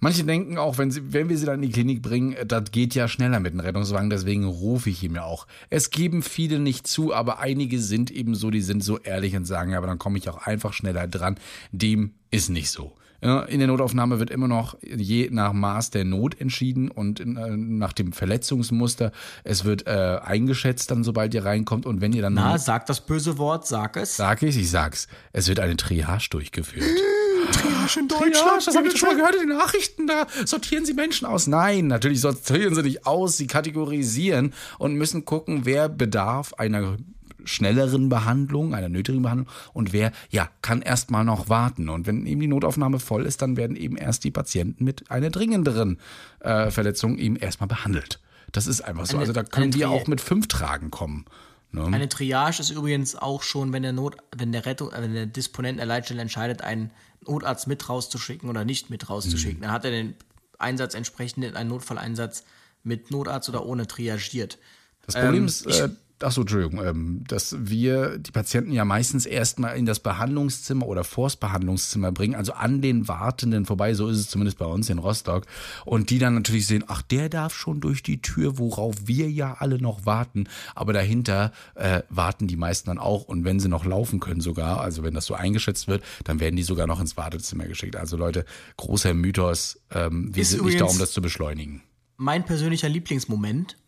Manche 0.00 0.24
denken 0.24 0.58
auch, 0.58 0.78
wenn, 0.78 0.90
sie, 0.90 1.12
wenn 1.12 1.28
wir 1.28 1.36
sie 1.36 1.46
dann 1.46 1.62
in 1.62 1.68
die 1.68 1.72
Klinik 1.72 2.02
bringen, 2.02 2.34
das 2.46 2.70
geht 2.70 2.94
ja 2.94 3.08
schneller 3.08 3.40
mit 3.40 3.52
dem 3.52 3.60
Rettungswagen, 3.60 4.10
deswegen 4.10 4.44
rufe 4.44 4.90
ich 4.90 5.02
ihm 5.02 5.14
ja 5.16 5.24
auch. 5.24 5.46
Es 5.68 5.90
geben 5.90 6.22
viele 6.22 6.58
nicht 6.58 6.86
zu, 6.86 7.14
aber 7.14 7.38
einige 7.38 7.80
sind 7.80 8.10
eben 8.10 8.34
so, 8.34 8.50
die 8.50 8.62
sind 8.62 8.82
so 8.82 8.98
ehrlich 8.98 9.36
und 9.36 9.44
sagen, 9.44 9.72
ja, 9.72 9.78
aber 9.78 9.86
dann 9.86 9.98
komme 9.98 10.18
ich 10.18 10.28
auch 10.28 10.46
einfach 10.46 10.72
schneller 10.72 11.06
dran. 11.06 11.36
Dem 11.72 12.14
ist 12.30 12.48
nicht 12.50 12.70
so. 12.70 12.96
In 13.22 13.58
der 13.58 13.68
Notaufnahme 13.68 14.18
wird 14.18 14.30
immer 14.30 14.48
noch 14.48 14.78
je 14.82 15.28
nach 15.30 15.52
Maß 15.52 15.90
der 15.90 16.06
Not 16.06 16.40
entschieden 16.40 16.90
und 16.90 17.20
äh, 17.20 17.24
nach 17.24 17.92
dem 17.92 18.12
Verletzungsmuster. 18.12 19.12
Es 19.44 19.66
wird 19.66 19.86
äh, 19.86 20.20
eingeschätzt 20.24 20.90
dann, 20.90 21.04
sobald 21.04 21.34
ihr 21.34 21.44
reinkommt 21.44 21.84
und 21.84 22.00
wenn 22.00 22.14
ihr 22.14 22.22
dann... 22.22 22.32
Na, 22.32 22.56
sag 22.56 22.86
das 22.86 23.02
böse 23.02 23.36
Wort, 23.36 23.66
sag 23.66 23.98
es. 23.98 24.16
Sag 24.16 24.42
ich, 24.42 24.56
ich 24.56 24.70
sag's. 24.70 25.06
Es 25.34 25.48
wird 25.48 25.60
eine 25.60 25.76
Triage 25.76 26.28
durchgeführt. 26.30 26.86
Triage 27.60 28.00
in 28.00 28.08
Deutschland. 28.08 28.34
Triage, 28.34 28.64
das 28.66 28.76
habe 28.76 28.88
ich 28.88 28.98
schon 28.98 29.08
mal 29.08 29.16
gehört 29.16 29.34
in 29.34 29.48
den 29.48 29.56
Nachrichten. 29.56 30.06
Da 30.06 30.26
sortieren 30.44 30.84
sie 30.84 30.94
Menschen 30.94 31.26
aus. 31.26 31.46
Nein, 31.46 31.86
natürlich 31.86 32.20
sortieren 32.20 32.74
sie 32.74 32.82
nicht 32.82 33.06
aus. 33.06 33.36
Sie 33.36 33.46
kategorisieren 33.46 34.52
und 34.78 34.94
müssen 34.94 35.24
gucken, 35.24 35.64
wer 35.64 35.88
bedarf 35.88 36.54
einer 36.54 36.96
schnelleren 37.44 38.08
Behandlung, 38.08 38.74
einer 38.74 38.88
nötigen 38.88 39.22
Behandlung 39.22 39.48
und 39.72 39.92
wer, 39.92 40.12
ja, 40.30 40.48
kann 40.62 40.82
erstmal 40.82 41.24
noch 41.24 41.48
warten. 41.48 41.88
Und 41.88 42.06
wenn 42.06 42.26
eben 42.26 42.40
die 42.40 42.46
Notaufnahme 42.46 42.98
voll 42.98 43.24
ist, 43.24 43.42
dann 43.42 43.56
werden 43.56 43.76
eben 43.76 43.96
erst 43.96 44.24
die 44.24 44.30
Patienten 44.30 44.84
mit 44.84 45.10
einer 45.10 45.30
dringenderen 45.30 45.98
äh, 46.40 46.70
Verletzung 46.70 47.18
eben 47.18 47.36
erstmal 47.36 47.68
behandelt. 47.68 48.20
Das 48.52 48.66
ist 48.66 48.80
einfach 48.82 49.06
so. 49.06 49.16
Eine, 49.16 49.20
also 49.20 49.32
da 49.32 49.42
können 49.42 49.74
wir 49.74 49.90
auch 49.90 50.06
mit 50.06 50.20
fünf 50.20 50.48
Tragen 50.48 50.90
kommen. 50.90 51.24
Ne? 51.72 51.86
Eine 51.86 52.08
Triage 52.08 52.60
ist 52.60 52.70
übrigens 52.70 53.14
auch 53.14 53.42
schon, 53.42 53.72
wenn 53.72 53.82
der 53.82 53.92
Not, 53.92 54.16
wenn 54.36 54.52
der 54.52 54.66
Rettung, 54.66 54.90
wenn 54.92 55.14
der 55.14 55.26
Disponent 55.26 55.78
der 55.78 55.86
Leitstelle 55.86 56.20
entscheidet, 56.20 56.62
einen 56.62 56.90
Notarzt 57.26 57.66
mit 57.66 57.88
rauszuschicken 57.88 58.48
oder 58.48 58.64
nicht 58.64 58.90
mit 58.90 59.08
rauszuschicken, 59.08 59.58
mhm. 59.58 59.62
dann 59.62 59.72
hat 59.72 59.84
er 59.84 59.90
den 59.90 60.14
Einsatz 60.58 60.94
entsprechend 60.94 61.44
in 61.44 61.56
einen 61.56 61.70
Notfalleinsatz 61.70 62.44
mit 62.82 63.10
Notarzt 63.10 63.48
oder 63.48 63.66
ohne 63.66 63.86
triagiert. 63.86 64.58
Das 65.06 65.14
Problem 65.14 65.42
ähm, 65.42 65.46
ist, 65.46 65.66
äh, 65.66 65.90
Ach 66.22 66.32
so, 66.32 66.42
Entschuldigung, 66.42 66.84
ähm, 66.84 67.24
dass 67.26 67.56
wir 67.58 68.18
die 68.18 68.30
Patienten 68.30 68.72
ja 68.72 68.84
meistens 68.84 69.24
erstmal 69.24 69.78
in 69.78 69.86
das 69.86 70.00
Behandlungszimmer 70.00 70.86
oder 70.86 71.02
vors 71.02 71.36
Behandlungszimmer 71.36 72.12
bringen, 72.12 72.34
also 72.34 72.52
an 72.52 72.82
den 72.82 73.08
Wartenden 73.08 73.64
vorbei, 73.64 73.94
so 73.94 74.06
ist 74.08 74.18
es 74.18 74.28
zumindest 74.28 74.58
bei 74.58 74.66
uns 74.66 74.90
in 74.90 74.98
Rostock. 74.98 75.46
Und 75.86 76.10
die 76.10 76.18
dann 76.18 76.34
natürlich 76.34 76.66
sehen, 76.66 76.84
ach, 76.88 77.00
der 77.00 77.30
darf 77.30 77.54
schon 77.54 77.80
durch 77.80 78.02
die 78.02 78.20
Tür, 78.20 78.58
worauf 78.58 79.06
wir 79.06 79.30
ja 79.30 79.56
alle 79.60 79.80
noch 79.80 80.04
warten. 80.04 80.44
Aber 80.74 80.92
dahinter 80.92 81.52
äh, 81.74 82.02
warten 82.10 82.46
die 82.46 82.56
meisten 82.56 82.90
dann 82.90 82.98
auch. 82.98 83.22
Und 83.24 83.44
wenn 83.44 83.58
sie 83.58 83.68
noch 83.68 83.86
laufen 83.86 84.20
können 84.20 84.42
sogar, 84.42 84.80
also 84.80 85.02
wenn 85.02 85.14
das 85.14 85.24
so 85.24 85.34
eingeschätzt 85.34 85.88
wird, 85.88 86.04
dann 86.24 86.38
werden 86.38 86.56
die 86.56 86.64
sogar 86.64 86.86
noch 86.86 87.00
ins 87.00 87.16
Wartezimmer 87.16 87.64
geschickt. 87.64 87.96
Also 87.96 88.18
Leute, 88.18 88.44
großer 88.76 89.14
Mythos, 89.14 89.80
ähm, 89.90 90.34
wir 90.34 90.42
ist 90.42 90.50
sind 90.50 90.64
nicht 90.66 90.80
da, 90.80 90.84
um 90.84 90.98
das 90.98 91.12
zu 91.12 91.22
beschleunigen. 91.22 91.82
Mein 92.18 92.44
persönlicher 92.44 92.90
Lieblingsmoment 92.90 93.78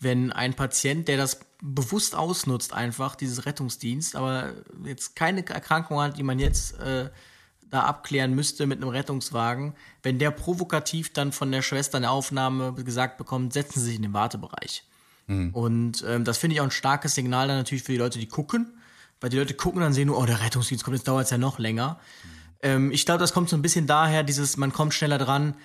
wenn 0.00 0.32
ein 0.32 0.54
Patient, 0.54 1.08
der 1.08 1.16
das 1.16 1.40
bewusst 1.62 2.14
ausnutzt, 2.14 2.72
einfach 2.72 3.16
dieses 3.16 3.46
Rettungsdienst, 3.46 4.14
aber 4.14 4.52
jetzt 4.84 5.16
keine 5.16 5.46
Erkrankung 5.46 6.00
hat, 6.00 6.18
die 6.18 6.22
man 6.22 6.38
jetzt 6.38 6.78
äh, 6.80 7.10
da 7.70 7.84
abklären 7.84 8.34
müsste 8.34 8.66
mit 8.66 8.80
einem 8.80 8.90
Rettungswagen, 8.90 9.74
wenn 10.02 10.18
der 10.18 10.30
provokativ 10.30 11.12
dann 11.12 11.32
von 11.32 11.50
der 11.50 11.62
Schwester 11.62 11.96
eine 11.96 12.10
Aufnahme 12.10 12.74
gesagt 12.74 13.18
bekommt, 13.18 13.52
setzen 13.52 13.80
Sie 13.80 13.86
sich 13.86 13.96
in 13.96 14.02
den 14.02 14.12
Wartebereich. 14.12 14.84
Mhm. 15.26 15.50
Und 15.52 16.04
ähm, 16.06 16.24
das 16.24 16.38
finde 16.38 16.54
ich 16.54 16.60
auch 16.60 16.66
ein 16.66 16.70
starkes 16.70 17.14
Signal 17.14 17.48
dann 17.48 17.56
natürlich 17.56 17.82
für 17.82 17.92
die 17.92 17.98
Leute, 17.98 18.18
die 18.18 18.28
gucken, 18.28 18.78
weil 19.20 19.30
die 19.30 19.38
Leute 19.38 19.54
gucken 19.54 19.80
dann 19.80 19.92
sehen 19.92 20.08
nur, 20.08 20.18
oh, 20.18 20.26
der 20.26 20.42
Rettungsdienst 20.42 20.84
kommt, 20.84 20.96
jetzt 20.96 21.08
dauert 21.08 21.24
es 21.24 21.30
ja 21.30 21.38
noch 21.38 21.58
länger. 21.58 21.98
Mhm. 21.98 22.36
Ähm, 22.62 22.92
ich 22.92 23.04
glaube, 23.04 23.18
das 23.18 23.32
kommt 23.32 23.48
so 23.48 23.56
ein 23.56 23.62
bisschen 23.62 23.86
daher, 23.86 24.22
dieses, 24.22 24.56
man 24.56 24.72
kommt 24.72 24.94
schneller 24.94 25.18
dran, 25.18 25.56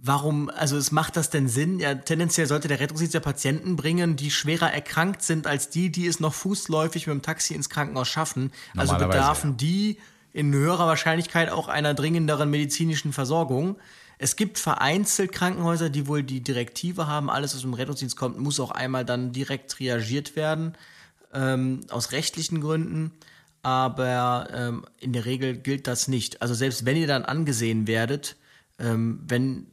Warum, 0.00 0.48
also 0.50 0.76
es 0.76 0.92
macht 0.92 1.16
das 1.16 1.28
denn 1.30 1.48
Sinn? 1.48 1.80
Ja, 1.80 1.96
tendenziell 1.96 2.46
sollte 2.46 2.68
der 2.68 2.78
Rettungsdienst 2.78 3.14
ja 3.14 3.20
Patienten 3.20 3.74
bringen, 3.74 4.14
die 4.14 4.30
schwerer 4.30 4.72
erkrankt 4.72 5.22
sind 5.22 5.48
als 5.48 5.70
die, 5.70 5.90
die 5.90 6.06
es 6.06 6.20
noch 6.20 6.34
fußläufig 6.34 7.08
mit 7.08 7.14
dem 7.14 7.22
Taxi 7.22 7.54
ins 7.54 7.68
Krankenhaus 7.68 8.06
schaffen. 8.06 8.52
Also 8.76 8.96
bedarfen 8.96 9.56
die 9.56 9.98
in 10.32 10.52
höherer 10.54 10.86
Wahrscheinlichkeit 10.86 11.50
auch 11.50 11.66
einer 11.66 11.94
dringenderen 11.94 12.48
medizinischen 12.48 13.12
Versorgung. 13.12 13.76
Es 14.18 14.36
gibt 14.36 14.58
vereinzelt 14.58 15.32
Krankenhäuser, 15.32 15.90
die 15.90 16.06
wohl 16.06 16.22
die 16.22 16.42
Direktive 16.42 17.08
haben, 17.08 17.28
alles, 17.28 17.56
was 17.56 17.64
im 17.64 17.74
Rettungsdienst 17.74 18.16
kommt, 18.16 18.38
muss 18.38 18.60
auch 18.60 18.70
einmal 18.70 19.04
dann 19.04 19.32
direkt 19.32 19.70
triagiert 19.72 20.36
werden, 20.36 20.74
ähm, 21.32 21.80
aus 21.90 22.12
rechtlichen 22.12 22.60
Gründen. 22.60 23.12
aber 23.62 24.48
ähm, 24.52 24.84
in 24.98 25.12
der 25.12 25.24
Regel 25.24 25.56
gilt 25.56 25.86
das 25.88 26.08
nicht. 26.08 26.40
Also 26.40 26.54
selbst 26.54 26.84
wenn 26.84 26.96
ihr 26.96 27.08
dann 27.08 27.24
angesehen 27.24 27.86
werdet, 27.86 28.36
ähm, 28.78 29.20
wenn 29.26 29.66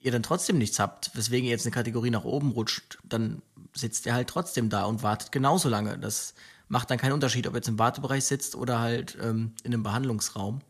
ihr 0.00 0.12
dann 0.12 0.22
trotzdem 0.22 0.58
nichts 0.58 0.78
habt, 0.78 1.10
weswegen 1.14 1.46
ihr 1.46 1.50
jetzt 1.50 1.66
eine 1.66 1.74
Kategorie 1.74 2.10
nach 2.10 2.24
oben 2.24 2.50
rutscht, 2.52 2.98
dann 3.02 3.42
sitzt 3.74 4.06
ihr 4.06 4.14
halt 4.14 4.28
trotzdem 4.28 4.70
da 4.70 4.84
und 4.84 5.02
wartet 5.02 5.32
genauso 5.32 5.68
lange. 5.68 5.98
Das 5.98 6.34
macht 6.68 6.90
dann 6.90 6.98
keinen 6.98 7.12
Unterschied, 7.12 7.46
ob 7.46 7.54
ihr 7.54 7.58
jetzt 7.58 7.68
im 7.68 7.78
Wartebereich 7.78 8.24
sitzt 8.24 8.54
oder 8.54 8.78
halt 8.78 9.16
ähm, 9.20 9.52
in 9.62 9.72
einem 9.72 9.82
Behandlungsraum. 9.82 10.60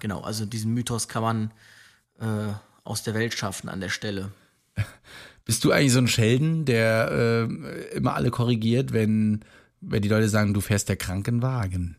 Genau, 0.00 0.20
also 0.22 0.46
diesen 0.46 0.72
Mythos 0.74 1.08
kann 1.08 1.22
man 1.22 1.50
äh, 2.20 2.52
aus 2.84 3.02
der 3.02 3.14
Welt 3.14 3.34
schaffen 3.34 3.68
an 3.68 3.80
der 3.80 3.88
Stelle. 3.88 4.32
Bist 5.44 5.64
du 5.64 5.72
eigentlich 5.72 5.92
so 5.92 5.98
ein 5.98 6.08
Schelden, 6.08 6.64
der 6.64 7.10
äh, 7.10 7.96
immer 7.96 8.14
alle 8.14 8.30
korrigiert, 8.30 8.92
wenn, 8.92 9.44
wenn 9.80 10.02
die 10.02 10.08
Leute 10.08 10.28
sagen, 10.28 10.54
du 10.54 10.60
fährst 10.60 10.88
der 10.88 10.96
Krankenwagen? 10.96 11.96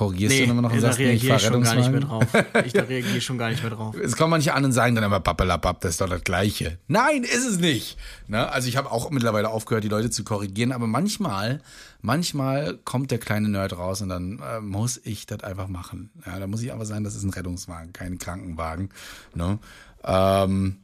Korrigierst 0.00 0.38
du 0.38 0.44
immer 0.44 0.62
noch 0.62 0.72
und 0.72 0.80
sagst, 0.80 0.98
nee, 0.98 1.12
ich 1.12 1.24
reagiere 1.24 1.28
fahr 1.28 1.36
ich 1.36 1.46
schon 1.46 1.62
gar 1.62 1.74
nicht 1.74 1.90
mehr 1.90 2.00
drauf. 2.00 2.24
Ich 2.64 2.72
da 2.72 2.82
reagiere 2.88 3.20
schon 3.20 3.36
gar 3.36 3.50
nicht 3.50 3.62
mehr 3.62 3.70
drauf. 3.70 3.94
Es 4.02 4.16
kommen 4.16 4.30
manche 4.30 4.54
an 4.54 4.64
und 4.64 4.72
sagen 4.72 4.94
dann 4.94 5.04
immer, 5.04 5.20
pappelapapp, 5.20 5.78
das 5.82 5.90
ist 5.90 6.00
doch 6.00 6.08
das 6.08 6.24
Gleiche. 6.24 6.78
Nein, 6.88 7.22
ist 7.22 7.46
es 7.46 7.58
nicht. 7.58 7.98
Ne? 8.26 8.50
Also 8.50 8.66
ich 8.68 8.78
habe 8.78 8.90
auch 8.92 9.10
mittlerweile 9.10 9.50
aufgehört, 9.50 9.84
die 9.84 9.88
Leute 9.88 10.08
zu 10.08 10.24
korrigieren, 10.24 10.72
aber 10.72 10.86
manchmal, 10.86 11.60
manchmal 12.00 12.78
kommt 12.82 13.10
der 13.10 13.18
kleine 13.18 13.50
Nerd 13.50 13.76
raus 13.76 14.00
und 14.00 14.08
dann 14.08 14.38
äh, 14.38 14.62
muss 14.62 14.98
ich 15.04 15.26
das 15.26 15.44
einfach 15.44 15.68
machen. 15.68 16.08
Ja, 16.24 16.38
da 16.38 16.46
muss 16.46 16.62
ich 16.62 16.72
aber 16.72 16.86
sagen, 16.86 17.04
das 17.04 17.14
ist 17.14 17.24
ein 17.24 17.34
Rettungswagen, 17.34 17.92
kein 17.92 18.16
Krankenwagen. 18.16 18.88
Ne? 19.34 19.58
Ähm, 20.02 20.76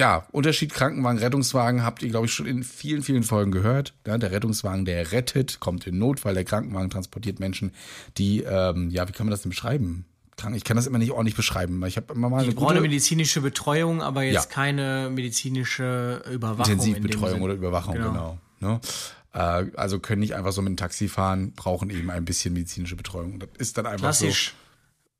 ja, 0.00 0.26
Unterschied 0.32 0.72
Krankenwagen, 0.72 1.18
Rettungswagen 1.18 1.84
habt 1.84 2.02
ihr, 2.02 2.08
glaube 2.08 2.24
ich, 2.24 2.32
schon 2.32 2.46
in 2.46 2.64
vielen, 2.64 3.02
vielen 3.02 3.22
Folgen 3.22 3.52
gehört. 3.52 3.92
Ja, 4.06 4.16
der 4.16 4.32
Rettungswagen, 4.32 4.86
der 4.86 5.12
rettet, 5.12 5.60
kommt 5.60 5.86
in 5.86 5.98
Notfall. 5.98 6.32
Der 6.32 6.44
Krankenwagen 6.44 6.88
transportiert 6.88 7.38
Menschen, 7.38 7.72
die, 8.16 8.40
ähm, 8.42 8.90
ja, 8.90 9.06
wie 9.06 9.12
kann 9.12 9.26
man 9.26 9.30
das 9.30 9.42
denn 9.42 9.50
beschreiben? 9.50 10.06
Ich 10.54 10.64
kann 10.64 10.76
das 10.76 10.86
immer 10.86 10.96
nicht 10.96 11.10
ordentlich 11.10 11.36
beschreiben. 11.36 11.84
Ich 11.84 11.98
habe 11.98 12.14
immer 12.14 12.30
mal 12.30 12.38
eine 12.42 12.52
brauchen 12.52 12.60
gute 12.68 12.70
eine 12.70 12.80
medizinische 12.80 13.42
Betreuung, 13.42 14.00
aber 14.00 14.22
jetzt 14.22 14.34
Ja. 14.48 14.54
keine 14.54 15.10
medizinische 15.12 16.22
Überwachung. 16.32 16.64
in 16.64 16.78
Intensivbetreuung 16.78 17.34
Sinn. 17.34 17.42
oder 17.42 17.52
Überwachung, 17.52 17.94
genau. 17.94 18.38
Ne? 18.60 18.80
Äh, 19.34 19.66
also 19.76 19.98
können 19.98 20.20
nicht 20.20 20.34
einfach 20.34 20.52
so 20.52 20.62
mit 20.62 20.70
dem 20.70 20.76
Taxi 20.78 21.08
fahren, 21.08 21.52
brauchen 21.52 21.90
eben 21.90 22.10
ein 22.10 22.24
bisschen 22.24 22.54
medizinische 22.54 22.96
Betreuung. 22.96 23.38
Das 23.38 23.50
ist 23.58 23.76
dann 23.76 23.84
einfach 23.84 23.98
Klassisch 23.98 24.54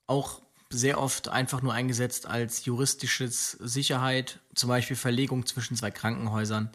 auch 0.07 0.41
sehr 0.71 1.01
oft 1.01 1.29
einfach 1.29 1.63
nur 1.63 1.75
eingesetzt 1.75 2.27
als 2.27 2.65
juristisches 2.65 3.53
Sicherheit, 3.53 4.39
zum 4.55 4.69
Beispiel 4.69 4.97
Verlegung 4.97 5.45
zwischen 5.45 5.77
zwei 5.77 5.91
Krankenhäusern. 5.91 6.71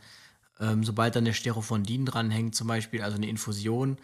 Ähm, 0.60 0.84
sobald 0.84 1.16
dann 1.16 1.26
der 1.26 1.34
Sterophondin 1.34 2.06
dranhängt, 2.06 2.56
zum 2.56 2.68
Beispiel, 2.68 3.02
also 3.02 3.18
eine 3.18 3.28
Infusion, 3.28 3.98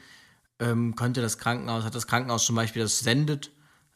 ähm, 0.59 0.95
könnte 0.95 1.21
das 1.21 1.37
Krankenhaus, 1.37 1.83
hat 1.83 1.95
das 1.95 2.07
Krankenhaus 2.07 2.45
zum 2.45 2.55
Beispiel 2.55 2.81
das 2.81 2.99
sendet, 2.99 3.51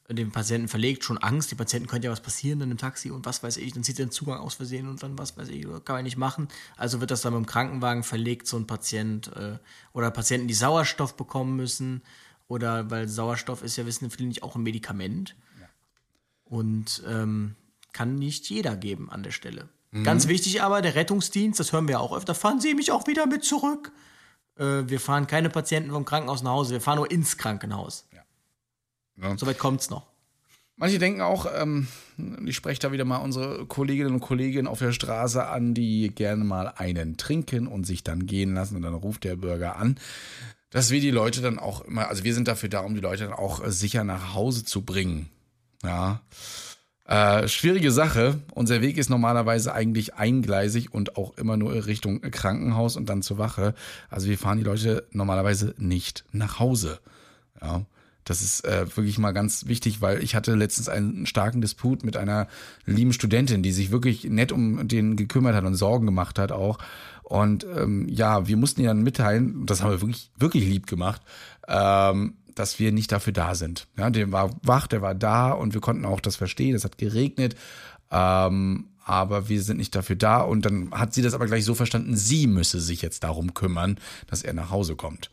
dem 0.08 0.32
Patienten 0.32 0.68
verlegt, 0.68 1.04
schon 1.04 1.18
Angst, 1.18 1.50
die 1.50 1.56
Patienten 1.56 1.88
könnte 1.88 2.06
ja 2.06 2.12
was 2.12 2.22
passieren 2.22 2.60
in 2.60 2.70
einem 2.70 2.78
Taxi 2.78 3.10
und 3.10 3.26
was 3.26 3.42
weiß 3.42 3.58
ich, 3.58 3.74
dann 3.74 3.84
zieht 3.84 3.98
er 3.98 4.06
den 4.06 4.12
Zugang 4.12 4.40
aus 4.40 4.54
Versehen 4.54 4.88
und 4.88 5.02
dann 5.02 5.18
was 5.18 5.36
weiß 5.36 5.50
ich, 5.50 5.64
kann 5.64 5.96
man 5.96 6.04
nicht 6.04 6.18
machen. 6.18 6.48
Also 6.78 7.00
wird 7.00 7.10
das 7.10 7.22
dann 7.22 7.34
mit 7.34 7.44
dem 7.44 7.48
Krankenwagen 7.48 8.04
verlegt, 8.04 8.46
so 8.46 8.58
ein 8.58 8.68
Patient 8.68 9.36
äh, 9.36 9.58
oder 9.94 10.12
Patienten, 10.12 10.48
die 10.48 10.54
Sauerstoff 10.54 11.18
bekommen 11.18 11.56
müssen 11.56 12.04
oder 12.48 12.92
weil 12.92 13.08
Sauerstoff 13.08 13.64
ist 13.64 13.78
ja, 13.78 13.88
wissen 13.88 14.12
viele 14.12 14.28
nicht, 14.28 14.44
auch 14.44 14.56
ein 14.56 14.62
Medikament 14.62 15.36
und 16.46 17.04
ähm, 17.08 17.56
kann 17.94 18.16
nicht 18.16 18.50
jeder 18.50 18.76
geben 18.76 19.10
an 19.10 19.24
der 19.24 19.32
Stelle. 19.32 19.70
Ganz 20.04 20.28
wichtig 20.28 20.62
aber, 20.62 20.82
der 20.82 20.96
Rettungsdienst, 20.96 21.58
das 21.58 21.72
hören 21.72 21.88
wir 21.88 21.94
ja 21.94 22.00
auch 22.00 22.16
öfter, 22.16 22.36
fahren 22.36 22.60
Sie 22.60 22.74
mich 22.74 22.92
auch 22.92 23.08
wieder 23.08 23.28
mit 23.28 23.46
zurück. 23.46 23.94
Äh, 24.58 24.84
wir 24.88 25.00
fahren 25.00 25.26
keine 25.26 25.50
Patienten 25.50 25.92
vom 25.92 26.04
Krankenhaus 26.04 26.44
nach 26.44 26.52
Hause, 26.52 26.74
wir 26.74 26.82
fahren 26.82 26.98
nur 26.98 27.10
ins 27.10 27.38
Krankenhaus. 27.38 28.06
Ja. 28.12 29.38
Soweit 29.38 29.58
kommt's 29.58 29.90
noch. 29.90 30.08
Manche 30.76 31.00
denken 31.00 31.22
auch, 31.22 31.46
ähm, 31.56 31.88
ich 32.46 32.58
spreche 32.58 32.82
da 32.82 32.92
wieder 32.92 33.06
mal 33.06 33.18
unsere 33.18 33.66
Kolleginnen 33.66 34.14
und 34.14 34.20
Kollegen 34.20 34.68
auf 34.68 34.80
der 34.80 34.92
Straße 34.92 35.48
an, 35.48 35.74
die 35.74 36.10
gerne 36.14 36.44
mal 36.44 36.68
einen 36.68 37.16
trinken 37.16 37.66
und 37.68 37.86
sich 37.86 38.04
dann 38.04 38.26
gehen 38.26 38.54
lassen 38.54 38.76
und 38.76 38.82
dann 38.82 38.94
ruft 38.94 39.24
der 39.24 39.38
Bürger 39.38 39.78
an, 39.78 39.98
dass 40.72 40.92
wir 40.92 41.00
die 41.00 41.12
Leute 41.12 41.40
dann 41.40 41.58
auch 41.58 41.86
immer, 41.86 42.10
also 42.10 42.26
wir 42.26 42.34
sind 42.34 42.50
dafür 42.50 42.68
da, 42.68 42.82
um 42.82 42.96
die 42.96 43.02
Leute 43.02 43.24
dann 43.24 43.34
auch 43.34 43.64
äh, 43.64 43.72
sicher 43.72 44.04
nach 44.04 44.34
Hause 44.34 44.66
zu 44.66 44.82
bringen. 44.82 45.30
Ja. 45.84 46.22
Äh, 47.06 47.48
schwierige 47.48 47.92
Sache. 47.92 48.40
Unser 48.54 48.82
Weg 48.82 48.98
ist 48.98 49.10
normalerweise 49.10 49.74
eigentlich 49.74 50.16
eingleisig 50.16 50.94
und 50.94 51.18
auch 51.18 51.38
immer 51.38 51.56
nur 51.56 51.86
Richtung 51.86 52.22
Krankenhaus 52.22 52.98
und 52.98 53.10
dann 53.10 53.22
zur 53.22 53.38
Wache. 53.38 53.76
Also 54.10 54.28
wir 54.28 54.38
fahren 54.38 54.58
die 54.58 54.64
Leute 54.64 55.08
normalerweise 55.12 55.76
nicht 55.78 56.26
nach 56.32 56.60
Hause. 56.60 57.00
Ja. 57.62 57.86
Das 58.26 58.42
ist 58.42 58.66
äh, 58.66 58.88
wirklich 58.98 59.20
mal 59.20 59.34
ganz 59.34 59.68
wichtig, 59.68 60.02
weil 60.02 60.24
ich 60.24 60.34
hatte 60.34 60.56
letztens 60.56 60.90
einen 60.90 61.28
starken 61.28 61.62
Disput 61.62 62.04
mit 62.04 62.18
einer 62.18 62.48
lieben 62.88 63.14
Studentin, 63.14 63.62
die 63.62 63.72
sich 63.72 63.92
wirklich 63.92 64.24
nett 64.24 64.52
um 64.52 64.88
den 64.88 65.16
gekümmert 65.16 65.54
hat 65.54 65.64
und 65.64 65.76
Sorgen 65.76 66.08
gemacht 66.08 66.40
hat 66.40 66.52
auch. 66.52 66.80
Und 67.22 67.66
ähm, 67.78 68.08
ja, 68.10 68.48
wir 68.48 68.58
mussten 68.58 68.82
ihr 68.82 68.88
dann 68.88 69.04
mitteilen, 69.04 69.68
das 69.68 69.84
haben 69.84 69.92
wir 69.92 70.02
wirklich, 70.02 70.32
wirklich 70.38 70.66
lieb 70.66 70.88
gemacht, 70.88 71.22
ähm, 71.68 72.34
dass 72.56 72.80
wir 72.80 72.92
nicht 72.92 73.12
dafür 73.12 73.34
da 73.34 73.54
sind. 73.54 73.88
Ja, 73.98 74.10
der 74.10 74.32
war 74.32 74.50
wach, 74.64 74.88
der 74.88 75.02
war 75.02 75.14
da 75.14 75.52
und 75.52 75.74
wir 75.74 75.82
konnten 75.82 76.06
auch 76.06 76.22
das 76.22 76.36
verstehen. 76.36 76.76
Es 76.76 76.86
hat 76.86 76.98
geregnet, 76.98 77.56
ähm, 78.12 78.88
aber 79.04 79.50
wir 79.50 79.62
sind 79.62 79.78
nicht 79.78 79.96
dafür 79.96 80.16
da. 80.16 80.42
Und 80.42 80.66
dann 80.66 80.92
hat 80.92 81.14
sie 81.14 81.22
das 81.22 81.34
aber 81.34 81.46
gleich 81.46 81.66
so 81.66 81.76
verstanden, 81.76 82.16
sie 82.16 82.48
müsse 82.48 82.80
sich 82.80 83.02
jetzt 83.02 83.24
darum 83.24 83.54
kümmern, 83.54 84.00
dass 84.28 84.42
er 84.42 84.54
nach 84.54 84.72
Hause 84.72 84.96
kommt. 84.96 85.30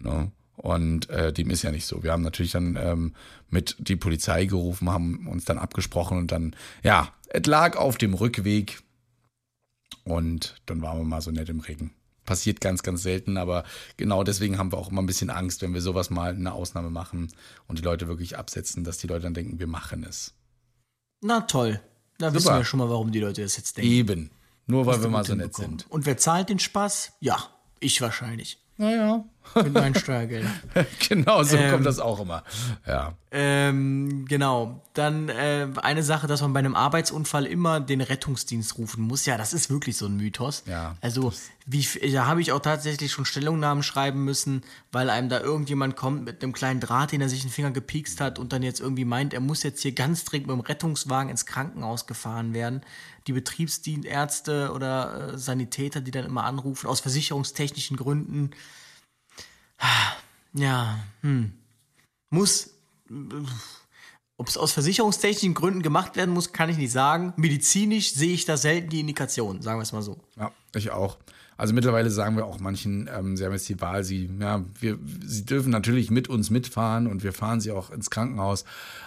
Ne? 0.00 0.32
Und 0.56 1.08
äh, 1.10 1.32
dem 1.32 1.50
ist 1.50 1.62
ja 1.62 1.70
nicht 1.70 1.86
so. 1.86 2.02
Wir 2.02 2.12
haben 2.12 2.22
natürlich 2.22 2.52
dann 2.52 2.76
ähm, 2.80 3.14
mit 3.50 3.76
die 3.78 3.96
Polizei 3.96 4.46
gerufen, 4.46 4.90
haben 4.90 5.26
uns 5.28 5.44
dann 5.44 5.58
abgesprochen 5.58 6.18
und 6.18 6.32
dann, 6.32 6.56
ja, 6.82 7.08
es 7.28 7.46
lag 7.46 7.76
auf 7.76 7.98
dem 7.98 8.14
Rückweg 8.14 8.82
und 10.04 10.56
dann 10.66 10.82
waren 10.82 10.98
wir 10.98 11.04
mal 11.04 11.20
so 11.20 11.30
nett 11.30 11.48
im 11.48 11.60
Regen. 11.60 11.92
Passiert 12.24 12.60
ganz, 12.60 12.82
ganz 12.82 13.02
selten, 13.02 13.36
aber 13.36 13.64
genau 13.96 14.22
deswegen 14.22 14.58
haben 14.58 14.72
wir 14.72 14.78
auch 14.78 14.90
immer 14.90 15.02
ein 15.02 15.06
bisschen 15.06 15.30
Angst, 15.30 15.62
wenn 15.62 15.74
wir 15.74 15.80
sowas 15.80 16.08
mal 16.08 16.34
eine 16.34 16.52
Ausnahme 16.52 16.90
machen 16.90 17.32
und 17.66 17.78
die 17.78 17.82
Leute 17.82 18.06
wirklich 18.06 18.38
absetzen, 18.38 18.84
dass 18.84 18.98
die 18.98 19.08
Leute 19.08 19.22
dann 19.22 19.34
denken, 19.34 19.58
wir 19.58 19.66
machen 19.66 20.04
es. 20.04 20.32
Na 21.20 21.40
toll. 21.42 21.80
Da 22.18 22.32
wissen 22.32 22.54
wir 22.54 22.64
schon 22.64 22.78
mal, 22.78 22.88
warum 22.88 23.10
die 23.10 23.18
Leute 23.18 23.42
das 23.42 23.56
jetzt 23.56 23.76
denken. 23.76 23.90
Eben. 23.90 24.30
Nur 24.66 24.86
weil 24.86 25.02
wir 25.02 25.08
mal 25.08 25.24
so 25.24 25.34
nett 25.34 25.54
sind. 25.54 25.90
Und 25.90 26.06
wer 26.06 26.16
zahlt 26.16 26.48
den 26.48 26.60
Spaß? 26.60 27.14
Ja, 27.18 27.48
ich 27.80 28.00
wahrscheinlich. 28.00 28.61
Naja. 28.76 29.24
Mit 29.54 29.72
meinen 29.74 29.94
Steuergeldern. 29.94 30.52
genau, 31.08 31.42
so 31.42 31.56
Ähm, 31.56 31.70
kommt 31.70 31.84
das 31.84 31.98
auch 31.98 32.20
immer. 32.20 32.42
Ja. 32.86 33.12
Ähm, 33.30 34.24
genau. 34.28 34.80
Dann 34.94 35.28
äh, 35.28 35.68
eine 35.82 36.02
Sache, 36.02 36.26
dass 36.26 36.40
man 36.42 36.52
bei 36.52 36.60
einem 36.60 36.74
Arbeitsunfall 36.74 37.46
immer 37.46 37.80
den 37.80 38.00
Rettungsdienst 38.00 38.78
rufen 38.78 39.02
muss. 39.02 39.26
Ja, 39.26 39.36
das 39.36 39.52
ist 39.52 39.68
wirklich 39.68 39.96
so 39.96 40.06
ein 40.06 40.16
Mythos. 40.16 40.62
Ja. 40.66 40.96
Also, 41.00 41.32
wie, 41.66 41.84
da 42.12 42.26
habe 42.26 42.40
ich 42.40 42.52
auch 42.52 42.60
tatsächlich 42.60 43.12
schon 43.12 43.24
Stellungnahmen 43.24 43.82
schreiben 43.82 44.24
müssen, 44.24 44.62
weil 44.90 45.10
einem 45.10 45.28
da 45.28 45.40
irgendjemand 45.40 45.96
kommt 45.96 46.24
mit 46.24 46.42
einem 46.42 46.52
kleinen 46.52 46.80
Draht, 46.80 47.12
den 47.12 47.20
er 47.20 47.28
sich 47.28 47.42
in 47.42 47.48
den 47.48 47.52
Finger 47.54 47.70
gepiekst 47.72 48.20
hat 48.20 48.38
und 48.38 48.52
dann 48.52 48.62
jetzt 48.62 48.80
irgendwie 48.80 49.04
meint, 49.04 49.34
er 49.34 49.40
muss 49.40 49.62
jetzt 49.62 49.82
hier 49.82 49.92
ganz 49.92 50.24
dringend 50.24 50.48
mit 50.48 50.56
dem 50.56 50.60
Rettungswagen 50.60 51.30
ins 51.30 51.46
Krankenhaus 51.46 52.06
gefahren 52.06 52.54
werden. 52.54 52.82
Die 53.26 53.32
Betriebsdienstärzte 53.32 54.72
oder 54.72 55.34
äh, 55.34 55.38
Sanitäter, 55.38 56.00
die 56.00 56.10
dann 56.10 56.24
immer 56.24 56.44
anrufen, 56.44 56.86
aus 56.86 57.00
versicherungstechnischen 57.00 57.96
Gründen. 57.96 58.50
Ja, 60.54 60.98
hm. 61.22 61.54
Muss 62.28 62.74
ob 64.42 64.48
es 64.48 64.56
aus 64.56 64.72
versicherungstechnischen 64.72 65.54
Gründen 65.54 65.82
gemacht 65.82 66.16
werden 66.16 66.34
muss, 66.34 66.52
kann 66.52 66.68
ich 66.68 66.76
nicht 66.76 66.90
sagen. 66.90 67.32
Medizinisch 67.36 68.12
sehe 68.12 68.32
ich 68.32 68.44
da 68.44 68.56
selten 68.56 68.88
die 68.88 69.00
Indikation, 69.00 69.62
sagen 69.62 69.78
wir 69.78 69.84
es 69.84 69.92
mal 69.92 70.02
so. 70.02 70.18
Ja, 70.36 70.50
ich 70.74 70.90
auch. 70.90 71.18
Also 71.62 71.74
mittlerweile 71.74 72.10
sagen 72.10 72.36
wir 72.36 72.44
auch 72.44 72.58
manchen, 72.58 73.08
ähm, 73.16 73.36
sie 73.36 73.44
haben 73.44 73.52
jetzt 73.52 73.68
die 73.68 73.80
Wahl, 73.80 74.02
sie, 74.02 74.28
ja, 74.40 74.64
wir, 74.80 74.98
sie 75.24 75.44
dürfen 75.44 75.70
natürlich 75.70 76.10
mit 76.10 76.26
uns 76.26 76.50
mitfahren 76.50 77.06
und 77.06 77.22
wir 77.22 77.32
fahren 77.32 77.60
sie 77.60 77.70
auch 77.70 77.90
ins 77.90 78.10
Krankenhaus. 78.10 78.64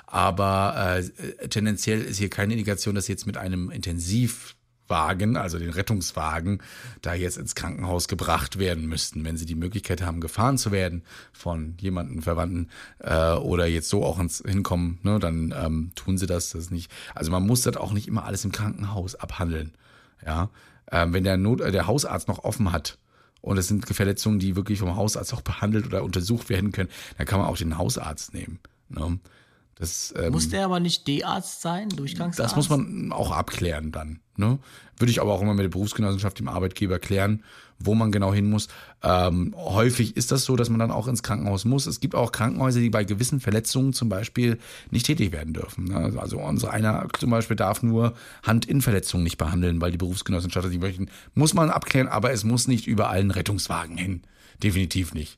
Aber 0.08 1.02
äh, 1.02 1.50
tendenziell 1.50 2.00
ist 2.00 2.18
hier 2.18 2.30
keine 2.30 2.54
Indikation, 2.54 2.96
dass 2.96 3.08
sie 3.08 3.12
jetzt 3.12 3.28
mit 3.28 3.36
einem 3.36 3.72
Intensivwagen, 3.72 5.36
also 5.36 5.60
den 5.60 5.70
Rettungswagen, 5.70 6.62
da 7.02 7.14
jetzt 7.14 7.38
ins 7.38 7.56
Krankenhaus 7.56 8.08
gebracht 8.08 8.58
werden 8.58 8.88
müssten. 8.88 9.26
Wenn 9.26 9.36
sie 9.36 9.46
die 9.46 9.56
Möglichkeit 9.56 10.02
haben, 10.02 10.22
gefahren 10.22 10.58
zu 10.58 10.72
werden 10.72 11.04
von 11.34 11.76
jemandem 11.82 12.22
Verwandten 12.22 12.70
äh, 13.00 13.34
oder 13.34 13.66
jetzt 13.66 13.90
so 13.90 14.06
auch 14.06 14.18
ins 14.18 14.42
hinkommen, 14.48 15.00
ne, 15.04 15.20
dann 15.20 15.54
ähm, 15.62 15.92
tun 15.96 16.18
sie 16.18 16.26
das. 16.26 16.52
Das 16.52 16.72
nicht. 16.72 16.90
Also 17.16 17.32
man 17.32 17.46
muss 17.46 17.64
das 17.64 17.76
auch 17.76 17.92
nicht 17.92 18.08
immer 18.08 18.24
alles 18.24 18.46
im 18.46 18.54
Krankenhaus 18.54 19.16
abhandeln. 19.16 19.74
Ja, 20.26 20.50
ähm, 20.92 21.14
wenn 21.14 21.24
der, 21.24 21.38
Not, 21.38 21.62
äh, 21.62 21.72
der 21.72 21.88
Hausarzt 21.88 22.28
noch 22.28 22.44
offen 22.44 22.72
hat 22.72 22.98
und 23.42 23.58
es 23.58 23.68
sind 23.68 23.86
Verletzungen, 23.86 24.40
die 24.40 24.56
wirklich 24.56 24.80
vom 24.80 24.96
Hausarzt 24.96 25.34
auch 25.34 25.42
behandelt 25.42 25.86
oder 25.86 26.04
untersucht 26.04 26.50
werden 26.50 26.72
können, 26.72 26.90
dann 27.18 27.28
kann 27.28 27.40
man 27.40 27.48
auch 27.48 27.58
den 27.58 27.78
Hausarzt 27.78 28.34
nehmen. 28.34 28.60
Ne? 28.90 29.20
Das, 29.76 30.14
ähm, 30.18 30.32
Muss 30.32 30.50
der 30.50 30.66
aber 30.66 30.80
nicht 30.80 31.08
D-Arzt 31.08 31.62
sein, 31.62 31.90
Durchgangsarzt? 31.90 32.40
Das 32.40 32.56
muss 32.56 32.70
man 32.70 33.12
auch 33.12 33.32
abklären 33.32 33.92
dann. 33.92 34.20
Ne? 34.38 34.60
Würde 34.98 35.12
ich 35.12 35.22
aber 35.22 35.34
auch 35.34 35.42
immer 35.42 35.54
mit 35.54 35.64
der 35.64 35.70
Berufsgenossenschaft, 35.70 36.40
dem 36.40 36.48
Arbeitgeber 36.48 37.00
klären, 37.00 37.44
wo 37.80 37.96
man 37.96 38.12
genau 38.12 38.34
hin 38.34 38.50
muss. 38.50 38.68
Ähm, 39.04 39.54
häufig 39.58 40.16
ist 40.16 40.32
das 40.32 40.46
so, 40.46 40.56
dass 40.56 40.70
man 40.70 40.80
dann 40.80 40.92
auch 40.92 41.08
ins 41.08 41.24
Krankenhaus 41.24 41.66
muss. 41.66 41.88
Es 41.88 42.00
gibt 42.00 42.16
auch 42.16 42.32
Krankenhäuser, 42.32 42.80
die 42.80 42.90
bei 42.90 43.04
gewissen 43.04 43.40
Verletzungen 43.40 43.94
zum 43.94 44.10
Beispiel 44.10 44.58
nicht 44.92 45.06
tätig 45.06 45.32
werden 45.32 45.54
dürfen. 45.54 45.86
Ne? 45.86 46.14
Also 46.18 46.40
unser 46.40 46.72
einer 46.72 47.08
zum 47.20 47.30
Beispiel 47.30 47.56
darf 47.56 47.84
nur 47.84 48.14
Handinnenverletzungen 48.44 49.24
nicht 49.24 49.38
behandeln, 49.38 49.82
weil 49.82 49.92
die 49.92 49.98
Berufsgenossenschaft 49.98 50.72
die 50.72 50.78
möchten. 50.78 51.10
Muss 51.34 51.54
man 51.54 51.70
abklären, 51.70 52.08
aber 52.08 52.32
es 52.32 52.44
muss 52.44 52.68
nicht 52.68 52.88
überall 52.88 53.20
ein 53.20 53.32
Rettungswagen 53.32 53.98
hin. 53.98 54.22
Definitiv 54.64 55.14
nicht. 55.14 55.38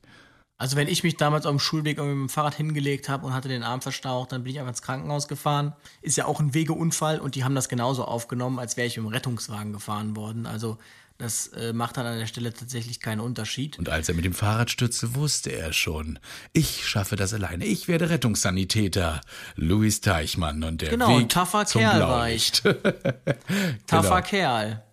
Also 0.59 0.75
wenn 0.75 0.87
ich 0.87 1.03
mich 1.03 1.17
damals 1.17 1.45
auf 1.45 1.51
dem 1.51 1.59
Schulweg 1.59 1.97
mit 1.97 2.07
dem 2.07 2.29
Fahrrad 2.29 2.55
hingelegt 2.55 3.09
habe 3.09 3.25
und 3.27 3.33
hatte 3.33 3.47
den 3.47 3.61
Arm 3.63 3.81
verstaucht, 3.81 4.31
dann 4.31 4.43
bin 4.43 4.53
ich 4.53 4.59
einfach 4.59 4.71
ins 4.71 4.81
Krankenhaus 4.81 5.27
gefahren. 5.27 5.73
Ist 6.01 6.17
ja 6.17 6.25
auch 6.25 6.39
ein 6.39 6.53
Wegeunfall 6.55 7.19
und 7.19 7.35
die 7.35 7.43
haben 7.43 7.53
das 7.53 7.69
genauso 7.69 8.05
aufgenommen, 8.05 8.57
als 8.57 8.75
wäre 8.75 8.87
ich 8.87 8.97
mit 8.97 9.05
dem 9.05 9.13
Rettungswagen 9.13 9.71
gefahren 9.71 10.15
worden. 10.15 10.47
Also 10.47 10.77
das 11.19 11.47
äh, 11.47 11.73
macht 11.73 11.97
dann 11.97 12.05
an 12.05 12.17
der 12.19 12.27
Stelle 12.27 12.53
tatsächlich 12.53 12.99
keinen 12.99 13.21
Unterschied. 13.21 13.77
Und 13.79 13.89
als 13.89 14.07
er 14.07 14.15
mit 14.15 14.25
dem 14.25 14.33
Fahrrad 14.33 14.69
stürzte, 14.69 15.15
wusste 15.15 15.51
er 15.51 15.73
schon, 15.73 16.19
ich 16.53 16.87
schaffe 16.87 17.15
das 17.15 17.33
alleine. 17.33 17.65
Ich 17.65 17.87
werde 17.87 18.09
Rettungssanitäter. 18.09 19.21
Louis 19.55 20.01
Teichmann 20.01 20.63
und 20.63 20.81
der 20.81 20.89
Genau, 20.89 21.09
Weg 21.09 21.17
ein 21.17 21.29
taffer 21.29 21.65
zum 21.65 21.81
Kerl 21.81 22.01
war 22.01 22.29
ich. 22.29 22.61
Blaulicht. 22.61 22.83
Taffer 23.87 24.21
Genau. 24.21 24.27
Kerl. 24.27 24.83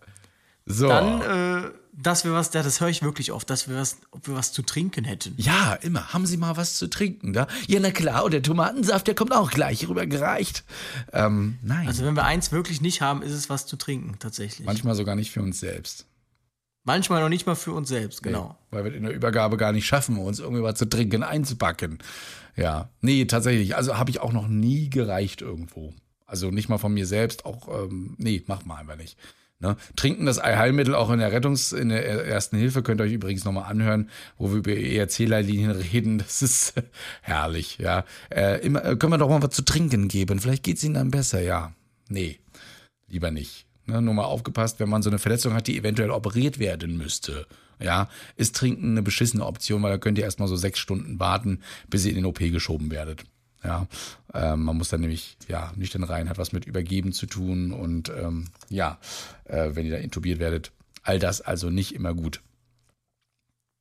So. 0.66 0.88
Dann, 0.88 1.64
äh, 1.64 1.70
dass 1.97 2.24
wir 2.24 2.32
was, 2.32 2.53
ja, 2.53 2.62
das 2.62 2.80
höre 2.80 2.88
ich 2.88 3.03
wirklich 3.03 3.32
oft, 3.32 3.49
dass 3.49 3.68
wir 3.68 3.76
was, 3.76 3.99
ob 4.11 4.26
wir 4.26 4.34
was 4.34 4.53
zu 4.53 4.62
trinken 4.62 5.05
hätten. 5.05 5.34
Ja, 5.36 5.74
immer. 5.74 6.12
Haben 6.12 6.26
Sie 6.26 6.36
mal 6.36 6.57
was 6.57 6.74
zu 6.74 6.88
trinken 6.88 7.32
da? 7.32 7.47
Ja, 7.68 7.78
na 7.80 7.90
klar. 7.90 8.24
Und 8.24 8.32
der 8.32 8.42
Tomatensaft, 8.42 9.07
der 9.07 9.14
kommt 9.14 9.32
auch 9.32 9.51
gleich 9.51 9.88
rübergereicht. 9.88 10.64
Ähm, 11.12 11.59
nein. 11.62 11.86
Also 11.86 12.05
wenn 12.05 12.14
wir 12.14 12.24
eins 12.24 12.53
wirklich 12.53 12.80
nicht 12.80 13.01
haben, 13.01 13.22
ist 13.22 13.32
es 13.32 13.49
was 13.49 13.66
zu 13.66 13.76
trinken, 13.76 14.16
tatsächlich. 14.18 14.66
Manchmal 14.66 14.95
sogar 14.95 15.14
nicht 15.14 15.30
für 15.30 15.42
uns 15.42 15.61
selbst. 15.61 16.07
Manchmal 16.82 17.22
noch 17.22 17.30
nicht 17.30 17.47
mal 17.47 17.55
für 17.55 17.72
uns 17.72 17.88
selbst, 17.88 18.22
genau. 18.22 18.59
Nee, 18.70 18.76
weil 18.76 18.84
wir 18.84 18.95
in 18.95 19.05
der 19.05 19.14
Übergabe 19.14 19.57
gar 19.57 19.72
nicht 19.72 19.86
schaffen, 19.86 20.18
uns 20.18 20.38
irgendwie 20.38 20.62
was 20.62 20.78
zu 20.78 20.86
trinken 20.86 21.22
einzupacken. 21.22 21.99
Ja. 22.57 22.90
Nee, 23.01 23.24
tatsächlich. 23.24 23.76
Also 23.76 23.97
habe 23.97 24.11
ich 24.11 24.20
auch 24.20 24.32
noch 24.32 24.49
nie 24.49 24.90
gereicht 24.90 25.40
irgendwo. 25.40 25.95
Also 26.26 26.51
nicht 26.51 26.68
mal 26.68 26.78
von 26.78 26.92
mir 26.92 27.07
selbst, 27.07 27.47
auch, 27.47 27.68
ähm, 27.68 28.16
nee, 28.18 28.42
mach 28.47 28.64
mal 28.64 28.76
einfach 28.76 28.97
nicht. 28.97 29.16
Ne? 29.61 29.76
Trinken 29.96 30.26
das 30.26 30.42
Heilmittel 30.42 30.94
auch 30.94 31.11
in 31.11 31.20
der 31.20 31.32
Rettungs-, 31.32 31.72
in 31.72 31.88
der 31.88 32.26
ersten 32.26 32.57
Hilfe, 32.57 32.82
könnt 32.82 33.00
ihr 33.00 33.05
euch 33.05 33.12
übrigens 33.12 33.44
nochmal 33.44 33.70
anhören, 33.70 34.11
wo 34.36 34.50
wir 34.50 34.59
über 34.59 34.72
ERC-Leitlinien 34.72 35.70
reden. 35.92 36.18
Das 36.18 36.42
ist 36.42 36.74
herrlich, 37.22 37.78
ja. 37.78 38.05
Äh, 38.30 38.64
immer, 38.64 38.84
äh, 38.84 38.96
können 38.96 39.12
wir 39.12 39.18
doch 39.18 39.28
mal 39.28 39.42
was 39.42 39.50
zu 39.50 39.64
trinken 39.64 40.09
geben. 40.09 40.40
Vielleicht 40.40 40.64
geht's 40.64 40.84
Ihnen 40.84 40.94
dann 40.94 41.11
besser, 41.11 41.40
ja. 41.40 41.72
Nee, 42.09 42.38
lieber 43.09 43.30
nicht. 43.30 43.66
Ne? 43.86 44.02
Nur 44.02 44.14
mal 44.14 44.24
aufgepasst, 44.24 44.80
wenn 44.80 44.88
man 44.88 45.02
so 45.02 45.11
eine 45.11 45.18
Verletzung 45.18 45.55
hat, 45.55 45.66
die 45.66 45.78
eventuell 45.78 46.11
operiert 46.11 46.59
werden 46.59 46.96
müsste. 46.96 47.46
Ja, 47.80 48.09
ist 48.36 48.57
Trinken 48.57 48.92
eine 48.92 49.02
beschissene 49.02 49.44
Option, 49.44 49.82
weil 49.82 49.90
da 49.90 49.98
könnt 49.98 50.18
ihr 50.18 50.24
erstmal 50.24 50.48
so 50.48 50.57
sechs 50.57 50.78
Stunden 50.78 51.18
warten, 51.18 51.61
bis 51.88 52.05
ihr 52.05 52.11
in 52.11 52.16
den 52.16 52.26
OP 52.26 52.38
geschoben 52.38 52.90
werdet. 52.90 53.24
Ja, 53.64 53.86
ähm, 54.34 54.64
man 54.64 54.76
muss 54.76 54.90
dann 54.90 55.00
nämlich, 55.00 55.38
ja, 55.48 55.72
nüchtern 55.74 56.04
rein, 56.04 56.28
hat 56.28 56.36
was 56.36 56.52
mit 56.52 56.66
Übergeben 56.66 57.12
zu 57.12 57.26
tun 57.26 57.72
und 57.72 58.10
ähm, 58.10 58.48
ja, 58.68 58.98
äh, 59.44 59.70
wenn 59.72 59.86
ihr 59.86 59.92
da 59.92 59.98
intubiert 59.98 60.38
werdet, 60.38 60.70
all 61.02 61.18
das 61.18 61.40
also 61.40 61.70
nicht 61.70 61.94
immer 61.94 62.12
gut. 62.14 62.42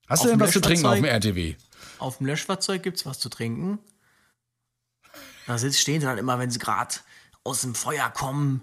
Hast 0.08 0.22
Auf 0.22 0.26
du 0.26 0.32
denn 0.32 0.40
was 0.40 0.52
zu 0.52 0.62
trinken 0.62 0.86
auf 0.86 0.96
dem? 0.96 1.06
RTW? 1.06 1.56
Auf 2.00 2.18
dem 2.18 2.28
Löschfahrzeug 2.28 2.84
gibt's 2.84 3.06
was 3.06 3.20
zu 3.20 3.30
trinken. 3.30 3.80
Da 5.48 5.58
sitzt, 5.58 5.80
stehen 5.80 6.00
sie 6.00 6.08
dann 6.08 6.18
immer, 6.18 6.40
wenn 6.40 6.50
sie 6.50 6.60
gerade 6.60 6.96
aus 7.44 7.62
dem 7.62 7.76
Feuer 7.76 8.10
kommen, 8.10 8.62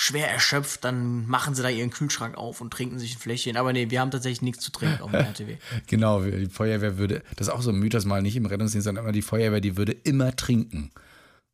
schwer 0.00 0.30
erschöpft, 0.30 0.84
dann 0.84 1.26
machen 1.26 1.56
sie 1.56 1.62
da 1.62 1.68
ihren 1.68 1.90
Kühlschrank 1.90 2.36
auf 2.36 2.60
und 2.60 2.72
trinken 2.72 3.00
sich 3.00 3.16
ein 3.16 3.18
Fläschchen. 3.18 3.56
Aber 3.56 3.72
nee, 3.72 3.90
wir 3.90 4.00
haben 4.00 4.12
tatsächlich 4.12 4.42
nichts 4.42 4.62
zu 4.62 4.70
trinken 4.70 5.02
auf 5.02 5.10
dem 5.10 5.20
RTW. 5.26 5.56
Genau, 5.88 6.22
die 6.22 6.46
Feuerwehr 6.46 6.98
würde, 6.98 7.20
das 7.34 7.48
ist 7.48 7.52
auch 7.52 7.62
so 7.62 7.70
ein 7.70 7.80
Mythos 7.80 8.04
mal 8.04 8.22
nicht 8.22 8.36
im 8.36 8.46
Rettungsdienst, 8.46 8.84
sondern 8.84 9.04
immer 9.04 9.12
die 9.12 9.22
Feuerwehr, 9.22 9.60
die 9.60 9.76
würde 9.76 9.90
immer 9.90 10.36
trinken. 10.36 10.92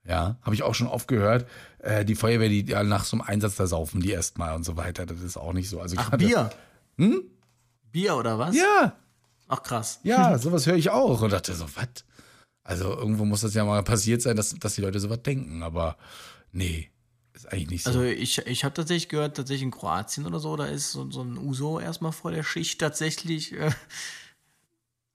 Ja, 0.07 0.37
habe 0.43 0.55
ich 0.55 0.63
auch 0.63 0.75
schon 0.75 0.89
oft 0.89 1.09
gehört. 1.09 1.49
Äh, 1.79 2.05
die 2.05 2.15
Feuerwehr, 2.15 2.51
die 2.51 2.67
ja, 2.67 2.83
nach 2.85 3.07
so 3.07 3.17
einem 3.17 3.23
Einsatz, 3.23 3.57
da 3.57 3.67
saufen 3.67 4.03
die 4.03 4.11
erstmal 4.11 4.55
und 4.55 4.63
so 4.63 4.77
weiter. 4.77 5.07
Das 5.07 5.23
ist 5.23 5.39
auch 5.39 5.55
nicht 5.55 5.71
so. 5.71 5.81
Also 5.81 5.97
Ach, 5.99 6.11
Bier. 6.11 6.51
Hm? 6.99 7.23
Bier 7.93 8.15
oder 8.15 8.39
was? 8.39 8.55
Ja, 8.55 8.95
Ach 9.49 9.63
krass. 9.63 10.01
ja, 10.03 10.37
sowas 10.39 10.67
höre 10.67 10.77
ich 10.77 10.91
auch. 10.91 11.23
Und 11.23 11.33
dachte 11.33 11.55
so, 11.55 11.65
was? 11.77 12.05
Also 12.63 12.95
irgendwo 12.95 13.25
muss 13.25 13.41
das 13.41 13.55
ja 13.55 13.65
mal 13.65 13.83
passiert 13.83 14.21
sein, 14.21 14.37
dass, 14.37 14.51
dass 14.51 14.75
die 14.75 14.83
Leute 14.83 15.01
sowas 15.01 15.23
denken. 15.23 15.63
Aber 15.63 15.97
nee, 16.53 16.91
ist 17.35 17.53
eigentlich 17.53 17.71
nicht 17.71 17.85
so. 17.85 17.91
Also 17.91 18.03
ich, 18.03 18.39
ich 18.47 18.65
habe 18.65 18.75
tatsächlich 18.75 19.09
gehört, 19.09 19.37
tatsächlich 19.37 19.65
in 19.65 19.71
Kroatien 19.71 20.27
oder 20.27 20.39
so, 20.39 20.57
da 20.57 20.67
ist 20.67 20.93
so, 20.93 21.11
so 21.11 21.23
ein 21.23 21.37
Uso 21.37 21.81
erstmal 21.81 22.13
vor 22.13 22.31
der 22.31 22.45
Schicht 22.45 22.81
tatsächlich. 22.81 23.53
Äh, 23.53 23.71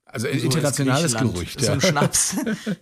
Also 0.05 0.27
Uso 0.27 0.35
ist 0.37 0.43
internationales. 0.43 1.15
Gerücht. 1.15 1.59
So 1.59 1.67
Ja. 1.67 1.73
ein 1.73 1.81
Schnaps 1.81 2.35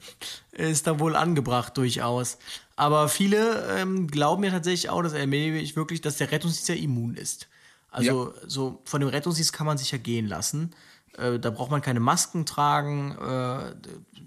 ist 0.52 0.88
da 0.88 1.00
wohl 1.00 1.16
angebracht 1.16 1.78
durchaus. 1.78 2.38
Aber 2.76 3.10
viele 3.10 3.78
ähm, 3.78 4.08
glauben 4.08 4.44
ja 4.44 4.52
tatsächlich 4.52 4.90
auch, 4.90 5.04
dass 5.04 5.14
er 5.14 5.32
ich 5.32 5.76
wirklich, 5.76 6.02
dass 6.02 6.18
der 6.18 6.32
Rettungsdienst 6.32 6.70
ja 6.70 6.76
immun 6.76 7.16
ist. 7.16 7.48
Also 7.90 8.34
so 8.46 8.82
von 8.86 9.02
dem 9.02 9.10
Rettungsdienst 9.10 9.54
kann 9.54 9.66
man 9.66 9.78
sich 9.78 9.92
ja 9.92 9.98
gehen 9.98 10.28
lassen. 10.28 10.72
Äh, 11.18 11.40
da 11.40 11.50
braucht 11.50 11.72
man 11.72 11.82
keine 11.82 12.00
Masken 12.00 12.46
tragen, 12.46 13.12
äh, 13.20 13.74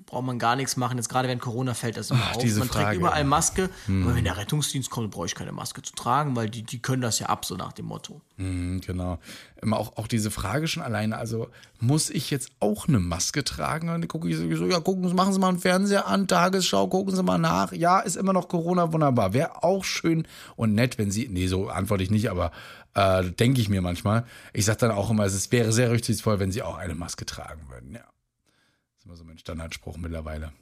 braucht 0.07 0.25
man 0.25 0.41
gar 0.41 0.57
nichts 0.57 0.77
machen. 0.77 0.97
Jetzt 0.97 1.09
gerade 1.09 1.29
während 1.29 1.41
Corona 1.41 1.73
fällt 1.75 1.97
das 1.97 2.11
immer 2.11 2.21
Ach, 2.25 2.37
auf. 2.37 2.43
man 2.43 2.53
Frage, 2.69 2.69
trägt 2.87 2.95
überall. 2.97 3.23
Maske. 3.25 3.71
Aber 3.87 4.17
wenn 4.17 4.25
der 4.25 4.37
Rettungsdienst 4.37 4.91
kommt, 4.91 5.13
brauche 5.13 5.27
ich 5.27 5.37
keine 5.37 5.53
Maske 5.53 5.83
zu 5.83 5.93
tragen, 5.95 6.35
weil 6.35 6.51
die, 6.51 6.65
die 6.65 6.81
können 6.83 7.01
das 7.03 7.21
ja 7.21 7.27
ab, 7.27 7.45
so 7.45 7.55
nach 7.57 7.73
dem 7.73 7.87
Motto. 7.87 8.21
Mhm, 8.37 8.81
Genau. 8.81 9.19
Immer 9.63 9.79
auch, 9.79 9.99
auch 9.99 10.09
diese 10.09 10.31
Frage 10.31 10.67
schon 10.69 10.83
alleine, 10.83 11.19
also 11.19 11.49
muss 11.81 12.09
ich 12.09 12.31
jetzt 12.31 12.51
auch 12.61 12.89
eine 12.89 12.99
Maske 12.99 13.45
tragen? 13.45 13.89
Und 13.91 14.01
dann 14.01 14.09
gucke 14.09 14.27
ich 14.29 14.37
so, 14.37 14.45
ja, 14.67 14.81
gucken 14.81 15.07
Sie, 15.07 15.15
machen 15.15 15.35
Sie 15.35 15.39
mal 15.39 15.49
einen 15.51 15.59
Fernseher 15.59 16.07
an, 16.09 16.27
Tagesschau, 16.27 16.89
gucken 16.89 17.15
Sie 17.15 17.23
mal 17.23 17.37
nach. 17.39 17.73
Ja, 17.73 18.01
ist 18.01 18.17
immer 18.17 18.33
noch 18.33 18.49
Corona, 18.49 18.93
wunderbar. 18.93 19.35
Wäre 19.35 19.63
auch 19.63 19.85
schön 19.85 20.27
und 20.57 20.75
nett, 20.75 20.97
wenn 20.99 21.11
Sie, 21.11 21.29
nee, 21.31 21.47
so 21.47 21.69
antworte 21.69 22.03
ich 22.03 22.11
nicht, 22.11 22.31
aber 22.31 22.53
äh, 22.95 23.25
denke 23.25 23.61
ich 23.61 23.69
mir 23.69 23.83
manchmal. 23.83 24.25
Ich 24.53 24.65
sage 24.65 24.79
dann 24.79 24.91
auch 24.91 25.11
immer, 25.11 25.25
es 25.25 25.53
wäre 25.53 25.73
sehr 25.73 25.91
rücksichtsvoll, 25.91 26.41
wenn 26.41 26.53
Sie 26.53 26.63
auch 26.63 26.77
eine 26.77 26.95
Maske 26.95 27.27
tragen 27.27 27.69
würden. 27.69 27.95
Ja. 27.95 28.01
Das 28.01 28.99
ist 28.99 29.07
immer 29.07 29.17
so 29.17 29.25
mein 29.25 29.39
Standardspruch 29.39 29.97
mittlerweile. 29.97 30.53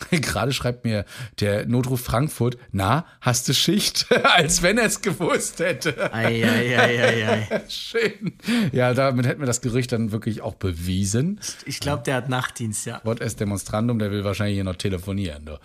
Gerade 0.10 0.52
schreibt 0.52 0.84
mir 0.84 1.04
der 1.40 1.66
Notruf 1.66 2.00
Frankfurt, 2.00 2.56
na, 2.72 3.04
hast 3.20 3.48
du 3.48 3.54
Schicht? 3.54 4.06
Als 4.24 4.62
wenn 4.62 4.78
er 4.78 4.86
es 4.86 5.02
gewusst 5.02 5.60
hätte. 5.60 6.12
Eieieiei. 6.12 7.62
Schön. 7.68 8.32
Ja, 8.72 8.94
damit 8.94 9.26
hätten 9.26 9.40
wir 9.40 9.46
das 9.46 9.60
Gerücht 9.60 9.92
dann 9.92 10.12
wirklich 10.12 10.40
auch 10.40 10.54
bewiesen. 10.54 11.40
Ich 11.66 11.80
glaube, 11.80 12.02
der 12.04 12.16
hat 12.16 12.28
Nachtdienst, 12.28 12.86
ja. 12.86 13.00
What 13.04 13.20
est 13.20 13.40
Demonstrandum, 13.40 13.98
der 13.98 14.10
will 14.10 14.24
wahrscheinlich 14.24 14.56
hier 14.56 14.64
noch 14.64 14.76
telefonieren. 14.76 15.46
Du. 15.46 15.58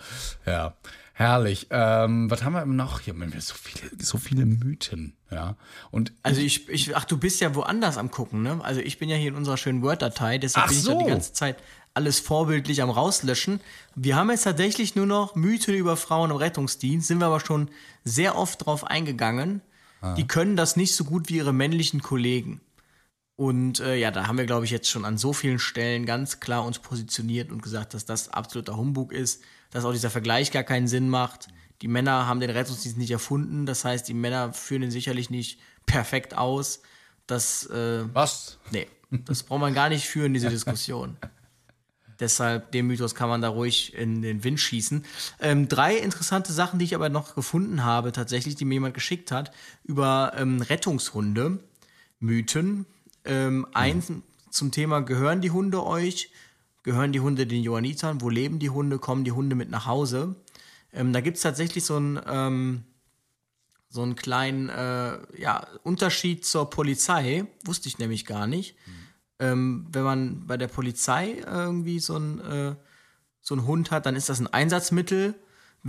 Ja, 0.44 0.76
herrlich. 1.16 1.68
Ähm, 1.70 2.30
was 2.30 2.44
haben 2.44 2.52
wir 2.52 2.66
noch? 2.66 3.00
Hier 3.00 3.14
haben 3.14 3.32
wir 3.32 3.40
so 3.40 3.54
viele, 3.54 3.90
so 3.98 4.18
viele 4.18 4.44
Mythen. 4.44 5.16
Ja, 5.30 5.56
und 5.90 6.12
Also 6.22 6.40
ich, 6.40 6.68
ich, 6.68 6.94
ach, 6.94 7.04
du 7.04 7.16
bist 7.16 7.40
ja 7.40 7.54
woanders 7.54 7.96
am 7.96 8.10
gucken, 8.10 8.42
ne? 8.42 8.60
Also 8.62 8.80
ich 8.80 8.98
bin 8.98 9.08
ja 9.08 9.16
hier 9.16 9.28
in 9.28 9.34
unserer 9.34 9.56
schönen 9.56 9.82
Word-Datei, 9.82 10.38
deshalb 10.38 10.66
Ach 10.66 10.68
bin 10.68 10.78
ich 10.78 10.84
da 10.84 10.92
so. 10.92 10.98
die 10.98 11.06
ganze 11.06 11.32
Zeit 11.32 11.56
alles 11.94 12.20
vorbildlich 12.20 12.82
am 12.82 12.90
rauslöschen. 12.90 13.60
Wir 13.94 14.16
haben 14.16 14.30
jetzt 14.30 14.42
tatsächlich 14.44 14.94
nur 14.94 15.06
noch 15.06 15.34
Mythen 15.34 15.74
über 15.74 15.96
Frauen 15.96 16.30
im 16.30 16.36
Rettungsdienst, 16.36 17.08
sind 17.08 17.18
wir 17.18 17.26
aber 17.26 17.40
schon 17.40 17.70
sehr 18.04 18.36
oft 18.36 18.66
drauf 18.66 18.84
eingegangen. 18.84 19.62
Ah. 20.02 20.14
Die 20.14 20.26
können 20.26 20.56
das 20.56 20.76
nicht 20.76 20.94
so 20.94 21.04
gut 21.04 21.30
wie 21.30 21.38
ihre 21.38 21.54
männlichen 21.54 22.02
Kollegen. 22.02 22.60
Und 23.36 23.80
äh, 23.80 23.96
ja, 23.96 24.10
da 24.10 24.26
haben 24.26 24.36
wir, 24.38 24.46
glaube 24.46 24.66
ich, 24.66 24.70
jetzt 24.70 24.90
schon 24.90 25.06
an 25.06 25.16
so 25.16 25.32
vielen 25.32 25.58
Stellen 25.58 26.04
ganz 26.04 26.40
klar 26.40 26.64
uns 26.64 26.78
positioniert 26.78 27.50
und 27.50 27.62
gesagt, 27.62 27.94
dass 27.94 28.04
das 28.04 28.28
absoluter 28.28 28.76
Humbug 28.76 29.12
ist, 29.12 29.42
dass 29.70 29.84
auch 29.84 29.92
dieser 29.92 30.10
Vergleich 30.10 30.50
gar 30.50 30.64
keinen 30.64 30.88
Sinn 30.88 31.08
macht. 31.08 31.48
Die 31.82 31.88
Männer 31.88 32.26
haben 32.26 32.40
den 32.40 32.50
Rettungsdienst 32.50 32.98
nicht 32.98 33.10
erfunden, 33.10 33.66
das 33.66 33.84
heißt, 33.84 34.08
die 34.08 34.14
Männer 34.14 34.52
führen 34.52 34.82
ihn 34.82 34.90
sicherlich 34.90 35.30
nicht 35.30 35.60
perfekt 35.84 36.34
aus. 36.36 36.80
Das, 37.26 37.66
äh, 37.66 38.04
was? 38.14 38.58
nee, 38.70 38.88
das 39.10 39.42
braucht 39.42 39.60
man 39.60 39.74
gar 39.74 39.88
nicht 39.88 40.06
führen, 40.06 40.32
diese 40.32 40.48
Diskussion. 40.50 41.16
Deshalb, 42.18 42.72
den 42.72 42.86
Mythos 42.86 43.14
kann 43.14 43.28
man 43.28 43.42
da 43.42 43.48
ruhig 43.48 43.94
in 43.94 44.22
den 44.22 44.42
Wind 44.42 44.58
schießen. 44.58 45.04
Ähm, 45.40 45.68
drei 45.68 45.96
interessante 45.96 46.52
Sachen, 46.52 46.78
die 46.78 46.86
ich 46.86 46.94
aber 46.94 47.08
noch 47.08 47.34
gefunden 47.34 47.84
habe, 47.84 48.12
tatsächlich, 48.12 48.54
die 48.54 48.64
mir 48.64 48.74
jemand 48.74 48.94
geschickt 48.94 49.30
hat, 49.30 49.52
über 49.84 50.32
ähm, 50.36 50.62
Rettungshunde, 50.62 51.58
Mythen. 52.18 52.86
Ähm, 53.24 53.66
eins 53.74 54.10
zum 54.50 54.70
Thema, 54.70 55.00
gehören 55.00 55.42
die 55.42 55.50
Hunde 55.50 55.84
euch? 55.84 56.30
Gehören 56.86 57.10
die 57.10 57.18
Hunde 57.18 57.48
den 57.48 57.64
Johannitern? 57.64 58.20
Wo 58.20 58.28
leben 58.28 58.60
die 58.60 58.70
Hunde? 58.70 59.00
Kommen 59.00 59.24
die 59.24 59.32
Hunde 59.32 59.56
mit 59.56 59.70
nach 59.70 59.86
Hause? 59.86 60.36
Ähm, 60.92 61.12
da 61.12 61.20
gibt 61.20 61.36
es 61.36 61.42
tatsächlich 61.42 61.84
so 61.84 61.98
ein, 61.98 62.20
ähm, 62.28 62.84
so 63.88 64.02
einen 64.02 64.14
kleinen 64.14 64.68
äh, 64.68 65.18
ja, 65.36 65.66
Unterschied 65.82 66.44
zur 66.44 66.70
Polizei. 66.70 67.44
Wusste 67.64 67.88
ich 67.88 67.98
nämlich 67.98 68.24
gar 68.24 68.46
nicht. 68.46 68.76
Ähm, 69.40 69.88
wenn 69.90 70.04
man 70.04 70.46
bei 70.46 70.56
der 70.56 70.68
Polizei 70.68 71.42
irgendwie 71.44 71.98
so 71.98 72.18
ein, 72.18 72.40
äh, 72.42 72.76
so 73.40 73.56
ein 73.56 73.66
Hund 73.66 73.90
hat, 73.90 74.06
dann 74.06 74.14
ist 74.14 74.28
das 74.28 74.38
ein 74.38 74.46
Einsatzmittel, 74.46 75.34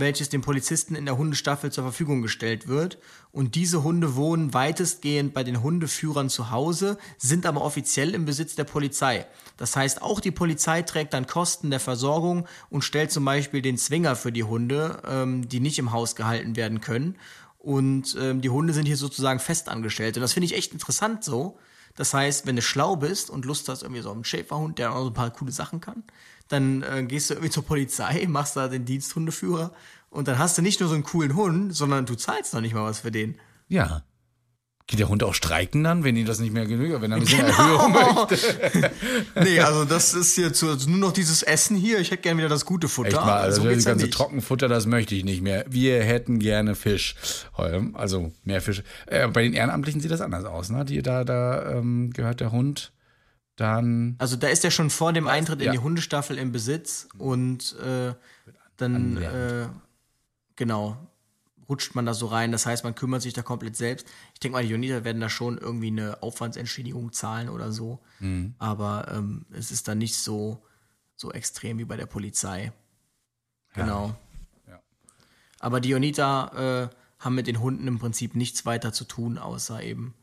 welches 0.00 0.28
dem 0.28 0.40
Polizisten 0.40 0.94
in 0.94 1.04
der 1.04 1.18
Hundestaffel 1.18 1.72
zur 1.72 1.84
Verfügung 1.84 2.22
gestellt 2.22 2.68
wird. 2.68 2.98
Und 3.32 3.54
diese 3.54 3.82
Hunde 3.82 4.16
wohnen 4.16 4.54
weitestgehend 4.54 5.34
bei 5.34 5.44
den 5.44 5.62
Hundeführern 5.62 6.28
zu 6.28 6.50
Hause, 6.50 6.98
sind 7.18 7.46
aber 7.46 7.62
offiziell 7.62 8.14
im 8.14 8.24
Besitz 8.24 8.54
der 8.54 8.64
Polizei. 8.64 9.26
Das 9.56 9.76
heißt, 9.76 10.02
auch 10.02 10.20
die 10.20 10.30
Polizei 10.30 10.82
trägt 10.82 11.14
dann 11.14 11.26
Kosten 11.26 11.70
der 11.70 11.80
Versorgung 11.80 12.46
und 12.70 12.82
stellt 12.82 13.10
zum 13.10 13.24
Beispiel 13.24 13.62
den 13.62 13.78
Zwinger 13.78 14.16
für 14.16 14.32
die 14.32 14.44
Hunde, 14.44 15.02
ähm, 15.06 15.48
die 15.48 15.60
nicht 15.60 15.78
im 15.78 15.92
Haus 15.92 16.16
gehalten 16.16 16.56
werden 16.56 16.80
können. 16.80 17.16
Und 17.58 18.16
ähm, 18.20 18.40
die 18.40 18.50
Hunde 18.50 18.72
sind 18.72 18.86
hier 18.86 18.96
sozusagen 18.96 19.40
festangestellt. 19.40 20.16
Und 20.16 20.22
das 20.22 20.32
finde 20.32 20.46
ich 20.46 20.54
echt 20.54 20.72
interessant 20.72 21.24
so. 21.24 21.58
Das 21.96 22.14
heißt, 22.14 22.46
wenn 22.46 22.54
du 22.54 22.62
schlau 22.62 22.94
bist 22.94 23.28
und 23.28 23.44
Lust 23.44 23.68
hast, 23.68 23.82
irgendwie 23.82 24.02
so 24.02 24.12
einen 24.12 24.24
Schäferhund, 24.24 24.78
der 24.78 24.92
auch 24.94 25.02
so 25.02 25.10
ein 25.10 25.14
paar 25.14 25.32
coole 25.32 25.50
Sachen 25.50 25.80
kann, 25.80 26.04
dann 26.48 26.82
äh, 26.82 27.04
gehst 27.04 27.30
du 27.30 27.34
irgendwie 27.34 27.50
zur 27.50 27.64
Polizei, 27.64 28.26
machst 28.28 28.56
da 28.56 28.68
den 28.68 28.84
Diensthundeführer 28.84 29.72
und 30.10 30.28
dann 30.28 30.38
hast 30.38 30.58
du 30.58 30.62
nicht 30.62 30.80
nur 30.80 30.88
so 30.88 30.94
einen 30.94 31.04
coolen 31.04 31.36
Hund, 31.36 31.74
sondern 31.74 32.06
du 32.06 32.14
zahlst 32.14 32.54
noch 32.54 32.60
nicht 32.60 32.74
mal 32.74 32.84
was 32.84 33.00
für 33.00 33.10
den. 33.10 33.36
Ja. 33.68 34.02
Geht 34.86 35.00
der 35.00 35.10
Hund 35.10 35.22
auch 35.22 35.34
streiken 35.34 35.84
dann, 35.84 36.02
wenn 36.02 36.16
ihn 36.16 36.24
das 36.24 36.38
nicht 36.38 36.54
mehr 36.54 36.64
genügt, 36.64 37.02
wenn 37.02 37.12
er 37.12 37.18
ein 37.18 37.22
bisschen 37.22 37.44
Erhöhung 37.44 37.92
möchte? 37.92 38.90
nee, 39.44 39.60
also 39.60 39.84
das 39.84 40.14
ist 40.14 40.34
jetzt 40.38 40.58
so, 40.58 40.70
also 40.70 40.88
nur 40.88 40.98
noch 40.98 41.12
dieses 41.12 41.42
Essen 41.42 41.76
hier. 41.76 41.98
Ich 41.98 42.10
hätte 42.10 42.22
gerne 42.22 42.38
wieder 42.38 42.48
das 42.48 42.64
gute 42.64 42.88
Futter. 42.88 43.08
Echt 43.08 43.20
mal, 43.20 43.38
also 43.38 43.60
so 43.60 43.68
das 43.68 43.84
ja 43.84 43.90
ganze 43.90 44.06
nicht. 44.06 44.16
Trockenfutter, 44.16 44.66
das 44.66 44.86
möchte 44.86 45.14
ich 45.14 45.24
nicht 45.24 45.42
mehr. 45.42 45.66
Wir 45.68 46.02
hätten 46.02 46.38
gerne 46.38 46.74
Fisch. 46.74 47.16
Also 47.92 48.32
mehr 48.44 48.62
Fisch. 48.62 48.82
Äh, 49.04 49.28
bei 49.28 49.42
den 49.42 49.52
Ehrenamtlichen 49.52 50.00
sieht 50.00 50.10
das 50.10 50.22
anders 50.22 50.46
aus, 50.46 50.70
ne? 50.70 50.86
Die, 50.86 51.02
da 51.02 51.22
da 51.22 51.70
ähm, 51.70 52.10
gehört 52.14 52.40
der 52.40 52.50
Hund 52.50 52.90
dann. 53.58 54.16
Also 54.18 54.36
da 54.36 54.48
ist 54.48 54.64
er 54.64 54.70
schon 54.70 54.90
vor 54.90 55.12
dem 55.12 55.26
Eintritt 55.26 55.60
in 55.60 55.66
ja. 55.66 55.72
die 55.72 55.78
Hundestaffel 55.78 56.38
im 56.38 56.52
Besitz 56.52 57.08
und 57.18 57.76
äh, 57.80 58.14
dann 58.76 59.16
äh, 59.16 59.68
genau 60.56 60.96
rutscht 61.68 61.94
man 61.94 62.06
da 62.06 62.14
so 62.14 62.26
rein. 62.26 62.52
Das 62.52 62.66
heißt, 62.66 62.84
man 62.84 62.94
kümmert 62.94 63.22
sich 63.22 63.34
da 63.34 63.42
komplett 63.42 63.76
selbst. 63.76 64.06
Ich 64.32 64.40
denke 64.40 64.54
mal, 64.54 64.62
die 64.62 64.70
Joniter 64.70 65.04
werden 65.04 65.20
da 65.20 65.28
schon 65.28 65.58
irgendwie 65.58 65.88
eine 65.88 66.22
Aufwandsentschädigung 66.22 67.12
zahlen 67.12 67.48
oder 67.48 67.72
so. 67.72 68.00
Mhm. 68.20 68.54
Aber 68.58 69.08
ähm, 69.12 69.44
es 69.52 69.70
ist 69.70 69.88
dann 69.88 69.98
nicht 69.98 70.16
so, 70.16 70.64
so 71.14 71.30
extrem 71.32 71.78
wie 71.78 71.84
bei 71.84 71.96
der 71.96 72.06
Polizei. 72.06 72.72
Genau. 73.74 74.16
Ja. 74.66 74.80
Aber 75.60 75.80
die 75.80 75.90
Joniter 75.90 76.90
äh, 76.90 77.22
haben 77.22 77.34
mit 77.34 77.46
den 77.46 77.60
Hunden 77.60 77.86
im 77.86 77.98
Prinzip 77.98 78.34
nichts 78.34 78.64
weiter 78.64 78.92
zu 78.92 79.04
tun, 79.04 79.36
außer 79.36 79.82
eben, 79.82 80.14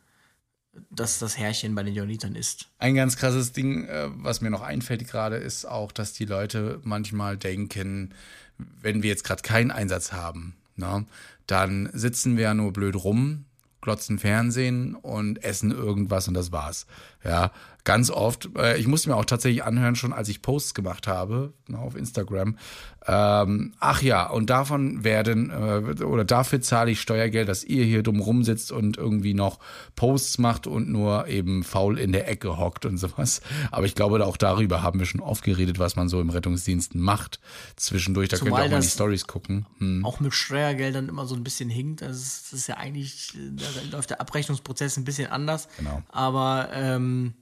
dass 0.90 1.20
das 1.20 1.38
Herrchen 1.38 1.76
bei 1.76 1.84
den 1.84 1.94
Jonitern 1.94 2.36
ist. 2.36 2.68
Ein 2.80 2.96
ganz 2.96 3.18
krasses 3.18 3.52
Ding, 3.52 3.86
äh, 3.86 4.08
was 4.12 4.42
mir 4.42 4.50
noch 4.50 4.62
einfällt 4.62 5.08
gerade, 5.08 5.38
ist 5.38 5.66
auch, 5.66 5.92
dass 5.92 6.14
die 6.14 6.26
Leute 6.26 6.80
manchmal 6.84 7.38
denken, 7.38 8.14
wenn 8.58 9.04
wir 9.04 9.10
jetzt 9.10 9.24
gerade 9.24 9.42
keinen 9.42 9.72
Einsatz 9.72 10.12
haben, 10.12 10.56
ne, 10.76 11.06
dann 11.48 11.90
sitzen 11.94 12.38
wir 12.38 12.44
ja 12.44 12.54
nur 12.54 12.74
blöd 12.74 12.96
rum, 12.96 13.46
glotzen 13.82 14.18
Fernsehen 14.20 14.96
und 14.96 15.44
essen 15.44 15.72
irgendwas 15.72 16.28
und 16.28 16.34
das 16.34 16.52
war's. 16.52 16.88
Ja, 17.24 17.52
ganz 17.86 18.10
oft. 18.10 18.50
Äh, 18.58 18.78
ich 18.78 18.88
musste 18.88 19.10
mir 19.10 19.16
auch 19.16 19.26
tatsächlich 19.26 19.64
anhören, 19.64 19.96
schon 19.96 20.12
als 20.12 20.28
ich 20.28 20.42
Posts 20.42 20.74
gemacht 20.74 21.08
habe 21.08 21.54
ne, 21.68 21.80
auf 21.80 21.96
Instagram. 21.96 22.58
Ähm, 23.08 23.74
ach 23.80 24.02
ja, 24.02 24.28
und 24.28 24.50
davon 24.50 25.04
werden 25.04 25.52
äh, 25.52 26.04
oder 26.04 26.26
dafür 26.26 26.60
zahle 26.60 26.92
ich 26.92 27.00
Steuergeld, 27.00 27.48
dass 27.48 27.64
ihr 27.64 27.86
hier 27.86 28.02
dumm 28.02 28.20
rumsitzt 28.20 28.72
und 28.72 28.98
irgendwie 28.98 29.36
noch 29.36 29.60
Posts 29.96 30.40
macht 30.40 30.66
und 30.66 30.90
nur 30.90 31.28
eben 31.28 31.64
faul 31.64 32.00
in 32.00 32.12
der 32.12 32.28
Ecke 32.28 32.58
hockt 32.58 32.86
und 32.86 32.98
sowas. 32.98 33.42
Aber 33.72 33.86
ich 33.86 33.94
glaube, 33.94 34.26
auch 34.26 34.38
darüber 34.38 34.82
haben 34.82 35.00
wir 35.00 35.06
schon 35.06 35.22
oft 35.22 35.44
geredet, 35.44 35.78
was 35.78 35.96
man 35.96 36.10
so 36.10 36.20
im 36.20 36.32
Rettungsdienst 36.32 36.96
macht. 36.96 37.40
Zwischendurch, 37.76 38.30
da 38.30 38.38
Zumal 38.38 38.62
könnt 38.62 38.64
ihr 38.64 38.76
auch 38.76 38.80
mal 38.80 38.82
die 38.82 38.90
Stories 38.90 39.28
gucken. 39.28 39.68
Hm. 39.78 40.04
auch 40.04 40.20
mit 40.20 40.34
Steuergeldern 40.34 41.08
immer 41.08 41.28
so 41.28 41.36
ein 41.36 41.44
bisschen 41.44 41.70
hinkt. 41.70 42.02
Das 42.02 42.18
ist, 42.18 42.52
das 42.52 42.62
ist 42.62 42.68
ja 42.68 42.78
eigentlich, 42.78 43.34
da 43.52 43.66
läuft 43.92 44.10
der 44.10 44.20
Abrechnungsprozess 44.20 44.98
ein 44.98 45.06
bisschen 45.06 45.28
anders. 45.28 45.68
Genau. 45.78 46.02
Aber 46.10 46.70
ähm, 46.74 47.36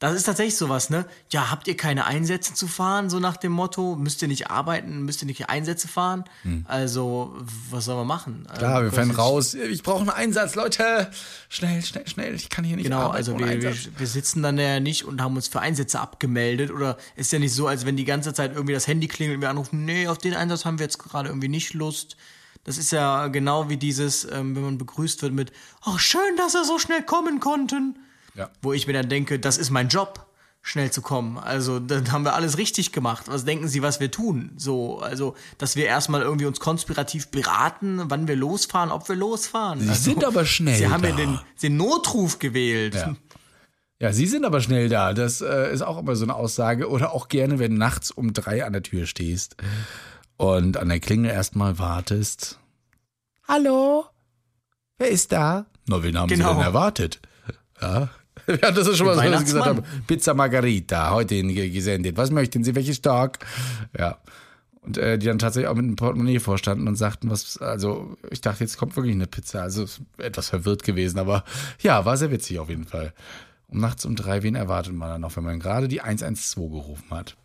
das 0.00 0.14
ist 0.14 0.24
tatsächlich 0.24 0.56
sowas, 0.56 0.88
ne? 0.88 1.04
Ja, 1.30 1.50
habt 1.50 1.68
ihr 1.68 1.76
keine 1.76 2.06
Einsätze 2.06 2.54
zu 2.54 2.66
fahren, 2.66 3.10
so 3.10 3.20
nach 3.20 3.36
dem 3.36 3.52
Motto? 3.52 3.96
Müsst 3.96 4.22
ihr 4.22 4.28
nicht 4.28 4.50
arbeiten, 4.50 5.02
müsst 5.02 5.22
ihr 5.22 5.26
nicht 5.26 5.50
Einsätze 5.50 5.88
fahren? 5.88 6.24
Also, 6.64 7.36
was 7.70 7.84
soll 7.84 7.96
man 7.96 8.06
machen? 8.06 8.46
Hm. 8.48 8.56
Klar, 8.58 8.78
Ähm, 8.78 8.84
wir 8.86 8.92
fahren 8.92 9.10
raus. 9.10 9.52
Ich 9.52 9.82
brauche 9.82 10.00
einen 10.00 10.08
Einsatz, 10.08 10.54
Leute. 10.54 11.10
Schnell, 11.50 11.82
schnell, 11.82 12.08
schnell. 12.08 12.34
Ich 12.34 12.48
kann 12.48 12.64
hier 12.64 12.76
nicht 12.76 12.84
Genau, 12.84 13.00
arbeiten 13.00 13.16
also 13.16 13.34
ohne 13.34 13.46
wir, 13.50 13.62
wir, 13.62 13.74
wir 13.98 14.06
sitzen 14.06 14.42
dann 14.42 14.56
ja 14.58 14.80
nicht 14.80 15.04
und 15.04 15.20
haben 15.20 15.36
uns 15.36 15.48
für 15.48 15.60
Einsätze 15.60 16.00
abgemeldet 16.00 16.70
oder 16.70 16.96
ist 17.14 17.30
ja 17.30 17.38
nicht 17.38 17.54
so, 17.54 17.66
als 17.66 17.84
wenn 17.84 17.96
die 17.98 18.06
ganze 18.06 18.32
Zeit 18.32 18.54
irgendwie 18.54 18.72
das 18.72 18.86
Handy 18.86 19.06
klingelt 19.06 19.36
und 19.36 19.42
wir 19.42 19.50
anrufen, 19.50 19.84
nee, 19.84 20.08
auf 20.08 20.16
den 20.16 20.32
Einsatz 20.34 20.64
haben 20.64 20.78
wir 20.78 20.84
jetzt 20.86 20.98
gerade 20.98 21.28
irgendwie 21.28 21.48
nicht 21.48 21.74
Lust. 21.74 22.16
Das 22.64 22.78
ist 22.78 22.90
ja 22.90 23.28
genau 23.28 23.68
wie 23.68 23.76
dieses, 23.76 24.24
ähm, 24.24 24.56
wenn 24.56 24.62
man 24.62 24.78
begrüßt 24.78 25.20
wird 25.20 25.34
mit, 25.34 25.52
ach 25.82 25.98
schön, 25.98 26.36
dass 26.38 26.54
ihr 26.54 26.64
so 26.64 26.78
schnell 26.78 27.02
kommen 27.02 27.38
konnten. 27.40 27.98
Ja. 28.34 28.50
Wo 28.62 28.72
ich 28.72 28.86
mir 28.86 28.92
dann 28.92 29.08
denke, 29.08 29.38
das 29.38 29.58
ist 29.58 29.70
mein 29.70 29.88
Job, 29.88 30.26
schnell 30.62 30.90
zu 30.90 31.02
kommen. 31.02 31.38
Also 31.38 31.80
dann 31.80 32.12
haben 32.12 32.24
wir 32.24 32.34
alles 32.34 32.58
richtig 32.58 32.92
gemacht. 32.92 33.26
Was 33.28 33.44
denken 33.44 33.68
Sie, 33.68 33.82
was 33.82 34.00
wir 34.00 34.10
tun? 34.10 34.52
So, 34.56 35.00
also, 35.00 35.34
dass 35.58 35.76
wir 35.76 35.86
erstmal 35.86 36.22
irgendwie 36.22 36.46
uns 36.46 36.60
konspirativ 36.60 37.28
beraten, 37.28 38.02
wann 38.08 38.28
wir 38.28 38.36
losfahren, 38.36 38.90
ob 38.90 39.08
wir 39.08 39.16
losfahren. 39.16 39.80
Sie 39.80 39.88
also, 39.88 40.02
sind 40.02 40.24
aber 40.24 40.44
schnell 40.44 40.76
Sie 40.76 40.88
haben 40.88 41.02
ja 41.04 41.10
da. 41.10 41.16
den, 41.16 41.38
den 41.62 41.76
Notruf 41.76 42.38
gewählt. 42.38 42.94
Ja. 42.94 43.16
Ja, 44.02 44.12
Sie 44.14 44.26
sind 44.26 44.46
aber 44.46 44.62
schnell 44.62 44.88
da. 44.88 45.12
Das 45.12 45.42
äh, 45.42 45.72
ist 45.72 45.82
auch 45.82 45.98
immer 45.98 46.16
so 46.16 46.24
eine 46.24 46.34
Aussage. 46.34 46.88
Oder 46.88 47.12
auch 47.12 47.28
gerne, 47.28 47.58
wenn 47.58 47.74
nachts 47.74 48.10
um 48.10 48.32
drei 48.32 48.64
an 48.64 48.72
der 48.72 48.82
Tür 48.82 49.04
stehst 49.06 49.56
und 50.38 50.78
an 50.78 50.88
der 50.88 51.00
Klingel 51.00 51.30
erstmal 51.30 51.78
wartest. 51.78 52.58
Hallo? 53.46 54.06
Wer 54.96 55.08
ist 55.08 55.32
da? 55.32 55.66
Na, 55.86 56.02
wen 56.02 56.16
haben 56.18 56.28
Genau. 56.28 56.48
Sie 56.48 56.54
denn 56.54 56.64
erwartet? 56.64 57.20
Ja. 57.82 58.08
Ja, 58.62 58.70
das 58.70 58.86
ist 58.86 58.98
schon 58.98 59.06
mal 59.06 59.16
so, 59.16 59.22
dass 59.22 59.40
ich 59.40 59.46
gesagt 59.46 59.66
habe. 59.66 59.82
Pizza 60.06 60.34
Margarita, 60.34 61.10
heute 61.12 61.42
gesendet. 61.44 62.16
Was 62.16 62.30
möchten 62.30 62.64
Sie? 62.64 62.74
Welches 62.74 63.00
Tag? 63.00 63.38
Ja. 63.96 64.18
Und 64.82 64.96
äh, 64.96 65.18
die 65.18 65.26
dann 65.26 65.38
tatsächlich 65.38 65.68
auch 65.68 65.74
mit 65.74 65.84
einem 65.84 65.96
Portemonnaie 65.96 66.38
vorstanden 66.38 66.88
und 66.88 66.96
sagten, 66.96 67.30
was, 67.30 67.58
also 67.58 68.16
ich 68.30 68.40
dachte, 68.40 68.64
jetzt 68.64 68.78
kommt 68.78 68.96
wirklich 68.96 69.14
eine 69.14 69.26
Pizza. 69.26 69.62
Also 69.62 69.84
etwas 70.16 70.48
verwirrt 70.48 70.84
gewesen, 70.84 71.18
aber 71.18 71.44
ja, 71.82 72.04
war 72.04 72.16
sehr 72.16 72.30
witzig 72.30 72.58
auf 72.58 72.70
jeden 72.70 72.86
Fall. 72.86 73.12
Um 73.68 73.80
nachts 73.80 74.04
um 74.04 74.16
drei, 74.16 74.42
wen 74.42 74.54
erwartet 74.54 74.94
man 74.94 75.10
dann 75.10 75.20
noch, 75.20 75.36
wenn 75.36 75.44
man 75.44 75.60
gerade 75.60 75.86
die 75.86 76.00
112 76.00 76.70
gerufen 76.70 77.10
hat? 77.10 77.36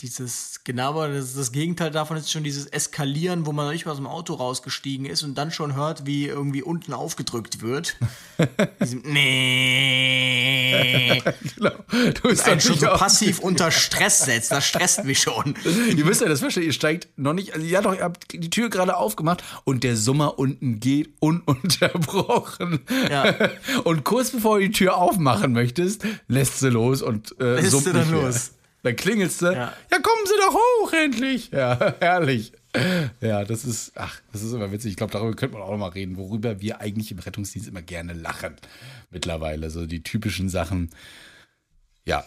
Dieses, 0.00 0.60
genau, 0.64 0.90
aber 0.90 1.08
das, 1.08 1.34
das 1.34 1.52
Gegenteil 1.52 1.90
davon 1.90 2.16
ist 2.16 2.30
schon 2.30 2.42
dieses 2.42 2.66
Eskalieren, 2.66 3.44
wo 3.44 3.52
man 3.52 3.66
noch 3.66 3.72
nicht 3.72 3.84
mal 3.84 3.92
aus 3.92 3.98
dem 3.98 4.06
Auto 4.06 4.32
rausgestiegen 4.32 5.04
ist 5.04 5.22
und 5.22 5.36
dann 5.36 5.50
schon 5.50 5.74
hört, 5.74 6.06
wie 6.06 6.26
irgendwie 6.26 6.62
unten 6.62 6.94
aufgedrückt 6.94 7.60
wird. 7.60 7.96
Diesem, 8.80 9.02
nee. 9.04 11.22
Genau. 11.54 11.70
Du 12.14 12.22
bist 12.22 12.48
Einen 12.48 12.62
schon 12.62 12.78
so 12.78 12.86
passiv 12.86 13.40
unter 13.40 13.70
Stress 13.90 14.24
setzt. 14.24 14.52
Das 14.52 14.66
stresst 14.66 15.04
mich 15.04 15.20
schon. 15.20 15.54
Ihr 15.94 16.04
müsst 16.06 16.22
ja 16.22 16.28
das 16.28 16.40
verstehen, 16.40 16.64
ihr 16.64 16.72
steigt 16.72 17.08
noch 17.18 17.34
nicht, 17.34 17.52
also 17.52 17.66
ja 17.66 17.82
doch, 17.82 17.94
ihr 17.94 18.04
habt 18.04 18.32
die 18.32 18.50
Tür 18.50 18.70
gerade 18.70 18.96
aufgemacht 18.96 19.44
und 19.64 19.84
der 19.84 19.96
Summer 19.96 20.38
unten 20.38 20.80
geht 20.80 21.10
ununterbrochen. 21.20 22.80
Ja. 23.10 23.34
Und 23.84 24.04
kurz 24.04 24.30
bevor 24.30 24.58
du 24.58 24.66
die 24.66 24.72
Tür 24.72 24.96
aufmachen 24.96 25.52
möchtest, 25.52 26.04
lässt 26.28 26.60
sie 26.60 26.70
los 26.70 27.02
und 27.02 27.38
äh, 27.40 27.56
Lässt 27.56 27.70
summt 27.70 27.84
sie 27.84 27.92
dann 27.92 28.10
los. 28.10 28.52
Dann 28.82 28.96
klingelst 28.96 29.42
du. 29.42 29.46
Ja. 29.46 29.74
Ja. 29.90 29.98
kommen 29.98 30.26
Sie 30.26 30.32
doch 30.38 30.54
hoch 30.54 30.92
endlich. 30.92 31.50
Ja, 31.50 31.94
herrlich. 32.00 32.52
Ja, 33.20 33.44
das 33.44 33.64
ist, 33.64 33.92
ach, 33.96 34.20
das 34.32 34.42
ist 34.42 34.52
immer 34.52 34.70
witzig. 34.70 34.92
Ich 34.92 34.96
glaube, 34.96 35.12
darüber 35.12 35.34
könnte 35.34 35.54
man 35.54 35.62
auch 35.62 35.72
noch 35.72 35.78
mal 35.78 35.88
reden, 35.88 36.16
worüber 36.16 36.60
wir 36.60 36.80
eigentlich 36.80 37.10
im 37.10 37.18
Rettungsdienst 37.18 37.68
immer 37.68 37.82
gerne 37.82 38.12
lachen. 38.12 38.56
Mittlerweile, 39.10 39.70
so 39.70 39.86
die 39.86 40.02
typischen 40.02 40.48
Sachen. 40.48 40.90
Ja, 42.04 42.24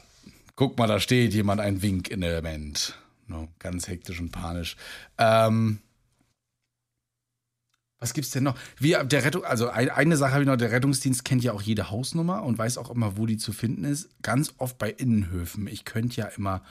guck 0.56 0.78
mal, 0.78 0.88
da 0.88 1.00
steht 1.00 1.34
jemand, 1.34 1.62
ein 1.62 1.82
Wink 1.82 2.10
in 2.10 2.22
der 2.22 2.32
Element. 2.32 2.98
No, 3.28 3.48
ganz 3.60 3.88
hektisch 3.88 4.20
und 4.20 4.32
panisch. 4.32 4.76
Ähm, 5.18 5.80
was 8.04 8.14
gibt's 8.14 8.32
denn 8.32 8.44
noch? 8.44 8.56
Wir, 8.78 9.06
der 9.06 9.24
Rettung, 9.24 9.46
also 9.46 9.70
ein, 9.70 9.90
eine 9.90 10.18
Sache 10.18 10.34
habe 10.34 10.44
ich 10.44 10.48
noch, 10.48 10.58
der 10.58 10.74
Rettungsdienst 10.74 11.24
kennt 11.24 11.42
ja 11.42 11.54
auch 11.54 11.62
jede 11.62 11.90
Hausnummer 11.90 12.44
und 12.44 12.58
weiß 12.58 12.78
auch 12.78 12.92
immer, 12.92 13.16
wo 13.18 13.26
die 13.26 13.38
zu 13.38 13.54
finden 13.54 13.86
ist. 13.86 14.10
Ganz 14.22 14.54
oft 14.58 14.78
bei 14.78 14.92
Innenhöfen. 14.92 15.68
Ich 15.68 15.86
könnte 15.86 16.18
ja 16.20 16.26
immer, 16.26 16.64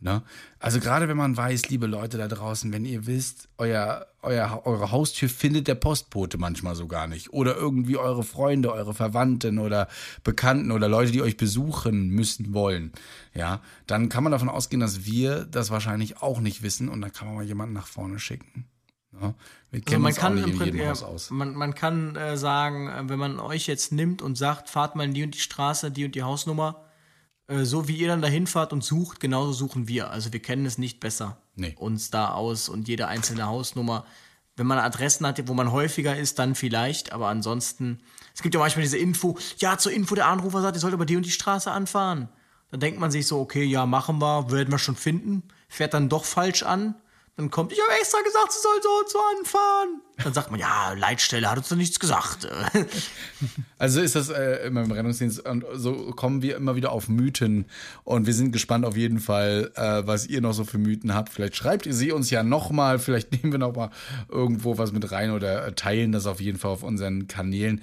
ne? 0.00 0.22
Also 0.58 0.80
gerade 0.80 1.06
wenn 1.06 1.16
man 1.16 1.36
weiß, 1.36 1.68
liebe 1.68 1.86
Leute 1.86 2.18
da 2.18 2.26
draußen, 2.26 2.72
wenn 2.72 2.84
ihr 2.84 3.06
wisst, 3.06 3.48
euer, 3.56 4.04
euer, 4.20 4.62
eure 4.64 4.90
Haustür 4.90 5.28
findet 5.28 5.68
der 5.68 5.76
Postbote 5.76 6.38
manchmal 6.38 6.74
so 6.74 6.88
gar 6.88 7.06
nicht. 7.06 7.32
Oder 7.32 7.54
irgendwie 7.54 7.96
eure 7.96 8.24
Freunde, 8.24 8.72
eure 8.72 8.92
Verwandten 8.92 9.60
oder 9.60 9.86
Bekannten 10.24 10.72
oder 10.72 10.88
Leute, 10.88 11.12
die 11.12 11.22
euch 11.22 11.36
besuchen 11.36 12.08
müssen 12.08 12.52
wollen. 12.52 12.90
Ja, 13.32 13.60
dann 13.86 14.08
kann 14.08 14.24
man 14.24 14.32
davon 14.32 14.48
ausgehen, 14.48 14.80
dass 14.80 15.04
wir 15.04 15.44
das 15.44 15.70
wahrscheinlich 15.70 16.20
auch 16.20 16.40
nicht 16.40 16.64
wissen 16.64 16.88
und 16.88 17.00
dann 17.00 17.12
kann 17.12 17.28
man 17.28 17.36
mal 17.36 17.44
jemanden 17.44 17.74
nach 17.74 17.86
vorne 17.86 18.18
schicken. 18.18 18.66
Ja, 19.20 19.34
wir 19.70 19.80
Also 19.80 19.84
kennen 19.84 20.02
man 20.02 20.10
uns 20.10 20.18
auch 20.18 20.22
kann 20.22 20.38
im 20.38 20.50
in 20.50 20.58
Prinzip, 20.58 20.80
ja, 20.80 20.94
man, 21.30 21.54
man 21.54 21.74
kann 21.74 22.16
äh, 22.16 22.36
sagen, 22.36 22.88
äh, 22.88 23.08
wenn 23.08 23.18
man 23.18 23.38
euch 23.38 23.66
jetzt 23.66 23.92
nimmt 23.92 24.22
und 24.22 24.36
sagt, 24.36 24.68
fahrt 24.68 24.96
mal 24.96 25.04
in 25.04 25.14
die 25.14 25.22
und 25.24 25.34
die 25.34 25.40
Straße, 25.40 25.90
die 25.90 26.04
und 26.04 26.14
die 26.14 26.22
Hausnummer, 26.22 26.84
äh, 27.48 27.64
so 27.64 27.88
wie 27.88 27.96
ihr 27.96 28.08
dann 28.08 28.22
dahin 28.22 28.46
fahrt 28.46 28.72
und 28.72 28.82
sucht, 28.82 29.20
genauso 29.20 29.52
suchen 29.52 29.88
wir. 29.88 30.10
Also 30.10 30.32
wir 30.32 30.40
kennen 30.40 30.66
es 30.66 30.78
nicht 30.78 31.00
besser 31.00 31.38
Nee. 31.56 31.74
uns 31.78 32.10
da 32.10 32.30
aus 32.30 32.68
und 32.68 32.88
jede 32.88 33.08
einzelne 33.08 33.46
Hausnummer. 33.46 34.04
Wenn 34.56 34.66
man 34.66 34.78
Adressen 34.78 35.26
hat, 35.26 35.46
wo 35.48 35.54
man 35.54 35.72
häufiger 35.72 36.16
ist, 36.16 36.38
dann 36.38 36.54
vielleicht, 36.54 37.12
aber 37.12 37.28
ansonsten, 37.28 38.00
es 38.34 38.42
gibt 38.42 38.54
ja 38.54 38.60
manchmal 38.60 38.82
diese 38.82 38.98
Info, 38.98 39.38
ja, 39.58 39.78
zur 39.78 39.92
Info 39.92 40.14
der 40.14 40.26
Anrufer 40.26 40.60
sagt, 40.62 40.76
ihr 40.76 40.80
sollt 40.80 40.94
über 40.94 41.06
die 41.06 41.16
und 41.16 41.24
die 41.24 41.30
Straße 41.30 41.70
anfahren. 41.70 42.28
Dann 42.70 42.80
denkt 42.80 43.00
man 43.00 43.10
sich 43.10 43.26
so, 43.26 43.40
okay, 43.40 43.64
ja, 43.64 43.86
machen 43.86 44.20
wir, 44.20 44.50
werden 44.50 44.70
wir 44.70 44.78
schon 44.78 44.96
finden, 44.96 45.42
fährt 45.68 45.94
dann 45.94 46.08
doch 46.08 46.24
falsch 46.24 46.62
an. 46.62 46.94
Dann 47.40 47.50
kommt, 47.50 47.72
ich 47.72 47.80
habe 47.80 47.98
extra 47.98 48.20
gesagt, 48.20 48.52
sie 48.52 48.60
soll 48.60 48.82
so 48.82 48.88
und 49.00 49.08
so 49.08 49.18
anfahren. 49.38 50.02
Dann 50.22 50.34
sagt 50.34 50.50
man, 50.50 50.60
ja, 50.60 50.92
Leitstelle 50.92 51.50
hat 51.50 51.56
uns 51.56 51.70
doch 51.70 51.76
nichts 51.76 51.98
gesagt. 51.98 52.46
Also 53.78 54.02
ist 54.02 54.14
das 54.14 54.28
äh, 54.28 54.66
immer 54.66 54.82
im 54.82 54.92
Rettungsdienst 54.92 55.48
und 55.48 55.64
so 55.72 56.10
kommen 56.10 56.42
wir 56.42 56.54
immer 56.56 56.76
wieder 56.76 56.92
auf 56.92 57.08
Mythen 57.08 57.64
und 58.04 58.26
wir 58.26 58.34
sind 58.34 58.52
gespannt 58.52 58.84
auf 58.84 58.94
jeden 58.94 59.18
Fall, 59.18 59.72
äh, 59.74 60.06
was 60.06 60.26
ihr 60.26 60.42
noch 60.42 60.52
so 60.52 60.64
für 60.64 60.76
Mythen 60.76 61.14
habt. 61.14 61.30
Vielleicht 61.30 61.56
schreibt 61.56 61.86
ihr 61.86 61.94
sie 61.94 62.12
uns 62.12 62.28
ja 62.28 62.42
nochmal, 62.42 62.98
vielleicht 62.98 63.32
nehmen 63.42 63.52
wir 63.52 63.58
nochmal 63.58 63.88
irgendwo 64.28 64.76
was 64.76 64.92
mit 64.92 65.10
rein 65.10 65.30
oder 65.30 65.66
äh, 65.66 65.72
teilen 65.72 66.12
das 66.12 66.26
auf 66.26 66.42
jeden 66.42 66.58
Fall 66.58 66.72
auf 66.72 66.82
unseren 66.82 67.26
Kanälen. 67.26 67.80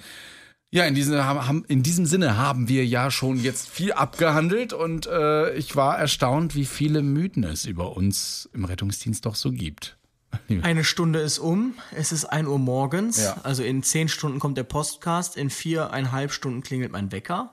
Ja, 0.70 0.84
in 0.84 0.94
diesem, 0.94 1.64
in 1.68 1.82
diesem 1.82 2.04
Sinne 2.04 2.36
haben 2.36 2.68
wir 2.68 2.84
ja 2.84 3.10
schon 3.10 3.38
jetzt 3.38 3.70
viel 3.70 3.92
abgehandelt 3.92 4.74
und 4.74 5.06
äh, 5.06 5.54
ich 5.54 5.76
war 5.76 5.98
erstaunt, 5.98 6.54
wie 6.54 6.66
viele 6.66 7.02
Mythen 7.02 7.44
es 7.44 7.64
über 7.64 7.96
uns 7.96 8.50
im 8.52 8.66
Rettungsdienst 8.66 9.24
doch 9.24 9.34
so 9.34 9.50
gibt. 9.50 9.96
Eine 10.62 10.84
Stunde 10.84 11.20
ist 11.20 11.38
um, 11.38 11.74
es 11.94 12.12
ist 12.12 12.24
1 12.26 12.48
Uhr 12.48 12.58
morgens, 12.58 13.18
Ja. 13.18 13.36
also 13.42 13.62
in 13.62 13.82
10 13.82 14.08
Stunden 14.08 14.38
kommt 14.38 14.56
der 14.58 14.62
Postcast, 14.64 15.36
in 15.36 15.50
viereinhalb 15.50 16.32
Stunden 16.32 16.62
klingelt 16.62 16.92
mein 16.92 17.12
Wecker. 17.12 17.52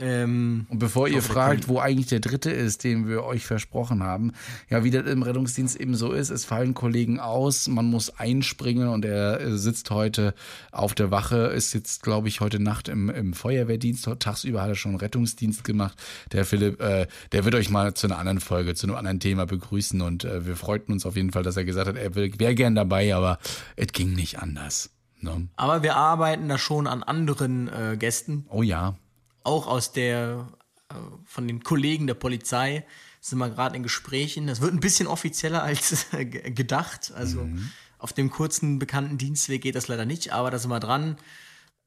Ähm, 0.00 0.66
Und 0.68 0.78
bevor 0.78 1.08
ihr 1.08 1.22
fragt, 1.22 1.68
wo 1.68 1.78
eigentlich 1.78 2.06
der 2.08 2.20
dritte 2.20 2.50
ist, 2.50 2.84
den 2.84 3.08
wir 3.08 3.24
euch 3.24 3.46
versprochen 3.46 4.02
haben, 4.02 4.32
ja, 4.68 4.84
wie 4.84 4.90
das 4.90 5.06
im 5.06 5.22
Rettungsdienst 5.22 5.76
eben 5.80 5.94
so 5.94 6.12
ist, 6.12 6.30
es 6.30 6.44
fallen 6.44 6.74
Kollegen 6.74 7.20
aus, 7.20 7.68
man 7.68 7.86
muss 7.86 8.10
einspringen 8.18 8.88
und 8.88 9.04
er 9.04 9.40
äh, 9.40 9.56
sitzt 9.58 9.90
heute 9.90 10.34
auf 10.72 10.94
der 10.94 11.10
Wache, 11.10 11.36
ist 11.48 11.72
jetzt, 11.74 12.02
glaube 12.02 12.28
ich, 12.28 12.40
heute 12.40 12.60
Nacht 12.60 12.88
im, 12.88 13.10
im 13.10 13.32
Feuerwehrdienst, 13.34 14.08
tagsüber 14.18 14.62
hat 14.62 14.68
er 14.68 14.74
schon 14.74 14.96
Rettungsdienst 14.96 15.64
gemacht. 15.64 15.96
Der 16.32 16.44
Philipp, 16.44 16.80
äh, 16.80 17.06
der 17.32 17.44
wird 17.44 17.54
euch 17.54 17.70
mal 17.70 17.94
zu 17.94 18.06
einer 18.06 18.18
anderen 18.18 18.40
Folge, 18.40 18.74
zu 18.74 18.86
einem 18.86 18.96
anderen 18.96 19.20
Thema 19.20 19.46
begrüßen 19.46 20.00
und 20.00 20.24
äh, 20.24 20.46
wir 20.46 20.56
freuten 20.56 20.92
uns 20.92 21.06
auf 21.06 21.16
jeden 21.16 21.32
Fall, 21.32 21.42
dass 21.42 21.56
er 21.56 21.64
gesagt 21.64 21.88
hat, 21.88 21.96
wäre 22.14 22.54
gern 22.54 22.74
dabei, 22.74 23.14
aber 23.14 23.38
es 23.76 23.88
ging 23.92 24.12
nicht 24.14 24.38
anders. 24.38 24.90
Ne? 25.22 25.48
aber 25.56 25.82
wir 25.82 25.96
arbeiten 25.96 26.48
da 26.48 26.56
schon 26.56 26.86
an 26.86 27.02
anderen 27.02 27.68
äh, 27.68 27.96
Gästen, 27.98 28.46
Oh 28.48 28.62
ja. 28.62 28.96
auch 29.44 29.66
aus 29.66 29.92
der, 29.92 30.48
äh, 30.88 30.94
von 31.26 31.46
den 31.46 31.62
Kollegen 31.62 32.06
der 32.06 32.14
Polizei 32.14 32.86
sind 33.20 33.38
wir 33.38 33.50
gerade 33.50 33.76
in 33.76 33.82
Gesprächen. 33.82 34.46
Das 34.46 34.62
wird 34.62 34.72
ein 34.72 34.80
bisschen 34.80 35.06
offizieller 35.06 35.62
als 35.62 36.06
äh, 36.14 36.24
ge- 36.24 36.50
gedacht. 36.52 37.12
Also 37.14 37.42
Mhm. 37.44 37.70
auf 37.98 38.14
dem 38.14 38.30
kurzen 38.30 38.78
bekannten 38.78 39.18
Dienstweg 39.18 39.60
geht 39.60 39.74
das 39.74 39.88
leider 39.88 40.06
nicht, 40.06 40.32
aber 40.32 40.50
da 40.50 40.58
sind 40.58 40.70
wir 40.70 40.80
dran. 40.80 41.16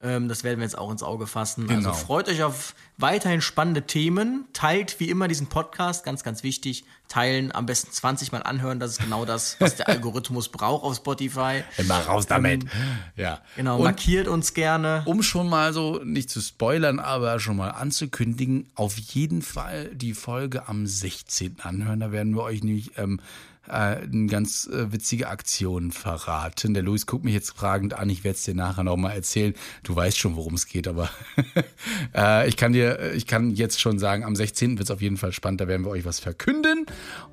Ähm, 0.04 0.28
das 0.28 0.44
werden 0.44 0.58
wir 0.58 0.64
jetzt 0.64 0.76
auch 0.76 0.90
ins 0.90 1.02
Auge 1.02 1.26
fassen. 1.26 1.66
Genau. 1.66 1.88
Also 1.88 2.04
freut 2.04 2.28
euch 2.28 2.42
auf 2.42 2.74
weiterhin 2.98 3.40
spannende 3.40 3.82
Themen. 3.82 4.44
Teilt 4.52 5.00
wie 5.00 5.08
immer 5.08 5.26
diesen 5.28 5.46
Podcast, 5.48 6.04
ganz, 6.04 6.22
ganz 6.22 6.42
wichtig. 6.42 6.84
Teilen, 7.08 7.54
am 7.54 7.66
besten 7.66 7.90
20 7.90 8.30
Mal 8.32 8.42
anhören. 8.42 8.78
Das 8.80 8.92
ist 8.92 9.00
genau 9.00 9.24
das, 9.24 9.56
was 9.60 9.76
der 9.76 9.88
Algorithmus 9.88 10.48
braucht 10.50 10.84
auf 10.84 10.96
Spotify. 10.96 11.64
Immer 11.78 12.00
raus 12.00 12.26
damit. 12.26 12.66
ja. 13.16 13.40
Genau, 13.56 13.76
Und 13.78 13.84
markiert 13.84 14.28
uns 14.28 14.52
gerne. 14.54 15.02
um 15.06 15.22
schon 15.22 15.48
mal 15.48 15.72
so 15.72 16.00
nicht 16.04 16.28
zu 16.30 16.40
spoilern, 16.40 16.98
aber 16.98 17.40
schon 17.40 17.56
mal 17.56 17.70
anzukündigen, 17.70 18.70
auf 18.74 18.98
jeden 18.98 19.40
Fall 19.42 19.90
die 19.94 20.12
Folge 20.14 20.68
am 20.68 20.86
16. 20.86 21.56
anhören. 21.62 22.00
Da 22.00 22.12
werden 22.12 22.34
wir 22.36 22.42
euch 22.42 22.62
nämlich 22.62 22.98
ähm, 22.98 23.20
äh, 23.68 23.72
eine 23.72 24.26
ganz 24.26 24.66
äh, 24.66 24.92
witzige 24.92 25.28
Aktion 25.28 25.92
verraten. 25.92 26.74
Der 26.74 26.82
Luis 26.82 27.06
guckt 27.06 27.24
mich 27.24 27.34
jetzt 27.34 27.50
fragend 27.50 27.94
an. 27.94 28.10
Ich 28.10 28.24
werde 28.24 28.36
es 28.36 28.44
dir 28.44 28.54
nachher 28.54 28.84
noch 28.84 28.96
mal 28.96 29.12
erzählen. 29.12 29.54
Du 29.82 29.96
weißt 29.96 30.18
schon, 30.18 30.36
worum 30.36 30.54
es 30.54 30.66
geht, 30.66 30.88
aber 30.88 31.08
äh, 32.14 32.48
ich 32.48 32.56
kann 32.56 32.72
dir, 32.72 33.12
ich 33.14 33.26
kann 33.26 33.50
jetzt 33.50 33.80
schon 33.80 33.98
sagen, 33.98 34.24
am 34.24 34.36
16. 34.36 34.78
wird 34.78 34.88
es 34.88 34.90
auf 34.90 35.00
jeden 35.00 35.16
Fall 35.16 35.32
spannend. 35.32 35.60
Da 35.60 35.68
werden 35.68 35.84
wir 35.84 35.90
euch 35.90 36.04
was 36.04 36.20
verkünden 36.20 36.86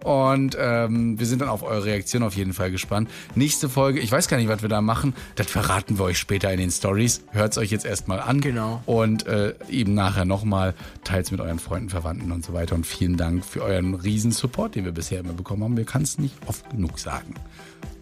und 0.04 0.56
ähm, 0.60 1.20
wir 1.20 1.26
sind 1.26 1.40
dann 1.42 1.50
auf 1.50 1.64
eure 1.64 1.86
Reaktion 1.86 2.24
auf 2.24 2.36
jeden 2.36 2.54
Fall 2.54 2.72
gespannt. 2.72 3.10
Nächste 3.36 3.70
Folge, 3.70 4.00
ich 4.00 4.12
weiß 4.12 4.28
gar 4.28 4.38
nicht, 4.38 4.48
was 4.48 4.62
wir 4.62 4.70
da 4.70 4.82
machen. 4.82 5.14
Das 5.36 5.48
verraten 5.48 5.98
wir 5.98 6.06
euch 6.06 6.18
später 6.18 6.52
in 6.52 6.60
den 6.60 6.72
Stories. 6.72 7.22
Hört 7.32 7.52
es 7.52 7.58
euch 7.58 7.72
jetzt 7.72 7.86
erstmal 7.86 8.20
an. 8.20 8.42
Genau. 8.42 8.82
Und 8.86 9.28
äh, 9.28 9.54
eben 9.70 9.94
nachher 9.94 10.26
nochmal. 10.26 10.74
Teilt 11.04 11.26
es 11.26 11.32
mit 11.32 11.42
euren 11.42 11.60
Freunden, 11.60 11.90
Verwandten 11.90 12.32
und 12.32 12.46
so 12.46 12.54
weiter. 12.54 12.76
Und 12.76 12.86
vielen 12.86 13.18
Dank 13.18 13.46
für 13.46 13.62
euren 13.64 13.96
riesen 13.96 14.32
Support, 14.32 14.76
den 14.76 14.86
wir 14.86 14.92
bisher 14.92 15.20
immer 15.20 15.34
bekommen 15.34 15.64
haben. 15.64 15.78
Wir 15.78 15.86
kann 15.86 16.04
es 16.04 16.18
nicht 16.22 16.36
oft 16.48 16.70
genug 16.70 17.00
sagen. 17.00 17.34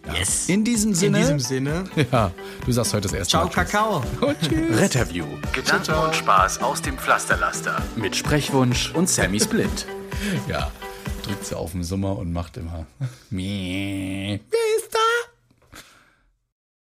Ja. 0.07 0.13
Yes. 0.15 0.47
In 0.49 0.63
diesem 0.63 0.91
In 0.91 0.95
Sinne. 0.95 1.17
diesem 1.20 1.39
Sinne. 1.39 1.84
Ja, 2.11 2.32
du 2.65 2.72
sagst 2.72 2.93
heute 2.93 3.03
das 3.03 3.13
erste 3.13 3.32
Ciao, 3.32 3.43
Mal. 3.45 3.49
Tschüss. 3.49 3.72
Kakao. 3.72 4.03
Und 4.22 4.41
tschüss. 4.41 4.78
Retterview 4.80 5.26
Gedanken 5.53 5.93
und 5.93 6.15
Spaß 6.15 6.61
aus 6.61 6.82
dem 6.82 6.97
Pflasterlaster. 6.97 7.82
mit 7.95 8.15
Sprechwunsch 8.15 8.91
und 8.95 9.09
Sammy 9.09 9.39
Split. 9.39 9.86
Ja, 10.49 10.70
drückt 11.24 11.45
sie 11.45 11.55
auf 11.57 11.72
den 11.72 11.84
Sommer 11.84 12.17
und 12.17 12.34
macht 12.34 12.57
immer. 12.57 12.86
Meh. 13.30 14.39